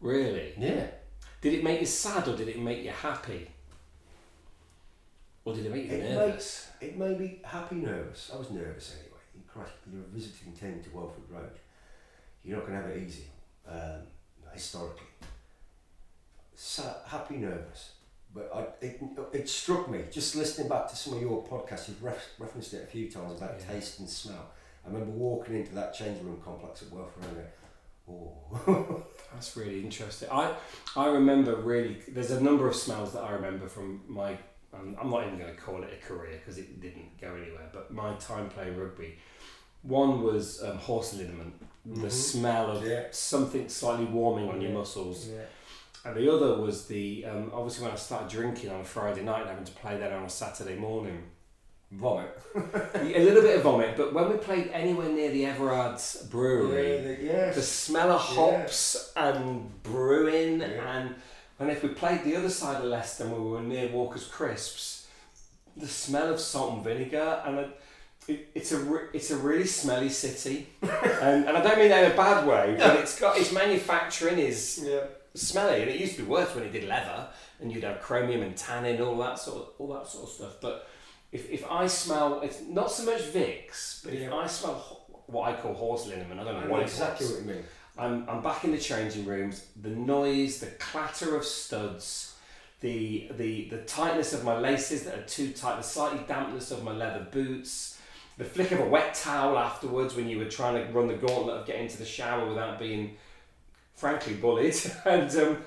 Really? 0.00 0.52
Yeah. 0.58 0.86
Did 1.40 1.54
it 1.54 1.64
make 1.64 1.80
you 1.80 1.86
sad 1.86 2.28
or 2.28 2.36
did 2.36 2.48
it 2.48 2.58
make 2.60 2.84
you 2.84 2.90
happy? 2.90 3.48
Or 5.44 5.54
did 5.54 5.66
it 5.66 5.72
make 5.72 5.90
you 5.90 5.96
It 5.96 6.10
nervous? 6.14 6.68
It 6.80 6.96
made 6.98 7.18
me 7.18 7.40
happy, 7.44 7.76
nervous. 7.76 8.30
I 8.32 8.38
was 8.38 8.50
nervous 8.50 8.94
anyway. 8.98 9.08
Christ, 9.52 9.72
you're 9.92 10.02
visiting 10.12 10.52
team 10.52 10.80
to 10.82 10.90
Welford 10.96 11.24
Road. 11.28 11.50
You're 12.44 12.56
not 12.58 12.66
going 12.66 12.78
to 12.80 12.86
have 12.86 12.96
it 12.96 13.02
easy, 13.06 13.24
um, 13.68 14.00
historically. 14.52 15.06
Sa 16.54 16.82
happy, 17.06 17.36
nervous. 17.36 17.92
But 18.34 18.50
I, 18.54 18.84
it, 18.84 19.00
it 19.34 19.48
struck 19.48 19.90
me, 19.90 20.04
just 20.10 20.34
listening 20.36 20.68
back 20.68 20.88
to 20.88 20.96
some 20.96 21.14
of 21.14 21.20
your 21.20 21.44
podcasts, 21.44 21.88
you've 21.88 22.02
ref, 22.02 22.16
referenced 22.38 22.72
it 22.72 22.82
a 22.84 22.86
few 22.86 23.10
times 23.10 23.36
about 23.38 23.56
Yeah. 23.60 23.74
taste 23.74 23.98
and 23.98 24.08
smell. 24.08 24.52
I 24.84 24.88
remember 24.90 25.12
walking 25.12 25.54
into 25.56 25.74
that 25.74 25.92
changing 25.92 26.24
room 26.24 26.40
complex 26.42 26.82
at 26.82 26.90
Welford 26.90 27.24
Road 27.24 27.44
and 28.06 28.66
going, 28.66 28.86
oh. 28.88 29.02
That's 29.34 29.56
really 29.56 29.80
interesting. 29.82 30.28
I 30.32 30.54
I 30.96 31.06
remember 31.06 31.56
really. 31.56 31.98
There's 32.08 32.30
a 32.30 32.40
number 32.40 32.66
of 32.68 32.74
smells 32.74 33.12
that 33.12 33.22
I 33.22 33.32
remember 33.32 33.68
from 33.68 34.02
my. 34.08 34.36
Um, 34.74 34.96
I'm 35.00 35.10
not 35.10 35.26
even 35.26 35.38
going 35.38 35.54
to 35.54 35.60
call 35.60 35.82
it 35.82 35.90
a 35.92 36.06
career 36.06 36.38
because 36.38 36.58
it 36.58 36.80
didn't 36.80 37.20
go 37.20 37.28
anywhere. 37.34 37.68
But 37.72 37.92
my 37.92 38.14
time 38.14 38.48
playing 38.48 38.76
rugby, 38.76 39.18
one 39.82 40.22
was 40.22 40.62
um, 40.62 40.78
horse 40.78 41.14
liniment. 41.14 41.54
The 41.84 42.06
Mhm. 42.06 42.12
smell 42.12 42.70
of 42.70 42.86
Yeah. 42.86 43.06
something 43.10 43.68
slightly 43.68 44.06
warming 44.06 44.48
on 44.48 44.60
your 44.60 44.72
muscles. 44.72 45.28
yeah. 45.28 45.42
and 46.04 46.16
the 46.16 46.32
other 46.34 46.60
was 46.60 46.86
the 46.88 47.24
um, 47.24 47.48
obviously 47.54 47.84
when 47.84 47.92
I 47.92 47.96
started 47.96 48.28
drinking 48.28 48.70
on 48.70 48.80
a 48.80 48.84
Friday 48.84 49.22
night 49.22 49.42
and 49.42 49.50
having 49.50 49.64
to 49.64 49.72
play 49.72 49.96
that 49.98 50.10
on 50.12 50.24
a 50.24 50.28
Saturday 50.28 50.74
morning. 50.76 51.22
Vomit. 51.92 52.36
a 52.56 53.24
little 53.24 53.42
bit 53.42 53.56
of 53.58 53.62
vomit, 53.62 53.96
but 53.96 54.12
when 54.12 54.28
we 54.30 54.36
played 54.38 54.68
anywhere 54.72 55.08
near 55.10 55.30
the 55.30 55.44
Everard's 55.46 56.22
brewery, 56.28 57.00
the- 57.02 57.22
yes. 57.22 57.54
the 57.54 57.62
smell 57.62 58.10
of 58.12 58.20
hops 58.20 59.12
and 59.14 59.80
brewing, 59.84 60.58
Yeah. 60.60 60.96
and 60.96 61.14
and 61.62 61.70
if 61.70 61.82
we 61.82 61.90
played 61.90 62.24
the 62.24 62.36
other 62.36 62.48
side 62.48 62.78
of 62.78 62.84
Leicester 62.84 63.24
and 63.24 63.32
we 63.32 63.50
were 63.50 63.62
near 63.62 63.88
Walker's 63.88 64.26
Crisps, 64.26 65.06
the 65.76 65.86
smell 65.86 66.32
of 66.32 66.40
salt 66.40 66.74
and 66.74 66.84
vinegar, 66.84 67.42
and 67.46 67.58
it, 67.58 67.80
it, 68.28 68.48
it's 68.54 68.72
a 68.72 68.78
re- 68.78 69.08
it's 69.12 69.30
a 69.30 69.36
really 69.36 69.66
smelly 69.66 70.08
city, 70.08 70.68
and, 70.82 71.46
and 71.46 71.56
I 71.56 71.62
don't 71.62 71.78
mean 71.78 71.88
that 71.88 72.04
in 72.04 72.12
a 72.12 72.16
bad 72.16 72.46
way, 72.46 72.76
but 72.78 72.98
it's 72.98 73.18
got 73.18 73.38
its 73.38 73.52
manufacturing 73.52 74.38
is 74.38 74.84
yeah. 74.84 75.04
smelly, 75.34 75.82
and 75.82 75.90
it 75.90 75.98
used 75.98 76.16
to 76.16 76.22
be 76.22 76.28
worse 76.28 76.54
when 76.54 76.64
it 76.64 76.72
did 76.72 76.84
leather, 76.84 77.28
and 77.60 77.72
you'd 77.72 77.84
have 77.84 78.00
chromium 78.00 78.42
and 78.42 78.56
tannin, 78.56 79.00
all 79.00 79.16
that 79.18 79.38
sort 79.38 79.62
of 79.62 79.68
all 79.78 79.92
that 79.94 80.06
sort 80.06 80.24
of 80.24 80.30
stuff. 80.30 80.56
But 80.60 80.88
if, 81.30 81.50
if 81.50 81.70
I 81.70 81.86
smell, 81.86 82.40
it's 82.42 82.60
not 82.60 82.90
so 82.90 83.04
much 83.06 83.22
Vicks, 83.22 84.04
but 84.04 84.12
if 84.12 84.30
I 84.32 84.46
smell 84.46 85.06
what 85.26 85.48
I 85.48 85.60
call 85.60 85.74
horse 85.74 86.06
liniment, 86.06 86.40
I 86.40 86.44
don't 86.44 86.54
know 86.54 86.60
I 86.60 86.64
know 86.64 86.70
what 86.70 86.82
exactly 86.82 87.26
it 87.26 87.30
was. 87.30 87.38
what 87.38 87.48
you 87.48 87.54
mean. 87.54 87.64
I'm, 87.98 88.28
I'm 88.28 88.42
back 88.42 88.64
in 88.64 88.72
the 88.72 88.78
changing 88.78 89.26
rooms. 89.26 89.66
The 89.80 89.90
noise, 89.90 90.60
the 90.60 90.66
clatter 90.66 91.36
of 91.36 91.44
studs, 91.44 92.34
the, 92.80 93.28
the 93.36 93.68
the 93.68 93.78
tightness 93.82 94.32
of 94.32 94.44
my 94.44 94.56
laces 94.58 95.04
that 95.04 95.18
are 95.18 95.22
too 95.22 95.52
tight, 95.52 95.76
the 95.76 95.82
slightly 95.82 96.24
dampness 96.26 96.70
of 96.70 96.82
my 96.82 96.92
leather 96.92 97.26
boots, 97.30 98.00
the 98.38 98.44
flick 98.44 98.72
of 98.72 98.80
a 98.80 98.86
wet 98.86 99.14
towel 99.14 99.58
afterwards 99.58 100.14
when 100.14 100.28
you 100.28 100.38
were 100.38 100.46
trying 100.48 100.74
to 100.74 100.92
run 100.92 101.06
the 101.06 101.14
gauntlet 101.14 101.58
of 101.60 101.66
getting 101.66 101.86
to 101.88 101.98
the 101.98 102.04
shower 102.04 102.48
without 102.48 102.78
being, 102.78 103.16
frankly, 103.94 104.34
bullied. 104.34 104.74
and 105.04 105.30
um, 105.36 105.58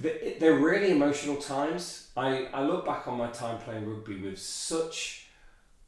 the- 0.00 0.36
they're 0.40 0.58
really 0.58 0.90
emotional 0.90 1.36
times. 1.36 2.08
I, 2.16 2.46
I 2.52 2.62
look 2.62 2.86
back 2.86 3.06
on 3.06 3.18
my 3.18 3.28
time 3.28 3.58
playing 3.58 3.86
rugby 3.88 4.20
with 4.20 4.38
such 4.38 5.26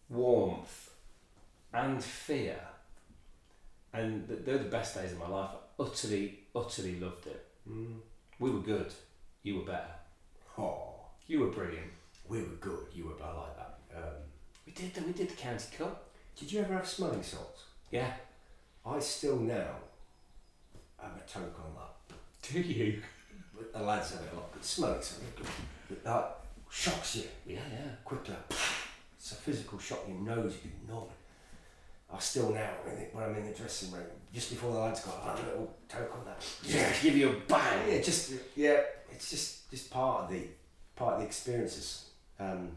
warmth 0.09 0.91
and 1.73 2.03
fear 2.05 2.59
and 3.95 4.29
th- 4.29 4.41
they're 4.45 4.59
the 4.59 4.65
best 4.65 4.95
days 4.95 5.13
of 5.13 5.19
my 5.19 5.29
life. 5.29 5.51
I 5.79 5.83
utterly, 5.83 6.41
utterly 6.55 6.99
loved 7.01 7.27
it. 7.27 7.47
Mm. 7.69 7.97
We 8.39 8.51
were 8.51 8.61
good. 8.61 8.93
You 9.43 9.59
were 9.59 9.65
better. 9.65 9.95
Oh, 10.59 10.95
You 11.27 11.41
were 11.41 11.49
brilliant. 11.51 11.93
we 12.29 12.41
were 12.41 12.57
good. 12.61 12.87
You 12.95 13.07
were 13.07 13.15
bad 13.15 13.35
like 13.35 13.57
that. 13.57 13.79
Um, 13.97 14.15
We 14.67 14.73
did. 14.73 14.93
The, 14.95 15.03
we 15.03 15.13
did 15.13 15.31
the 15.31 15.37
county 15.37 15.65
cup. 15.79 16.09
did 16.39 16.53
you 16.53 16.61
ever 16.61 16.75
have 16.75 16.87
smelling 16.87 17.23
salts? 17.23 17.63
Yeah. 17.91 18.13
I 18.85 18.99
still 18.99 19.37
now 19.39 19.77
have 21.01 21.13
a 21.17 21.29
toke 21.31 21.59
on 21.65 21.75
that. 21.75 22.17
Do 22.53 22.61
you? 22.61 23.03
But 23.57 23.73
The 23.73 23.83
lads 23.83 24.11
have 24.13 24.21
it 24.23 24.31
a 24.33 24.37
lot. 24.37 24.53
But 24.53 24.65
smelling 24.65 25.01
something 25.03 25.47
that 26.03 26.37
shocks 26.71 27.17
you 27.17 27.25
Yeah, 27.47 27.61
yeah. 27.73 27.91
quickly. 28.05 28.35
It's 29.17 29.33
a 29.33 29.37
physical 29.37 29.79
shock. 29.79 30.01
Your 30.09 30.19
nose 30.19 30.53
is 30.55 30.89
numb. 30.89 31.05
I 32.15 32.19
still 32.21 32.51
now, 32.53 32.71
when 32.85 32.97
it- 32.97 33.15
when 33.15 33.25
I'm 33.25 33.35
in 33.35 33.47
the 33.47 33.53
dressing 33.53 33.91
room, 33.91 34.07
just 34.33 34.51
before 34.51 34.73
the 34.73 34.79
lads 34.79 35.01
go, 35.01 35.11
I 35.13 35.31
have 35.31 35.41
a 35.41 35.47
little 35.49 35.75
toke 35.89 36.15
on 36.15 36.25
that. 36.27 36.45
Yeah. 36.63 37.01
Give 37.01 37.17
you 37.17 37.31
a 37.31 37.41
bang. 37.41 37.91
Yeah, 37.91 38.01
just 38.01 38.33
yeah, 38.57 38.83
it's 39.11 39.31
just 39.31 39.71
just 39.71 39.91
part 39.91 40.25
of 40.25 40.31
the 40.31 40.49
part 40.97 41.15
of 41.15 41.21
the 41.21 41.27
experiences. 41.27 42.05
Um, 42.39 42.77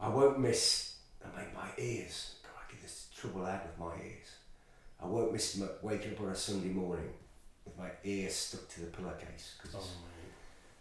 I 0.00 0.08
won't 0.08 0.38
miss. 0.40 0.96
I 1.24 1.28
mean, 1.40 1.54
my 1.54 1.68
ears. 1.78 2.36
God, 2.42 2.50
I 2.68 2.72
get 2.72 2.82
this 2.82 3.06
trouble 3.14 3.46
out 3.46 3.64
with 3.66 3.78
my 3.78 3.94
ears. 4.04 4.26
I 5.00 5.06
won't 5.06 5.32
miss 5.32 5.60
waking 5.82 6.14
up 6.14 6.20
on 6.22 6.28
a 6.30 6.34
Sunday 6.36 6.68
morning 6.70 7.12
with 7.64 7.76
my 7.78 7.90
ear 8.04 8.28
stuck 8.30 8.68
to 8.70 8.80
the 8.80 8.86
pillowcase 8.88 9.54
because 9.60 9.76
Oh, 9.76 9.86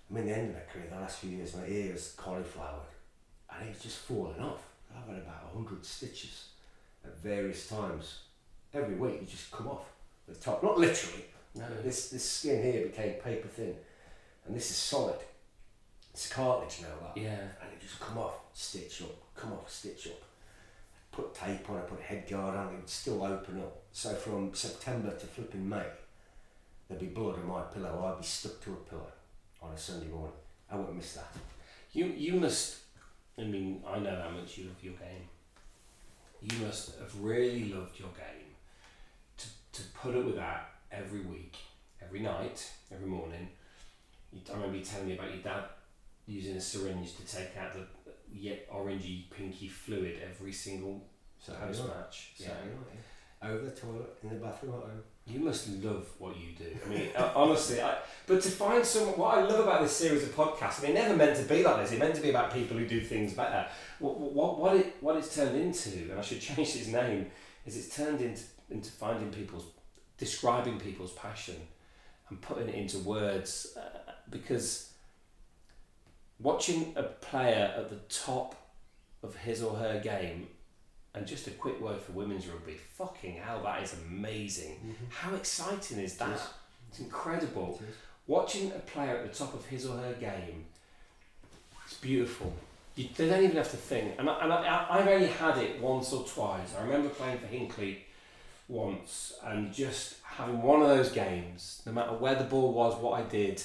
I 0.10 0.14
mean, 0.14 0.26
the 0.28 0.36
end 0.38 0.50
of 0.50 0.56
my 0.56 0.62
career, 0.72 0.88
the 0.90 0.96
last 0.96 1.20
few 1.20 1.30
years, 1.32 1.56
my 1.56 1.66
ear 1.68 1.94
was 1.94 2.14
cauliflowered 2.18 2.88
and 3.50 3.70
it's 3.70 3.84
just 3.84 3.98
falling 4.00 4.40
off. 4.40 4.62
I've 4.96 5.08
had 5.08 5.18
about 5.20 5.52
hundred 5.54 5.86
stitches 5.86 6.50
at 7.06 7.18
various 7.20 7.68
times. 7.68 8.20
Every 8.74 8.96
week, 8.96 9.22
you 9.22 9.28
just 9.28 9.52
come 9.52 9.68
off 9.68 9.86
the 10.28 10.36
top, 10.36 10.64
not 10.64 10.78
literally. 10.78 11.26
no. 11.56 11.66
This 11.84 12.10
this 12.10 12.30
skin 12.30 12.64
here 12.64 12.84
became 12.88 13.14
paper 13.16 13.48
thin, 13.48 13.76
and 14.46 14.56
this 14.56 14.70
is 14.70 14.78
solid. 14.78 15.20
It's 16.14 16.28
cartilage 16.28 16.82
now, 16.82 17.08
that. 17.08 17.22
Yeah. 17.22 17.40
And 17.62 17.72
it 17.74 17.82
just 17.82 18.00
come 18.00 18.18
off, 18.18 18.36
stitch 18.54 19.02
up, 19.02 19.16
come 19.36 19.54
off, 19.54 19.70
stitch 19.70 20.08
up. 20.08 20.22
Put 21.12 21.34
tape 21.34 21.70
on 21.70 21.78
it, 21.78 21.88
put 21.88 22.00
a 22.00 22.04
head 22.04 22.28
guard 22.30 22.56
on, 22.56 22.74
it 22.74 22.78
would 22.78 22.90
still 22.90 23.24
open 23.24 23.60
up. 23.60 23.82
So 23.92 24.14
from 24.14 24.54
September 24.54 25.12
to 25.12 25.26
flipping 25.26 25.68
May, 25.68 25.86
there'd 26.88 27.02
be 27.02 27.08
blood 27.08 27.36
on 27.36 27.48
my 27.48 27.62
pillow. 27.64 28.12
I'd 28.14 28.22
be 28.22 28.26
stuck 28.26 28.62
to 28.64 28.72
a 28.72 28.90
pillow 28.90 29.12
on 29.62 29.74
a 29.74 29.78
Sunday 29.78 30.08
morning. 30.08 30.34
I 30.70 30.78
wouldn't 30.78 30.96
miss 30.96 31.14
that. 31.14 31.28
You 31.92 32.06
you 32.06 32.34
must. 32.40 32.78
I 33.38 33.44
mean, 33.44 33.84
I 33.88 34.00
know 34.00 34.22
how 34.22 34.30
much 34.30 34.58
you 34.58 34.66
love 34.66 34.82
your 34.82 34.94
game. 34.94 35.28
You 36.42 36.66
must 36.66 36.98
have 37.00 37.20
really 37.20 37.66
loved 37.72 38.00
your 38.00 38.10
game 38.10 38.56
to 39.38 39.48
to 39.74 39.88
put 39.90 40.16
up 40.16 40.26
with 40.26 40.36
that 40.36 40.72
every 40.92 41.22
week, 41.22 41.56
every 42.02 42.20
night, 42.20 42.68
every 42.92 43.08
morning. 43.08 43.48
You, 44.34 44.42
I 44.50 44.56
remember 44.56 44.78
you 44.78 44.84
telling 44.84 45.08
me 45.08 45.14
about 45.14 45.30
your 45.30 45.44
dad 45.44 45.64
using 46.26 46.56
a 46.56 46.62
syringe 46.62 47.16
to 47.18 47.26
take 47.26 47.56
out 47.58 47.74
the 47.74 47.86
yet 48.34 48.70
orangey 48.72 49.30
pinky 49.30 49.68
fluid 49.68 50.20
every 50.24 50.54
single 50.54 51.06
So 51.40 51.54
post 51.54 51.86
match. 51.88 52.32
So, 52.38 52.46
Over 53.44 53.66
the 53.66 53.72
toilet, 53.72 54.18
in 54.24 54.30
the 54.30 54.36
bathroom 54.36 54.76
at 54.76 54.82
home. 54.82 55.04
You 55.32 55.40
must 55.40 55.70
love 55.82 56.08
what 56.18 56.36
you 56.36 56.50
do. 56.58 56.66
I 56.86 56.90
mean, 56.90 57.10
uh, 57.16 57.32
honestly, 57.36 57.82
I, 57.82 57.98
but 58.28 58.42
to 58.42 58.50
find 58.50 58.86
someone, 58.86 59.18
what 59.18 59.38
I 59.38 59.42
love 59.42 59.62
about 59.62 59.82
this 59.82 59.96
series 59.96 60.24
of 60.24 60.36
podcasts, 60.36 60.80
I 60.80 60.88
mean, 60.88 60.98
it 60.98 61.02
never 61.02 61.16
meant 61.16 61.38
to 61.38 61.44
be 61.44 61.64
like 61.64 61.78
this. 61.78 61.94
It 61.94 62.00
meant 62.00 62.16
to 62.16 62.22
be 62.22 62.30
about 62.30 62.54
people 62.54 62.78
who 62.78 62.86
do 62.86 63.00
things 63.00 63.34
better. 63.34 63.66
What, 64.00 64.20
what, 64.20 64.60
what, 64.60 64.76
it, 64.76 64.96
what 65.00 65.16
it's 65.16 65.34
turned 65.34 65.56
into, 65.56 66.12
and 66.12 66.20
I 66.20 66.22
should 66.22 66.42
change 66.42 66.76
its 66.76 66.88
name, 66.88 67.28
is 67.66 67.78
it's 67.78 67.96
turned 67.96 68.22
into, 68.22 68.44
into 68.70 68.92
finding 68.92 69.32
people's, 69.32 69.66
describing 70.18 70.80
people's 70.80 71.14
passion 71.14 71.56
and 72.30 72.42
putting 72.42 72.70
it 72.70 72.76
into 72.76 73.00
words 73.00 73.78
uh, 73.78 74.12
because 74.30 74.92
watching 76.40 76.94
a 76.96 77.04
player 77.04 77.74
at 77.78 77.90
the 77.90 77.98
top 78.10 78.56
of 79.24 79.36
his 79.36 79.62
or 79.62 79.76
her 79.76 80.00
game 80.00 80.48
and 81.14 81.28
just 81.28 81.48
a 81.48 81.52
quick 81.52 81.80
word 81.82 82.00
for 82.00 82.14
women's 82.14 82.48
rugby. 82.48 82.78
Fucking 82.94 83.36
hell, 83.36 83.62
that 83.64 83.84
is 83.84 83.96
amazing. 84.08 84.96
How 85.10 85.36
exciting 85.36 86.00
is 86.00 86.18
that? 86.18 86.30
Yes. 86.30 86.54
It's 86.90 87.00
incredible. 87.00 87.82
Watching 88.28 88.72
a 88.72 88.80
player 88.80 89.18
at 89.18 89.32
the 89.32 89.38
top 89.38 89.54
of 89.54 89.66
his 89.66 89.86
or 89.86 89.98
her 89.98 90.14
game, 90.14 90.66
it's 91.86 91.96
beautiful. 91.96 92.54
You, 92.96 93.08
they 93.16 93.30
don't 93.30 93.44
even 93.44 93.58
have 93.58 93.72
to 93.72 93.78
think. 93.78 94.16
And, 94.20 94.30
I, 94.30 94.44
and 94.44 94.54
I, 94.54 94.88
I've 94.90 95.08
only 95.08 95.28
had 95.28 95.58
it 95.58 95.82
once 95.82 96.12
or 96.14 96.26
twice. 96.26 96.76
I 96.78 96.84
remember 96.84 97.10
playing 97.10 97.40
for 97.40 97.48
Hinckley 97.48 98.06
once 98.68 99.34
and 99.44 99.74
just 99.74 100.16
having 100.24 100.62
one 100.62 100.82
of 100.82 100.88
those 100.88 101.12
games, 101.12 101.82
no 101.86 101.92
matter 101.92 102.14
where 102.14 102.36
the 102.36 102.44
ball 102.46 102.74
was, 102.74 102.96
what 103.02 103.20
I 103.20 103.24
did, 103.24 103.62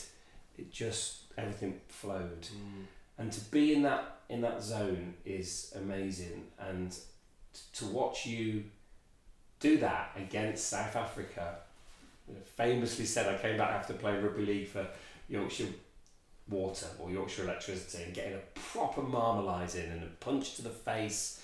it 0.58 0.72
just, 0.72 1.32
everything 1.36 1.80
flowed 1.88 2.48
and 3.18 3.32
to 3.32 3.40
be 3.50 3.72
in 3.72 3.82
that 3.82 4.18
in 4.28 4.40
that 4.40 4.62
zone 4.62 5.14
is 5.24 5.72
amazing 5.76 6.44
and 6.58 6.96
to 7.74 7.86
watch 7.86 8.26
you 8.26 8.64
do 9.60 9.78
that 9.78 10.12
against 10.16 10.68
South 10.68 10.96
Africa. 10.96 11.56
Famously 12.56 13.04
said 13.04 13.32
I 13.32 13.38
came 13.38 13.56
back 13.56 13.70
after 13.70 13.94
playing 13.94 14.22
rugby 14.22 14.44
league 14.44 14.68
for 14.68 14.86
Yorkshire 15.28 15.68
Water 16.48 16.86
or 16.98 17.10
Yorkshire 17.10 17.44
Electricity 17.44 18.04
and 18.04 18.14
getting 18.14 18.34
a 18.34 18.42
proper 18.54 19.02
marmalising 19.02 19.92
and 19.92 20.02
a 20.02 20.06
punch 20.20 20.56
to 20.56 20.62
the 20.62 20.70
face 20.70 21.42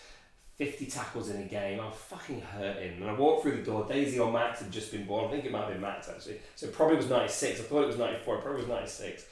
50 0.59 0.87
tackles 0.87 1.31
in 1.31 1.41
a 1.41 1.45
game. 1.45 1.81
I'm 1.81 1.93
fucking 1.93 2.41
hurting. 2.41 3.01
And 3.01 3.11
I 3.11 3.15
walked 3.15 3.43
through 3.43 3.57
the 3.57 3.63
door. 3.63 3.87
Daisy 3.89 4.19
or 4.19 4.31
Max 4.31 4.61
had 4.61 4.71
just 4.71 4.93
been 4.93 5.05
born. 5.05 5.27
I 5.27 5.31
think 5.31 5.45
it 5.45 5.53
might 5.53 5.65
have 5.65 5.73
been 5.73 5.81
Max 5.81 6.09
actually. 6.09 6.39
So 6.57 6.69
probably 6.69 6.97
was 6.97 7.09
96 7.09 7.61
I 7.61 7.63
thought 7.65 7.83
it 7.85 7.87
was 7.87 7.99
94 7.99 8.37
it 8.37 8.43
probably 8.43 8.61
was 8.61 8.69
96 8.69 9.25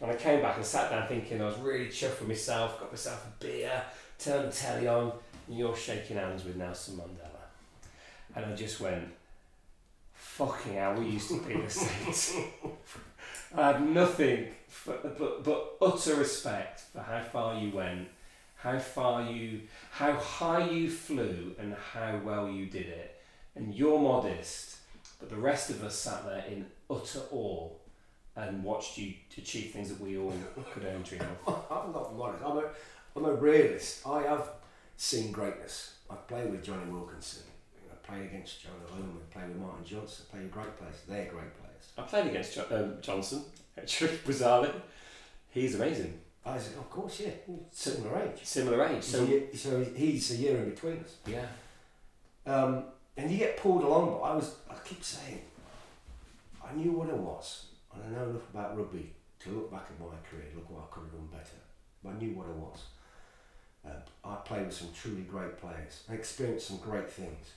and 0.00 0.10
I 0.10 0.14
came 0.14 0.40
back 0.40 0.56
and 0.56 0.64
sat 0.64 0.90
down 0.90 1.08
thinking 1.08 1.42
I 1.42 1.46
was 1.46 1.58
really 1.58 1.86
chuffed 1.86 2.20
with 2.20 2.28
myself, 2.28 2.78
got 2.78 2.92
myself 2.92 3.26
a 3.26 3.44
beer, 3.44 3.82
turned 4.18 4.48
the 4.48 4.52
telly 4.52 4.86
on, 4.86 5.12
you're 5.50 5.76
shaking 5.76 6.16
hands 6.16 6.44
with 6.44 6.56
Nelson 6.56 6.96
Mandela. 6.96 7.38
And 8.34 8.46
I 8.46 8.54
just 8.54 8.80
went, 8.80 9.08
fucking 10.12 10.74
hell, 10.74 10.94
we 10.94 11.06
used 11.06 11.28
to 11.28 11.40
be 11.40 11.54
the 11.54 11.70
Saints. 11.70 12.36
I 13.56 13.72
had 13.72 13.88
nothing 13.88 14.48
for, 14.68 14.98
but, 15.02 15.42
but 15.42 15.76
utter 15.80 16.16
respect 16.16 16.80
for 16.92 17.00
how 17.00 17.20
far 17.22 17.58
you 17.58 17.70
went, 17.70 18.08
how 18.56 18.78
far 18.78 19.22
you, 19.22 19.62
how 19.90 20.12
high 20.12 20.68
you 20.68 20.90
flew, 20.90 21.54
and 21.58 21.74
how 21.92 22.20
well 22.22 22.48
you 22.48 22.66
did 22.66 22.86
it. 22.86 23.20
And 23.54 23.74
you're 23.74 23.98
modest, 23.98 24.76
but 25.18 25.30
the 25.30 25.36
rest 25.36 25.70
of 25.70 25.82
us 25.82 25.96
sat 25.96 26.24
there 26.26 26.44
in 26.48 26.66
utter 26.90 27.22
awe 27.32 27.70
and 28.36 28.62
watched 28.62 28.98
you 28.98 29.14
achieve 29.36 29.72
things 29.72 29.88
that 29.88 30.00
we 30.00 30.16
all 30.16 30.32
could 30.72 30.84
only 30.84 31.02
dream 31.02 31.22
of. 31.46 31.64
I'm 31.70 31.92
not 31.92 32.16
modest. 32.16 32.44
I'm 32.44 32.58
a, 32.58 32.64
I'm 33.16 33.24
a 33.24 33.34
realist. 33.34 34.06
I 34.06 34.22
have 34.22 34.48
seen 34.98 35.32
greatness. 35.32 35.94
I've 36.10 36.26
played 36.26 36.50
with 36.50 36.62
Jonny 36.64 36.90
Wilkinson. 36.90 37.42
I 37.90 37.94
played 38.06 38.26
against 38.26 38.62
Jonah 38.62 38.74
Lomu. 39.02 39.16
I 39.16 39.32
played 39.38 39.48
with 39.48 39.58
Martin 39.58 39.84
Johnson. 39.84 40.24
I 40.28 40.32
played 40.32 40.42
with 40.44 40.52
great 40.52 40.76
players. 40.78 40.94
They're 41.08 41.24
great 41.32 41.54
players. 41.60 41.92
I 41.96 42.02
played 42.02 42.26
against 42.26 42.54
jo- 42.54 42.66
um, 42.70 43.00
Johnson. 43.00 43.42
Actually, 43.76 44.08
bizarrely, 44.26 44.72
he's 45.50 45.74
amazing. 45.74 46.18
I 46.44 46.58
said, 46.58 46.78
of 46.78 46.88
course, 46.88 47.20
yeah, 47.20 47.30
similar 47.70 48.22
age. 48.22 48.40
Similar 48.44 48.86
age. 48.88 49.02
So, 49.04 49.26
So 49.26 49.40
so 49.54 49.84
he's 49.84 50.30
a 50.32 50.36
year 50.36 50.56
in 50.56 50.70
between 50.70 50.98
us. 50.98 51.16
yeah, 51.26 51.46
Um, 52.46 52.84
and 53.16 53.30
you 53.30 53.36
get 53.38 53.56
pulled 53.58 53.84
along, 53.84 54.12
but 54.12 54.20
I 54.22 54.34
was, 54.34 54.54
I 54.70 54.74
keep 54.84 55.04
saying, 55.04 55.42
I 56.66 56.72
knew 56.74 56.92
what 56.92 57.10
I 57.10 57.14
was, 57.14 57.66
and 57.94 58.02
I 58.02 58.18
know 58.18 58.30
enough 58.30 58.48
about 58.54 58.76
rugby 58.78 59.12
to 59.40 59.50
look 59.50 59.70
back 59.70 59.86
at 59.90 60.00
my 60.00 60.06
career, 60.28 60.46
look 60.54 60.70
what 60.70 60.84
I 60.84 60.94
could 60.94 61.02
have 61.04 61.12
done 61.12 61.28
better. 61.30 61.58
But 62.02 62.10
I 62.10 62.18
knew 62.18 62.34
what 62.34 62.46
I 62.46 62.52
was. 62.52 62.80
Uh, 63.86 63.90
I 64.24 64.36
played 64.36 64.66
with 64.66 64.74
some 64.74 64.88
truly 64.94 65.22
great 65.22 65.58
players. 65.58 66.04
I 66.10 66.14
experienced 66.14 66.68
some 66.68 66.78
great 66.78 67.10
things. 67.10 67.52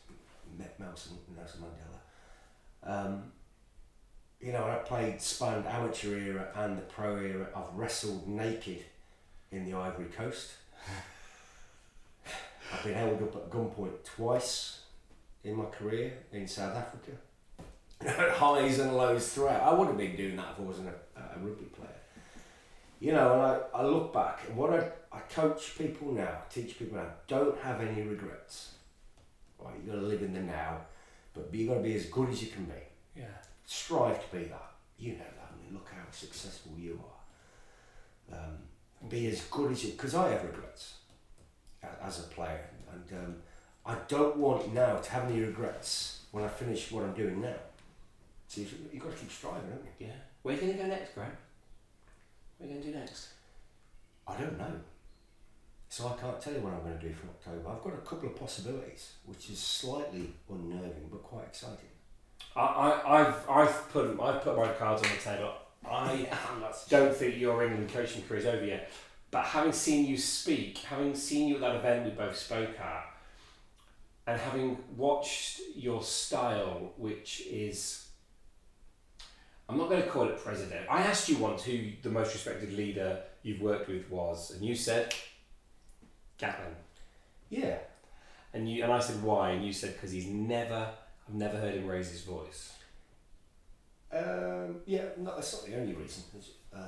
Met 0.57 0.79
Nelson, 0.79 1.17
Nelson 1.35 1.61
Mandela. 1.61 3.05
Um, 3.05 3.23
you 4.41 4.51
know, 4.51 4.65
I 4.65 4.75
played 4.75 5.21
spanned 5.21 5.65
amateur 5.67 6.17
era 6.17 6.47
and 6.55 6.77
the 6.77 6.81
pro 6.81 7.15
era. 7.17 7.47
I've 7.55 7.73
wrestled 7.75 8.27
naked 8.27 8.83
in 9.51 9.65
the 9.65 9.77
Ivory 9.77 10.07
Coast. 10.07 10.51
I've 12.73 12.83
been 12.83 12.93
held 12.93 13.21
up 13.21 13.35
at 13.35 13.49
gunpoint 13.49 14.03
twice 14.03 14.81
in 15.43 15.55
my 15.55 15.65
career 15.65 16.13
in 16.31 16.47
South 16.47 16.75
Africa. 16.75 17.11
Highs 18.35 18.79
and 18.79 18.95
lows 18.97 19.31
throughout. 19.31 19.61
I 19.61 19.71
wouldn't 19.73 19.89
have 19.89 19.97
been 19.97 20.15
doing 20.15 20.35
that 20.37 20.53
if 20.53 20.59
I 20.59 20.63
wasn't 20.63 20.89
a, 20.89 21.19
a 21.19 21.39
rugby 21.39 21.65
player. 21.65 21.89
You 23.01 23.13
know, 23.13 23.33
and 23.33 23.41
I, 23.41 23.79
I 23.79 23.83
look 23.83 24.13
back 24.13 24.41
and 24.47 24.55
what 24.55 24.71
I, 24.71 24.87
I 25.11 25.19
coach 25.21 25.75
people 25.75 26.13
now, 26.13 26.43
teach 26.51 26.77
people 26.77 26.97
now, 26.99 27.07
don't 27.27 27.59
have 27.61 27.81
any 27.81 28.03
regrets. 28.03 28.75
Right, 29.57 29.73
you've 29.75 29.87
gotta 29.87 30.05
live 30.05 30.21
in 30.21 30.33
the 30.33 30.39
now, 30.39 30.81
but 31.33 31.49
you've 31.51 31.67
gotta 31.67 31.81
be 31.81 31.95
as 31.95 32.05
good 32.05 32.29
as 32.29 32.43
you 32.43 32.49
can 32.49 32.65
be. 32.65 32.83
yeah. 33.15 33.25
Strive 33.65 34.23
to 34.29 34.37
be 34.37 34.43
that. 34.45 34.71
You 34.99 35.13
know 35.13 35.17
that. 35.19 35.51
I 35.51 35.63
mean, 35.63 35.73
look 35.73 35.89
how 35.89 36.11
successful 36.11 36.73
you 36.77 37.01
are. 38.31 38.37
Um, 38.37 38.57
be 39.09 39.25
as 39.27 39.41
good 39.45 39.71
as 39.71 39.83
you, 39.83 39.91
because 39.93 40.13
I 40.13 40.29
have 40.29 40.43
regrets 40.43 40.93
as 42.03 42.19
a 42.19 42.27
player, 42.27 42.69
and 42.91 43.19
um, 43.19 43.35
I 43.83 43.95
don't 44.07 44.37
want 44.37 44.73
now 44.75 44.97
to 44.97 45.11
have 45.11 45.27
any 45.27 45.39
regrets 45.41 46.21
when 46.31 46.43
I 46.43 46.47
finish 46.47 46.91
what 46.91 47.03
I'm 47.03 47.13
doing 47.13 47.41
now. 47.41 47.55
So 48.47 48.61
you've, 48.61 48.75
you've 48.93 49.01
got 49.01 49.11
to 49.11 49.17
keep 49.17 49.31
striving, 49.31 49.61
haven't 49.63 49.85
you? 49.99 50.07
Yeah. 50.07 50.13
Where 50.43 50.53
are 50.53 50.59
you 50.59 50.65
going 50.67 50.77
to 50.77 50.83
go 50.83 50.89
next, 50.89 51.15
Graham? 51.15 51.31
What 52.61 52.69
are 52.69 52.73
you 52.73 52.79
going 52.79 52.85
to 52.85 52.91
do 52.93 52.99
next? 52.99 53.29
I 54.27 54.37
don't 54.37 54.55
know. 54.55 54.71
So 55.89 56.07
I 56.07 56.21
can't 56.21 56.39
tell 56.39 56.53
you 56.53 56.59
what 56.59 56.73
I'm 56.73 56.81
going 56.81 56.99
to 56.99 57.07
do 57.07 57.11
for 57.11 57.25
October. 57.25 57.67
I've 57.67 57.81
got 57.81 57.93
a 57.93 58.07
couple 58.07 58.29
of 58.29 58.35
possibilities, 58.35 59.13
which 59.25 59.49
is 59.49 59.57
slightly 59.57 60.31
unnerving 60.47 61.09
but 61.09 61.23
quite 61.23 61.45
exciting. 61.45 61.89
I, 62.55 62.61
I, 62.61 63.21
I've, 63.21 63.49
I've 63.49 63.91
put, 63.91 64.19
I've 64.21 64.43
put 64.43 64.55
my 64.55 64.67
cards 64.73 65.01
on 65.01 65.09
the 65.09 65.21
table. 65.23 65.53
I 65.89 66.27
don't 66.87 67.15
think 67.15 67.39
your 67.39 67.63
England 67.63 67.89
coaching 67.91 68.21
career 68.21 68.41
is 68.41 68.45
over 68.45 68.63
yet. 68.63 68.91
But 69.31 69.45
having 69.45 69.73
seen 69.73 70.05
you 70.05 70.17
speak, 70.17 70.77
having 70.77 71.15
seen 71.15 71.47
you 71.47 71.55
at 71.55 71.61
that 71.61 71.75
event 71.77 72.05
we 72.05 72.11
both 72.11 72.37
spoke 72.37 72.79
at, 72.79 73.05
and 74.27 74.39
having 74.39 74.77
watched 74.95 75.61
your 75.75 76.03
style, 76.03 76.93
which 76.95 77.41
is, 77.49 78.05
I'm 79.71 79.77
not 79.77 79.89
going 79.89 80.03
to 80.03 80.09
call 80.09 80.27
it 80.27 80.37
president. 80.37 80.85
I 80.89 81.03
asked 81.03 81.29
you 81.29 81.37
once 81.37 81.63
who 81.63 81.91
the 82.01 82.09
most 82.09 82.33
respected 82.33 82.73
leader 82.73 83.21
you've 83.41 83.61
worked 83.61 83.87
with 83.87 84.09
was, 84.09 84.51
and 84.51 84.61
you 84.65 84.75
said 84.75 85.15
Gatland. 86.37 86.75
Yeah. 87.49 87.77
And 88.53 88.69
you 88.69 88.83
and 88.83 88.91
I 88.91 88.99
said 88.99 89.23
why, 89.23 89.51
and 89.51 89.65
you 89.65 89.71
said 89.71 89.93
because 89.93 90.11
he's 90.11 90.27
never, 90.27 90.89
I've 91.25 91.35
never 91.35 91.57
heard 91.57 91.75
him 91.75 91.87
raise 91.87 92.11
his 92.11 92.23
voice. 92.23 92.73
Um, 94.11 94.81
yeah, 94.85 95.05
no, 95.17 95.35
that's 95.35 95.53
not 95.53 95.65
the 95.65 95.79
only 95.79 95.93
reason. 95.93 96.23
Um, 96.73 96.83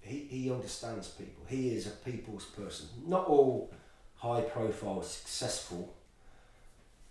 he, 0.00 0.26
he 0.28 0.50
understands 0.50 1.06
people. 1.10 1.44
He 1.46 1.76
is 1.76 1.86
a 1.86 1.90
people's 1.90 2.46
person. 2.46 2.88
Not 3.06 3.26
all 3.26 3.72
high 4.16 4.40
profile, 4.40 5.00
successful 5.02 5.94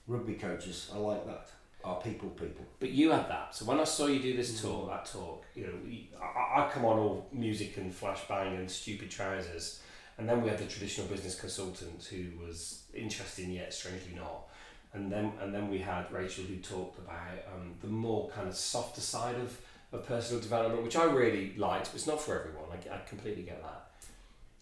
rugby 0.07 0.34
coaches 0.34 0.91
are 0.93 0.99
like 0.99 1.26
that, 1.26 1.47
are 1.86 2.01
people 2.01 2.29
people. 2.29 2.65
But 2.79 2.89
you 2.89 3.11
had 3.11 3.29
that. 3.29 3.53
So 3.55 3.65
when 3.65 3.79
I 3.79 3.83
saw 3.83 4.07
you 4.07 4.19
do 4.19 4.36
this 4.36 4.61
talk, 4.61 4.89
that 4.89 5.05
talk, 5.05 5.45
you 5.53 5.67
know, 5.67 6.21
I, 6.21 6.61
I 6.61 6.69
come 6.69 6.83
on 6.86 6.97
all 6.97 7.27
music 7.31 7.77
and 7.77 7.93
flashbang 7.93 8.57
and 8.57 8.69
stupid 8.69 9.11
trousers, 9.11 9.81
and 10.17 10.27
then 10.27 10.41
we 10.41 10.49
had 10.49 10.57
the 10.57 10.65
traditional 10.65 11.07
business 11.07 11.39
consultant 11.39 12.03
who 12.05 12.45
was 12.45 12.83
interesting 12.93 13.51
yet 13.51 13.73
strangely 13.73 14.15
not, 14.15 14.47
and 14.93 15.11
then 15.11 15.31
and 15.41 15.53
then 15.53 15.69
we 15.69 15.77
had 15.77 16.11
Rachel 16.11 16.43
who 16.45 16.57
talked 16.57 16.97
about 16.99 17.38
um, 17.53 17.75
the 17.81 17.88
more 17.88 18.29
kind 18.29 18.47
of 18.47 18.55
softer 18.55 19.01
side 19.01 19.36
of, 19.36 19.59
of 19.93 20.07
personal 20.07 20.41
development, 20.41 20.83
which 20.83 20.97
I 20.97 21.03
really 21.03 21.53
liked, 21.55 21.91
but 21.91 21.95
it's 21.95 22.07
not 22.07 22.19
for 22.19 22.39
everyone. 22.39 22.65
I, 22.71 22.95
I 22.95 22.99
completely 23.07 23.43
get 23.43 23.61
that. 23.61 23.91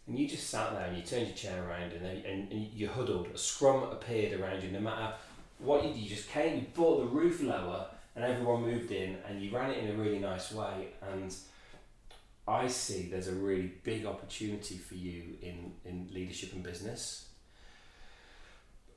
And 0.05 0.19
you 0.19 0.28
just 0.28 0.49
sat 0.49 0.74
there 0.74 0.88
and 0.88 0.97
you 0.97 1.03
turned 1.03 1.28
your 1.28 1.36
chair 1.36 1.63
around 1.63 1.93
and, 1.93 2.05
and, 2.05 2.51
and 2.51 2.67
you 2.74 2.89
huddled. 2.89 3.28
A 3.34 3.38
scrum 3.38 3.84
appeared 3.84 4.38
around 4.38 4.61
you, 4.61 4.69
no 4.69 4.82
matter 4.82 5.13
what 5.60 5.84
you 5.84 5.89
did. 5.93 5.99
You 5.99 6.10
just 6.10 6.30
came, 6.30 6.56
you 6.58 6.66
brought 6.74 6.99
the 6.99 7.08
roof 7.08 7.41
lower, 7.41 7.88
and 8.16 8.24
everyone 8.24 8.62
moved 8.64 8.91
in, 8.91 9.18
and 9.28 9.41
you 9.41 9.56
ran 9.56 9.72
it 9.72 9.84
in 9.84 9.89
a 9.91 9.93
really 9.93 10.20
nice 10.20 10.51
way. 10.51 10.89
And 11.12 11.34
I 12.47 12.68
see 12.68 13.08
there's 13.10 13.28
a 13.28 13.34
really 13.34 13.72
big 13.84 14.06
opportunity 14.06 14.78
for 14.78 14.95
you 14.95 15.38
in, 15.41 15.74
in 15.86 16.10
leadership 16.14 16.54
and 16.54 16.64
business. 16.64 17.28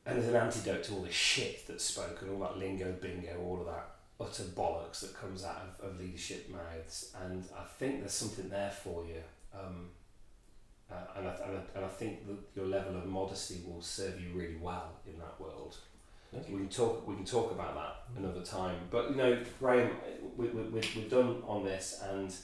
And 0.04 0.16
there's 0.16 0.28
an 0.28 0.36
antidote 0.36 0.84
to 0.84 0.94
all 0.94 1.02
the 1.02 1.12
shit 1.12 1.66
that's 1.66 1.84
spoken, 1.84 2.30
all 2.30 2.40
that 2.40 2.58
lingo, 2.58 2.92
bingo, 2.92 3.40
all 3.40 3.60
of 3.60 3.66
that 3.66 3.90
utter 4.18 4.44
bollocks 4.44 5.00
that 5.00 5.14
comes 5.14 5.44
out 5.44 5.76
of, 5.80 5.90
of 5.90 6.00
leadership 6.00 6.48
mouths. 6.50 7.12
And 7.24 7.44
I 7.58 7.64
think 7.78 8.00
there's 8.00 8.12
something 8.12 8.48
there 8.48 8.70
for 8.70 9.04
you. 9.04 9.22
Um, 9.54 9.90
uh, 10.90 10.94
and, 11.16 11.28
I, 11.28 11.34
and, 11.44 11.56
I, 11.56 11.60
and 11.76 11.84
I 11.84 11.88
think 11.88 12.26
that 12.26 12.36
your 12.54 12.66
level 12.66 12.96
of 12.96 13.06
modesty 13.06 13.60
will 13.66 13.82
serve 13.82 14.20
you 14.20 14.28
really 14.34 14.56
well 14.60 15.00
in 15.06 15.18
that 15.18 15.40
world. 15.40 15.76
We 16.32 16.58
can 16.58 16.68
talk. 16.68 17.06
We 17.06 17.14
can 17.14 17.24
talk 17.24 17.50
about 17.52 17.74
that 17.74 18.18
another 18.18 18.42
time. 18.42 18.76
But 18.90 19.10
you 19.10 19.16
know, 19.16 19.38
Graham, 19.58 19.90
we, 20.36 20.48
we, 20.48 20.62
we, 20.62 20.80
we're 20.96 21.08
done 21.08 21.42
on 21.46 21.64
this, 21.64 22.02
and 22.10 22.34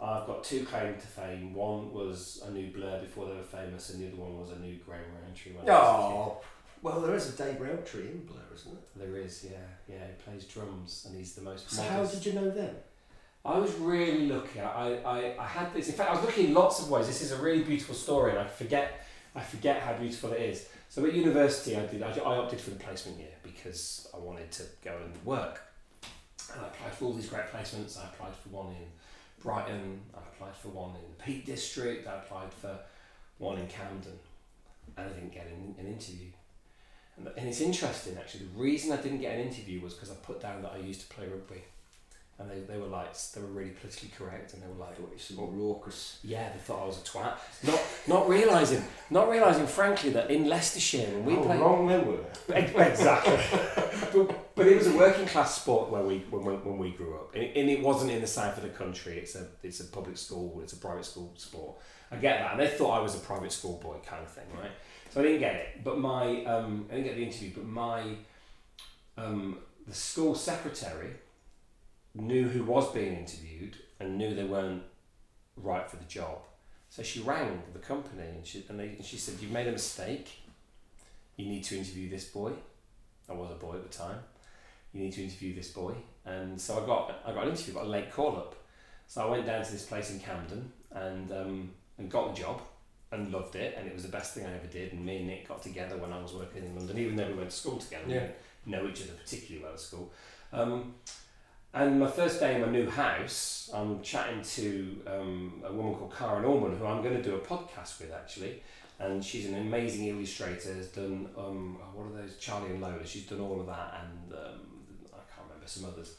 I've 0.00 0.26
got 0.26 0.44
two 0.44 0.64
claim 0.64 0.94
to 0.94 1.06
fame. 1.06 1.54
One 1.54 1.92
was 1.92 2.42
a 2.46 2.50
new 2.50 2.70
Blur 2.70 3.00
before 3.00 3.26
they 3.26 3.34
were 3.34 3.42
famous, 3.42 3.90
and 3.90 4.02
the 4.02 4.08
other 4.08 4.16
one 4.16 4.38
was 4.38 4.50
a 4.50 4.58
new 4.58 4.76
Graham 4.76 5.02
Rowntree. 5.22 5.52
when 5.52 5.68
I 5.68 5.72
was 5.72 6.04
a 6.04 6.08
kid. 6.08 6.16
Oh, 6.16 6.40
well, 6.82 7.00
there 7.00 7.14
is 7.14 7.32
a 7.32 7.36
Dave 7.36 7.60
Rowntree 7.60 8.08
in 8.08 8.26
Blur, 8.26 8.40
isn't 8.54 8.78
there? 8.96 9.06
There 9.06 9.16
is, 9.16 9.44
yeah, 9.50 9.58
yeah. 9.88 10.06
He 10.06 10.22
plays 10.22 10.44
drums, 10.44 11.06
and 11.08 11.16
he's 11.16 11.34
the 11.34 11.42
most. 11.42 11.70
So 11.70 11.82
modest. 11.82 11.96
how 11.96 12.18
did 12.18 12.26
you 12.26 12.32
know 12.40 12.50
them? 12.50 12.76
I 13.46 13.58
was 13.58 13.74
really 13.74 14.26
lucky. 14.28 14.60
I, 14.60 14.94
I, 15.04 15.34
I 15.38 15.46
had 15.46 15.74
this. 15.74 15.88
In 15.88 15.94
fact, 15.94 16.10
I 16.10 16.14
was 16.14 16.24
lucky 16.24 16.46
in 16.46 16.54
lots 16.54 16.80
of 16.80 16.90
ways. 16.90 17.06
This 17.06 17.22
is 17.22 17.32
a 17.32 17.36
really 17.36 17.62
beautiful 17.62 17.94
story, 17.94 18.30
and 18.30 18.40
I 18.40 18.46
forget 18.46 19.04
I 19.34 19.40
forget 19.40 19.82
how 19.82 19.94
beautiful 19.94 20.32
it 20.32 20.40
is. 20.40 20.68
So 20.94 21.04
at 21.04 21.12
university, 21.12 21.76
I 21.76 21.86
did. 21.86 22.04
I, 22.04 22.12
opted 22.20 22.60
for 22.60 22.70
the 22.70 22.76
placement 22.76 23.18
year 23.18 23.34
because 23.42 24.06
I 24.14 24.18
wanted 24.18 24.52
to 24.52 24.62
go 24.84 24.96
and 25.04 25.26
work. 25.26 25.60
And 26.52 26.60
I 26.60 26.68
applied 26.68 26.94
for 26.94 27.06
all 27.06 27.12
these 27.14 27.28
great 27.28 27.46
placements. 27.52 27.98
I 27.98 28.04
applied 28.04 28.32
for 28.36 28.50
one 28.50 28.68
in 28.68 28.86
Brighton. 29.42 30.00
I 30.14 30.20
applied 30.20 30.54
for 30.54 30.68
one 30.68 30.90
in 30.90 31.02
the 31.10 31.24
Peak 31.24 31.46
District. 31.46 32.06
I 32.06 32.18
applied 32.18 32.54
for 32.54 32.78
one 33.38 33.58
in 33.58 33.66
Camden, 33.66 34.20
and 34.96 35.10
I 35.10 35.12
didn't 35.12 35.34
get 35.34 35.48
an, 35.48 35.74
an 35.80 35.88
interview. 35.88 36.28
And, 37.16 37.26
and 37.36 37.48
it's 37.48 37.60
interesting 37.60 38.16
actually. 38.16 38.44
The 38.54 38.62
reason 38.62 38.92
I 38.92 39.02
didn't 39.02 39.18
get 39.18 39.34
an 39.34 39.40
interview 39.48 39.80
was 39.80 39.94
because 39.94 40.12
I 40.12 40.14
put 40.22 40.40
down 40.40 40.62
that 40.62 40.74
I 40.76 40.78
used 40.78 41.00
to 41.00 41.12
play 41.12 41.26
rugby 41.26 41.64
and 42.38 42.50
they, 42.50 42.60
they 42.60 42.78
were 42.78 42.86
like 42.86 43.16
they 43.32 43.40
were 43.40 43.46
really 43.46 43.70
politically 43.70 44.10
correct 44.16 44.54
and 44.54 44.62
they 44.62 44.66
were 44.66 44.84
like 44.84 44.98
were 44.98 45.06
some 45.18 45.36
raucous. 45.38 46.18
yeah 46.24 46.50
they 46.52 46.58
thought 46.58 46.82
I 46.82 46.86
was 46.86 46.98
a 46.98 47.02
twat. 47.02 47.34
Not 47.62 47.80
not 48.08 48.28
realizing 48.28 48.82
not 49.10 49.28
realizing 49.30 49.66
frankly 49.66 50.10
that 50.10 50.30
in 50.30 50.46
Leicestershire 50.46 51.06
when 51.12 51.24
we 51.24 51.34
How 51.34 51.42
played 51.42 51.60
wrong 51.60 51.86
they 51.86 51.98
were. 51.98 52.24
exactly. 52.48 53.38
But, 54.12 54.54
but 54.56 54.66
it 54.66 54.76
was 54.76 54.88
a 54.88 54.96
working 54.96 55.26
class 55.26 55.60
sport 55.60 55.90
where 55.90 56.02
we 56.02 56.18
when, 56.30 56.44
when, 56.44 56.64
when 56.64 56.78
we 56.78 56.90
grew 56.90 57.14
up. 57.14 57.34
And 57.34 57.44
it, 57.44 57.56
and 57.56 57.70
it 57.70 57.80
wasn't 57.80 58.10
in 58.10 58.20
the 58.20 58.26
south 58.26 58.56
of 58.56 58.64
the 58.64 58.70
country. 58.70 59.18
It's 59.18 59.36
a 59.36 59.46
it's 59.62 59.78
a 59.80 59.84
public 59.84 60.18
school. 60.18 60.60
It's 60.62 60.72
a 60.72 60.78
private 60.78 61.04
school 61.04 61.32
sport. 61.36 61.76
I 62.10 62.16
get 62.16 62.40
that. 62.40 62.52
And 62.52 62.60
they 62.60 62.68
thought 62.68 62.98
I 62.98 63.00
was 63.00 63.14
a 63.14 63.18
private 63.18 63.52
school 63.52 63.78
boy 63.82 63.96
kind 64.04 64.22
of 64.22 64.30
thing 64.30 64.46
right? 64.58 64.72
So 65.10 65.20
I 65.20 65.22
didn't 65.22 65.40
get 65.40 65.54
it. 65.54 65.84
But 65.84 66.00
my 66.00 66.44
um, 66.46 66.86
I 66.90 66.96
didn't 66.96 67.06
get 67.06 67.16
the 67.16 67.22
interview 67.22 67.52
but 67.54 67.64
my 67.64 68.02
um, 69.16 69.58
the 69.86 69.94
school 69.94 70.34
secretary 70.34 71.12
knew 72.14 72.48
who 72.48 72.62
was 72.62 72.92
being 72.92 73.16
interviewed 73.16 73.76
and 73.98 74.16
knew 74.16 74.34
they 74.34 74.44
weren't 74.44 74.82
right 75.56 75.88
for 75.88 75.96
the 75.96 76.04
job. 76.04 76.38
So 76.88 77.02
she 77.02 77.20
rang 77.20 77.62
the 77.72 77.78
company 77.78 78.22
and 78.22 78.46
she, 78.46 78.64
and, 78.68 78.78
they, 78.78 78.88
and 78.88 79.04
she 79.04 79.16
said, 79.16 79.36
You've 79.40 79.50
made 79.50 79.66
a 79.66 79.72
mistake. 79.72 80.30
You 81.36 81.46
need 81.46 81.64
to 81.64 81.78
interview 81.78 82.08
this 82.08 82.26
boy. 82.26 82.52
I 83.28 83.32
was 83.32 83.50
a 83.50 83.54
boy 83.54 83.74
at 83.74 83.82
the 83.82 83.96
time. 83.96 84.18
You 84.92 85.02
need 85.02 85.12
to 85.14 85.24
interview 85.24 85.54
this 85.54 85.70
boy. 85.70 85.94
And 86.24 86.60
so 86.60 86.82
I 86.82 86.86
got, 86.86 87.20
I 87.26 87.32
got 87.32 87.44
an 87.44 87.50
interview, 87.50 87.74
got 87.74 87.86
a 87.86 87.88
late 87.88 88.12
call 88.12 88.36
up. 88.36 88.54
So 89.08 89.26
I 89.26 89.30
went 89.30 89.46
down 89.46 89.64
to 89.64 89.72
this 89.72 89.84
place 89.84 90.10
in 90.10 90.20
Camden 90.20 90.70
and, 90.92 91.32
um, 91.32 91.70
and 91.98 92.08
got 92.10 92.34
the 92.34 92.40
job 92.40 92.62
and 93.10 93.32
loved 93.32 93.56
it. 93.56 93.76
And 93.76 93.88
it 93.88 93.94
was 93.94 94.04
the 94.04 94.08
best 94.10 94.34
thing 94.34 94.46
I 94.46 94.54
ever 94.54 94.66
did. 94.68 94.92
And 94.92 95.04
me 95.04 95.16
and 95.16 95.26
Nick 95.26 95.48
got 95.48 95.62
together 95.62 95.96
when 95.96 96.12
I 96.12 96.22
was 96.22 96.32
working 96.32 96.64
in 96.64 96.76
London, 96.76 96.96
even 96.98 97.16
though 97.16 97.26
we 97.26 97.34
went 97.34 97.50
to 97.50 97.56
school 97.56 97.78
together. 97.78 98.04
We 98.06 98.12
didn't 98.12 98.36
know 98.66 98.88
each 98.88 99.02
other 99.02 99.12
particularly 99.20 99.64
well 99.64 99.74
at 99.74 99.80
school. 99.80 100.12
Um, 100.52 100.94
And 101.74 101.98
my 101.98 102.06
first 102.08 102.38
day 102.38 102.54
in 102.54 102.60
my 102.60 102.68
new 102.68 102.88
house, 102.88 103.68
I'm 103.74 104.00
chatting 104.00 104.42
to 104.42 105.02
um, 105.08 105.62
a 105.64 105.72
woman 105.72 105.94
called 105.96 106.14
Cara 106.16 106.40
Norman, 106.40 106.76
who 106.78 106.86
I'm 106.86 107.02
going 107.02 107.16
to 107.16 107.22
do 107.22 107.34
a 107.34 107.38
podcast 107.40 108.00
with 108.00 108.12
actually. 108.12 108.62
And 109.00 109.24
she's 109.24 109.46
an 109.46 109.56
amazing 109.56 110.06
illustrator. 110.06 110.72
Has 110.72 110.86
done 110.88 111.28
um, 111.36 111.78
what 111.92 112.06
are 112.06 112.22
those 112.22 112.36
Charlie 112.38 112.70
and 112.70 112.80
Lola? 112.80 113.04
She's 113.04 113.26
done 113.26 113.40
all 113.40 113.60
of 113.60 113.66
that, 113.66 114.02
and 114.04 114.32
um, 114.32 114.60
I 115.12 115.18
can't 115.34 115.48
remember 115.48 115.66
some 115.66 115.84
others. 115.86 116.14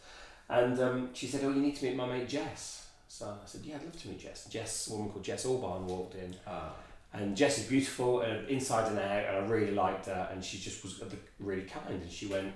And 0.50 0.78
um, 0.82 1.10
she 1.14 1.26
said, 1.28 1.42
"Oh, 1.46 1.50
you 1.52 1.62
need 1.62 1.78
to 1.78 1.86
meet 1.86 1.96
my 1.96 2.06
mate 2.06 2.28
Jess." 2.28 2.88
So 3.08 3.28
I 3.28 3.46
said, 3.48 3.62
"Yeah, 3.64 3.76
I'd 3.76 3.84
love 3.86 3.98
to 4.02 4.10
meet 4.10 4.20
Jess." 4.20 4.48
Jess, 4.48 4.90
a 4.90 4.92
woman 4.94 5.10
called 5.10 5.24
Jess 5.24 5.46
Albarn, 5.46 5.84
walked 5.84 6.16
in, 6.16 6.36
Ah. 6.46 6.74
and 7.14 7.36
Jess 7.38 7.60
is 7.60 7.68
beautiful 7.68 8.20
and 8.22 8.46
inside 8.50 8.90
and 8.90 9.00
out, 9.00 9.24
and 9.26 9.38
I 9.38 9.48
really 9.48 9.72
liked 9.72 10.08
her. 10.08 10.28
And 10.34 10.44
she 10.44 10.58
just 10.58 10.84
was 10.84 11.02
really 11.40 11.64
kind. 11.64 12.02
And 12.02 12.12
she 12.12 12.26
went, 12.28 12.52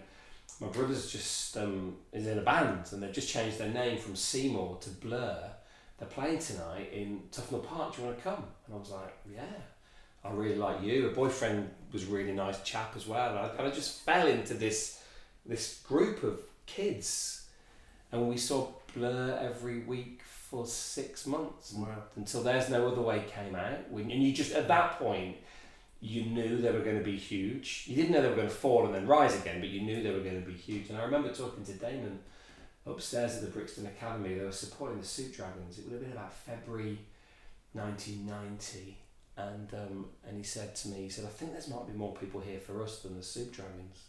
"My 0.59 0.67
brother's 0.67 1.11
just 1.11 1.57
um, 1.57 1.95
is 2.11 2.27
in 2.27 2.37
a 2.37 2.41
band, 2.41 2.85
and 2.91 3.01
they've 3.01 3.13
just 3.13 3.29
changed 3.29 3.57
their 3.57 3.69
name 3.69 3.97
from 3.97 4.15
Seymour 4.15 4.77
to 4.81 4.89
Blur. 4.89 5.51
They're 5.97 6.07
playing 6.07 6.39
tonight 6.39 6.89
in 6.93 7.21
Tufnell 7.31 7.65
Park. 7.65 7.95
Do 7.95 8.01
you 8.01 8.07
want 8.07 8.17
to 8.17 8.23
come?" 8.23 8.43
And 8.65 8.75
I 8.75 8.77
was 8.79 8.91
like, 8.91 9.13
"Yeah." 9.33 9.41
I 10.23 10.31
really 10.31 10.55
like 10.57 10.83
you. 10.83 11.03
Her 11.03 11.09
boyfriend 11.15 11.69
was 11.93 12.03
a 12.03 12.07
really 12.07 12.33
nice 12.33 12.61
chap 12.63 12.93
as 12.97 13.07
well. 13.07 13.29
And 13.29 13.39
I 13.39 13.47
kind 13.55 13.67
of 13.67 13.73
just 13.73 14.01
fell 14.01 14.27
into 14.27 14.53
this 14.53 15.01
this 15.45 15.79
group 15.87 16.23
of 16.23 16.41
kids, 16.65 17.47
and 18.11 18.27
we 18.27 18.37
saw 18.37 18.67
Blur 18.93 19.39
every 19.41 19.79
week 19.79 20.21
for 20.23 20.65
six 20.65 21.25
months 21.25 21.73
Wow. 21.73 21.87
until 22.15 22.43
There's 22.43 22.69
No 22.69 22.87
Other 22.87 23.01
Way 23.01 23.23
came 23.33 23.55
out. 23.55 23.87
And 23.91 24.11
you 24.11 24.33
just, 24.33 24.51
at 24.51 24.67
that 24.67 24.99
point, 24.99 25.37
you 26.01 26.23
knew 26.23 26.57
they 26.57 26.71
were 26.71 26.79
going 26.79 26.97
to 26.97 27.03
be 27.03 27.17
huge. 27.17 27.83
You 27.87 27.95
didn't 27.95 28.11
know 28.11 28.21
they 28.21 28.29
were 28.29 28.35
going 28.35 28.47
to 28.47 28.53
fall 28.53 28.85
and 28.85 28.95
then 28.95 29.05
rise 29.05 29.39
again, 29.39 29.59
but 29.59 29.69
you 29.69 29.81
knew 29.81 30.01
they 30.01 30.11
were 30.11 30.19
going 30.21 30.41
to 30.41 30.47
be 30.47 30.55
huge. 30.55 30.89
And 30.89 30.97
I 30.97 31.03
remember 31.03 31.29
talking 31.33 31.65
to 31.65 31.73
Damon 31.73 32.19
upstairs 32.85 33.35
at 33.35 33.41
the 33.41 33.47
Brixton 33.47 33.85
Academy. 33.85 34.35
They 34.35 34.45
were 34.45 34.51
supporting 34.51 34.99
the 34.99 35.05
Soup 35.05 35.33
Dragons. 35.33 35.77
It 35.77 35.85
would 35.85 35.93
have 35.93 36.01
been 36.01 36.13
about 36.13 36.33
February 36.33 36.99
1990. 37.73 38.97
And, 39.35 39.73
um, 39.73 40.05
and 40.27 40.37
he 40.37 40.43
said 40.43 40.75
to 40.77 40.89
me, 40.89 41.03
he 41.03 41.09
said, 41.09 41.25
I 41.25 41.29
think 41.29 41.51
there's 41.51 41.69
might 41.69 41.87
be 41.87 41.93
more 41.93 42.13
people 42.15 42.39
here 42.39 42.59
for 42.59 42.81
us 42.83 42.99
than 42.99 43.17
the 43.17 43.23
Soup 43.23 43.51
Dragons. 43.51 44.03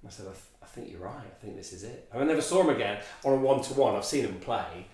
And 0.00 0.08
I 0.08 0.12
said, 0.12 0.26
I, 0.26 0.32
th- 0.32 0.44
I 0.62 0.66
think 0.66 0.90
you're 0.90 1.00
right. 1.00 1.18
I 1.18 1.44
think 1.44 1.56
this 1.56 1.72
is 1.72 1.82
it. 1.82 2.08
And 2.12 2.22
I 2.22 2.26
never 2.26 2.40
saw 2.40 2.62
him 2.62 2.70
again 2.70 2.98
on 3.24 3.32
a 3.32 3.36
one 3.36 3.62
to 3.62 3.74
one. 3.74 3.96
I've 3.96 4.04
seen 4.04 4.24
him 4.24 4.38
play. 4.40 4.86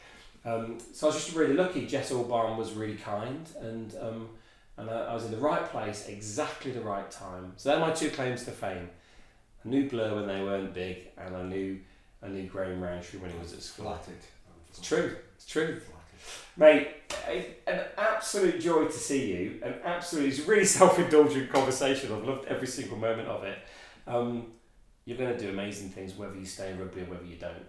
Um, 0.45 0.79
so 0.93 1.07
I 1.07 1.12
was 1.12 1.25
just 1.25 1.37
really 1.37 1.55
lucky. 1.55 1.87
Jess 1.87 2.12
Albarn 2.12 2.57
was 2.57 2.73
really 2.73 2.95
kind, 2.95 3.49
and 3.61 3.95
um, 4.01 4.29
and 4.77 4.91
I, 4.91 5.07
I 5.07 5.14
was 5.14 5.24
in 5.24 5.31
the 5.31 5.39
right 5.39 5.64
place, 5.64 6.09
exactly 6.09 6.70
the 6.70 6.81
right 6.81 7.11
time. 7.11 7.53
So 7.57 7.70
they're 7.70 7.81
my 7.81 7.93
two 7.93 8.11
claims 8.11 8.45
to 8.45 8.51
fame. 8.51 8.89
I 9.64 9.68
knew 9.68 9.89
Blur 9.89 10.14
when 10.14 10.27
they 10.27 10.43
weren't 10.43 10.74
big, 10.74 11.09
and 11.16 11.37
I 11.37 11.43
knew 11.43 11.79
I 12.22 12.29
knew 12.29 12.47
Graham 12.47 12.81
Rowntree 12.81 13.20
when 13.20 13.31
he 13.31 13.39
was 13.39 13.53
at 13.53 13.62
school. 13.62 13.87
Flattered. 13.87 14.22
It's 14.68 14.81
true. 14.81 15.16
It's 15.35 15.47
true. 15.47 15.81
Mate, 16.57 16.89
an 17.66 17.81
absolute 17.99 18.61
joy 18.61 18.87
to 18.87 18.93
see 18.93 19.33
you. 19.33 19.61
An 19.62 19.74
absolute, 19.85 20.29
it's 20.29 20.39
a 20.41 20.51
really 20.51 20.64
self-indulgent 20.79 21.53
conversation. 21.53 22.12
I've 22.12 22.24
loved 22.24 22.47
every 22.47 22.66
single 22.66 22.97
moment 22.97 23.29
of 23.29 23.45
it. 23.45 23.59
Um, 24.07 24.53
you're 25.05 25.18
going 25.18 25.37
to 25.37 25.39
do 25.39 25.51
amazing 25.51 25.91
things, 25.91 26.14
whether 26.14 26.35
you 26.35 26.47
stay 26.47 26.70
in 26.70 26.79
rugby 26.79 27.03
or 27.03 27.05
whether 27.05 27.24
you 27.24 27.37
don't. 27.37 27.64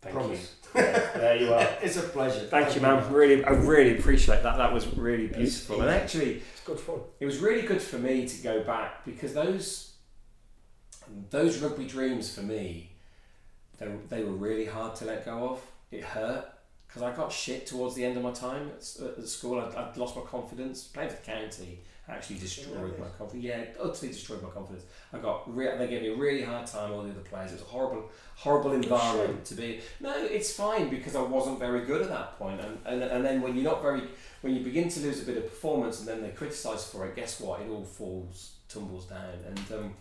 Thank 0.00 0.14
Promise. 0.14 0.40
you. 0.40 0.54
Yeah, 0.74 1.10
there 1.14 1.36
you 1.36 1.52
are. 1.54 1.66
It's 1.82 1.96
a 1.96 2.02
pleasure. 2.02 2.40
Thank 2.46 2.74
you, 2.74 2.82
man. 2.82 3.10
Really, 3.12 3.42
I 3.42 3.50
really 3.50 3.98
appreciate 3.98 4.42
that. 4.42 4.58
That 4.58 4.72
was 4.72 4.86
really 4.96 5.28
beautiful. 5.28 5.80
And 5.80 5.90
actually, 5.90 6.42
It's 6.52 6.60
good 6.64 6.78
fun. 6.78 7.00
it 7.18 7.24
was 7.26 7.38
really 7.38 7.62
good 7.66 7.80
for 7.80 7.98
me 7.98 8.26
to 8.28 8.42
go 8.42 8.62
back 8.62 9.04
because 9.04 9.32
those 9.34 9.94
those 11.30 11.58
rugby 11.60 11.86
dreams 11.86 12.34
for 12.34 12.42
me, 12.42 12.90
they, 13.78 13.88
they 14.10 14.22
were 14.24 14.32
really 14.32 14.66
hard 14.66 14.94
to 14.96 15.06
let 15.06 15.24
go 15.24 15.48
of. 15.50 15.62
It 15.90 16.04
hurt 16.04 16.44
because 16.86 17.02
I 17.02 17.12
got 17.12 17.32
shit 17.32 17.66
towards 17.66 17.94
the 17.94 18.04
end 18.04 18.16
of 18.18 18.22
my 18.22 18.32
time 18.32 18.70
at, 18.76 19.18
at 19.18 19.26
school. 19.28 19.58
I'd, 19.58 19.74
I'd 19.74 19.96
lost 19.96 20.16
my 20.16 20.22
confidence. 20.22 20.84
Playing 20.84 21.08
for 21.10 21.16
the 21.16 21.22
county 21.22 21.80
actually 22.08 22.38
destroyed 22.38 22.98
my 22.98 23.06
confidence. 23.18 23.44
Yeah, 23.44 23.64
utterly 23.80 24.08
destroyed 24.08 24.42
my 24.42 24.48
confidence. 24.48 24.84
I 25.12 25.18
got 25.18 25.54
re- 25.54 25.76
they 25.76 25.88
gave 25.88 26.02
me 26.02 26.08
a 26.08 26.16
really 26.16 26.42
hard 26.42 26.66
time. 26.66 26.92
All 26.92 27.02
the 27.02 27.10
other 27.10 27.20
players. 27.20 27.50
It 27.50 27.54
was 27.54 27.62
a 27.62 27.66
horrible, 27.66 28.10
horrible 28.36 28.72
environment 28.72 29.44
to 29.46 29.54
be. 29.54 29.80
No, 30.00 30.14
it's 30.16 30.52
fine 30.52 30.88
because 30.88 31.14
I 31.16 31.22
wasn't 31.22 31.58
very 31.58 31.84
good 31.84 32.02
at 32.02 32.08
that 32.08 32.38
point. 32.38 32.60
And, 32.60 32.78
and 32.86 33.02
and 33.02 33.24
then 33.24 33.42
when 33.42 33.54
you're 33.54 33.70
not 33.70 33.82
very, 33.82 34.02
when 34.40 34.54
you 34.54 34.64
begin 34.64 34.88
to 34.88 35.00
lose 35.00 35.22
a 35.22 35.26
bit 35.26 35.36
of 35.36 35.44
performance, 35.44 36.00
and 36.00 36.08
then 36.08 36.22
they 36.22 36.30
criticise 36.30 36.84
for 36.86 37.06
it, 37.06 37.16
guess 37.16 37.40
what? 37.40 37.60
It 37.60 37.68
all 37.68 37.84
falls, 37.84 38.52
tumbles 38.68 39.06
down. 39.06 39.34
And 39.46 39.72
um, 39.78 39.94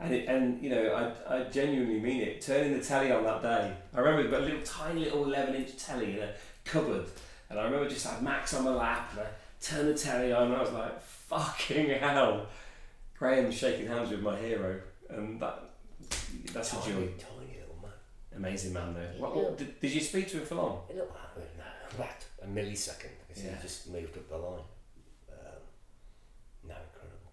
and 0.00 0.14
it, 0.14 0.28
and 0.28 0.62
you 0.62 0.70
know, 0.70 1.14
I, 1.28 1.36
I 1.36 1.44
genuinely 1.44 2.00
mean 2.00 2.22
it. 2.22 2.40
Turning 2.40 2.72
the 2.72 2.84
telly 2.84 3.12
on 3.12 3.24
that 3.24 3.42
day, 3.42 3.72
I 3.94 4.00
remember 4.00 4.28
got 4.30 4.40
a 4.40 4.44
little 4.44 4.62
tiny 4.64 5.04
little 5.04 5.24
eleven 5.24 5.54
inch 5.54 5.76
telly 5.76 6.16
in 6.16 6.22
a 6.22 6.32
cupboard, 6.64 7.06
and 7.50 7.58
I 7.58 7.64
remember 7.64 7.88
just 7.88 8.06
had 8.06 8.22
Max 8.22 8.54
on 8.54 8.64
my 8.64 8.70
lap, 8.70 9.10
and 9.12 9.20
I 9.20 9.26
turned 9.60 9.88
the 9.88 9.94
telly 9.94 10.32
on, 10.32 10.48
and 10.48 10.56
I 10.56 10.60
was 10.60 10.72
like, 10.72 11.00
"Fucking 11.32 11.90
hell!" 11.90 12.46
Graham 13.18 13.50
shaking 13.52 13.86
hands 13.86 14.10
with 14.10 14.20
my 14.20 14.36
hero, 14.36 14.80
and 15.08 15.40
that 15.40 15.62
that's 16.52 16.72
a 16.72 16.76
joy. 16.76 16.82
Tiny, 16.82 17.06
tiny 17.18 17.58
little 17.60 17.78
man. 17.82 17.92
Amazing 18.36 18.72
man, 18.72 18.94
though. 18.94 19.22
What, 19.22 19.36
what, 19.36 19.58
did, 19.58 19.78
did 19.80 19.92
you 19.92 20.00
speak 20.00 20.28
to 20.28 20.38
him 20.38 20.46
for 20.46 20.54
long? 20.56 20.80
You 20.90 20.96
know, 20.96 21.06
I 21.14 21.38
mean, 21.38 21.48
that 21.98 22.24
a 22.42 22.46
millisecond 22.46 23.10
because 23.28 23.44
Yeah. 23.44 23.56
he 23.56 23.62
just 23.62 23.88
moved 23.90 24.16
up 24.16 24.28
the 24.28 24.36
line. 24.36 24.60
Um, 25.30 25.60
no, 26.68 26.74
incredible. 26.74 27.30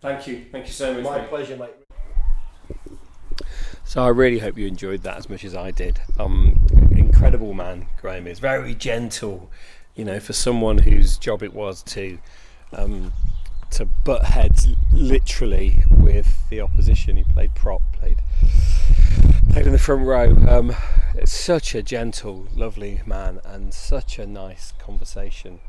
Thank 0.00 0.26
you, 0.26 0.46
thank 0.52 0.66
you 0.66 0.72
so 0.72 0.94
much. 0.94 1.04
My 1.04 1.18
mate. 1.18 1.28
pleasure, 1.28 1.56
mate. 1.56 1.70
So 3.84 4.02
I 4.02 4.08
really 4.08 4.38
hope 4.38 4.58
you 4.58 4.66
enjoyed 4.66 5.02
that 5.04 5.16
as 5.16 5.30
much 5.30 5.44
as 5.44 5.54
I 5.54 5.70
did. 5.70 5.98
Um, 6.18 6.60
incredible 6.90 7.54
man, 7.54 7.86
Graham 8.00 8.26
is 8.26 8.38
very 8.38 8.74
gentle. 8.74 9.50
You 9.94 10.04
know, 10.04 10.20
for 10.20 10.32
someone 10.32 10.78
whose 10.78 11.16
job 11.16 11.42
it 11.42 11.54
was 11.54 11.82
to 11.84 12.18
um, 12.72 13.12
to 13.70 13.84
butt 13.84 14.24
heads 14.24 14.68
literally 14.92 15.82
with 15.90 16.48
the 16.50 16.60
opposition. 16.60 17.16
He 17.16 17.24
played 17.24 17.54
prop, 17.54 17.82
played 17.92 18.18
played 19.50 19.66
in 19.66 19.72
the 19.72 19.78
front 19.78 20.06
row. 20.06 20.36
Um, 20.48 20.74
it's 21.14 21.32
such 21.32 21.74
a 21.74 21.82
gentle, 21.82 22.46
lovely 22.54 23.00
man, 23.06 23.40
and 23.44 23.72
such 23.72 24.18
a 24.18 24.26
nice 24.26 24.72
conversation. 24.78 25.60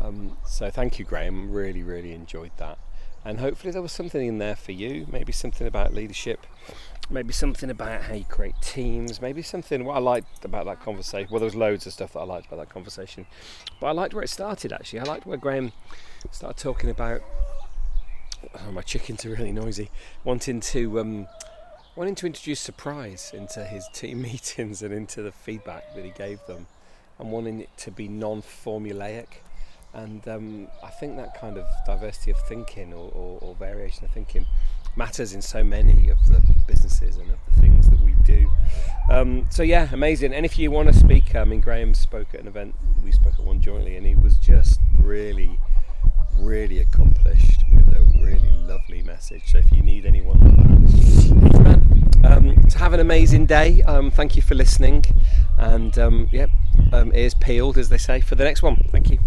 Um, 0.00 0.36
so 0.46 0.70
thank 0.70 0.98
you, 0.98 1.04
Graham. 1.04 1.52
Really, 1.52 1.82
really 1.82 2.12
enjoyed 2.12 2.52
that. 2.56 2.78
And 3.24 3.38
hopefully 3.38 3.70
there 3.72 3.82
was 3.82 3.92
something 3.92 4.26
in 4.26 4.38
there 4.38 4.56
for 4.56 4.72
you. 4.72 5.06
Maybe 5.10 5.32
something 5.32 5.66
about 5.66 5.94
leadership 5.94 6.46
maybe 7.12 7.32
something 7.32 7.70
about 7.70 8.02
how 8.02 8.14
you 8.14 8.24
create 8.24 8.54
teams, 8.60 9.20
maybe 9.20 9.42
something 9.42 9.84
what 9.84 9.96
I 9.96 10.00
liked 10.00 10.44
about 10.44 10.64
that 10.66 10.80
conversation. 10.80 11.28
Well, 11.30 11.40
there 11.40 11.46
was 11.46 11.54
loads 11.54 11.86
of 11.86 11.92
stuff 11.92 12.14
that 12.14 12.20
I 12.20 12.24
liked 12.24 12.46
about 12.46 12.58
that 12.58 12.70
conversation, 12.70 13.26
but 13.80 13.88
I 13.88 13.92
liked 13.92 14.14
where 14.14 14.24
it 14.24 14.30
started 14.30 14.72
actually. 14.72 15.00
I 15.00 15.04
liked 15.04 15.26
where 15.26 15.36
Graham 15.36 15.72
started 16.30 16.60
talking 16.62 16.90
about. 16.90 17.22
Oh, 18.54 18.72
my 18.72 18.82
chickens 18.82 19.24
are 19.24 19.30
really 19.30 19.52
noisy. 19.52 19.90
Wanting 20.24 20.60
to 20.60 21.00
um, 21.00 21.28
wanting 21.96 22.14
to 22.16 22.26
introduce 22.26 22.60
surprise 22.60 23.32
into 23.34 23.64
his 23.64 23.88
team 23.92 24.22
meetings 24.30 24.82
and 24.82 24.92
into 24.92 25.22
the 25.22 25.32
feedback 25.32 25.94
that 25.94 26.04
he 26.04 26.10
gave 26.10 26.44
them, 26.46 26.66
and 27.18 27.30
wanting 27.30 27.60
it 27.60 27.76
to 27.78 27.90
be 27.90 28.08
non-formulaic. 28.08 29.26
And 29.94 30.26
um, 30.26 30.68
I 30.82 30.88
think 30.88 31.16
that 31.16 31.38
kind 31.38 31.58
of 31.58 31.66
diversity 31.84 32.30
of 32.30 32.38
thinking 32.48 32.94
or, 32.94 33.10
or, 33.12 33.38
or 33.42 33.54
variation 33.54 34.06
of 34.06 34.10
thinking 34.10 34.46
matters 34.96 35.32
in 35.32 35.42
so 35.42 35.62
many 35.64 36.08
of 36.08 36.18
the 36.28 36.42
businesses 36.66 37.16
and 37.16 37.30
of 37.30 37.38
the 37.50 37.60
things 37.60 37.88
that 37.88 38.00
we 38.00 38.14
do. 38.24 38.50
Um, 39.10 39.46
so 39.50 39.62
yeah, 39.62 39.88
amazing. 39.92 40.32
And 40.32 40.44
if 40.44 40.58
you 40.58 40.70
want 40.70 40.92
to 40.92 40.98
speak, 40.98 41.34
I 41.34 41.44
mean, 41.44 41.60
Graham 41.60 41.94
spoke 41.94 42.34
at 42.34 42.40
an 42.40 42.46
event. 42.46 42.74
We 43.04 43.12
spoke 43.12 43.34
at 43.38 43.44
one 43.44 43.60
jointly, 43.60 43.96
and 43.96 44.06
he 44.06 44.14
was 44.14 44.36
just 44.36 44.80
really, 44.98 45.58
really 46.38 46.78
accomplished 46.78 47.64
with 47.72 47.88
a 47.88 48.02
really 48.22 48.50
lovely 48.66 49.02
message. 49.02 49.50
So 49.50 49.58
if 49.58 49.72
you 49.72 49.82
need 49.82 50.06
anyone 50.06 50.38
like. 50.56 50.72
Um, 52.24 52.70
so 52.70 52.78
have 52.78 52.92
an 52.92 53.00
amazing 53.00 53.46
day. 53.46 53.82
Um, 53.82 54.10
thank 54.10 54.36
you 54.36 54.42
for 54.42 54.54
listening, 54.54 55.04
and 55.58 55.98
um, 55.98 56.28
yep, 56.30 56.50
um, 56.92 57.12
ears 57.14 57.34
peeled, 57.34 57.76
as 57.76 57.88
they 57.88 57.98
say, 57.98 58.20
for 58.20 58.36
the 58.36 58.44
next 58.44 58.62
one. 58.62 58.76
Thank 58.90 59.10
you. 59.10 59.18